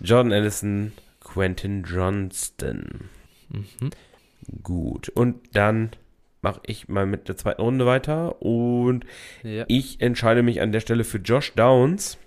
Jordan 0.01 0.33
Ellison, 0.33 0.93
Quentin 1.21 1.85
Johnston. 1.85 3.09
Mhm. 3.49 3.91
Gut. 4.63 5.09
Und 5.11 5.55
dann 5.55 5.91
mache 6.43 6.61
ich 6.67 6.89
mal 6.89 7.07
mit 7.07 7.29
der 7.29 7.37
zweiten 7.37 7.63
Runde 7.63 7.87
weiter. 7.87 8.43
Und 8.43 9.05
ja. 9.43 9.65
ich 9.69 10.01
entscheide 10.01 10.43
mich 10.43 10.61
an 10.61 10.73
der 10.73 10.81
Stelle 10.81 11.05
für 11.05 11.19
Josh 11.19 11.53
Downs 11.55 12.19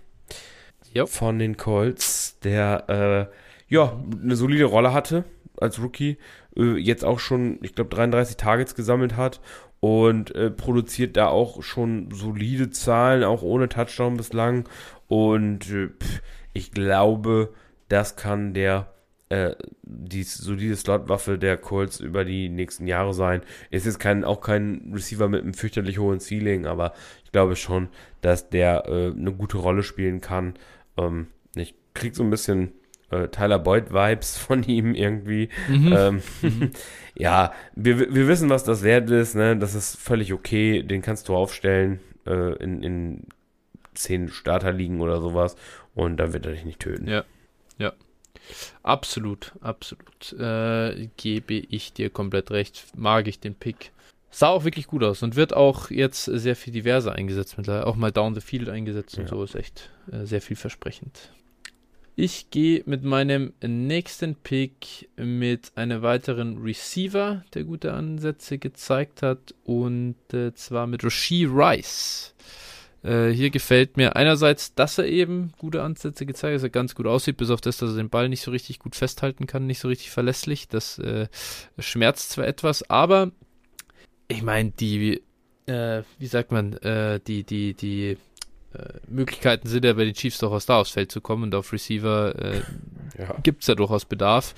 jo. 0.93 1.05
von 1.05 1.39
den 1.39 1.57
Colts, 1.57 2.39
der 2.43 3.29
äh, 3.69 3.73
ja 3.73 4.01
eine 4.21 4.35
solide 4.35 4.65
Rolle 4.65 4.93
hatte 4.93 5.25
als 5.57 5.81
Rookie. 5.81 6.17
Äh, 6.55 6.77
jetzt 6.77 7.05
auch 7.05 7.19
schon, 7.19 7.59
ich 7.61 7.75
glaube, 7.75 7.95
33 7.95 8.37
Targets 8.37 8.75
gesammelt 8.75 9.15
hat 9.17 9.41
und 9.79 10.35
äh, 10.35 10.51
produziert 10.51 11.17
da 11.17 11.27
auch 11.27 11.63
schon 11.63 12.09
solide 12.11 12.69
Zahlen, 12.69 13.23
auch 13.23 13.41
ohne 13.41 13.69
Touchdown 13.69 14.17
bislang. 14.17 14.67
Und 15.07 15.69
äh, 15.69 15.87
pff, 15.87 16.21
ich 16.53 16.71
glaube, 16.71 17.53
das 17.87 18.15
kann 18.15 18.53
der 18.53 18.93
äh, 19.29 19.55
die 19.83 20.23
solide 20.23 20.75
Slotwaffe 20.75 21.37
der 21.37 21.57
Colts 21.57 21.99
über 21.99 22.25
die 22.25 22.49
nächsten 22.49 22.87
Jahre 22.87 23.13
sein. 23.13 23.41
Es 23.71 23.85
ist 23.85 23.99
kein, 23.99 24.23
auch 24.23 24.41
kein 24.41 24.91
Receiver 24.93 25.29
mit 25.29 25.43
einem 25.43 25.53
fürchterlich 25.53 25.99
hohen 25.99 26.19
Ceiling, 26.19 26.65
aber 26.65 26.93
ich 27.23 27.31
glaube 27.31 27.55
schon, 27.55 27.89
dass 28.21 28.49
der 28.49 28.85
äh, 28.87 29.11
eine 29.11 29.31
gute 29.31 29.57
Rolle 29.57 29.83
spielen 29.83 30.19
kann. 30.19 30.55
Ähm, 30.97 31.27
ich 31.55 31.75
krieg 31.93 32.15
so 32.15 32.23
ein 32.23 32.29
bisschen 32.29 32.73
äh, 33.09 33.27
Tyler 33.27 33.59
Boyd-Vibes 33.59 34.37
von 34.47 34.63
ihm 34.63 34.93
irgendwie. 34.93 35.49
Mhm. 35.67 35.93
Ähm, 35.95 36.21
mhm. 36.41 36.71
ja, 37.15 37.53
wir, 37.75 38.13
wir 38.13 38.27
wissen, 38.27 38.49
was 38.49 38.63
das 38.63 38.83
wert 38.83 39.09
ist. 39.09 39.35
Ne? 39.35 39.57
Das 39.57 39.75
ist 39.75 39.97
völlig 39.97 40.33
okay. 40.33 40.83
Den 40.83 41.01
kannst 41.01 41.29
du 41.29 41.35
aufstellen 41.35 41.99
äh, 42.25 42.55
in, 42.63 42.83
in 42.83 43.23
zehn 43.93 44.29
Starterligen 44.29 45.01
oder 45.01 45.21
sowas. 45.21 45.55
Und 45.95 46.17
dann 46.17 46.33
wird 46.33 46.45
er 46.45 46.53
dich 46.53 46.65
nicht 46.65 46.79
töten. 46.79 47.07
Ja, 47.07 47.25
ja. 47.77 47.93
Absolut, 48.83 49.53
absolut. 49.61 50.33
Äh, 50.33 51.09
gebe 51.17 51.53
ich 51.53 51.93
dir 51.93 52.09
komplett 52.09 52.51
recht. 52.51 52.85
Mag 52.95 53.27
ich 53.27 53.39
den 53.39 53.55
Pick. 53.55 53.91
Sah 54.31 54.49
auch 54.49 54.63
wirklich 54.63 54.87
gut 54.87 55.03
aus 55.03 55.23
und 55.23 55.35
wird 55.35 55.55
auch 55.55 55.89
jetzt 55.89 56.25
sehr 56.25 56.55
viel 56.55 56.71
diverser 56.71 57.13
eingesetzt 57.13 57.57
mittlerweile. 57.57 57.87
Auch 57.87 57.95
mal 57.95 58.11
down 58.11 58.35
the 58.35 58.41
field 58.41 58.69
eingesetzt 58.69 59.15
ja. 59.15 59.23
und 59.23 59.29
so 59.29 59.43
ist 59.43 59.55
echt 59.55 59.89
äh, 60.11 60.25
sehr 60.25 60.41
vielversprechend. 60.41 61.31
Ich 62.21 62.49
gehe 62.49 62.83
mit 62.85 63.05
meinem 63.05 63.53
nächsten 63.65 64.35
Pick 64.35 65.07
mit 65.15 65.71
einem 65.75 66.01
weiteren 66.01 66.57
Receiver, 66.57 67.45
der 67.53 67.63
gute 67.63 67.93
Ansätze 67.93 68.57
gezeigt 68.57 69.21
hat, 69.21 69.55
und 69.63 70.17
äh, 70.33 70.53
zwar 70.53 70.85
mit 70.85 71.01
Rasheed 71.05 71.47
Rice. 71.49 72.35
Äh, 73.03 73.29
hier 73.29 73.51
gefällt 73.51 73.95
mir 73.95 74.17
einerseits, 74.17 74.75
dass 74.75 74.97
er 74.97 75.05
eben 75.05 75.53
gute 75.57 75.81
Ansätze 75.81 76.25
gezeigt 76.25 76.51
hat, 76.51 76.55
dass 76.57 76.63
er 76.63 76.69
ganz 76.69 76.93
gut 76.93 77.07
aussieht, 77.07 77.37
bis 77.37 77.49
auf 77.51 77.61
das, 77.61 77.77
dass 77.77 77.91
er 77.91 77.95
den 77.95 78.09
Ball 78.09 78.27
nicht 78.27 78.41
so 78.41 78.51
richtig 78.51 78.79
gut 78.79 78.97
festhalten 78.97 79.47
kann, 79.47 79.65
nicht 79.65 79.79
so 79.79 79.87
richtig 79.87 80.11
verlässlich. 80.11 80.67
Das 80.67 80.99
äh, 80.99 81.29
schmerzt 81.77 82.31
zwar 82.31 82.45
etwas, 82.45 82.89
aber 82.89 83.31
ich 84.29 84.43
meine, 84.43 84.71
die, 84.71 85.21
äh, 85.65 86.03
wie 86.17 86.27
sagt 86.27 86.51
man, 86.51 86.73
äh, 86.73 87.19
die, 87.19 87.43
die, 87.43 87.73
die 87.73 88.17
äh, 88.73 88.93
Möglichkeiten 89.07 89.67
sind 89.67 89.83
ja 89.83 89.93
bei 89.93 90.05
den 90.05 90.13
Chiefs 90.13 90.37
durchaus 90.37 90.67
da 90.67 90.79
aufs 90.79 90.91
Feld 90.91 91.11
zu 91.11 91.19
kommen 91.19 91.43
und 91.43 91.55
auf 91.55 91.73
Receiver 91.73 92.35
äh, 92.37 92.61
ja. 93.17 93.35
gibt 93.43 93.63
es 93.63 93.67
ja 93.67 93.75
durchaus 93.75 94.05
Bedarf. 94.05 94.53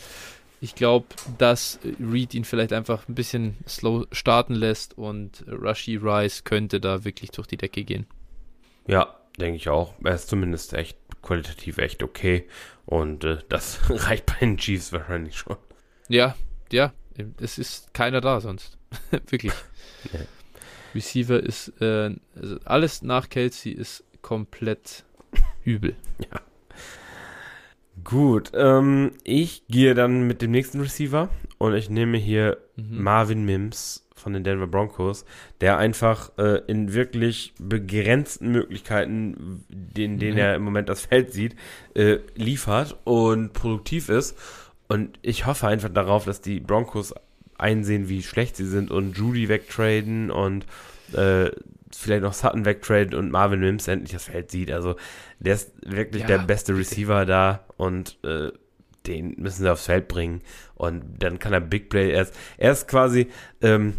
Ich 0.59 0.75
glaube, 0.75 1.07
dass 1.39 1.79
Reed 1.99 2.35
ihn 2.35 2.43
vielleicht 2.43 2.73
einfach 2.73 3.07
ein 3.07 3.15
bisschen 3.15 3.57
slow 3.67 4.05
starten 4.11 4.53
lässt 4.53 4.95
und 4.95 5.43
Rushy 5.47 5.95
Rice 5.95 6.43
könnte 6.43 6.79
da 6.79 7.03
wirklich 7.03 7.31
durch 7.31 7.47
die 7.47 7.57
Decke 7.57 7.83
gehen. 7.83 8.05
Ja, 8.85 9.15
denke 9.39 9.55
ich 9.55 9.69
auch. 9.69 9.95
Er 10.03 10.13
ist 10.13 10.27
zumindest 10.27 10.73
echt 10.73 10.97
qualitativ 11.23 11.77
echt 11.77 12.03
okay 12.03 12.47
und 12.85 13.23
äh, 13.23 13.37
das 13.47 13.79
reicht 13.89 14.25
bei 14.25 14.35
den 14.41 14.57
Chiefs 14.57 14.91
wahrscheinlich 14.91 15.37
schon. 15.37 15.55
Ja, 16.09 16.35
ja, 16.71 16.93
es 17.39 17.57
ist 17.57 17.93
keiner 17.93 18.21
da 18.21 18.41
sonst. 18.41 18.77
wirklich. 19.29 19.53
Ja. 20.13 20.19
Receiver 20.93 21.41
ist, 21.41 21.69
äh, 21.81 22.15
also 22.35 22.57
alles 22.65 23.01
nach 23.01 23.29
Kelsey 23.29 23.71
ist 23.71 24.03
komplett 24.21 25.05
übel. 25.63 25.95
Ja. 26.19 26.41
Gut, 28.03 28.51
ähm, 28.55 29.11
ich 29.23 29.63
gehe 29.67 29.93
dann 29.93 30.25
mit 30.25 30.41
dem 30.41 30.51
nächsten 30.51 30.79
Receiver 30.79 31.29
und 31.57 31.75
ich 31.75 31.89
nehme 31.89 32.17
hier 32.17 32.57
mhm. 32.75 33.03
Marvin 33.03 33.45
Mims 33.45 34.07
von 34.15 34.33
den 34.33 34.43
Denver 34.43 34.67
Broncos, 34.67 35.25
der 35.61 35.77
einfach 35.77 36.31
äh, 36.37 36.61
in 36.67 36.93
wirklich 36.93 37.53
begrenzten 37.59 38.51
Möglichkeiten, 38.51 39.65
in 39.95 40.19
denen 40.19 40.33
mhm. 40.33 40.37
er 40.37 40.55
im 40.55 40.63
Moment 40.63 40.89
das 40.89 41.05
Feld 41.05 41.33
sieht, 41.33 41.55
äh, 41.95 42.19
liefert 42.35 42.97
und 43.03 43.53
produktiv 43.53 44.09
ist. 44.09 44.37
Und 44.87 45.19
ich 45.21 45.45
hoffe 45.45 45.67
einfach 45.67 45.89
darauf, 45.89 46.25
dass 46.25 46.41
die 46.41 46.59
Broncos 46.59 47.13
einsehen, 47.61 48.09
wie 48.09 48.23
schlecht 48.23 48.55
sie 48.55 48.65
sind 48.65 48.91
und 48.91 49.17
Judy 49.17 49.49
wegtraden 49.49 50.31
und 50.31 50.65
äh, 51.13 51.51
vielleicht 51.95 52.23
noch 52.23 52.33
Sutton 52.33 52.65
wegtraden 52.65 53.13
und 53.15 53.31
Marvin 53.31 53.59
Mims 53.59 53.87
endlich 53.87 54.13
das 54.13 54.25
Feld 54.25 54.51
sieht. 54.51 54.71
Also 54.71 54.95
der 55.39 55.55
ist 55.55 55.71
wirklich 55.85 56.23
ja, 56.23 56.27
der 56.27 56.37
beste 56.39 56.75
Receiver 56.75 57.25
da 57.25 57.65
und 57.77 58.17
äh, 58.23 58.51
den 59.07 59.35
müssen 59.37 59.63
sie 59.63 59.71
aufs 59.71 59.85
Feld 59.85 60.07
bringen. 60.07 60.41
Und 60.75 61.03
dann 61.19 61.39
kann 61.39 61.53
er 61.53 61.61
Big 61.61 61.89
Play. 61.89 62.11
Er 62.11 62.23
ist, 62.23 62.35
er 62.57 62.71
ist 62.71 62.87
quasi 62.87 63.27
ähm, 63.61 63.95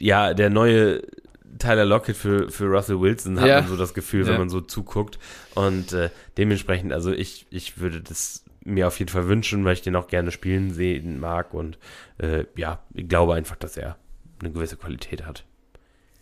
ja 0.00 0.34
der 0.34 0.50
neue 0.50 1.02
Tyler 1.58 1.84
Lockett 1.84 2.16
für, 2.16 2.50
für 2.50 2.66
Russell 2.66 3.00
Wilson, 3.00 3.40
hat 3.40 3.48
ja. 3.48 3.60
man 3.60 3.68
so 3.68 3.76
das 3.76 3.94
Gefühl, 3.94 4.22
ja. 4.22 4.32
wenn 4.32 4.38
man 4.38 4.50
so 4.50 4.60
zuguckt. 4.60 5.18
Und 5.54 5.92
äh, 5.92 6.10
dementsprechend, 6.36 6.92
also 6.92 7.12
ich, 7.12 7.46
ich 7.50 7.78
würde 7.78 8.00
das 8.02 8.44
mir 8.66 8.86
auf 8.86 8.98
jeden 8.98 9.10
Fall 9.10 9.28
wünschen, 9.28 9.64
weil 9.64 9.74
ich 9.74 9.82
den 9.82 9.96
auch 9.96 10.08
gerne 10.08 10.30
spielen 10.30 10.72
sehen 10.72 11.18
mag. 11.20 11.54
Und 11.54 11.78
äh, 12.18 12.44
ja, 12.56 12.80
ich 12.94 13.08
glaube 13.08 13.34
einfach, 13.34 13.56
dass 13.56 13.76
er 13.76 13.96
eine 14.40 14.52
gewisse 14.52 14.76
Qualität 14.76 15.24
hat. 15.24 15.44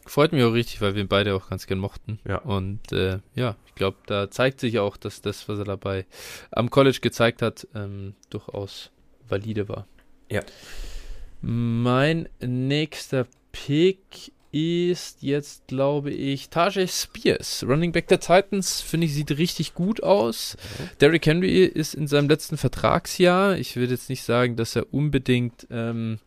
Freut 0.07 0.33
mich 0.33 0.45
auch 0.45 0.53
richtig, 0.53 0.81
weil 0.83 0.95
wir 0.95 1.03
ihn 1.03 1.09
beide 1.09 1.35
auch 1.35 1.49
ganz 1.49 1.66
gern 1.66 1.79
mochten. 1.79 2.19
Ja. 2.29 2.37
Und 2.39 2.93
äh, 2.93 3.21
ja, 3.35 3.57
ich 3.66 3.75
glaube, 3.75 3.97
da 4.07 4.31
zeigt 4.31 4.61
sich 4.61 4.79
auch, 4.79 4.99
dass 4.99 5.23
das, 5.23 5.49
was 5.49 5.59
er 5.59 5.65
dabei 5.65 6.05
am 6.51 6.69
College 6.69 6.99
gezeigt 7.01 7.41
hat, 7.41 7.66
ähm, 7.75 8.15
durchaus 8.29 8.91
valide 9.27 9.69
war. 9.69 9.87
Ja. 10.31 10.43
Mein 11.41 12.29
nächster 12.41 13.27
Pick 13.53 14.33
ist 14.55 15.21
jetzt, 15.21 15.67
glaube 15.67 16.13
ich, 16.13 16.49
Tajay 16.49 16.87
Spears, 16.87 17.65
Running 17.67 17.91
Back 17.91 18.07
der 18.07 18.21
Titans. 18.21 18.81
Finde 18.81 19.09
ich, 19.09 19.15
sieht 19.15 19.37
richtig 19.37 19.75
gut 19.75 20.01
aus. 20.05 20.57
Mhm. 20.79 20.89
Derrick 21.01 21.27
Henry 21.27 21.65
ist 21.65 21.95
in 21.95 22.07
seinem 22.07 22.29
letzten 22.29 22.57
Vertragsjahr. 22.57 23.59
Ich 23.59 23.75
würde 23.75 23.95
jetzt 23.95 24.09
nicht 24.09 24.23
sagen, 24.23 24.55
dass 24.55 24.77
er 24.77 24.95
unbedingt 24.95 25.67
ähm, 25.73 26.21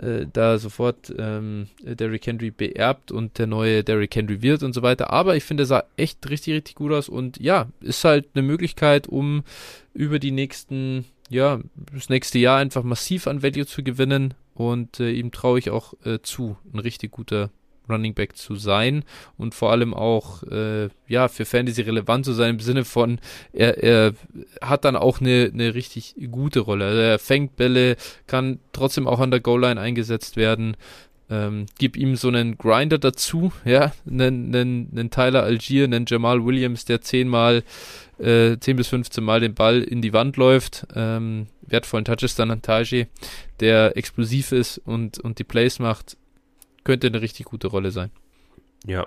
äh, 0.00 0.26
da 0.32 0.58
sofort 0.58 1.14
ähm, 1.16 1.68
Derrick 1.80 2.26
Henry 2.26 2.50
beerbt 2.50 3.12
und 3.12 3.38
der 3.38 3.46
neue 3.46 3.84
Derrick 3.84 4.16
Henry 4.16 4.42
wird 4.42 4.64
und 4.64 4.72
so 4.72 4.82
weiter. 4.82 5.10
Aber 5.10 5.36
ich 5.36 5.44
finde, 5.44 5.62
er 5.62 5.66
sah 5.66 5.84
echt 5.96 6.28
richtig, 6.28 6.54
richtig 6.54 6.74
gut 6.74 6.90
aus 6.90 7.08
und 7.08 7.38
ja, 7.40 7.68
ist 7.80 8.02
halt 8.02 8.26
eine 8.34 8.42
Möglichkeit, 8.42 9.06
um 9.06 9.44
über 9.92 10.18
die 10.18 10.32
nächsten, 10.32 11.04
ja, 11.30 11.60
das 11.92 12.08
nächste 12.08 12.40
Jahr 12.40 12.58
einfach 12.58 12.82
massiv 12.82 13.28
an 13.28 13.44
Value 13.44 13.64
zu 13.64 13.84
gewinnen 13.84 14.34
und 14.54 15.00
äh, 15.00 15.10
ihm 15.10 15.32
traue 15.32 15.58
ich 15.58 15.70
auch 15.70 15.94
äh, 16.04 16.20
zu, 16.22 16.56
ein 16.72 16.78
richtig 16.78 17.12
guter 17.12 17.50
Running 17.88 18.14
Back 18.14 18.36
zu 18.36 18.56
sein 18.56 19.04
und 19.36 19.54
vor 19.54 19.70
allem 19.70 19.92
auch 19.92 20.42
äh, 20.44 20.88
ja 21.06 21.28
für 21.28 21.44
Fantasy 21.44 21.82
relevant 21.82 22.24
zu 22.24 22.32
sein 22.32 22.54
im 22.54 22.60
Sinne 22.60 22.84
von 22.86 23.18
er, 23.52 23.82
er 23.82 24.14
hat 24.62 24.86
dann 24.86 24.96
auch 24.96 25.20
eine, 25.20 25.50
eine 25.52 25.74
richtig 25.74 26.14
gute 26.30 26.60
Rolle. 26.60 26.86
Also 26.86 27.00
er 27.00 27.18
fängt 27.18 27.56
Bälle, 27.56 27.96
kann 28.26 28.58
trotzdem 28.72 29.06
auch 29.06 29.20
an 29.20 29.30
der 29.30 29.40
Goal 29.40 29.60
Line 29.60 29.78
eingesetzt 29.78 30.38
werden. 30.38 30.74
Äh, 30.74 30.76
Ähm, 31.30 31.66
gib 31.78 31.96
ihm 31.96 32.16
so 32.16 32.28
einen 32.28 32.58
Grinder 32.58 32.98
dazu, 32.98 33.50
ja, 33.64 33.92
einen, 34.06 34.54
einen, 34.54 34.90
einen 34.92 35.10
Tyler 35.10 35.42
Algier, 35.42 35.84
einen 35.84 36.04
Jamal 36.06 36.44
Williams, 36.44 36.84
der 36.84 37.00
zehnmal, 37.00 37.62
äh, 38.18 38.58
10 38.58 38.76
bis 38.76 38.88
15 38.88 39.24
Mal 39.24 39.40
den 39.40 39.54
Ball 39.54 39.80
in 39.82 40.02
die 40.02 40.12
Wand 40.12 40.36
läuft, 40.36 40.86
ähm, 40.94 41.46
wertvollen 41.66 42.04
Touches 42.04 42.34
dann 42.34 42.50
an 42.50 42.62
Taji, 42.62 43.06
der 43.60 43.96
explosiv 43.96 44.52
ist 44.52 44.78
und, 44.78 45.18
und 45.18 45.38
die 45.38 45.44
Plays 45.44 45.78
macht, 45.78 46.16
könnte 46.84 47.06
eine 47.06 47.20
richtig 47.20 47.46
gute 47.46 47.68
Rolle 47.68 47.90
sein. 47.90 48.10
Ja. 48.86 49.06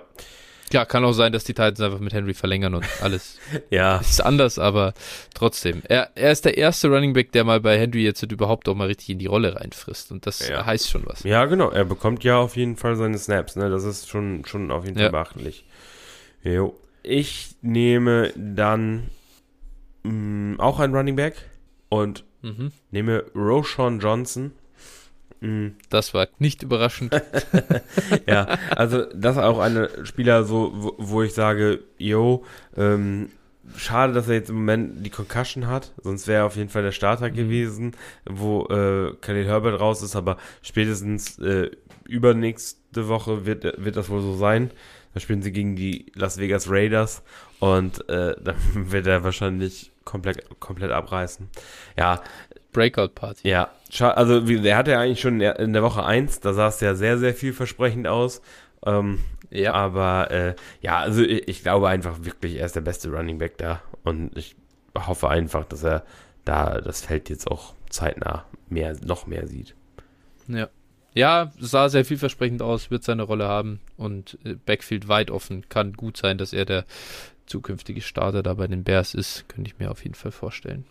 Klar, 0.70 0.84
kann 0.84 1.04
auch 1.04 1.12
sein, 1.12 1.32
dass 1.32 1.44
die 1.44 1.54
Titans 1.54 1.80
einfach 1.80 1.98
mit 1.98 2.12
Henry 2.12 2.34
verlängern 2.34 2.74
und 2.74 2.84
alles 3.00 3.38
ja. 3.70 3.98
ist 3.98 4.20
anders, 4.22 4.58
aber 4.58 4.92
trotzdem. 5.32 5.82
Er, 5.88 6.10
er 6.14 6.30
ist 6.30 6.44
der 6.44 6.58
erste 6.58 6.88
Running 6.88 7.14
Back, 7.14 7.32
der 7.32 7.44
mal 7.44 7.60
bei 7.60 7.78
Henry 7.78 8.04
jetzt 8.04 8.22
überhaupt 8.22 8.68
auch 8.68 8.74
mal 8.74 8.86
richtig 8.86 9.10
in 9.10 9.18
die 9.18 9.26
Rolle 9.26 9.56
reinfrisst 9.56 10.12
und 10.12 10.26
das 10.26 10.46
ja. 10.46 10.66
heißt 10.66 10.90
schon 10.90 11.06
was. 11.06 11.22
Ja, 11.22 11.46
genau. 11.46 11.70
Er 11.70 11.84
bekommt 11.84 12.22
ja 12.22 12.36
auf 12.36 12.56
jeden 12.56 12.76
Fall 12.76 12.96
seine 12.96 13.16
Snaps, 13.16 13.56
ne? 13.56 13.70
Das 13.70 13.84
ist 13.84 14.08
schon, 14.08 14.44
schon 14.44 14.70
auf 14.70 14.84
jeden 14.84 14.96
Fall 14.96 15.04
ja. 15.04 15.10
beachtlich. 15.10 15.64
Jo. 16.42 16.78
Ich 17.02 17.56
nehme 17.62 18.32
dann 18.36 19.08
mh, 20.02 20.12
mm, 20.12 20.60
auch 20.60 20.80
einen 20.80 20.94
Running 20.94 21.16
Back 21.16 21.36
und 21.88 22.24
mhm. 22.42 22.72
nehme 22.90 23.24
Roshan 23.34 24.00
Johnson 24.00 24.52
Mhm. 25.40 25.74
Das 25.90 26.14
war 26.14 26.28
nicht 26.38 26.62
überraschend. 26.62 27.14
ja, 28.26 28.58
also 28.74 29.04
das 29.14 29.36
ist 29.36 29.42
auch 29.42 29.58
eine 29.58 30.04
Spieler, 30.04 30.44
so, 30.44 30.72
wo, 30.74 30.94
wo 30.98 31.22
ich 31.22 31.34
sage, 31.34 31.80
yo, 31.96 32.44
ähm, 32.76 33.28
schade, 33.76 34.12
dass 34.12 34.28
er 34.28 34.34
jetzt 34.34 34.50
im 34.50 34.56
Moment 34.56 35.04
die 35.06 35.10
Concussion 35.10 35.66
hat, 35.66 35.92
sonst 36.02 36.26
wäre 36.26 36.42
er 36.42 36.46
auf 36.46 36.56
jeden 36.56 36.70
Fall 36.70 36.82
der 36.82 36.92
Starter 36.92 37.28
mhm. 37.28 37.34
gewesen, 37.34 37.92
wo 38.28 38.66
äh, 38.66 39.14
Khalil 39.20 39.46
Herbert 39.46 39.80
raus 39.80 40.02
ist, 40.02 40.16
aber 40.16 40.38
spätestens 40.62 41.38
äh, 41.38 41.70
übernächste 42.06 43.08
Woche 43.08 43.46
wird, 43.46 43.64
wird 43.82 43.96
das 43.96 44.08
wohl 44.08 44.22
so 44.22 44.34
sein. 44.34 44.70
Da 45.14 45.20
spielen 45.20 45.42
sie 45.42 45.52
gegen 45.52 45.74
die 45.74 46.06
Las 46.14 46.38
Vegas 46.38 46.70
Raiders 46.70 47.22
und 47.60 48.08
äh, 48.08 48.34
dann 48.42 48.56
wird 48.74 49.06
er 49.06 49.24
wahrscheinlich 49.24 49.92
komplett, 50.08 50.48
komplett 50.58 50.90
abreißen. 50.90 51.50
Ja, 51.96 52.22
Breakout 52.72 53.08
Party. 53.14 53.46
Ja, 53.46 53.70
also 54.00 54.40
der 54.40 54.76
hatte 54.76 54.92
ja 54.92 55.00
eigentlich 55.00 55.20
schon 55.20 55.40
in 55.40 55.72
der 55.74 55.82
Woche 55.82 56.04
1, 56.04 56.40
da 56.40 56.54
sah 56.54 56.68
es 56.68 56.80
ja 56.80 56.94
sehr, 56.94 57.18
sehr 57.18 57.34
vielversprechend 57.34 58.06
aus. 58.06 58.40
Ähm, 58.86 59.20
ja. 59.50 59.74
Aber 59.74 60.30
äh, 60.30 60.54
ja, 60.80 60.98
also 60.98 61.22
ich, 61.22 61.46
ich, 61.48 61.62
glaube 61.62 61.88
einfach 61.88 62.24
wirklich, 62.24 62.56
er 62.56 62.66
ist 62.66 62.76
der 62.76 62.80
beste 62.80 63.10
Running 63.10 63.38
Back 63.38 63.58
da. 63.58 63.82
Und 64.02 64.36
ich 64.36 64.56
hoffe 64.96 65.28
einfach, 65.28 65.64
dass 65.64 65.82
er 65.84 66.04
da 66.44 66.80
das 66.80 67.02
Feld 67.02 67.28
jetzt 67.28 67.50
auch 67.50 67.74
zeitnah 67.90 68.46
mehr, 68.68 68.96
noch 69.04 69.26
mehr 69.26 69.46
sieht. 69.46 69.74
Ja. 70.46 70.68
Ja, 71.14 71.52
sah 71.58 71.88
sehr 71.88 72.04
vielversprechend 72.04 72.62
aus, 72.62 72.90
wird 72.90 73.02
seine 73.02 73.24
Rolle 73.24 73.48
haben 73.48 73.80
und 73.96 74.38
äh, 74.44 74.54
Backfield 74.54 75.08
weit 75.08 75.30
offen. 75.30 75.68
Kann 75.68 75.94
gut 75.94 76.16
sein, 76.16 76.38
dass 76.38 76.52
er 76.52 76.64
der 76.64 76.84
zukünftige 77.48 78.00
Starter 78.00 78.42
da 78.42 78.54
bei 78.54 78.66
den 78.66 78.84
Bears 78.84 79.14
ist. 79.14 79.48
Könnte 79.48 79.70
ich 79.70 79.78
mir 79.78 79.90
auf 79.90 80.02
jeden 80.02 80.14
Fall 80.14 80.32
vorstellen. 80.32 80.84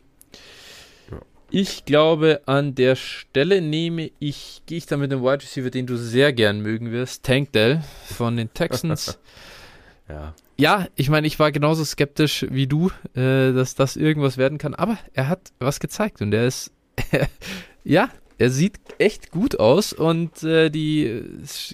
Ich 1.50 1.86
glaube, 1.86 2.42
an 2.46 2.76
der 2.76 2.98
Stelle 2.98 3.62
nehme 3.62 4.12
ich, 4.20 4.64
gehe 4.66 4.78
ich 4.78 4.86
da 4.86 4.98
mit 4.98 5.12
dem 5.14 5.22
Wide 5.22 5.44
Receiver, 5.44 5.70
den 5.70 5.88
du 5.88 5.96
sehr 5.96 6.34
gern 6.34 6.60
mögen 6.60 6.92
wirst, 6.92 7.24
Tank 7.24 7.54
Dell 7.54 7.82
von 8.04 8.36
den 8.36 8.54
Texans. 8.54 9.18
ja. 10.10 10.34
Ja, 10.60 10.88
ich 10.96 11.10
meine, 11.10 11.28
ich 11.28 11.40
war 11.40 11.52
genauso 11.52 11.86
skeptisch 11.86 12.46
wie 12.50 12.68
du, 12.68 12.90
äh, 13.14 13.54
dass 13.54 13.76
das 13.76 13.96
irgendwas 13.96 14.38
werden 14.38 14.58
kann, 14.58 14.74
aber 14.74 14.98
er 15.14 15.30
hat 15.30 15.54
was 15.60 15.80
gezeigt 15.80 16.22
und 16.22 16.34
er 16.34 16.48
ist, 16.48 16.72
ja, 17.84 18.10
er 18.40 18.50
sieht 18.50 18.80
echt 18.98 19.32
gut 19.32 19.60
aus 19.60 19.94
und 19.94 20.44
äh, 20.44 20.70
die 20.70 21.24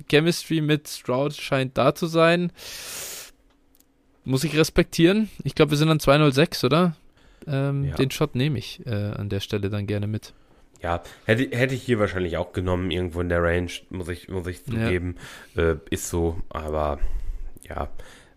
Chemistry 0.09 0.61
mit 0.61 0.87
Stroud 0.87 1.33
scheint 1.33 1.77
da 1.77 1.95
zu 1.95 2.07
sein. 2.07 2.51
Muss 4.25 4.43
ich 4.43 4.55
respektieren. 4.55 5.29
Ich 5.43 5.55
glaube, 5.55 5.71
wir 5.71 5.77
sind 5.77 5.89
an 5.89 5.99
206, 5.99 6.63
oder? 6.63 6.95
Ähm, 7.47 7.85
ja. 7.85 7.95
Den 7.95 8.11
Shot 8.11 8.35
nehme 8.35 8.57
ich 8.57 8.85
äh, 8.85 8.89
an 8.89 9.29
der 9.29 9.41
Stelle 9.41 9.69
dann 9.69 9.85
gerne 9.85 10.07
mit. 10.07 10.33
Ja, 10.81 11.01
hätte, 11.25 11.55
hätte 11.55 11.75
ich 11.75 11.83
hier 11.83 11.99
wahrscheinlich 11.99 12.37
auch 12.37 12.51
genommen, 12.51 12.91
irgendwo 12.91 13.21
in 13.21 13.29
der 13.29 13.41
Range, 13.41 13.71
muss 13.89 14.09
ich, 14.09 14.27
muss 14.27 14.47
ich 14.47 14.65
zugeben. 14.65 15.15
Ja. 15.55 15.71
Äh, 15.71 15.77
ist 15.89 16.09
so, 16.09 16.41
aber 16.49 16.99
ja. 17.67 17.89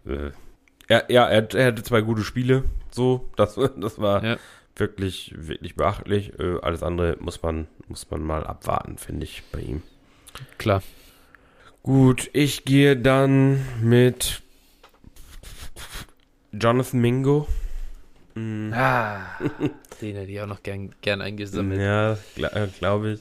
Äh, 0.07 0.31
ja, 0.89 1.03
ja 1.09 1.29
er, 1.29 1.53
er, 1.55 1.67
hatte 1.67 1.83
zwei 1.83 2.03
gute 2.03 2.23
Spiele, 2.23 2.65
so, 2.91 3.29
das, 3.37 3.59
das 3.77 4.01
war 4.01 4.25
ja. 4.25 4.37
wirklich, 4.77 5.35
wirklich 5.37 5.75
beachtlich. 5.75 6.39
Äh, 6.39 6.59
alles 6.63 6.83
andere 6.83 7.17
muss 7.21 7.43
man, 7.43 7.67
muss 7.89 8.09
man 8.11 8.23
mal 8.23 8.47
abwarten, 8.47 8.97
finde 8.99 9.25
ich, 9.25 9.43
bei 9.51 9.61
ihm. 9.61 9.83
Klar. 10.59 10.83
Gut, 11.83 12.31
ich 12.33 12.65
gehe 12.65 12.97
dann 12.97 13.65
mit 13.81 14.43
Jonathan 16.53 17.01
Mingo. 17.01 17.47
Mm. 18.35 18.71
Ah, 18.75 19.39
den 20.03 20.17
hätte 20.17 20.31
ich 20.31 20.41
auch 20.41 20.47
noch 20.47 20.63
gern, 20.63 20.95
gern 21.01 21.23
eingesammelt. 21.23 21.81
Ja, 21.81 22.19
glaube 22.35 22.71
glaub 22.79 23.05
ich. 23.05 23.21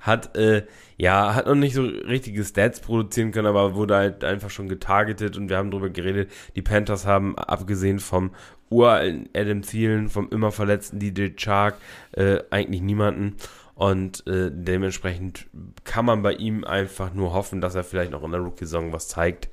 Hat, 0.00 0.36
äh, 0.36 0.66
ja, 0.98 1.34
hat 1.34 1.46
noch 1.46 1.54
nicht 1.54 1.74
so 1.74 1.82
richtige 1.82 2.44
Stats 2.44 2.80
produzieren 2.80 3.32
können, 3.32 3.46
aber 3.46 3.74
wurde 3.74 3.96
halt 3.96 4.22
einfach 4.22 4.50
schon 4.50 4.68
getargetet 4.68 5.38
und 5.38 5.48
wir 5.48 5.56
haben 5.56 5.70
darüber 5.70 5.88
geredet. 5.88 6.30
Die 6.56 6.62
Panthers 6.62 7.06
haben, 7.06 7.38
abgesehen 7.38 8.00
vom 8.00 8.32
uralten 8.68 9.30
Adam 9.34 9.62
Thielen, 9.62 10.10
vom 10.10 10.28
immer 10.28 10.52
verletzten 10.52 10.98
DJ 10.98 11.28
Chark, 11.36 11.76
äh, 12.12 12.40
eigentlich 12.50 12.82
niemanden. 12.82 13.36
Und 13.74 14.26
äh, 14.26 14.50
dementsprechend 14.52 15.46
kann 15.84 16.04
man 16.04 16.20
bei 16.20 16.34
ihm 16.34 16.64
einfach 16.64 17.14
nur 17.14 17.32
hoffen, 17.32 17.62
dass 17.62 17.74
er 17.74 17.82
vielleicht 17.82 18.12
noch 18.12 18.22
in 18.22 18.32
der 18.32 18.40
Rookie-Saison 18.40 18.92
was 18.92 19.08
zeigt. 19.08 19.48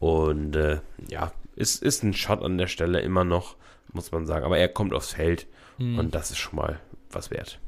Und 0.00 0.56
äh, 0.56 0.80
ja, 1.08 1.30
ist, 1.58 1.82
ist 1.82 2.02
ein 2.02 2.14
Shot 2.14 2.42
an 2.42 2.58
der 2.58 2.68
Stelle 2.68 3.00
immer 3.00 3.24
noch 3.24 3.56
muss 3.92 4.12
man 4.12 4.26
sagen. 4.26 4.44
Aber 4.44 4.58
er 4.58 4.68
kommt 4.68 4.94
aufs 4.94 5.12
Feld 5.12 5.46
hm. 5.78 5.98
und 5.98 6.14
das 6.14 6.30
ist 6.30 6.38
schon 6.38 6.56
mal 6.56 6.80
was 7.10 7.30
wert. 7.30 7.58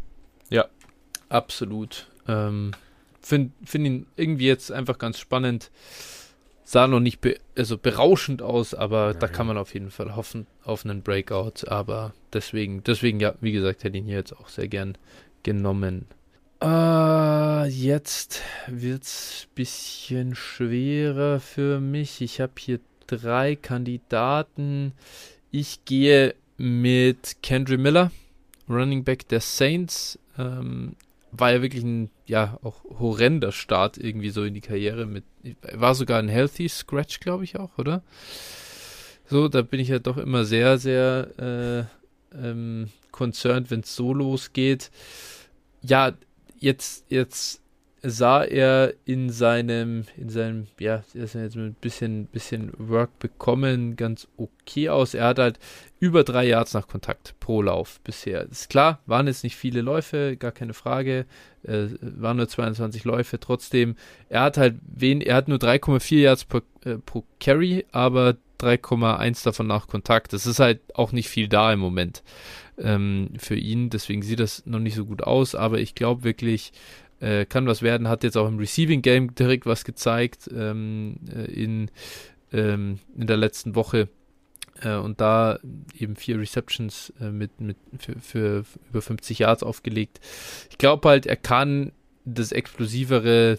Ja, 0.48 0.66
absolut. 1.28 2.08
Ähm, 2.28 2.72
Finde 3.20 3.52
find 3.64 3.86
ihn 3.86 4.06
irgendwie 4.16 4.46
jetzt 4.46 4.72
einfach 4.72 4.98
ganz 4.98 5.18
spannend. 5.18 5.70
Sah 6.64 6.86
noch 6.86 7.00
nicht 7.00 7.20
be 7.20 7.36
also 7.56 7.76
berauschend 7.76 8.42
aus, 8.42 8.74
aber 8.74 9.08
ja, 9.08 9.12
da 9.14 9.26
ja. 9.26 9.32
kann 9.32 9.46
man 9.46 9.58
auf 9.58 9.74
jeden 9.74 9.90
Fall 9.90 10.14
hoffen 10.14 10.46
auf 10.64 10.84
einen 10.84 11.02
Breakout. 11.02 11.66
Aber 11.66 12.14
deswegen, 12.32 12.82
deswegen, 12.84 13.20
ja, 13.20 13.34
wie 13.40 13.52
gesagt, 13.52 13.84
hätte 13.84 13.96
ich 13.96 14.04
ihn 14.04 14.06
hier 14.06 14.18
jetzt 14.18 14.36
auch 14.36 14.48
sehr 14.48 14.68
gern 14.68 14.96
genommen. 15.42 16.06
Uh, 16.62 17.64
jetzt 17.68 18.42
wird's 18.66 19.48
bisschen 19.54 20.34
schwerer 20.34 21.40
für 21.40 21.80
mich. 21.80 22.20
Ich 22.20 22.40
habe 22.40 22.52
hier 22.58 22.80
drei 23.10 23.56
Kandidaten. 23.56 24.92
Ich 25.50 25.84
gehe 25.84 26.34
mit 26.56 27.36
Kendry 27.42 27.76
Miller, 27.76 28.10
Running 28.68 29.04
Back 29.04 29.28
der 29.28 29.40
Saints. 29.40 30.18
Ähm, 30.38 30.96
war 31.32 31.52
ja 31.52 31.62
wirklich 31.62 31.84
ein, 31.84 32.10
ja, 32.26 32.58
auch 32.62 32.82
horrender 32.98 33.52
Start 33.52 33.98
irgendwie 33.98 34.30
so 34.30 34.44
in 34.44 34.54
die 34.54 34.60
Karriere. 34.60 35.06
Mit, 35.06 35.24
war 35.72 35.94
sogar 35.94 36.18
ein 36.18 36.28
Healthy 36.28 36.68
Scratch, 36.68 37.20
glaube 37.20 37.44
ich 37.44 37.58
auch, 37.58 37.78
oder? 37.78 38.02
So, 39.26 39.48
da 39.48 39.62
bin 39.62 39.80
ich 39.80 39.88
ja 39.88 40.00
doch 40.00 40.16
immer 40.16 40.44
sehr, 40.44 40.78
sehr 40.78 41.88
äh, 42.34 42.36
ähm, 42.36 42.88
concerned, 43.12 43.70
wenn 43.70 43.80
es 43.80 43.94
so 43.94 44.12
losgeht. 44.12 44.90
Ja, 45.82 46.12
jetzt, 46.58 47.04
jetzt 47.08 47.59
sah 48.02 48.44
er 48.44 48.94
in 49.04 49.30
seinem, 49.30 50.04
in 50.16 50.30
seinem, 50.30 50.66
ja, 50.78 51.02
er 51.14 51.24
ist 51.24 51.34
jetzt 51.34 51.56
mit 51.56 51.66
ein 51.66 51.74
bisschen, 51.74 52.26
bisschen 52.26 52.72
Work 52.78 53.18
bekommen, 53.18 53.96
ganz 53.96 54.26
okay 54.36 54.88
aus. 54.88 55.14
Er 55.14 55.26
hat 55.26 55.38
halt 55.38 55.58
über 55.98 56.24
drei 56.24 56.46
Yards 56.46 56.72
nach 56.72 56.88
Kontakt 56.88 57.34
pro 57.40 57.60
Lauf 57.60 58.00
bisher. 58.00 58.42
Ist 58.48 58.70
klar, 58.70 59.00
waren 59.06 59.26
jetzt 59.26 59.44
nicht 59.44 59.56
viele 59.56 59.82
Läufe, 59.82 60.36
gar 60.38 60.52
keine 60.52 60.72
Frage. 60.72 61.26
Äh, 61.62 61.88
waren 62.00 62.38
nur 62.38 62.48
22 62.48 63.04
Läufe. 63.04 63.38
Trotzdem, 63.38 63.96
er 64.28 64.42
hat 64.42 64.56
halt 64.56 64.76
wen, 64.82 65.20
er 65.20 65.36
hat 65.36 65.48
nur 65.48 65.58
3,4 65.58 66.16
Yards 66.16 66.44
pro, 66.46 66.60
äh, 66.84 66.96
pro 66.96 67.24
Carry, 67.38 67.84
aber 67.92 68.36
3,1 68.60 69.44
davon 69.44 69.66
nach 69.66 69.88
Kontakt. 69.88 70.32
Das 70.32 70.46
ist 70.46 70.60
halt 70.60 70.80
auch 70.94 71.12
nicht 71.12 71.28
viel 71.28 71.48
da 71.48 71.72
im 71.72 71.80
Moment 71.80 72.22
ähm, 72.78 73.30
für 73.38 73.56
ihn. 73.56 73.90
Deswegen 73.90 74.22
sieht 74.22 74.40
das 74.40 74.64
noch 74.66 74.78
nicht 74.78 74.94
so 74.94 75.04
gut 75.04 75.22
aus. 75.22 75.54
Aber 75.54 75.78
ich 75.78 75.94
glaube 75.94 76.24
wirklich, 76.24 76.72
äh, 77.20 77.44
kann 77.44 77.66
was 77.66 77.82
werden, 77.82 78.08
hat 78.08 78.24
jetzt 78.24 78.36
auch 78.36 78.48
im 78.48 78.58
Receiving 78.58 79.02
Game 79.02 79.34
direkt 79.34 79.66
was 79.66 79.84
gezeigt 79.84 80.50
ähm, 80.54 81.16
äh, 81.32 81.44
in, 81.44 81.90
ähm, 82.52 82.98
in 83.16 83.26
der 83.26 83.36
letzten 83.36 83.74
Woche. 83.74 84.08
Äh, 84.82 84.96
und 84.96 85.20
da 85.20 85.58
eben 85.98 86.16
vier 86.16 86.38
Receptions 86.38 87.12
äh, 87.20 87.30
mit, 87.30 87.60
mit 87.60 87.76
für, 87.98 88.18
für, 88.20 88.64
über 88.88 89.02
50 89.02 89.38
Yards 89.38 89.62
aufgelegt. 89.62 90.20
Ich 90.70 90.78
glaube 90.78 91.08
halt, 91.08 91.26
er 91.26 91.36
kann 91.36 91.92
das 92.24 92.52
explosivere 92.52 93.58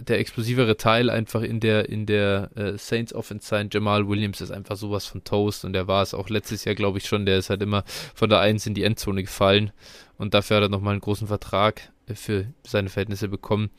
der 0.00 0.18
explosivere 0.18 0.76
Teil 0.76 1.08
einfach 1.08 1.42
in 1.42 1.60
der 1.60 1.88
in 1.88 2.04
der 2.04 2.50
Saints 2.76 3.14
Offense 3.14 3.46
sein. 3.46 3.70
Jamal 3.72 4.08
Williams 4.08 4.40
ist 4.40 4.50
einfach 4.50 4.76
sowas 4.76 5.06
von 5.06 5.22
Toast 5.22 5.64
und 5.64 5.74
der 5.74 5.86
war 5.86 6.02
es 6.02 6.12
auch 6.12 6.28
letztes 6.28 6.64
Jahr, 6.64 6.74
glaube 6.74 6.98
ich 6.98 7.06
schon. 7.06 7.24
Der 7.24 7.38
ist 7.38 7.50
halt 7.50 7.62
immer 7.62 7.84
von 7.86 8.28
der 8.28 8.40
1 8.40 8.66
in 8.66 8.74
die 8.74 8.82
Endzone 8.82 9.22
gefallen 9.22 9.70
und 10.20 10.34
dafür 10.34 10.58
hat 10.58 10.64
er 10.64 10.68
nochmal 10.68 10.92
einen 10.92 11.00
großen 11.00 11.26
Vertrag 11.26 11.90
für 12.14 12.44
seine 12.62 12.90
Verhältnisse 12.90 13.28
bekommen. 13.28 13.70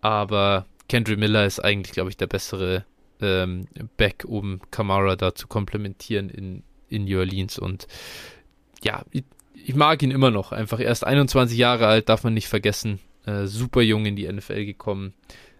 Aber 0.00 0.64
Kendry 0.88 1.16
Miller 1.16 1.44
ist 1.44 1.60
eigentlich, 1.60 1.92
glaube 1.92 2.08
ich, 2.08 2.16
der 2.16 2.26
bessere 2.26 2.86
ähm, 3.20 3.66
Back, 3.98 4.24
um 4.26 4.62
Kamara 4.70 5.14
da 5.14 5.34
zu 5.34 5.46
komplementieren 5.46 6.30
in, 6.30 6.62
in 6.88 7.04
New 7.04 7.18
Orleans. 7.18 7.58
Und 7.58 7.86
ja, 8.82 9.02
ich, 9.10 9.24
ich, 9.52 9.74
mag 9.74 10.02
ihn 10.02 10.10
immer 10.10 10.30
noch. 10.30 10.52
Einfach 10.52 10.80
erst 10.80 11.06
21 11.06 11.58
Jahre 11.58 11.86
alt, 11.86 12.08
darf 12.08 12.24
man 12.24 12.32
nicht 12.32 12.48
vergessen. 12.48 12.98
Äh, 13.26 13.44
super 13.44 13.82
jung 13.82 14.06
in 14.06 14.16
die 14.16 14.26
NFL 14.26 14.64
gekommen. 14.64 15.12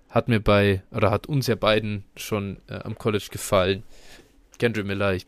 Hat 0.09 0.29
mir 0.29 0.41
bei, 0.41 0.83
oder 0.91 1.11
hat 1.11 1.27
uns 1.27 1.49
ja 1.49 1.55
beiden 1.55 2.05
schon 2.17 2.63
äh, 2.69 2.77
am 2.77 2.97
College 2.97 3.29
gefallen. 3.31 3.83
Kendry 4.59 4.85
Miller, 4.85 5.13
ich 5.13 5.27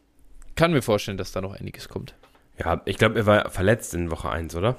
kann 0.55 0.73
mir 0.73 0.81
vorstellen, 0.81 1.19
dass 1.19 1.33
da 1.33 1.43
noch 1.43 1.53
einiges 1.53 1.91
kommt. 1.91 2.15
Ja, 2.59 2.81
ich 2.87 2.97
glaube, 2.97 3.17
er 3.17 3.27
war 3.27 3.51
verletzt 3.51 3.93
in 3.93 4.11
Woche 4.11 4.31
1, 4.31 4.57
oder? 4.57 4.77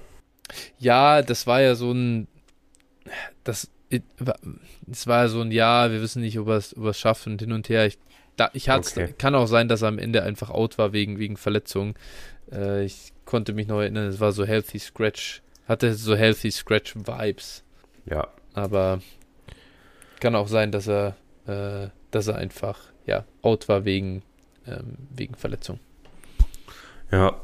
Ja, 0.79 1.21
das 1.21 1.47
war 1.47 1.61
ja 1.61 1.75
so 1.75 1.91
ein. 1.91 2.27
Das, 3.43 3.69
es 3.89 5.07
war 5.07 5.23
ja 5.23 5.27
so 5.29 5.41
ein 5.41 5.51
Ja, 5.51 5.91
wir 5.91 6.01
wissen 6.01 6.21
nicht, 6.21 6.37
ob 6.39 6.47
er 6.49 6.57
es 6.57 6.75
schafft 6.99 7.27
und 7.27 7.41
hin 7.41 7.51
und 7.51 7.69
her. 7.69 7.85
Ich, 7.85 7.97
da, 8.35 8.49
ich 8.53 8.69
okay. 8.69 9.13
kann 9.17 9.35
auch 9.35 9.47
sein, 9.47 9.67
dass 9.67 9.81
er 9.81 9.87
am 9.87 9.99
Ende 9.99 10.23
einfach 10.23 10.49
out 10.49 10.77
war 10.77 10.93
wegen, 10.93 11.17
wegen 11.19 11.37
Verletzung. 11.37 11.95
Äh, 12.51 12.85
ich 12.85 13.13
konnte 13.25 13.53
mich 13.53 13.67
noch 13.67 13.79
erinnern, 13.79 14.07
es 14.07 14.19
war 14.19 14.31
so 14.31 14.45
Healthy 14.45 14.79
Scratch, 14.79 15.41
hatte 15.67 15.93
so 15.93 16.15
Healthy 16.15 16.51
Scratch 16.51 16.95
Vibes. 16.95 17.63
Ja. 18.05 18.27
Aber 18.53 19.01
kann 20.19 20.35
auch 20.35 20.47
sein, 20.47 20.71
dass 20.71 20.87
er, 20.87 21.15
äh, 21.45 21.89
dass 22.11 22.27
er 22.27 22.35
einfach 22.35 22.79
ja 23.05 23.25
out 23.41 23.67
war 23.69 23.85
wegen, 23.85 24.23
ähm, 24.65 24.97
wegen 25.09 25.35
Verletzung. 25.35 25.79
Ja. 27.11 27.39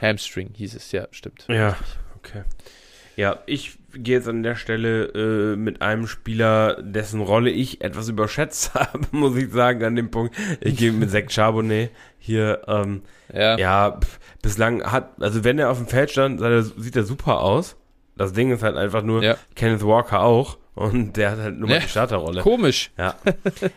Hamstring 0.00 0.50
hieß 0.54 0.74
es, 0.74 0.92
ja, 0.92 1.08
stimmt. 1.10 1.46
Ja, 1.48 1.76
okay. 2.26 2.42
Ja, 3.16 3.38
ich 3.46 3.78
gehe 3.94 4.16
jetzt 4.16 4.28
an 4.28 4.42
der 4.42 4.56
Stelle 4.56 5.06
äh, 5.06 5.56
mit 5.56 5.80
einem 5.80 6.06
Spieler, 6.06 6.82
dessen 6.82 7.20
Rolle 7.20 7.50
ich 7.50 7.80
etwas 7.80 8.08
überschätzt 8.10 8.74
habe, 8.74 9.06
muss 9.10 9.36
ich 9.36 9.50
sagen, 9.50 9.82
an 9.84 9.96
dem 9.96 10.10
Punkt. 10.10 10.36
Ich 10.60 10.76
gehe 10.76 10.92
mit 10.92 11.10
Zach 11.10 11.30
Charbonnet 11.30 11.90
hier. 12.18 12.62
Ähm, 12.68 13.02
ja, 13.32 13.56
ja 13.58 13.98
pf, 14.00 14.18
bislang 14.42 14.82
hat, 14.84 15.20
also 15.20 15.44
wenn 15.44 15.58
er 15.58 15.70
auf 15.70 15.78
dem 15.78 15.86
Feld 15.86 16.10
stand, 16.10 16.40
sieht 16.76 16.96
er 16.96 17.04
super 17.04 17.40
aus. 17.40 17.76
Das 18.16 18.32
Ding 18.32 18.50
ist 18.50 18.62
halt 18.62 18.76
einfach 18.76 19.02
nur, 19.02 19.22
ja. 19.22 19.36
Kenneth 19.54 19.84
Walker 19.84 20.20
auch. 20.20 20.58
Und 20.76 21.16
der 21.16 21.30
hat 21.30 21.38
halt 21.38 21.58
nur 21.58 21.70
mal 21.70 21.80
die 21.80 21.88
Starterrolle. 21.88 22.42
Komisch. 22.42 22.90
Ja. 22.98 23.14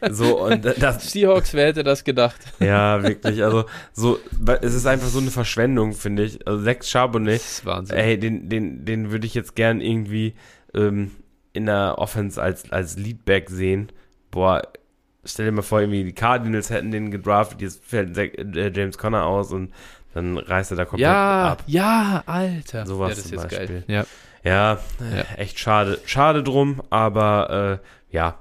So, 0.10 0.44
und 0.46 0.66
das. 0.66 1.10
Seahawks, 1.12 1.54
wer 1.54 1.68
hätte 1.68 1.84
das 1.84 2.04
gedacht? 2.04 2.42
Ja, 2.60 3.02
wirklich. 3.02 3.42
Also, 3.42 3.66
so, 3.94 4.20
es 4.62 4.74
ist 4.74 4.86
einfach 4.86 5.08
so 5.08 5.20
eine 5.20 5.32
Verschwendung, 5.32 5.94
finde 5.94 6.24
ich. 6.26 6.46
Also, 6.46 6.62
sechs 6.62 6.90
Charbonnet. 6.90 7.40
Das 7.40 7.52
ist 7.52 7.66
Wahnsinn. 7.66 7.98
Ey, 7.98 8.20
den, 8.20 8.50
den, 8.50 8.84
den 8.84 9.12
würde 9.12 9.26
ich 9.26 9.34
jetzt 9.34 9.56
gern 9.56 9.80
irgendwie 9.80 10.34
ähm, 10.74 11.12
in 11.54 11.68
der 11.68 11.96
Offense 12.00 12.42
als, 12.42 12.70
als 12.70 12.98
Leadback 12.98 13.50
sehen. 13.50 13.94
Boah, 14.30 14.62
stell 15.24 15.46
dir 15.46 15.54
mal 15.54 15.62
vor, 15.62 15.80
irgendwie 15.80 16.04
die 16.04 16.12
Cardinals 16.12 16.70
hätten 16.70 16.92
den 16.92 17.12
gedraftet, 17.12 17.62
jetzt 17.62 17.86
fällt 17.86 18.18
äh, 18.18 18.72
James 18.76 18.98
Conner 18.98 19.26
aus 19.26 19.54
und 19.54 19.72
dann 20.14 20.38
reißt 20.38 20.72
er 20.72 20.78
da 20.78 20.84
komplett 20.84 21.08
ja, 21.08 21.52
ab. 21.52 21.64
Ja, 21.66 22.24
Alter. 22.26 22.86
Sowas 22.86 23.12
ja, 23.12 23.16
das 23.16 23.24
zum 23.30 23.38
ist 23.38 23.44
Beispiel. 23.44 23.68
Geil. 23.68 23.84
Ja. 23.88 24.06
Ja, 24.44 24.80
ja, 25.00 25.22
echt 25.38 25.60
schade. 25.60 26.00
Schade 26.06 26.44
drum, 26.44 26.82
aber 26.90 27.82
äh, 27.82 28.16
ja, 28.16 28.40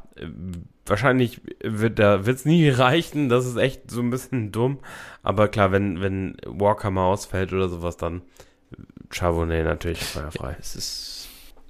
wahrscheinlich 0.87 1.41
wird 1.63 1.99
da 1.99 2.27
wird's 2.27 2.45
nie 2.45 2.69
reichen. 2.71 3.29
Das 3.29 3.47
ist 3.47 3.57
echt 3.57 3.91
so 3.91 4.01
ein 4.01 4.11
bisschen 4.11 4.53
dumm. 4.53 4.79
Aber 5.23 5.49
klar, 5.49 5.73
wenn, 5.73 6.01
wenn 6.01 6.37
Walker 6.47 6.91
mal 6.91 7.07
ausfällt 7.07 7.53
oder 7.53 7.69
sowas, 7.69 7.97
dann 7.97 8.23
Charbonnet 9.11 9.65
natürlich 9.65 10.01
feuerfrei. 10.01 10.57
Es 10.61 10.77
ist 10.77 11.19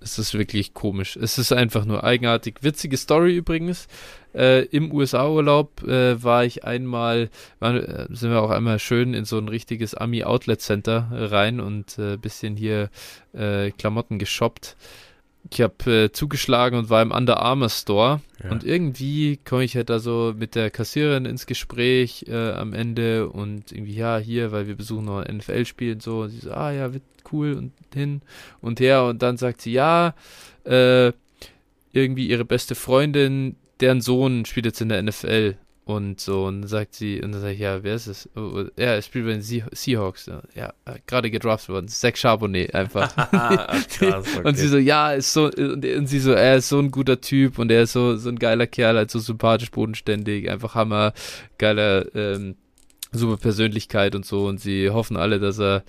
es 0.00 0.18
ist 0.18 0.34
wirklich 0.34 0.74
komisch. 0.74 1.16
Es 1.16 1.38
ist 1.38 1.52
einfach 1.52 1.84
nur 1.84 2.04
eigenartig. 2.04 2.58
Witzige 2.62 2.96
Story 2.96 3.36
übrigens. 3.36 3.88
Äh, 4.34 4.64
Im 4.66 4.92
USA-Urlaub 4.92 5.82
äh, 5.84 6.22
war 6.22 6.44
ich 6.44 6.64
einmal, 6.64 7.30
war, 7.58 7.74
äh, 7.74 8.06
sind 8.10 8.30
wir 8.30 8.42
auch 8.42 8.50
einmal 8.50 8.78
schön 8.78 9.14
in 9.14 9.24
so 9.24 9.38
ein 9.38 9.48
richtiges 9.48 9.94
Ami-Outlet-Center 9.94 11.08
rein 11.12 11.60
und 11.60 11.98
ein 11.98 12.14
äh, 12.14 12.16
bisschen 12.16 12.56
hier 12.56 12.90
äh, 13.32 13.70
Klamotten 13.70 14.18
geshoppt. 14.18 14.76
Ich 15.50 15.62
habe 15.62 16.10
zugeschlagen 16.12 16.78
und 16.78 16.90
war 16.90 17.00
im 17.00 17.10
Under 17.10 17.40
Armour 17.40 17.70
Store 17.70 18.20
ja. 18.42 18.50
und 18.50 18.64
irgendwie 18.64 19.38
komme 19.38 19.64
ich 19.64 19.76
halt 19.76 19.88
da 19.88 19.98
so 19.98 20.34
mit 20.36 20.54
der 20.54 20.68
Kassiererin 20.70 21.24
ins 21.24 21.46
Gespräch 21.46 22.26
am 22.30 22.74
Ende 22.74 23.30
und 23.30 23.72
irgendwie, 23.72 23.94
ja, 23.94 24.18
hier, 24.18 24.52
weil 24.52 24.66
wir 24.66 24.76
besuchen 24.76 25.06
noch 25.06 25.24
ein 25.24 25.38
NFL-Spiel 25.38 25.94
und 25.94 26.02
so. 26.02 26.20
Und 26.22 26.30
sie 26.30 26.40
so, 26.40 26.50
ah 26.50 26.70
ja, 26.70 26.92
wird 26.92 27.04
cool 27.32 27.54
und 27.54 27.72
hin 27.94 28.20
und 28.60 28.80
her 28.80 29.04
und 29.04 29.22
dann 29.22 29.38
sagt 29.38 29.62
sie, 29.62 29.72
ja, 29.72 30.14
äh, 30.64 31.12
irgendwie 31.92 32.26
ihre 32.26 32.44
beste 32.44 32.74
Freundin, 32.74 33.56
deren 33.80 34.00
Sohn 34.00 34.44
spielt 34.44 34.66
jetzt 34.66 34.80
in 34.80 34.88
der 34.88 35.02
NFL 35.02 35.56
und 35.88 36.20
so, 36.20 36.44
und 36.44 36.60
dann 36.60 36.68
sagt 36.68 36.94
sie, 36.94 37.22
und 37.22 37.32
dann 37.32 37.40
sage 37.40 37.54
ich, 37.54 37.60
ja, 37.60 37.82
wer 37.82 37.94
ist 37.94 38.08
es? 38.08 38.28
Oh, 38.36 38.40
oh, 38.40 38.64
ja, 38.76 38.94
er 38.94 39.00
spielt 39.00 39.24
bei 39.24 39.32
den 39.32 39.40
Seahawks. 39.40 40.30
Ja, 40.54 40.74
gerade 41.06 41.30
gedraftet 41.30 41.70
worden. 41.70 41.88
Zach 41.88 42.14
Charbonnet 42.14 42.74
einfach. 42.74 43.14
Krass, 43.16 43.86
okay. 44.36 44.42
Und 44.44 44.58
sie 44.58 44.68
so, 44.68 44.76
ja, 44.76 45.12
ist 45.12 45.32
so, 45.32 45.46
und, 45.46 45.82
und, 45.86 46.06
sie 46.06 46.20
so, 46.20 46.32
er 46.32 46.56
ist 46.56 46.68
so 46.68 46.78
ein 46.78 46.90
guter 46.90 47.22
Typ 47.22 47.58
und 47.58 47.70
er 47.70 47.84
ist 47.84 47.94
so, 47.94 48.18
so 48.18 48.28
ein 48.28 48.38
geiler 48.38 48.66
Kerl, 48.66 48.96
halt 48.96 49.10
so 49.10 49.18
sympathisch, 49.18 49.70
bodenständig, 49.70 50.50
einfach 50.50 50.74
Hammer, 50.74 51.14
geiler, 51.56 52.14
ähm, 52.14 52.56
super 53.12 53.38
Persönlichkeit 53.38 54.14
und 54.14 54.26
so. 54.26 54.46
Und 54.46 54.60
sie 54.60 54.90
hoffen 54.90 55.16
alle, 55.16 55.40
dass 55.40 55.58
er 55.58 55.84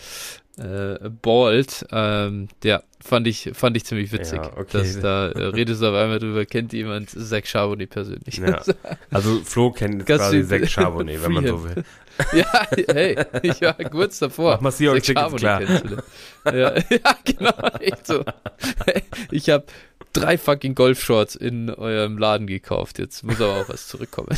äh, 0.60 1.10
ballt. 1.10 1.86
Ähm, 1.92 2.50
ja, 2.64 2.84
fand 3.02 3.28
ich, 3.28 3.52
fand 3.54 3.78
ich 3.78 3.86
ziemlich 3.86 4.12
witzig. 4.12 4.40
Ja, 4.40 4.58
okay. 4.58 4.80
Dass 4.80 5.00
da 5.00 5.30
äh, 5.30 5.46
redest 5.46 5.82
du 5.82 5.88
auf 5.88 5.96
einmal 5.96 6.20
drüber, 6.20 6.46
kennt 6.46 6.74
jemand 6.74 7.10
Zach 7.10 7.46
Charbonnet 7.46 7.90
persönlich. 7.90 8.38
Ja. 8.38 8.62
Also 9.12 9.42
Flo 9.44 9.72
kennt 9.72 10.06
quasi 10.06 10.46
Zach 10.46 10.68
Charbonnet, 10.68 11.24
wenn 11.24 11.32
man 11.32 11.48
so 11.48 11.64
will. 11.64 11.84
ja, 12.34 12.68
hey, 12.94 13.18
ich 13.44 13.62
war 13.62 13.74
kurz 13.76 14.20
davor. 14.20 14.56
Mach 14.56 14.62
mal 14.62 14.72
Zach 14.72 15.04
Charbonnet 15.04 15.40
klar. 15.40 16.04
Ja, 16.54 16.78
ja, 16.90 17.18
genau, 17.24 17.68
echt 17.80 18.06
so. 18.06 18.24
Ich 19.32 19.50
habe 19.50 19.66
drei 20.14 20.38
fucking 20.38 20.76
Golfshorts 20.76 21.36
in 21.36 21.70
eurem 21.70 22.18
Laden 22.18 22.48
gekauft. 22.48 23.00
Jetzt 23.00 23.24
muss 23.24 23.40
aber 23.40 23.62
auch 23.62 23.70
was 23.70 23.88
zurückkommen. 23.88 24.38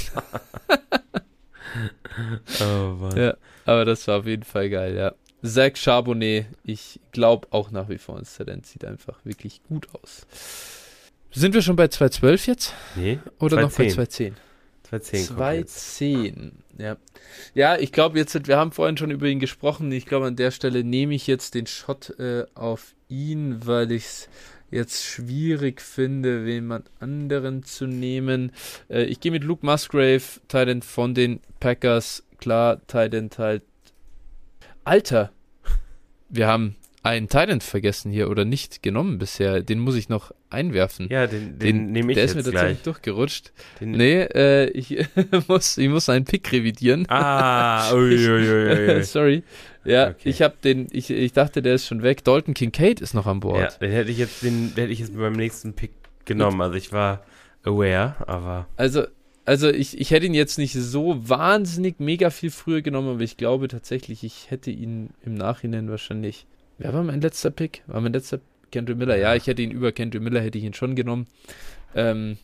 oh 2.62 2.94
Mann. 3.00 3.18
Ja, 3.18 3.36
aber 3.66 3.86
das 3.86 4.08
war 4.08 4.20
auf 4.20 4.28
jeden 4.28 4.44
Fall 4.44 4.70
geil, 4.70 4.96
ja. 4.96 5.14
Zach 5.44 5.76
Charbonnet, 5.76 6.46
ich 6.64 7.00
glaube 7.12 7.48
auch 7.52 7.72
nach 7.72 7.90
wie 7.90 7.98
vor 7.98 8.20
ins 8.20 8.36
Talent, 8.36 8.66
sieht 8.66 8.86
einfach 8.86 9.18
wirklich 9.24 9.62
gut 9.68 9.88
aus. 9.94 10.26
Sind 11.32 11.54
wir 11.54 11.62
schon 11.62 11.76
bei 11.76 11.88
212 11.88 12.48
jetzt? 12.48 12.74
Nee. 12.96 13.20
Oder 13.40 13.58
210. 13.58 13.62
noch 13.62 13.78
bei 13.78 14.06
210? 14.06 14.36
210. 14.84 15.36
210, 15.36 16.52
ja. 16.78 16.98
Ja, 17.54 17.78
ich 17.78 17.92
glaube 17.94 18.20
jetzt, 18.20 18.48
wir 18.48 18.58
haben 18.58 18.74
vorhin 18.74 18.98
schon 18.98 19.12
über 19.12 19.28
ihn 19.28 19.40
gesprochen. 19.40 19.92
Ich 19.92 20.06
glaube, 20.06 20.28
an 20.28 20.36
der 20.36 20.52
Stelle 20.52 20.84
nehme 20.84 21.16
ich 21.16 21.28
jetzt 21.28 21.56
den 21.56 21.66
Shot 21.66 22.20
äh, 22.20 22.46
auf 22.54 22.94
ihn, 23.08 23.66
weil 23.66 23.92
ich 23.94 24.04
es 24.04 24.30
jetzt 24.70 25.04
schwierig 25.04 25.82
finde, 25.82 26.46
jemand 26.46 26.90
anderen 27.00 27.64
zu 27.64 27.88
nehmen. 27.88 28.52
Äh, 28.90 29.04
ich 29.04 29.20
gehe 29.22 29.32
mit 29.32 29.44
Luke 29.44 29.66
Musgrave, 29.66 30.24
Titan 30.48 30.82
von 30.82 31.14
den 31.14 31.40
Packers. 31.60 32.24
Klar, 32.40 32.86
Titan 32.88 33.30
halt 33.38 33.64
Alter, 34.84 35.32
wir 36.30 36.48
haben 36.48 36.76
einen 37.04 37.30
Thailand 37.30 37.64
vergessen 37.64 38.12
hier 38.12 38.30
oder 38.30 38.46
nicht 38.46 38.84
genommen 38.84 39.18
bisher. 39.18 39.62
Den 39.62 39.80
muss 39.80 39.96
ich 39.96 40.10
noch 40.10 40.32
einwerfen. 40.50 41.08
Ja, 41.10 41.26
den, 41.26 41.58
den, 41.58 41.60
den 41.60 41.92
nehme 41.92 42.12
ich 42.12 42.16
Der 42.16 42.26
ist 42.26 42.36
mir 42.36 42.44
tatsächlich 42.44 42.84
durchgerutscht. 42.84 43.52
Den 43.80 43.92
nee, 43.92 44.22
äh, 44.22 44.70
ich, 44.70 45.08
muss, 45.48 45.78
ich 45.78 45.90
muss 45.90 46.10
einen 46.10 46.26
Pick 46.26 46.52
revidieren. 46.52 47.06
Ah, 47.10 47.92
uiuiui. 47.94 48.98
Ui, 48.98 49.04
Sorry. 49.04 49.44
Ja, 49.84 50.10
okay. 50.10 50.30
ich 50.30 50.44
habe 50.44 50.56
den, 50.64 50.88
ich, 50.92 51.10
ich 51.10 51.34
dachte, 51.34 51.64
der 51.64 51.76
ist 51.76 51.88
schon 51.88 52.04
weg. 52.04 52.24
Dalton 52.24 52.54
Kincaid 52.54 53.02
ist 53.02 53.16
noch 53.16 53.26
an 53.26 53.40
Bord. 53.40 53.60
Ja, 53.60 53.78
den 53.80 53.92
hätte 53.92 54.12
ich 54.12 54.20
jetzt, 54.20 54.44
den 54.44 54.72
hätte 54.76 54.92
ich 54.92 55.00
jetzt 55.00 55.18
beim 55.18 55.34
nächsten 55.34 55.74
Pick 55.74 55.92
genommen. 56.26 56.62
Also 56.62 56.76
ich 56.76 56.92
war 56.92 57.24
aware, 57.64 58.16
aber. 58.28 58.68
Also 58.78 59.06
also 59.46 59.70
ich, 59.70 60.00
ich 60.00 60.12
hätte 60.12 60.26
ihn 60.26 60.34
jetzt 60.34 60.58
nicht 60.58 60.74
so 60.74 61.28
wahnsinnig 61.28 62.00
mega 62.00 62.30
viel 62.30 62.52
früher 62.52 62.82
genommen, 62.82 63.10
aber 63.10 63.22
ich 63.22 63.38
glaube 63.38 63.68
tatsächlich, 63.68 64.24
ich 64.24 64.52
hätte 64.52 64.72
ihn 64.72 65.10
im 65.26 65.34
Nachhinein 65.34 65.90
wahrscheinlich. 65.90 66.46
Wer 66.78 66.94
war 66.94 67.04
mein 67.04 67.22
letzter 67.22 67.52
Pick? 67.52 67.84
War 67.88 68.02
mein 68.02 68.14
letzter 68.14 68.40
Kendrick 68.72 68.98
Miller? 68.98 69.18
Ja, 69.18 69.36
ich 69.36 69.48
hätte 69.48 69.62
ihn 69.62 69.72
über 69.72 69.92
Kendrick 69.92 70.22
Miller, 70.22 70.42
hätte 70.42 70.58
ich 70.58 70.64
ihn 70.64 70.74
schon 70.74 70.96
genommen. 70.96 71.28
Ähm, 71.96 72.38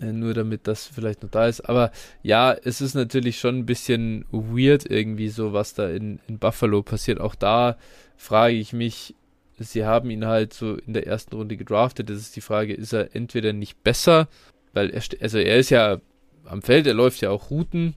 äh, 0.00 0.12
nur 0.12 0.34
damit 0.34 0.66
das 0.66 0.86
vielleicht 0.86 1.22
noch 1.22 1.30
da 1.30 1.46
ist. 1.46 1.60
Aber 1.62 1.92
ja, 2.22 2.52
es 2.52 2.80
ist 2.80 2.94
natürlich 2.94 3.38
schon 3.38 3.58
ein 3.58 3.66
bisschen 3.66 4.24
weird 4.30 4.88
irgendwie 4.88 5.28
so, 5.28 5.52
was 5.52 5.74
da 5.74 5.88
in, 5.88 6.20
in 6.28 6.38
Buffalo 6.38 6.82
passiert. 6.82 7.20
Auch 7.20 7.34
da 7.34 7.76
frage 8.16 8.56
ich 8.56 8.72
mich, 8.72 9.14
sie 9.58 9.84
haben 9.84 10.10
ihn 10.10 10.26
halt 10.26 10.52
so 10.52 10.74
in 10.74 10.92
der 10.92 11.06
ersten 11.06 11.36
Runde 11.36 11.56
gedraftet. 11.56 12.10
Das 12.10 12.18
ist 12.18 12.36
die 12.36 12.40
Frage, 12.40 12.74
ist 12.74 12.92
er 12.92 13.14
entweder 13.14 13.52
nicht 13.52 13.82
besser, 13.82 14.28
weil 14.72 14.90
er, 14.90 15.02
also 15.20 15.38
er 15.38 15.56
ist 15.56 15.70
ja 15.70 16.00
am 16.46 16.62
Feld, 16.62 16.86
er 16.86 16.94
läuft 16.94 17.20
ja 17.20 17.30
auch 17.30 17.50
Routen, 17.50 17.94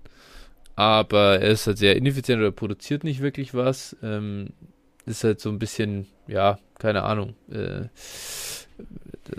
aber 0.76 1.40
er 1.40 1.52
ist 1.52 1.68
halt 1.68 1.78
sehr 1.78 1.96
ineffizient 1.96 2.40
oder 2.40 2.52
produziert 2.52 3.04
nicht 3.04 3.22
wirklich 3.22 3.54
was. 3.54 3.96
Ähm, 4.02 4.50
ist 5.06 5.24
halt 5.24 5.40
so 5.40 5.50
ein 5.50 5.60
bisschen, 5.60 6.08
ja, 6.28 6.60
keine 6.78 7.04
Ahnung. 7.04 7.36
Äh, 7.52 7.90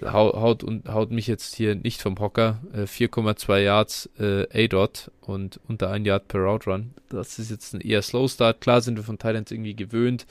haut, 0.05 0.63
und, 0.63 0.89
haut 0.89 1.11
mich 1.11 1.27
jetzt 1.27 1.55
hier 1.55 1.75
nicht 1.75 2.03
vom 2.03 2.19
Hocker. 2.19 2.61
Äh, 2.73 2.83
4,2 2.83 3.59
Yards 3.59 4.11
äh, 4.19 4.47
A-Dot 4.65 5.11
und 5.21 5.61
unter 5.69 5.91
1 5.91 6.07
Yard 6.07 6.29
per 6.29 6.41
Route 6.41 6.71
Run. 6.71 6.95
Das 7.09 7.39
ist 7.39 7.51
jetzt 7.51 7.75
ein 7.75 7.81
eher 7.81 8.03
Slow 8.03 8.29
Start. 8.29 8.61
Klar 8.61 8.81
sind 8.81 8.97
wir 8.97 9.05
von 9.05 9.19
Titans 9.19 9.51
irgendwie 9.51 9.75
gewöhnt, 9.75 10.27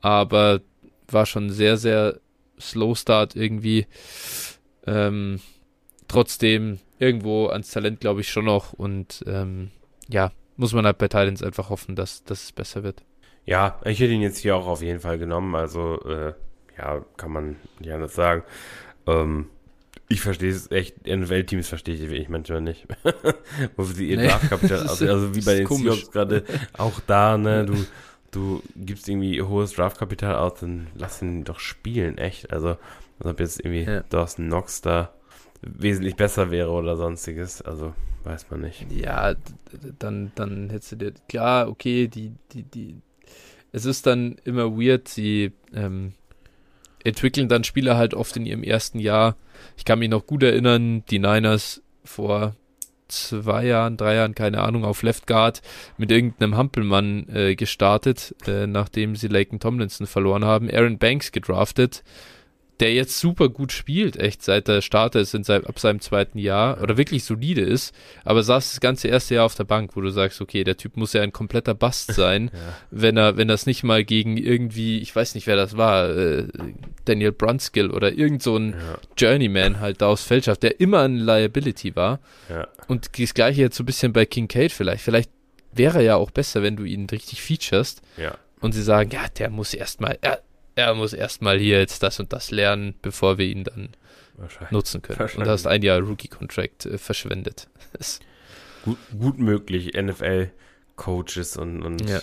aber 0.00 0.60
war 1.08 1.26
schon 1.26 1.50
sehr, 1.50 1.76
sehr 1.76 2.20
Slow 2.60 2.94
Start 2.94 3.36
irgendwie. 3.36 3.86
Ähm, 4.86 5.40
trotzdem 6.08 6.78
irgendwo 7.02 7.48
ans 7.48 7.70
Talent 7.72 8.00
glaube 8.00 8.20
ich 8.20 8.30
schon 8.30 8.44
noch 8.44 8.72
und 8.72 9.24
ähm, 9.26 9.72
ja, 10.08 10.30
muss 10.56 10.72
man 10.72 10.86
halt 10.86 10.98
bei 10.98 11.08
Titans 11.08 11.42
einfach 11.42 11.68
hoffen, 11.68 11.96
dass, 11.96 12.22
dass 12.24 12.44
es 12.44 12.52
besser 12.52 12.84
wird. 12.84 13.02
Ja, 13.44 13.80
ich 13.84 13.98
hätte 13.98 14.12
ihn 14.12 14.22
jetzt 14.22 14.38
hier 14.38 14.54
auch 14.54 14.68
auf 14.68 14.82
jeden 14.82 15.00
Fall 15.00 15.18
genommen, 15.18 15.54
also 15.56 16.00
äh, 16.04 16.32
ja, 16.78 17.04
kann 17.16 17.32
man 17.32 17.56
nicht 17.80 17.90
anders 17.92 18.14
sagen. 18.14 18.44
Ähm, 19.06 19.46
ich 20.08 20.20
verstehe 20.20 20.50
es 20.50 20.70
echt, 20.70 21.06
NFL-Teams 21.06 21.68
verstehe 21.68 21.94
ich, 21.94 22.02
ich 22.02 22.28
manchmal 22.28 22.60
nicht. 22.60 22.86
Wo 23.76 23.82
sie 23.82 24.10
ihr 24.10 24.18
nee, 24.18 24.28
Draftkapital, 24.28 24.86
also, 24.86 25.06
also 25.08 25.34
wie 25.34 25.40
bei 25.40 25.56
den. 25.56 25.66
Seahawks 25.66 26.10
gerade, 26.12 26.44
auch 26.78 27.00
da, 27.00 27.36
ne, 27.36 27.66
du, 27.66 27.84
du 28.30 28.62
gibst 28.76 29.08
irgendwie 29.08 29.42
hohes 29.42 29.72
Draftkapital 29.72 30.36
aus, 30.36 30.60
dann 30.60 30.86
lass 30.94 31.20
ihn 31.20 31.42
doch 31.42 31.58
spielen, 31.58 32.16
echt. 32.18 32.52
Also, 32.52 32.76
als 33.18 33.26
ob 33.26 33.40
jetzt 33.40 33.60
irgendwie 33.60 33.90
ja. 33.90 34.04
Dawson 34.08 34.46
Knox 34.46 34.82
da 34.82 35.12
wesentlich 35.62 36.16
besser 36.16 36.50
wäre 36.50 36.70
oder 36.70 36.96
sonstiges, 36.96 37.62
also 37.62 37.94
weiß 38.24 38.50
man 38.50 38.60
nicht. 38.62 38.86
Ja, 38.90 39.34
dann, 39.98 40.32
dann 40.34 40.70
hättest 40.70 40.92
du 40.92 40.96
dir, 40.96 41.12
klar, 41.28 41.68
okay, 41.68 42.08
die, 42.08 42.32
die, 42.52 42.64
die, 42.64 42.96
es 43.72 43.84
ist 43.84 44.06
dann 44.06 44.36
immer 44.44 44.76
weird, 44.76 45.08
sie, 45.08 45.52
ähm, 45.72 46.12
entwickeln 47.04 47.48
dann 47.48 47.64
Spieler 47.64 47.96
halt 47.96 48.14
oft 48.14 48.36
in 48.36 48.46
ihrem 48.46 48.62
ersten 48.62 48.98
Jahr. 48.98 49.36
Ich 49.76 49.84
kann 49.84 49.98
mich 49.98 50.08
noch 50.08 50.26
gut 50.26 50.42
erinnern, 50.42 51.04
die 51.10 51.18
Niners 51.18 51.82
vor 52.04 52.54
zwei 53.08 53.66
Jahren, 53.66 53.96
drei 53.96 54.14
Jahren, 54.14 54.34
keine 54.34 54.62
Ahnung, 54.62 54.84
auf 54.84 55.02
Left 55.02 55.26
Guard 55.26 55.62
mit 55.98 56.10
irgendeinem 56.10 56.56
Hampelmann 56.56 57.28
äh, 57.28 57.54
gestartet, 57.54 58.34
äh, 58.46 58.66
nachdem 58.66 59.16
sie 59.16 59.28
Laken 59.28 59.60
Tomlinson 59.60 60.06
verloren 60.06 60.44
haben, 60.44 60.70
Aaron 60.70 60.98
Banks 60.98 61.32
gedraftet 61.32 62.02
der 62.80 62.92
jetzt 62.92 63.20
super 63.20 63.48
gut 63.48 63.70
spielt, 63.70 64.16
echt 64.16 64.42
seit 64.42 64.66
der 64.66 64.80
Starter 64.80 65.20
ist 65.20 65.34
in 65.34 65.44
seinem, 65.44 65.66
ab 65.66 65.78
seinem 65.78 66.00
zweiten 66.00 66.38
Jahr 66.38 66.80
oder 66.82 66.96
wirklich 66.96 67.24
solide 67.24 67.60
ist, 67.60 67.94
aber 68.24 68.42
saß 68.42 68.70
das 68.70 68.80
ganze 68.80 69.08
erste 69.08 69.36
Jahr 69.36 69.46
auf 69.46 69.54
der 69.54 69.64
Bank, 69.64 69.94
wo 69.94 70.00
du 70.00 70.10
sagst, 70.10 70.40
okay, 70.40 70.64
der 70.64 70.76
Typ 70.76 70.96
muss 70.96 71.12
ja 71.12 71.22
ein 71.22 71.32
kompletter 71.32 71.74
Bast 71.74 72.12
sein, 72.14 72.50
ja. 72.52 72.58
wenn 72.90 73.16
er, 73.16 73.36
wenn 73.36 73.48
das 73.48 73.66
nicht 73.66 73.84
mal 73.84 74.04
gegen 74.04 74.36
irgendwie, 74.36 74.98
ich 74.98 75.14
weiß 75.14 75.34
nicht, 75.34 75.46
wer 75.46 75.56
das 75.56 75.76
war, 75.76 76.10
äh, 76.10 76.48
Daniel 77.04 77.32
Brunskill 77.32 77.90
oder 77.90 78.12
irgend 78.12 78.42
so 78.42 78.56
ein 78.56 78.70
ja. 78.70 78.98
Journeyman 79.16 79.80
halt 79.80 80.02
da 80.02 80.08
aufs 80.08 80.24
Feld 80.24 80.46
schafft, 80.46 80.62
der 80.62 80.80
immer 80.80 81.02
ein 81.02 81.16
Liability 81.16 81.94
war. 81.94 82.20
Ja. 82.48 82.68
Und 82.88 83.18
das 83.18 83.34
gleiche 83.34 83.60
jetzt 83.60 83.76
so 83.76 83.82
ein 83.82 83.86
bisschen 83.86 84.12
bei 84.12 84.26
Kincaid 84.26 84.72
vielleicht. 84.72 85.04
Vielleicht 85.04 85.30
wäre 85.72 85.98
er 85.98 86.04
ja 86.04 86.16
auch 86.16 86.30
besser, 86.30 86.62
wenn 86.62 86.76
du 86.76 86.84
ihn 86.84 87.06
richtig 87.10 87.42
featurest. 87.42 88.02
Ja. 88.16 88.36
Und 88.60 88.72
sie 88.72 88.82
sagen, 88.82 89.10
ja, 89.12 89.26
der 89.38 89.50
muss 89.50 89.74
erstmal, 89.74 90.18
er, 90.20 90.40
er 90.74 90.94
muss 90.94 91.12
erstmal 91.12 91.58
hier 91.58 91.78
jetzt 91.78 92.02
das 92.02 92.18
und 92.20 92.32
das 92.32 92.50
lernen, 92.50 92.94
bevor 93.02 93.38
wir 93.38 93.46
ihn 93.46 93.64
dann 93.64 93.90
nutzen 94.70 95.02
können. 95.02 95.28
Und 95.36 95.46
hast 95.46 95.66
ein 95.66 95.82
Jahr 95.82 96.00
Rookie-Contract 96.00 96.86
äh, 96.86 96.98
verschwendet. 96.98 97.68
gut, 98.84 98.98
gut 99.18 99.38
möglich, 99.38 99.92
NFL-Coaches 99.94 101.56
und, 101.56 101.82
und 101.82 102.08
ja. 102.08 102.20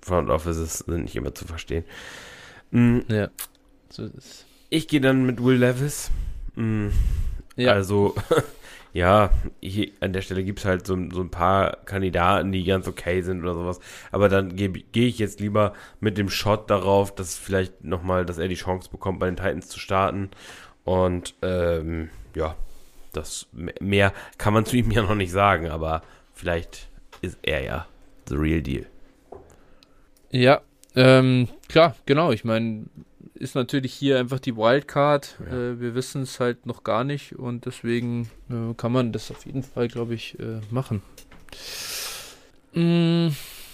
Front 0.00 0.30
Offices 0.30 0.78
sind 0.80 1.04
nicht 1.04 1.16
immer 1.16 1.34
zu 1.34 1.46
verstehen. 1.46 1.84
Mhm. 2.70 3.04
Ja. 3.08 3.28
So 3.90 4.08
ich 4.70 4.88
gehe 4.88 5.00
dann 5.00 5.26
mit 5.26 5.42
Will 5.44 5.58
Levis. 5.58 6.10
Mhm. 6.54 6.92
Ja. 7.56 7.72
Also 7.72 8.14
ja, 8.92 9.30
hier 9.60 9.90
an 10.00 10.12
der 10.12 10.20
Stelle 10.20 10.44
gibt 10.44 10.58
es 10.58 10.64
halt 10.64 10.86
so, 10.86 10.96
so 11.10 11.22
ein 11.22 11.30
paar 11.30 11.78
Kandidaten, 11.84 12.52
die 12.52 12.64
ganz 12.64 12.86
okay 12.86 13.22
sind 13.22 13.42
oder 13.42 13.54
sowas. 13.54 13.80
Aber 14.10 14.28
dann 14.28 14.54
gehe 14.54 14.68
geh 14.68 15.06
ich 15.06 15.18
jetzt 15.18 15.40
lieber 15.40 15.72
mit 16.00 16.18
dem 16.18 16.28
Shot 16.28 16.68
darauf, 16.68 17.14
dass 17.14 17.38
vielleicht 17.38 17.84
nochmal, 17.84 18.26
dass 18.26 18.38
er 18.38 18.48
die 18.48 18.54
Chance 18.54 18.90
bekommt, 18.90 19.18
bei 19.18 19.26
den 19.26 19.36
Titans 19.36 19.68
zu 19.68 19.78
starten. 19.78 20.30
Und 20.84 21.34
ähm, 21.40 22.10
ja, 22.34 22.54
das 23.12 23.46
mehr 23.52 24.12
kann 24.36 24.52
man 24.52 24.66
zu 24.66 24.76
ihm 24.76 24.90
ja 24.90 25.02
noch 25.02 25.14
nicht 25.14 25.32
sagen, 25.32 25.68
aber 25.68 26.02
vielleicht 26.34 26.88
ist 27.22 27.38
er 27.42 27.64
ja 27.64 27.86
the 28.28 28.34
real 28.34 28.60
deal. 28.60 28.86
Ja, 30.30 30.60
ähm, 30.94 31.48
klar, 31.68 31.96
genau. 32.04 32.32
Ich 32.32 32.44
meine, 32.44 32.84
ist 33.42 33.56
natürlich 33.56 33.92
hier 33.92 34.20
einfach 34.20 34.38
die 34.38 34.56
Wildcard. 34.56 35.38
Ja. 35.40 35.56
Äh, 35.56 35.80
wir 35.80 35.94
wissen 35.96 36.22
es 36.22 36.38
halt 36.38 36.64
noch 36.64 36.84
gar 36.84 37.02
nicht 37.02 37.34
und 37.34 37.66
deswegen 37.66 38.30
äh, 38.48 38.74
kann 38.74 38.92
man 38.92 39.12
das 39.12 39.30
auf 39.32 39.44
jeden 39.44 39.64
Fall, 39.64 39.88
glaube 39.88 40.14
ich, 40.14 40.38
äh, 40.38 40.60
machen. 40.70 41.02
Mm, 42.72 43.28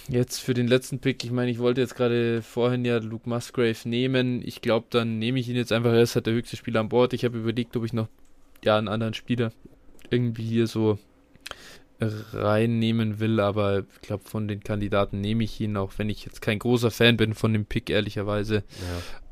jetzt 0.09 0.39
für 0.39 0.55
den 0.55 0.67
letzten 0.67 1.01
Pick, 1.01 1.23
ich 1.23 1.31
meine, 1.31 1.51
ich 1.51 1.59
wollte 1.59 1.83
jetzt 1.83 1.97
gerade 1.97 2.41
vorhin 2.41 2.87
ja 2.87 2.97
Luke 2.97 3.29
Musgrave 3.29 3.77
nehmen. 3.85 4.41
Ich 4.43 4.63
glaube, 4.63 4.87
dann 4.89 5.19
nehme 5.19 5.39
ich 5.39 5.49
ihn 5.51 5.57
jetzt 5.57 5.73
einfach. 5.73 5.93
Er 5.93 6.03
ist 6.03 6.15
halt 6.15 6.27
der 6.27 6.35
höchste 6.35 6.57
Spieler 6.57 6.81
an 6.81 6.89
Bord. 6.89 7.13
Ich 7.13 7.25
habe 7.25 7.39
überlegt, 7.39 7.77
ob 7.77 7.85
ich 7.85 7.93
noch 7.93 8.09
ja 8.65 8.79
einen 8.79 8.89
anderen 8.89 9.15
Spieler 9.15 9.53
irgendwie 10.11 10.45
hier 10.45 10.67
so 10.67 10.99
reinnehmen 12.01 13.19
will, 13.19 13.41
aber 13.41 13.81
ich 13.81 14.01
glaube, 14.03 14.25
von 14.29 14.47
den 14.47 14.61
Kandidaten 14.63 15.21
nehme 15.21 15.45
ich 15.45 15.61
ihn, 15.61 15.77
auch 15.77 15.93
wenn 15.97 16.09
ich 16.09 16.25
jetzt 16.25 16.41
kein 16.41 16.59
großer 16.59 16.91
Fan 16.91 17.17
bin 17.17 17.35
von 17.35 17.53
dem 17.53 17.65
Pick, 17.65 17.91
ehrlicherweise. 17.91 18.57
Ja. 18.57 18.63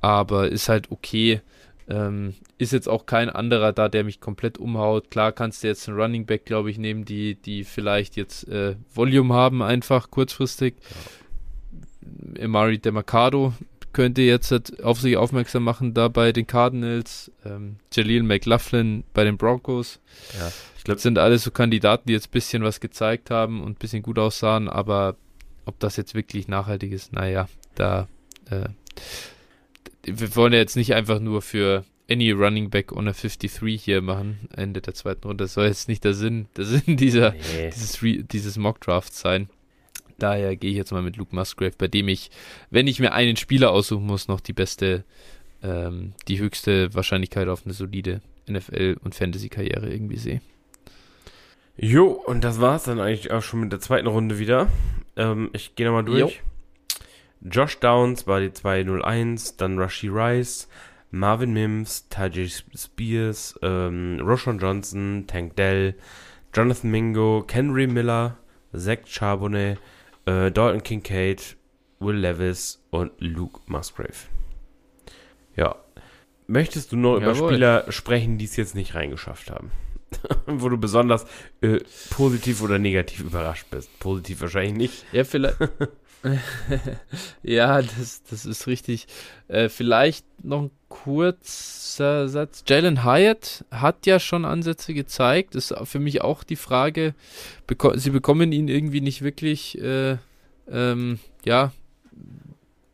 Aber 0.00 0.48
ist 0.48 0.68
halt 0.68 0.90
okay. 0.90 1.40
Ähm, 1.88 2.34
ist 2.58 2.72
jetzt 2.72 2.88
auch 2.88 3.06
kein 3.06 3.30
anderer 3.30 3.72
da, 3.72 3.88
der 3.88 4.02
mich 4.02 4.20
komplett 4.20 4.58
umhaut. 4.58 5.10
Klar 5.10 5.30
kannst 5.30 5.62
du 5.62 5.68
jetzt 5.68 5.88
einen 5.88 5.96
Running 5.96 6.26
Back, 6.26 6.44
glaube 6.44 6.70
ich, 6.70 6.78
nehmen, 6.78 7.04
die, 7.04 7.36
die 7.36 7.62
vielleicht 7.62 8.16
jetzt 8.16 8.48
äh, 8.48 8.74
Volume 8.92 9.32
haben, 9.32 9.62
einfach 9.62 10.10
kurzfristig. 10.10 10.74
Ja. 10.80 12.42
Emari 12.42 12.78
Demarcado 12.78 13.52
könnte 13.96 14.20
jetzt 14.20 14.50
halt 14.50 14.84
auf 14.84 15.00
sich 15.00 15.16
aufmerksam 15.16 15.64
machen, 15.64 15.94
da 15.94 16.08
bei 16.08 16.30
den 16.32 16.46
Cardinals. 16.46 17.32
Ähm, 17.46 17.76
Jaleel 17.90 18.24
McLaughlin 18.24 19.04
bei 19.14 19.24
den 19.24 19.38
Broncos. 19.38 20.00
Ja. 20.38 20.52
Das 20.84 21.00
sind 21.00 21.18
alles 21.18 21.44
so 21.44 21.50
Kandidaten, 21.50 22.06
die 22.06 22.12
jetzt 22.12 22.28
ein 22.28 22.32
bisschen 22.32 22.62
was 22.62 22.80
gezeigt 22.80 23.30
haben 23.30 23.62
und 23.62 23.70
ein 23.70 23.74
bisschen 23.76 24.02
gut 24.02 24.18
aussahen, 24.18 24.68
aber 24.68 25.16
ob 25.64 25.80
das 25.80 25.96
jetzt 25.96 26.14
wirklich 26.14 26.46
nachhaltig 26.46 26.92
ist, 26.92 27.14
naja, 27.14 27.48
da 27.74 28.06
äh, 28.50 28.68
wir 30.02 30.36
wollen 30.36 30.52
ja 30.52 30.58
jetzt 30.58 30.76
nicht 30.76 30.94
einfach 30.94 31.18
nur 31.18 31.40
für 31.40 31.84
any 32.08 32.32
Running 32.32 32.68
Back 32.68 32.92
on 32.92 33.08
a 33.08 33.12
53 33.12 33.82
hier 33.82 34.02
machen, 34.02 34.40
Ende 34.54 34.82
der 34.82 34.92
zweiten 34.92 35.26
Runde. 35.26 35.44
Das 35.44 35.54
soll 35.54 35.66
jetzt 35.66 35.88
nicht 35.88 36.04
der 36.04 36.12
Sinn, 36.12 36.48
der 36.56 36.66
Sinn 36.66 36.98
dieser, 36.98 37.32
nee. 37.32 37.70
dieses, 37.74 37.98
dieses 38.02 38.58
Mock 38.58 38.82
Draft 38.82 39.14
sein. 39.14 39.48
Daher 40.18 40.56
gehe 40.56 40.70
ich 40.70 40.76
jetzt 40.76 40.92
mal 40.92 41.02
mit 41.02 41.16
Luke 41.16 41.34
Musgrave, 41.34 41.74
bei 41.76 41.88
dem 41.88 42.08
ich, 42.08 42.30
wenn 42.70 42.86
ich 42.86 43.00
mir 43.00 43.12
einen 43.12 43.36
Spieler 43.36 43.70
aussuchen 43.70 44.06
muss, 44.06 44.28
noch 44.28 44.40
die 44.40 44.52
beste, 44.52 45.04
ähm, 45.62 46.12
die 46.28 46.38
höchste 46.38 46.94
Wahrscheinlichkeit 46.94 47.48
auf 47.48 47.64
eine 47.64 47.74
solide 47.74 48.20
NFL- 48.48 48.98
und 49.02 49.14
Fantasy-Karriere 49.14 49.90
irgendwie 49.92 50.16
sehe. 50.16 50.40
Jo, 51.76 52.06
und 52.06 52.42
das 52.42 52.60
war's 52.60 52.84
dann 52.84 53.00
eigentlich 53.00 53.30
auch 53.30 53.42
schon 53.42 53.60
mit 53.60 53.72
der 53.72 53.80
zweiten 53.80 54.06
Runde 54.06 54.38
wieder. 54.38 54.68
Ähm, 55.16 55.50
ich 55.52 55.74
gehe 55.74 55.86
nochmal 55.86 56.04
durch. 56.04 56.20
Jo. 56.20 56.30
Josh 57.42 57.78
Downs 57.80 58.26
war 58.26 58.40
die 58.40 58.52
201, 58.52 59.56
dann 59.56 59.78
Rashi 59.78 60.08
Rice, 60.08 60.68
Marvin 61.10 61.52
Mims, 61.52 62.08
Tajay 62.08 62.48
Spears, 62.48 63.58
ähm, 63.62 64.20
Roshan 64.22 64.58
Johnson, 64.58 65.24
Tank 65.26 65.56
Dell, 65.56 65.94
Jonathan 66.54 66.90
Mingo, 66.90 67.44
Kenry 67.46 67.86
Miller, 67.86 68.38
Zach 68.74 69.06
Charbonnet, 69.06 69.78
äh, 70.26 70.50
Dalton 70.50 70.82
Kincaid, 70.82 71.56
Will 71.98 72.16
Levis 72.16 72.84
und 72.90 73.12
Luke 73.18 73.60
Musgrave. 73.66 74.28
Ja. 75.56 75.76
Möchtest 76.46 76.92
du 76.92 76.96
noch 76.96 77.20
Jawohl. 77.20 77.36
über 77.36 77.48
Spieler 77.48 77.92
sprechen, 77.92 78.38
die 78.38 78.44
es 78.44 78.56
jetzt 78.56 78.74
nicht 78.74 78.94
reingeschafft 78.94 79.50
haben? 79.50 79.72
wo 80.46 80.68
du 80.68 80.78
besonders 80.78 81.26
äh, 81.60 81.80
positiv 82.10 82.62
oder 82.62 82.78
negativ 82.78 83.20
überrascht 83.20 83.66
bist. 83.70 83.98
Positiv 83.98 84.40
wahrscheinlich 84.40 84.76
nicht. 84.76 85.04
Ja, 85.12 85.24
vielleicht. 85.24 85.58
ja, 87.42 87.82
das, 87.82 88.22
das 88.24 88.46
ist 88.46 88.66
richtig. 88.66 89.06
Äh, 89.48 89.68
vielleicht 89.68 90.26
noch 90.44 90.62
ein 90.62 90.70
kurzer 90.88 92.28
Satz. 92.28 92.64
Jalen 92.66 93.04
Hyatt 93.04 93.64
hat 93.70 94.06
ja 94.06 94.18
schon 94.18 94.44
Ansätze 94.44 94.94
gezeigt. 94.94 95.54
Ist 95.54 95.74
für 95.84 95.98
mich 95.98 96.22
auch 96.22 96.44
die 96.44 96.56
Frage, 96.56 97.14
beko 97.66 97.96
sie 97.96 98.10
bekommen 98.10 98.52
ihn 98.52 98.68
irgendwie 98.68 99.00
nicht 99.00 99.22
wirklich, 99.22 99.80
äh, 99.80 100.16
ähm, 100.68 101.18
ja, 101.44 101.72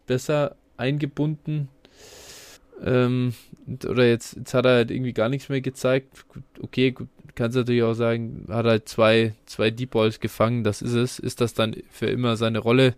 besser 0.06 0.56
eingebunden 0.76 1.68
ähm, 2.84 3.34
oder 3.88 4.06
jetzt, 4.06 4.36
jetzt 4.36 4.54
hat 4.54 4.66
er 4.66 4.74
halt 4.74 4.90
irgendwie 4.90 5.12
gar 5.12 5.28
nichts 5.28 5.48
mehr 5.48 5.60
gezeigt. 5.60 6.24
Okay, 6.60 6.90
gut, 6.90 7.08
kannst 7.34 7.56
natürlich 7.56 7.82
auch 7.82 7.94
sagen, 7.94 8.46
hat 8.48 8.66
halt 8.66 8.88
zwei, 8.88 9.34
zwei 9.46 9.70
Deep 9.70 9.90
Balls 9.90 10.20
gefangen, 10.20 10.64
das 10.64 10.82
ist 10.82 10.94
es. 10.94 11.18
Ist 11.18 11.40
das 11.40 11.54
dann 11.54 11.76
für 11.90 12.06
immer 12.06 12.36
seine 12.36 12.58
Rolle? 12.58 12.94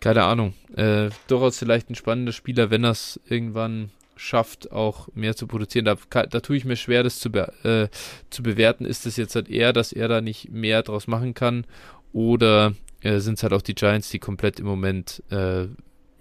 Keine 0.00 0.24
Ahnung. 0.24 0.54
Äh, 0.76 1.10
durchaus 1.28 1.58
vielleicht 1.58 1.90
ein 1.90 1.94
spannender 1.94 2.32
Spieler, 2.32 2.70
wenn 2.70 2.84
er 2.84 2.90
es 2.90 3.20
irgendwann 3.28 3.90
schafft, 4.16 4.70
auch 4.72 5.08
mehr 5.14 5.36
zu 5.36 5.46
produzieren. 5.46 5.84
Da, 5.84 5.96
da 6.26 6.40
tue 6.40 6.56
ich 6.56 6.64
mir 6.64 6.76
schwer, 6.76 7.02
das 7.02 7.18
zu, 7.20 7.30
be 7.30 7.52
äh, 7.64 7.88
zu 8.30 8.42
bewerten. 8.42 8.84
Ist 8.84 9.06
es 9.06 9.16
jetzt 9.16 9.34
halt 9.34 9.48
eher, 9.48 9.72
dass 9.72 9.92
er 9.92 10.08
da 10.08 10.20
nicht 10.20 10.50
mehr 10.50 10.82
draus 10.82 11.06
machen 11.06 11.34
kann? 11.34 11.66
Oder 12.12 12.74
äh, 13.00 13.18
sind 13.18 13.34
es 13.34 13.42
halt 13.42 13.52
auch 13.52 13.62
die 13.62 13.74
Giants, 13.74 14.10
die 14.10 14.18
komplett 14.18 14.60
im 14.60 14.66
Moment, 14.66 15.22
äh, 15.30 15.64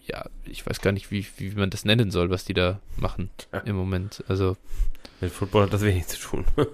ja, 0.05 0.25
ich 0.45 0.65
weiß 0.65 0.81
gar 0.81 0.91
nicht, 0.91 1.11
wie, 1.11 1.25
wie 1.37 1.51
man 1.51 1.69
das 1.69 1.85
nennen 1.85 2.11
soll, 2.11 2.29
was 2.29 2.45
die 2.45 2.53
da 2.53 2.79
machen 2.97 3.29
ja. 3.51 3.59
im 3.59 3.75
Moment. 3.75 4.23
Also. 4.27 4.57
Mit 5.21 5.31
Football 5.31 5.63
hat 5.63 5.73
das 5.73 5.81
wenig 5.83 6.07
zu 6.07 6.19
tun. 6.19 6.45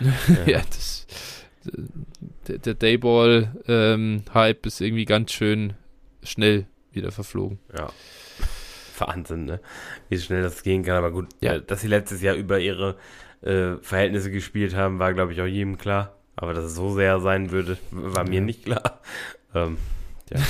ja. 0.00 0.44
ja, 0.46 0.62
das. 0.68 1.06
Der, 2.46 2.58
der 2.58 2.74
Dayball-Hype 2.74 3.66
ähm, 3.68 4.68
ist 4.68 4.80
irgendwie 4.80 5.04
ganz 5.04 5.32
schön 5.32 5.72
schnell 6.22 6.66
wieder 6.92 7.10
verflogen. 7.10 7.58
Ja. 7.76 7.90
Wahnsinn, 8.98 9.44
ne? 9.44 9.60
Wie 10.08 10.18
schnell 10.18 10.42
das 10.42 10.62
gehen 10.62 10.84
kann. 10.84 10.96
Aber 10.96 11.10
gut, 11.10 11.28
ja. 11.40 11.58
dass 11.58 11.80
sie 11.80 11.88
letztes 11.88 12.22
Jahr 12.22 12.36
über 12.36 12.60
ihre 12.60 12.96
äh, 13.42 13.76
Verhältnisse 13.82 14.30
gespielt 14.30 14.74
haben, 14.74 14.98
war, 14.98 15.12
glaube 15.12 15.32
ich, 15.32 15.40
auch 15.40 15.46
jedem 15.46 15.76
klar. 15.76 16.16
Aber 16.36 16.54
dass 16.54 16.64
es 16.64 16.74
so 16.74 16.94
sehr 16.94 17.20
sein 17.20 17.50
würde, 17.50 17.78
war 17.90 18.28
mir 18.28 18.40
nicht 18.40 18.64
klar. 18.64 19.00
Ähm, 19.54 19.78
ja. 20.30 20.40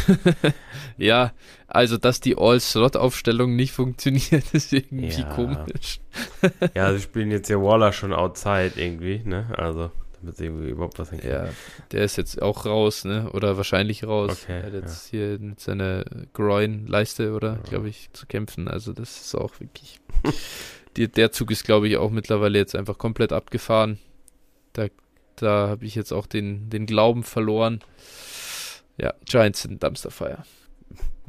ja, 0.96 1.32
also 1.66 1.98
dass 1.98 2.20
die 2.20 2.36
All-Slot-Aufstellung 2.36 3.56
nicht 3.56 3.72
funktioniert, 3.72 4.44
ist 4.52 4.72
irgendwie 4.72 5.20
ja. 5.20 5.34
komisch. 5.34 6.00
ja, 6.74 6.92
sie 6.94 7.00
spielen 7.00 7.30
jetzt 7.30 7.48
ja 7.48 7.60
Waller 7.60 7.92
schon 7.92 8.12
outside 8.12 8.72
irgendwie, 8.76 9.22
ne? 9.24 9.46
Also 9.56 9.90
damit 10.20 10.36
sie 10.38 10.46
überhaupt 10.46 10.98
was 10.98 11.10
hinkriegen. 11.10 11.36
Ja, 11.36 11.48
der 11.92 12.04
ist 12.04 12.16
jetzt 12.16 12.40
auch 12.40 12.64
raus, 12.64 13.04
ne? 13.04 13.30
Oder 13.32 13.56
wahrscheinlich 13.58 14.04
raus. 14.04 14.42
Okay, 14.42 14.60
er 14.60 14.66
hat 14.66 14.72
jetzt 14.72 15.12
ja. 15.12 15.18
hier 15.18 15.38
mit 15.38 15.60
seiner 15.60 16.04
Groin-Leiste, 16.32 17.32
oder, 17.32 17.56
glaube 17.68 17.90
ich, 17.90 18.08
zu 18.12 18.26
kämpfen. 18.26 18.66
Also 18.66 18.94
das 18.94 19.20
ist 19.20 19.34
auch 19.34 19.60
wirklich. 19.60 20.00
die, 20.96 21.08
der 21.08 21.32
Zug 21.32 21.50
ist, 21.50 21.64
glaube 21.64 21.86
ich, 21.86 21.98
auch 21.98 22.10
mittlerweile 22.10 22.58
jetzt 22.58 22.74
einfach 22.74 22.96
komplett 22.96 23.32
abgefahren. 23.32 23.98
Da, 24.72 24.86
da 25.36 25.68
habe 25.68 25.84
ich 25.84 25.94
jetzt 25.94 26.12
auch 26.12 26.26
den, 26.26 26.70
den 26.70 26.86
Glauben 26.86 27.22
verloren. 27.22 27.80
Ja, 28.98 29.14
Giants 29.24 29.62
sind 29.62 29.82
Dumpsterfire. 29.82 30.42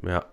Ja, 0.03 0.25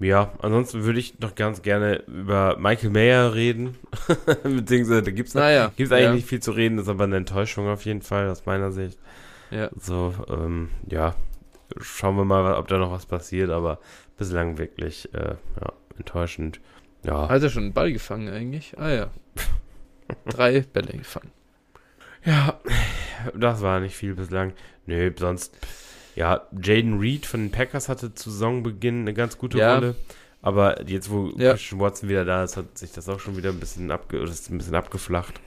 ja, 0.00 0.32
ansonsten 0.40 0.84
würde 0.84 0.98
ich 0.98 1.18
noch 1.18 1.34
ganz 1.34 1.60
gerne 1.60 2.02
über 2.06 2.56
Michael 2.58 2.88
Mayer 2.88 3.34
reden. 3.34 3.76
Beziehungsweise 4.42 5.02
da 5.02 5.10
gibt 5.10 5.28
es 5.28 5.34
naja, 5.34 5.66
eigentlich 5.76 5.90
ja. 5.90 6.14
nicht 6.14 6.26
viel 6.26 6.40
zu 6.40 6.52
reden, 6.52 6.78
das 6.78 6.86
ist 6.86 6.90
aber 6.90 7.04
eine 7.04 7.18
Enttäuschung 7.18 7.68
auf 7.68 7.84
jeden 7.84 8.00
Fall 8.00 8.30
aus 8.30 8.46
meiner 8.46 8.72
Sicht. 8.72 8.98
Ja. 9.50 9.68
So, 9.78 10.14
ähm, 10.30 10.70
ja, 10.88 11.14
schauen 11.80 12.16
wir 12.16 12.24
mal, 12.24 12.54
ob 12.54 12.66
da 12.68 12.78
noch 12.78 12.90
was 12.90 13.04
passiert, 13.04 13.50
aber 13.50 13.78
bislang 14.16 14.56
wirklich 14.56 15.12
äh, 15.12 15.34
ja, 15.60 15.72
enttäuschend. 15.98 16.60
Ja. 17.04 17.28
Hat 17.28 17.42
er 17.42 17.50
schon 17.50 17.64
einen 17.64 17.72
Ball 17.74 17.92
gefangen 17.92 18.28
eigentlich? 18.32 18.78
Ah 18.78 18.90
ja. 18.90 19.10
Drei 20.30 20.62
Bälle 20.62 20.96
gefangen. 20.96 21.30
Ja, 22.24 22.58
das 23.34 23.60
war 23.60 23.80
nicht 23.80 23.96
viel 23.96 24.14
bislang. 24.14 24.54
Nö, 24.86 25.12
sonst 25.18 25.58
ja, 26.20 26.46
Jaden 26.52 26.98
Reed 26.98 27.24
von 27.24 27.40
den 27.40 27.50
Packers 27.50 27.88
hatte 27.88 28.12
zu 28.12 28.30
Saisonbeginn 28.30 29.00
eine 29.00 29.14
ganz 29.14 29.38
gute 29.38 29.56
ja. 29.56 29.74
Rolle. 29.74 29.94
Aber 30.42 30.86
jetzt, 30.86 31.10
wo 31.10 31.30
ja. 31.38 31.52
Christian 31.52 31.80
Watson 31.80 32.10
wieder 32.10 32.26
da 32.26 32.44
ist, 32.44 32.58
hat 32.58 32.76
sich 32.76 32.92
das 32.92 33.08
auch 33.08 33.20
schon 33.20 33.38
wieder 33.38 33.48
ein 33.48 33.58
bisschen, 33.58 33.90
abge 33.90 34.18
ein 34.18 34.58
bisschen 34.58 34.74
abgeflacht. 34.74 35.40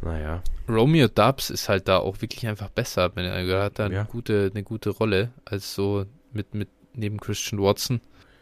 Naja. 0.00 0.42
Romeo 0.68 1.06
Dubs 1.06 1.50
ist 1.50 1.68
halt 1.68 1.86
da 1.86 1.98
auch 1.98 2.20
wirklich 2.20 2.48
einfach 2.48 2.68
besser. 2.68 3.12
Er 3.14 3.62
hat 3.62 3.78
da 3.78 3.84
eine, 3.84 3.94
ja. 3.94 4.02
gute, 4.02 4.50
eine 4.52 4.64
gute 4.64 4.90
Rolle 4.90 5.30
als 5.44 5.72
so 5.72 6.04
mit, 6.32 6.52
mit 6.52 6.68
neben 6.94 7.20
Christian 7.20 7.62
Watson. 7.62 8.00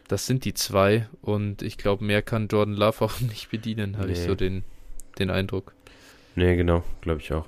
Das 0.08 0.26
sind 0.26 0.46
die 0.46 0.54
zwei 0.54 1.08
und 1.20 1.60
ich 1.60 1.76
glaube, 1.76 2.02
mehr 2.02 2.22
kann 2.22 2.48
Jordan 2.48 2.74
Love 2.74 3.04
auch 3.04 3.20
nicht 3.20 3.50
bedienen, 3.50 3.98
habe 3.98 4.06
nee. 4.06 4.14
ich 4.14 4.20
so 4.20 4.34
den, 4.34 4.64
den 5.18 5.28
Eindruck. 5.28 5.74
Nee, 6.36 6.56
genau, 6.56 6.84
glaube 7.02 7.20
ich 7.20 7.34
auch. 7.34 7.46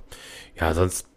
Ja, 0.60 0.74
sonst 0.74 1.08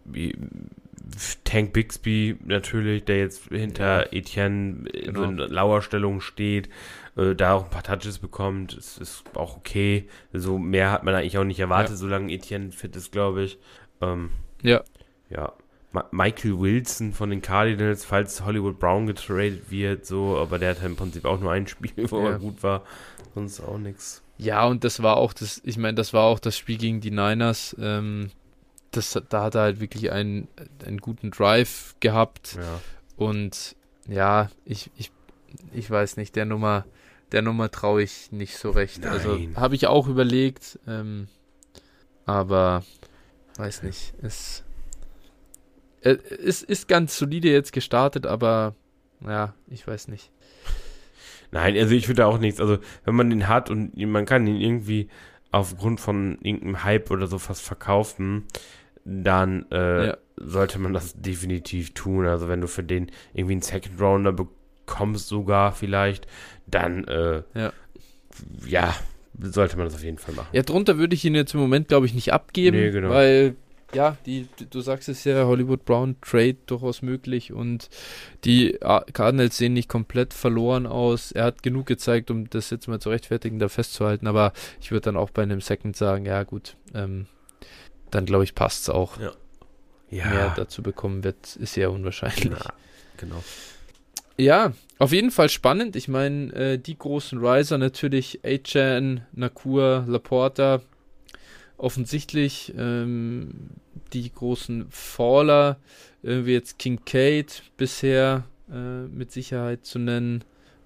Tank 1.43 1.73
Bixby 1.73 2.37
natürlich, 2.43 3.05
der 3.05 3.19
jetzt 3.19 3.49
hinter 3.49 4.05
ja, 4.05 4.11
Etienne 4.11 4.83
genau. 4.91 5.23
in 5.23 5.37
Lauerstellung 5.37 6.21
steht, 6.21 6.69
äh, 7.15 7.35
da 7.35 7.53
auch 7.53 7.65
ein 7.65 7.69
paar 7.69 7.83
Touches 7.83 8.19
bekommt, 8.19 8.73
ist, 8.73 8.97
ist 8.99 9.23
auch 9.35 9.57
okay. 9.57 10.07
So 10.33 10.57
mehr 10.57 10.91
hat 10.91 11.03
man 11.03 11.15
eigentlich 11.15 11.37
auch 11.37 11.43
nicht 11.43 11.59
erwartet, 11.59 11.91
ja. 11.91 11.97
solange 11.97 12.33
Etienne 12.33 12.71
fit 12.71 12.95
ist, 12.95 13.11
glaube 13.11 13.43
ich. 13.43 13.57
Ähm, 14.01 14.31
ja. 14.61 14.83
Ja. 15.29 15.53
Ma 15.91 16.05
Michael 16.11 16.59
Wilson 16.59 17.13
von 17.13 17.29
den 17.29 17.41
Cardinals, 17.41 18.03
falls 18.03 18.43
Hollywood 18.43 18.79
Brown 18.79 19.07
getradet 19.07 19.71
wird, 19.71 20.05
so, 20.05 20.37
aber 20.37 20.59
der 20.59 20.71
hat 20.71 20.83
im 20.83 20.97
Prinzip 20.97 21.23
auch 21.23 21.39
nur 21.39 21.51
ein 21.51 21.67
Spiel, 21.67 22.11
wo 22.11 22.19
ja. 22.19 22.31
er 22.31 22.39
gut 22.39 22.63
war, 22.63 22.83
sonst 23.33 23.61
auch 23.61 23.77
nichts. 23.77 24.21
Ja, 24.37 24.65
und 24.65 24.83
das 24.83 25.01
war 25.01 25.15
auch 25.15 25.31
das, 25.31 25.61
ich 25.63 25.77
meine, 25.77 25.95
das 25.95 26.11
war 26.13 26.23
auch 26.23 26.39
das 26.39 26.57
Spiel 26.57 26.77
gegen 26.77 26.99
die 26.99 27.11
Niners. 27.11 27.75
Ähm, 27.79 28.31
das, 28.95 29.19
da 29.29 29.43
hat 29.43 29.55
er 29.55 29.61
halt 29.61 29.79
wirklich 29.79 30.11
einen, 30.11 30.47
einen 30.85 30.99
guten 30.99 31.31
Drive 31.31 31.95
gehabt. 31.99 32.55
Ja. 32.55 32.81
Und 33.17 33.75
ja, 34.07 34.49
ich, 34.65 34.91
ich, 34.97 35.11
ich 35.73 35.89
weiß 35.89 36.17
nicht, 36.17 36.35
der 36.35 36.45
Nummer, 36.45 36.85
der 37.31 37.41
Nummer 37.41 37.71
traue 37.71 38.03
ich 38.03 38.31
nicht 38.31 38.57
so 38.57 38.71
recht. 38.71 39.05
Also 39.05 39.33
Nein. 39.33 39.47
Also 39.49 39.61
habe 39.61 39.75
ich 39.75 39.87
auch 39.87 40.07
überlegt, 40.07 40.79
ähm, 40.87 41.27
aber 42.25 42.83
weiß 43.57 43.83
nicht. 43.83 44.13
Es, 44.21 44.63
äh, 46.01 46.17
es 46.43 46.61
ist 46.61 46.87
ganz 46.87 47.17
solide 47.17 47.49
jetzt 47.49 47.73
gestartet, 47.73 48.25
aber 48.25 48.75
ja, 49.21 49.53
ich 49.67 49.85
weiß 49.87 50.07
nicht. 50.07 50.31
Nein, 51.51 51.77
also 51.77 51.93
ich 51.93 52.07
würde 52.07 52.25
auch 52.25 52.37
nichts. 52.37 52.59
Also 52.59 52.79
wenn 53.05 53.15
man 53.15 53.29
den 53.29 53.47
hat 53.47 53.69
und 53.69 53.95
man 53.97 54.25
kann 54.25 54.45
ihn 54.47 54.59
irgendwie 54.59 55.09
aufgrund 55.51 56.01
von 56.01 56.37
irgendeinem 56.41 56.83
Hype 56.83 57.11
oder 57.11 57.27
so 57.27 57.39
fast 57.39 57.61
verkaufen, 57.61 58.43
dann 59.05 59.65
äh, 59.71 60.07
ja. 60.07 60.17
sollte 60.35 60.79
man 60.79 60.91
das 60.91 61.13
definitiv 61.13 61.93
tun. 61.93 62.25
Also 62.25 62.49
wenn 62.49 62.59
du 62.59 62.67
für 62.67 62.83
den 62.83 63.11
irgendwie 63.33 63.53
einen 63.53 63.61
Second 63.61 64.01
Rounder 64.01 64.33
bekommst, 64.33 65.27
sogar 65.27 65.71
vielleicht, 65.71 66.27
dann 66.65 67.05
äh, 67.05 67.43
ja. 67.53 67.71
ja. 68.67 68.95
sollte 69.39 69.77
man 69.77 69.85
das 69.85 69.95
auf 69.95 70.03
jeden 70.03 70.17
Fall 70.17 70.33
machen. 70.33 70.49
Ja, 70.51 70.63
drunter 70.63 70.97
würde 70.97 71.13
ich 71.15 71.23
ihn 71.23 71.35
jetzt 71.35 71.53
im 71.53 71.59
Moment, 71.59 71.87
glaube 71.87 72.07
ich, 72.07 72.13
nicht 72.15 72.33
abgeben, 72.33 72.77
nee, 72.77 72.89
genau. 72.89 73.11
weil 73.11 73.55
ja, 73.93 74.17
die, 74.25 74.47
du 74.71 74.81
sagst 74.81 75.07
es 75.07 75.23
ja, 75.23 75.45
Hollywood 75.45 75.85
Brown 75.85 76.15
Trade 76.19 76.57
durchaus 76.65 77.03
möglich 77.03 77.53
und 77.53 77.89
die 78.43 78.77
Cardinals 79.13 79.57
sehen 79.57 79.73
nicht 79.73 79.87
komplett 79.87 80.33
verloren 80.33 80.87
aus. 80.87 81.31
Er 81.31 81.45
hat 81.45 81.63
genug 81.63 81.85
gezeigt, 81.85 82.31
um 82.31 82.49
das 82.49 82.71
jetzt 82.71 82.87
mal 82.87 82.99
zu 82.99 83.09
rechtfertigen, 83.09 83.59
da 83.59 83.69
festzuhalten, 83.69 84.25
aber 84.27 84.51
ich 84.81 84.91
würde 84.91 85.01
dann 85.01 85.17
auch 85.17 85.29
bei 85.29 85.43
einem 85.43 85.61
Second 85.61 85.95
sagen, 85.95 86.25
ja 86.25 86.43
gut, 86.43 86.75
ähm, 86.93 87.27
dann 88.15 88.25
glaube 88.25 88.43
ich, 88.43 88.55
passt 88.55 88.83
es 88.83 88.89
auch. 88.89 89.19
Ja. 89.19 89.33
ja. 90.09 90.29
Mehr 90.29 90.53
dazu 90.55 90.81
bekommen 90.81 91.23
wird, 91.23 91.55
ist 91.57 91.75
ja 91.75 91.89
unwahrscheinlich. 91.89 92.45
Ja, 92.45 92.73
genau. 93.17 93.43
Ja, 94.37 94.73
auf 94.97 95.11
jeden 95.11 95.31
Fall 95.31 95.49
spannend. 95.49 95.95
Ich 95.95 96.07
meine, 96.07 96.53
äh, 96.53 96.77
die 96.77 96.97
großen 96.97 97.39
Riser 97.45 97.77
natürlich, 97.77 98.41
Achan, 98.43 99.25
Nakur, 99.31 100.05
Laporta, 100.07 100.81
offensichtlich 101.77 102.73
ähm, 102.77 103.69
die 104.13 104.31
großen 104.31 104.87
Faller, 104.89 105.77
äh, 106.23 106.45
wie 106.45 106.53
jetzt 106.53 106.79
Kincaid 106.79 107.63
bisher 107.77 108.43
äh, 108.71 109.07
mit 109.07 109.31
Sicherheit 109.31 109.85
zu 109.85 109.99
nennen. 109.99 110.43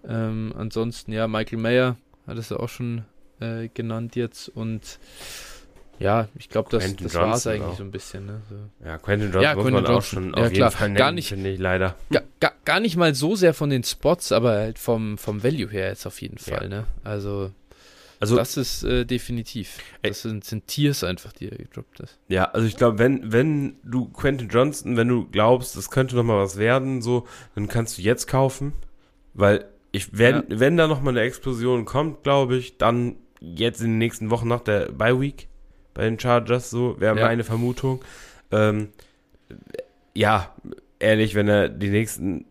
Ähm, 0.07 0.53
ansonsten, 0.55 1.11
ja, 1.11 1.27
Michael 1.27 1.59
Mayer 1.59 1.97
hat 2.27 2.37
es 2.37 2.49
ja 2.49 2.57
auch 2.57 2.69
schon 2.69 3.03
äh, 3.39 3.69
genannt 3.73 4.15
jetzt 4.15 4.49
und 4.49 4.99
ja, 5.99 6.27
ich 6.35 6.49
glaube, 6.49 6.69
das, 6.71 6.95
das 6.95 7.15
war 7.15 7.35
es 7.35 7.45
eigentlich 7.45 7.63
auch. 7.63 7.77
so 7.77 7.83
ein 7.83 7.91
bisschen. 7.91 8.25
Ne? 8.25 8.41
So. 8.49 8.55
Ja, 8.85 8.97
Quentin 8.97 9.31
Johnson 9.31 9.41
ja, 9.41 9.55
muss 9.55 9.63
Quentin 9.63 9.83
man 9.83 9.91
Johnson. 9.91 9.97
auch 9.97 10.03
schon 10.03 10.23
ja, 10.23 10.29
auf 10.29 10.33
klar. 10.33 10.51
jeden 10.51 10.71
Fall 10.71 10.87
nennen, 10.87 10.97
gar 10.97 11.11
nicht, 11.11 11.29
finde 11.29 11.49
ich 11.49 11.59
leider. 11.59 11.95
Gar, 12.09 12.23
gar, 12.39 12.53
gar, 12.65 12.79
nicht 12.79 12.95
mal 12.95 13.13
so 13.13 13.35
sehr 13.35 13.53
von 13.53 13.69
den 13.69 13.83
Spots, 13.83 14.31
aber 14.31 14.51
halt 14.51 14.79
vom, 14.79 15.17
vom 15.17 15.43
Value 15.43 15.69
her 15.69 15.89
jetzt 15.89 16.05
auf 16.05 16.21
jeden 16.21 16.37
Fall. 16.37 16.63
Ja. 16.63 16.69
Ne? 16.69 16.83
Also, 17.03 17.51
also 18.19 18.35
das 18.35 18.57
ist 18.57 18.83
äh, 18.83 19.05
definitiv. 19.05 19.77
Das 20.01 20.21
sind, 20.21 20.43
sind 20.45 20.67
Tiers 20.67 21.03
einfach, 21.03 21.33
die 21.33 21.49
er 21.49 21.57
gedroppt 21.57 21.99
ist. 21.99 22.17
Ja, 22.27 22.45
also 22.45 22.65
ich 22.65 22.77
glaube, 22.77 22.97
wenn, 22.99 23.31
wenn 23.31 23.75
du 23.83 24.09
Quentin 24.09 24.49
Johnson, 24.49 24.97
wenn 24.97 25.07
du 25.07 25.25
glaubst, 25.29 25.75
das 25.77 25.89
könnte 25.89 26.15
noch 26.15 26.23
mal 26.23 26.37
was 26.37 26.57
werden, 26.57 27.01
so, 27.01 27.27
dann 27.55 27.67
kannst 27.67 27.97
du 27.97 28.01
jetzt 28.01 28.27
kaufen, 28.27 28.73
weil 29.33 29.65
ich, 29.91 30.17
wenn, 30.17 30.35
ja. 30.35 30.43
wenn 30.47 30.77
da 30.77 30.87
noch 30.87 31.01
mal 31.01 31.11
eine 31.11 31.21
Explosion 31.21 31.85
kommt, 31.85 32.23
glaube 32.23 32.57
ich, 32.57 32.77
dann 32.77 33.15
jetzt 33.39 33.81
in 33.81 33.87
den 33.87 33.97
nächsten 33.97 34.29
Wochen 34.29 34.47
nach 34.47 34.61
der 34.61 34.91
Bye 34.91 35.19
Week 35.19 35.47
bei 35.93 36.03
den 36.03 36.19
Chargers, 36.19 36.69
so 36.69 36.99
wäre 36.99 37.17
ja. 37.17 37.25
meine 37.25 37.43
Vermutung. 37.43 38.03
Ähm, 38.51 38.89
ja, 40.13 40.55
ehrlich, 40.99 41.35
wenn 41.35 41.47
er 41.47 41.69
die 41.69 41.89
nächsten 41.89 42.45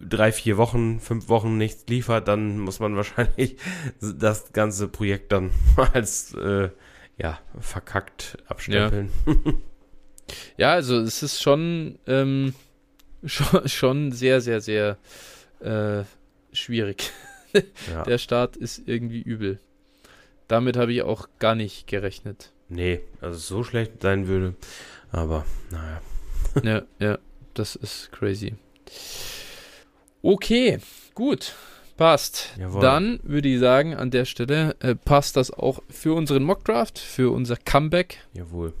drei, 0.00 0.32
vier 0.32 0.56
Wochen, 0.56 1.00
fünf 1.00 1.28
Wochen 1.28 1.58
nichts 1.58 1.84
liefert, 1.88 2.28
dann 2.28 2.58
muss 2.58 2.80
man 2.80 2.96
wahrscheinlich 2.96 3.56
das 4.00 4.52
ganze 4.52 4.88
Projekt 4.88 5.32
dann 5.32 5.50
als 5.92 6.34
äh, 6.34 6.70
ja, 7.18 7.38
verkackt 7.58 8.38
abstempeln. 8.46 9.10
Ja. 9.26 9.34
ja, 10.56 10.72
also 10.72 10.98
es 10.98 11.22
ist 11.22 11.42
schon, 11.42 11.98
ähm, 12.06 12.54
schon, 13.24 13.68
schon 13.68 14.12
sehr, 14.12 14.40
sehr, 14.40 14.60
sehr 14.60 14.96
äh, 15.60 16.04
schwierig. 16.52 17.12
Ja. 17.92 18.04
Der 18.04 18.18
Start 18.18 18.56
ist 18.56 18.86
irgendwie 18.86 19.20
übel. 19.20 19.58
damit 20.46 20.76
habe 20.76 20.92
ich 20.92 21.02
auch 21.02 21.28
gar 21.40 21.54
nicht 21.54 21.86
gerechnet. 21.88 22.52
Nee, 22.70 23.00
also 23.20 23.38
so 23.38 23.64
schlecht 23.64 24.00
sein 24.00 24.28
würde. 24.28 24.54
Aber, 25.10 25.44
naja. 25.70 26.00
ja, 26.62 26.82
ja, 26.98 27.18
das 27.52 27.76
ist 27.76 28.10
crazy. 28.12 28.54
Okay, 30.22 30.78
gut. 31.14 31.54
Passt. 31.96 32.54
Jawohl. 32.58 32.80
Dann 32.80 33.20
würde 33.24 33.48
ich 33.48 33.60
sagen, 33.60 33.94
an 33.94 34.10
der 34.10 34.24
Stelle 34.24 34.74
äh, 34.80 34.94
passt 34.94 35.36
das 35.36 35.50
auch 35.50 35.82
für 35.90 36.14
unseren 36.14 36.44
Mockdraft, 36.44 36.98
für 36.98 37.30
unser 37.30 37.56
Comeback. 37.56 38.24
Jawohl. 38.32 38.72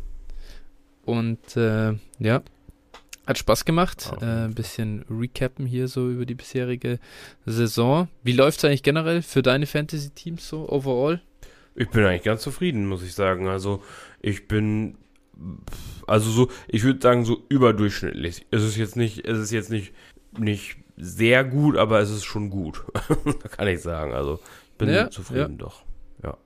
Und 1.04 1.56
äh, 1.56 1.94
ja, 2.18 2.42
hat 3.26 3.38
Spaß 3.38 3.64
gemacht. 3.64 4.10
Äh, 4.22 4.24
ein 4.24 4.54
bisschen 4.54 5.04
recappen 5.10 5.66
hier 5.66 5.88
so 5.88 6.08
über 6.08 6.24
die 6.24 6.34
bisherige 6.34 6.98
Saison. 7.44 8.08
Wie 8.22 8.32
läuft 8.32 8.58
es 8.58 8.64
eigentlich 8.64 8.82
generell 8.82 9.20
für 9.20 9.42
deine 9.42 9.66
Fantasy-Teams 9.66 10.48
so 10.48 10.68
overall? 10.68 11.20
Ich 11.74 11.88
bin 11.90 12.04
eigentlich 12.04 12.24
ganz 12.24 12.42
zufrieden, 12.42 12.86
muss 12.86 13.02
ich 13.02 13.14
sagen. 13.14 13.48
Also, 13.48 13.82
ich 14.20 14.48
bin. 14.48 14.96
Also 16.06 16.30
so, 16.30 16.50
ich 16.68 16.82
würde 16.82 17.00
sagen, 17.00 17.24
so 17.24 17.42
überdurchschnittlich. 17.48 18.44
Es 18.50 18.62
ist 18.62 18.76
jetzt 18.76 18.96
nicht, 18.96 19.26
es 19.26 19.38
ist 19.38 19.52
jetzt 19.52 19.70
nicht, 19.70 19.94
nicht 20.38 20.76
sehr 20.98 21.44
gut, 21.44 21.76
aber 21.78 22.00
es 22.00 22.10
ist 22.10 22.24
schon 22.24 22.50
gut. 22.50 22.84
kann 23.56 23.68
ich 23.68 23.80
sagen. 23.80 24.12
Also, 24.12 24.40
ich 24.72 24.78
bin 24.78 24.90
Ja, 24.90 25.08
zufrieden 25.08 25.56
doch. 25.56 25.84
Ja. 26.22 26.36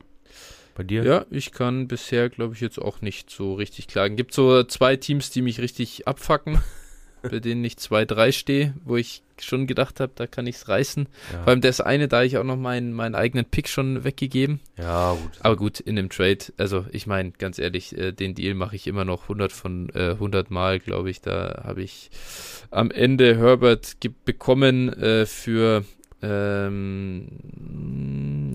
Bei 0.76 0.84
dir? 0.84 1.04
Ja, 1.04 1.26
ich 1.30 1.50
kann 1.50 1.88
bisher, 1.88 2.28
glaube 2.28 2.54
ich, 2.54 2.60
jetzt 2.60 2.78
auch 2.78 3.00
nicht 3.00 3.30
so 3.30 3.54
richtig 3.54 3.88
klagen. 3.88 4.14
Gibt 4.16 4.32
so 4.32 4.62
zwei 4.62 4.96
Teams, 4.96 5.30
die 5.30 5.42
mich 5.42 5.60
richtig 5.60 6.06
abfacken, 6.06 6.60
bei 7.22 7.40
denen 7.40 7.64
ich 7.64 7.74
2-3 7.74 8.30
stehe, 8.30 8.74
wo 8.84 8.96
ich 8.96 9.23
schon 9.40 9.66
gedacht 9.66 10.00
habe, 10.00 10.12
da 10.14 10.26
kann 10.26 10.46
ich 10.46 10.56
es 10.56 10.68
reißen. 10.68 11.08
Ja. 11.32 11.38
Vor 11.38 11.48
allem 11.48 11.60
das 11.60 11.80
eine, 11.80 12.08
da 12.08 12.22
ich 12.22 12.38
auch 12.38 12.44
noch 12.44 12.56
meinen, 12.56 12.92
meinen 12.92 13.14
eigenen 13.14 13.44
Pick 13.44 13.68
schon 13.68 14.04
weggegeben. 14.04 14.60
Ja, 14.76 15.12
gut. 15.12 15.30
Aber 15.40 15.56
gut, 15.56 15.80
in 15.80 15.96
dem 15.96 16.08
Trade, 16.10 16.38
also 16.56 16.86
ich 16.92 17.06
meine, 17.06 17.32
ganz 17.32 17.58
ehrlich, 17.58 17.96
äh, 17.96 18.12
den 18.12 18.34
Deal 18.34 18.54
mache 18.54 18.76
ich 18.76 18.86
immer 18.86 19.04
noch 19.04 19.24
100 19.24 19.52
von 19.52 19.88
äh, 19.94 20.10
100 20.12 20.50
Mal, 20.50 20.78
glaube 20.80 21.10
ich. 21.10 21.20
Da 21.20 21.62
habe 21.64 21.82
ich 21.82 22.10
am 22.70 22.90
Ende 22.90 23.36
Herbert 23.36 23.96
bekommen 24.24 24.92
äh, 24.92 25.26
für, 25.26 25.84
ähm, 26.22 27.28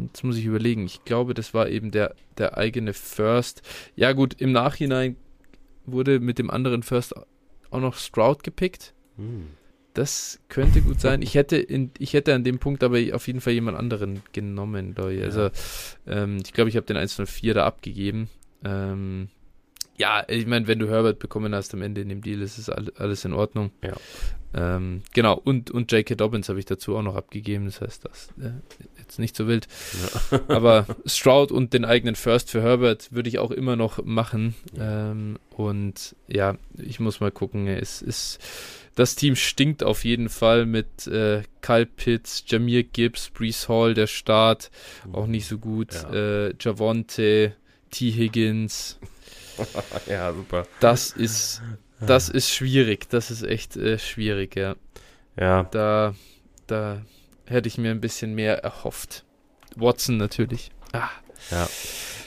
jetzt 0.08 0.24
muss 0.24 0.38
ich 0.38 0.46
überlegen, 0.46 0.86
ich 0.86 1.04
glaube, 1.06 1.34
das 1.34 1.54
war 1.54 1.70
eben 1.70 1.92
der, 1.92 2.16
der 2.38 2.58
eigene 2.58 2.94
First. 2.94 3.62
Ja 3.96 4.14
gut, 4.14 4.36
im 4.40 4.52
Nachhinein 4.52 5.16
wurde 5.86 6.20
mit 6.20 6.40
dem 6.40 6.50
anderen 6.50 6.84
First 6.84 7.16
auch 7.72 7.80
noch 7.80 7.96
Stroud 7.96 8.44
gepickt. 8.44 8.94
Hm. 9.18 9.48
Das 10.00 10.40
könnte 10.48 10.82
gut 10.82 11.02
sein. 11.02 11.22
Ich 11.22 11.36
hätte, 11.36 11.58
in, 11.58 11.92
ich 12.00 12.14
hätte 12.14 12.34
an 12.34 12.46
dem 12.46 12.58
Punkt 12.58 12.86
aber 12.86 13.00
auf 13.12 13.28
jeden 13.28 13.42
Fall 13.42 13.52
jemand 13.52 13.78
anderen 13.78 14.22
genommen, 14.32 14.96
glaube 14.96 15.14
ich. 15.16 15.22
Also, 15.24 15.50
ähm, 16.08 16.38
ich 16.46 16.54
glaube, 16.54 16.70
ich 16.70 16.78
habe 16.78 16.86
den 16.86 16.96
104 16.96 17.54
da 17.54 17.66
abgegeben. 17.66 18.30
Ähm, 18.64 19.28
ja, 19.98 20.24
ich 20.30 20.48
meine, 20.48 20.68
wenn 20.68 20.80
du 20.80 20.88
Herbert 20.88 21.20
bekommen 21.20 21.54
hast 21.54 21.74
am 21.74 21.82
Ende 21.82 22.00
in 22.00 22.08
dem 22.08 22.22
Deal, 22.22 22.42
ist 22.42 22.58
es 22.58 22.70
all- 22.70 22.94
alles 22.96 23.26
in 23.26 23.34
Ordnung. 23.34 23.72
Ja. 23.84 23.94
Ähm, 24.54 25.02
genau, 25.14 25.36
und, 25.38 25.70
und 25.70 25.92
J.K. 25.92 26.16
Dobbins 26.16 26.48
habe 26.48 26.58
ich 26.60 26.66
dazu 26.66 26.96
auch 26.96 27.04
noch 27.04 27.16
abgegeben. 27.16 27.66
Das 27.66 27.82
heißt, 27.82 28.06
das 28.06 28.30
äh, 28.42 28.52
jetzt 28.98 29.20
nicht 29.20 29.36
so 29.36 29.48
wild. 29.48 29.68
Ja. 30.32 30.40
Aber 30.48 30.86
Stroud 31.06 31.52
und 31.52 31.74
den 31.74 31.84
eigenen 31.84 32.16
First 32.16 32.50
für 32.52 32.62
Herbert 32.62 33.12
würde 33.12 33.28
ich 33.28 33.38
auch 33.40 33.52
immer 33.52 33.76
noch 33.76 34.02
machen. 34.06 34.56
Ähm, 34.80 35.38
und 35.52 36.16
ja, 36.30 36.56
ich 36.78 37.02
muss 37.02 37.20
mal 37.20 37.32
gucken. 37.32 37.68
Es 37.68 38.02
ist, 38.02 38.40
das 39.00 39.16
Team 39.16 39.38
stinkt 39.38 39.82
auf 39.82 40.04
jeden 40.04 40.28
Fall 40.28 40.66
mit 40.66 41.08
äh, 41.08 41.44
Kyle 41.62 41.86
Pitts, 41.86 42.44
Jamir 42.46 42.84
Gibbs, 42.84 43.30
Brees 43.30 43.70
Hall, 43.70 43.94
der 43.94 44.08
Start 44.08 44.70
auch 45.14 45.26
nicht 45.26 45.48
so 45.48 45.58
gut. 45.58 45.94
Ja. 45.94 46.48
Äh, 46.48 46.54
Javonte, 46.60 47.56
T. 47.92 48.12
Higgins. 48.12 49.00
ja, 50.06 50.34
super. 50.34 50.68
Das 50.82 51.12
ist, 51.12 51.62
das 52.02 52.28
ist 52.28 52.50
schwierig. 52.54 53.10
Das 53.10 53.32
ist 53.32 53.44
echt 53.44 53.78
äh, 53.78 53.98
schwierig, 53.98 54.58
ja. 54.58 54.76
Ja, 55.40 55.64
Da, 55.64 56.14
da 56.68 57.02
hätte 57.46 57.70
ich 57.70 57.78
mir 57.78 57.92
ein 57.92 58.02
bisschen 58.02 58.36
mehr 58.36 58.66
erhofft. 58.66 59.24
Watson 59.78 60.18
natürlich. 60.18 60.72
Ah, 60.92 61.08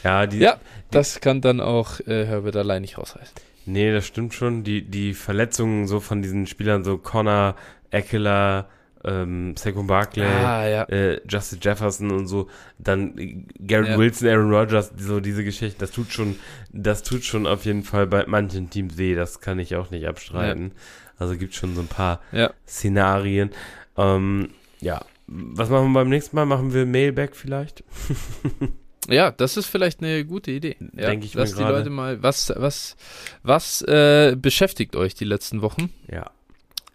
ja, 0.05 0.27
die, 0.27 0.39
Ja. 0.39 0.59
das 0.91 1.21
kann 1.21 1.43
dann 1.43 1.61
auch 1.61 2.01
äh, 2.01 2.25
Herbert 2.25 2.57
allein 2.57 2.81
nicht 2.81 2.97
rausreißen. 2.97 3.35
Nee, 3.67 3.93
das 3.93 4.07
stimmt 4.07 4.35
schon. 4.35 4.65
Die, 4.65 4.83
die 4.83 5.15
Verletzungen 5.15 5.87
so 5.87 6.01
von 6.01 6.23
diesen 6.23 6.47
Spielern, 6.47 6.85
so 6.85 6.99
Connor, 6.99 7.55
Eckler, 7.91 8.69
ähm, 9.05 9.57
Saquon 9.57 9.87
Barkley, 9.89 10.25
Ah, 10.25 10.67
ja. 10.69 10.83
äh, 10.85 11.21
Justin 11.29 11.59
Jefferson 11.61 12.11
und 12.13 12.27
so, 12.29 12.49
dann 12.79 13.19
äh, 13.19 13.45
Garrett 13.67 13.89
Ja. 13.91 13.99
Wilson, 13.99 14.29
Aaron 14.29 14.55
Rodgers, 14.55 14.93
so 14.97 15.19
diese 15.21 15.43
Geschichten, 15.45 15.81
das 15.81 15.91
tut 15.91 16.13
schon, 16.13 16.37
das 16.73 17.03
tut 17.03 17.25
schon 17.25 17.47
auf 17.47 17.65
jeden 17.65 17.83
Fall 17.83 18.07
bei 18.07 18.25
manchen 18.27 18.71
Teams 18.71 18.97
weh, 18.99 19.15
das 19.15 19.41
kann 19.41 19.59
ich 19.59 19.75
auch 19.77 19.91
nicht 19.91 20.07
abstreiten. 20.07 20.73
Also 21.19 21.37
gibt 21.37 21.55
schon 21.55 21.75
so 21.75 21.81
ein 21.81 21.89
paar 21.89 22.21
Ja. 22.33 22.53
Szenarien. 22.67 23.51
Ähm, 23.97 24.51
ja, 24.81 25.05
was 25.27 25.69
machen 25.71 25.89
wir 25.93 26.01
beim 26.01 26.09
nächsten 26.09 26.35
Mal? 26.37 26.47
Machen 26.47 26.73
wir 26.75 26.87
Mailback 26.87 27.35
vielleicht? 27.37 27.85
Ja, 29.09 29.31
das 29.31 29.57
ist 29.57 29.67
vielleicht 29.67 30.01
eine 30.01 30.25
gute 30.25 30.51
Idee. 30.51 30.77
Ja, 30.95 31.07
Denk 31.07 31.25
ich 31.25 31.35
mir 31.35 31.41
Lass 31.41 31.53
die 31.53 31.59
gerade. 31.59 31.79
Leute 31.79 31.91
mal, 31.91 32.23
was, 32.23 32.53
was, 32.57 32.97
was 33.43 33.83
äh, 33.83 34.37
beschäftigt 34.37 34.95
euch 34.97 35.15
die 35.15 35.25
letzten 35.25 35.63
Wochen? 35.63 35.91
Ja. 36.11 36.31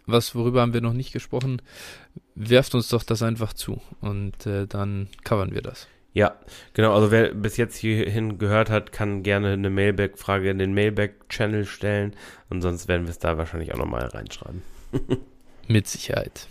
Was, 0.06 0.34
worüber 0.34 0.62
haben 0.62 0.72
wir 0.72 0.80
noch 0.80 0.94
nicht 0.94 1.12
gesprochen? 1.12 1.60
Werft 2.34 2.74
uns 2.74 2.88
doch 2.88 3.02
das 3.02 3.22
einfach 3.22 3.52
zu 3.52 3.82
und 4.00 4.46
äh, 4.46 4.66
dann 4.66 5.08
covern 5.22 5.52
wir 5.52 5.60
das. 5.60 5.86
Ja, 6.14 6.34
genau. 6.72 6.94
Also 6.94 7.10
wer 7.10 7.34
bis 7.34 7.56
jetzt 7.58 7.76
hierhin 7.76 8.38
gehört 8.38 8.70
hat, 8.70 8.90
kann 8.90 9.22
gerne 9.22 9.52
eine 9.52 9.70
Mailback-Frage 9.70 10.50
in 10.50 10.58
den 10.58 10.74
Mailback-Channel 10.74 11.66
stellen. 11.66 12.16
Und 12.48 12.62
sonst 12.62 12.88
werden 12.88 13.06
wir 13.06 13.10
es 13.10 13.18
da 13.18 13.36
wahrscheinlich 13.36 13.74
auch 13.74 13.78
nochmal 13.78 14.06
reinschreiben. 14.06 14.62
Mit 15.68 15.86
Sicherheit. 15.86 16.48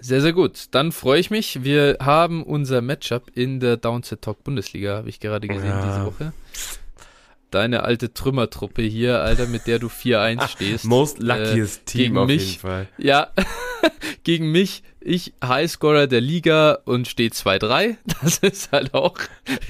Sehr, 0.00 0.20
sehr 0.20 0.32
gut. 0.32 0.66
Dann 0.70 0.92
freue 0.92 1.20
ich 1.20 1.30
mich. 1.30 1.64
Wir 1.64 1.96
haben 2.00 2.42
unser 2.44 2.80
Matchup 2.82 3.30
in 3.34 3.60
der 3.60 3.76
Downset 3.76 4.22
Talk 4.22 4.44
Bundesliga, 4.44 4.96
habe 4.96 5.08
ich 5.08 5.20
gerade 5.20 5.48
gesehen 5.48 5.68
Ja. 5.68 5.84
diese 5.86 6.06
Woche. 6.06 6.32
Deine 7.50 7.82
alte 7.82 8.12
Trümmertruppe 8.12 8.82
hier, 8.82 9.20
Alter, 9.22 9.46
mit 9.46 9.66
der 9.66 9.78
du 9.78 9.86
4-1 9.88 10.48
stehst. 10.48 10.84
Most 10.84 11.18
luckiest 11.18 11.86
Team 11.86 11.98
gegen 12.02 12.18
auf 12.18 12.26
mich. 12.26 12.46
jeden 12.50 12.60
Fall. 12.60 12.88
Ja, 12.98 13.28
gegen 14.24 14.52
mich, 14.52 14.82
ich 15.08 15.32
Highscorer 15.42 16.06
der 16.06 16.20
Liga 16.20 16.78
und 16.84 17.08
steht 17.08 17.34
2-3. 17.34 17.96
Das 18.22 18.38
ist 18.38 18.72
halt 18.72 18.94
auch 18.94 19.16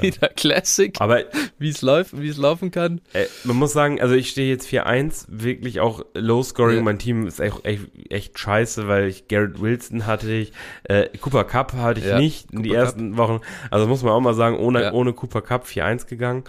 wieder 0.01 0.29
Classic, 0.29 0.95
Aber 1.01 1.21
wie 1.59 1.69
es 1.69 1.83
läuft, 1.83 2.19
wie 2.21 2.29
es 2.29 2.37
laufen 2.37 2.71
kann. 2.71 3.01
äh, 3.13 3.27
man 3.45 3.57
muss 3.57 3.73
sagen, 3.73 4.01
also 4.01 4.15
ich 4.15 4.31
stehe 4.31 4.49
jetzt 4.49 4.67
4-1, 4.69 5.27
wirklich 5.29 5.81
auch 5.81 6.05
Low-Scoring. 6.15 6.77
Ja. 6.79 6.83
Mein 6.83 6.99
Team 6.99 7.27
ist 7.27 7.41
echt, 7.41 7.65
echt, 7.65 7.83
echt 8.11 8.39
scheiße, 8.39 8.89
weil 8.89 9.09
ich 9.09 9.29
Garrett 9.29 9.61
Wilson 9.61 10.07
hatte 10.07 10.31
ich, 10.33 10.53
äh, 10.85 11.09
Cooper 11.21 11.45
Cup 11.45 11.73
hatte 11.75 12.01
ich 12.01 12.07
Ja, 12.07 12.19
nicht 12.19 12.51
in 12.53 12.63
die 12.63 12.71
Cooper 12.71 12.81
ersten 12.83 13.17
Wochen. 13.17 13.41
Also 13.71 13.87
muss 13.87 14.03
man 14.03 14.13
auch 14.13 14.21
mal 14.21 14.35
sagen, 14.35 14.57
ohne, 14.59 14.83
Ja. 14.83 14.93
ohne 14.93 15.13
Cooper 15.13 15.43
Cup 15.43 15.67
4-1 15.67 16.07
gegangen. 16.07 16.45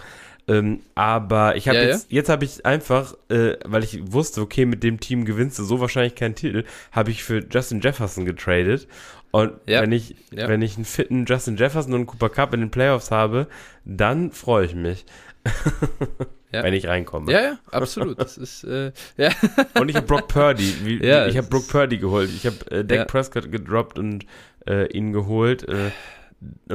Ähm, 0.50 0.80
aber 0.96 1.54
ich 1.56 1.68
habe 1.68 1.78
Ja, 1.78 1.84
jetzt, 1.84 2.10
jetzt 2.10 2.28
habe 2.28 2.44
ich 2.44 2.66
einfach, 2.66 3.14
äh, 3.28 3.56
weil 3.64 3.84
ich 3.84 4.12
wusste, 4.12 4.40
okay, 4.40 4.64
mit 4.66 4.82
dem 4.82 4.98
Team 4.98 5.24
gewinnst 5.24 5.58
du 5.58 5.64
so 5.64 5.80
wahrscheinlich 5.80 6.16
keinen 6.16 6.34
Titel, 6.34 6.64
habe 6.92 7.10
ich 7.10 7.22
für 7.22 7.44
Justin 7.48 7.80
Jefferson 7.80 8.24
getradet. 8.24 8.88
Und 9.30 9.52
Ja. 9.66 9.82
wenn 9.82 9.92
ich, 9.92 10.16
Ja. 10.32 10.48
wenn 10.48 10.60
ich 10.62 10.74
einen 10.76 10.84
fitten 10.86 11.24
Justin 11.26 11.56
Jefferson 11.56 11.92
und 11.92 11.98
einen 12.00 12.06
Cooper 12.06 12.30
Cup 12.30 12.52
in 12.54 12.60
den 12.60 12.70
Playoffs 12.70 13.10
habe, 13.12 13.46
dann 13.84 14.32
freue 14.32 14.66
ich 14.66 14.74
mich. 14.74 15.04
Ja. 16.52 16.64
Wenn 16.64 16.74
ich 16.74 16.88
reinkomme. 16.88 17.30
Ja, 17.30 17.40
ja, 17.42 17.58
absolut. 17.70 18.18
Das 18.18 18.36
ist, 18.36 18.64
äh, 18.64 18.90
ja. 19.16 19.30
Und 19.78 19.88
ich 19.88 19.94
habe 19.94 20.04
Brock 20.08 20.26
Purdy. 20.26 20.74
Wie, 20.82 21.06
Ja, 21.06 21.28
ich 21.28 21.36
habe 21.36 21.46
Brock 21.46 21.68
Purdy 21.68 21.98
geholt. 21.98 22.28
Ich 22.28 22.44
habe 22.44 22.56
äh, 22.72 22.84
Dak 22.84 22.98
Ja. 22.98 23.04
Prescott 23.04 23.52
gedroppt 23.52 24.00
und 24.00 24.26
äh, 24.66 24.86
ihn 24.90 25.12
geholt. 25.12 25.68
Äh, 25.68 25.92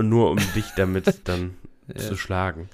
nur 0.01 0.31
um 0.31 0.37
dich 0.55 0.63
damit 0.77 1.13
dann 1.27 1.55
Ja. 1.89 1.97
zu 1.97 2.15
schlagen. 2.15 2.69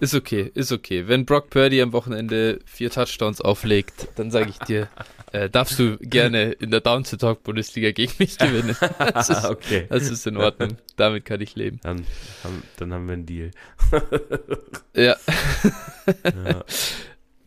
Ist 0.00 0.14
okay, 0.14 0.50
ist 0.54 0.72
okay. 0.72 1.08
Wenn 1.08 1.24
Brock 1.24 1.50
Purdy 1.50 1.80
am 1.82 1.92
Wochenende 1.92 2.60
vier 2.64 2.90
Touchdowns 2.90 3.40
auflegt, 3.40 4.08
dann 4.16 4.30
sage 4.30 4.50
ich 4.50 4.58
dir, 4.58 4.88
äh, 5.32 5.50
darfst 5.50 5.78
du 5.78 5.96
gerne 5.98 6.52
in 6.52 6.70
der 6.70 6.80
Down 6.80 7.04
to 7.04 7.16
Talk 7.16 7.42
Bundesliga 7.42 7.90
gegen 7.90 8.12
mich 8.18 8.38
gewinnen. 8.38 8.76
Das 8.98 9.30
ist, 9.30 9.44
okay. 9.48 9.86
das 9.88 10.10
ist 10.10 10.26
in 10.26 10.36
Ordnung. 10.36 10.76
Damit 10.96 11.24
kann 11.24 11.40
ich 11.40 11.56
leben. 11.56 11.80
Dann 11.82 12.06
haben, 12.44 12.62
dann 12.76 12.92
haben 12.92 13.06
wir 13.06 13.14
einen 13.14 13.26
Deal. 13.26 13.50
Ja. 14.94 15.16
Ja. 16.24 16.64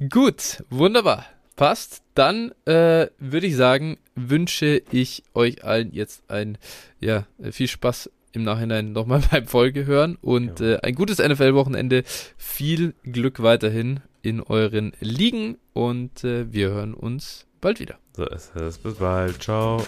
Gut, 0.10 0.64
wunderbar. 0.72 1.26
Passt. 1.56 2.02
Dann 2.15 2.52
äh, 2.65 3.07
würde 3.19 3.45
ich 3.45 3.56
sagen, 3.56 3.98
wünsche 4.15 4.81
ich 4.91 5.23
euch 5.35 5.64
allen 5.64 5.94
jetzt 5.94 6.30
ein, 6.30 6.57
ja, 6.99 7.27
viel 7.52 7.68
Spaß 7.68 8.10
im 8.34 8.44
Nachhinein 8.44 8.91
nochmal 8.91 9.22
beim 9.32 9.48
Folge 9.48 9.86
hören 9.86 10.18
und 10.22 10.60
Ja. 10.60 10.74
äh, 10.76 10.80
ein 10.82 10.95
gutes 10.95 11.20
NFL-Wochenende. 11.20 12.04
Viel 12.38 12.94
Glück 13.04 13.41
weiterhin 13.41 13.99
in 14.22 14.41
euren 14.41 14.94
Ligen 14.99 15.58
und 15.74 16.24
äh, 16.24 16.52
wir 16.52 16.70
hören 16.70 16.94
uns 16.94 17.45
bald 17.62 17.80
wieder. 17.80 17.95
So 18.16 18.26
ist 18.26 18.56
es. 18.56 18.78
Bis 18.78 18.95
bald. 18.95 19.41
Ciao. 19.41 19.84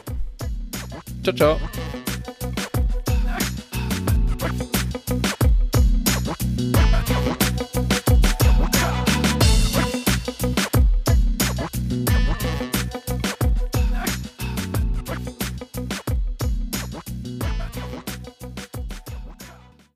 Ciao, 1.24 1.36
ciao. 1.36 1.60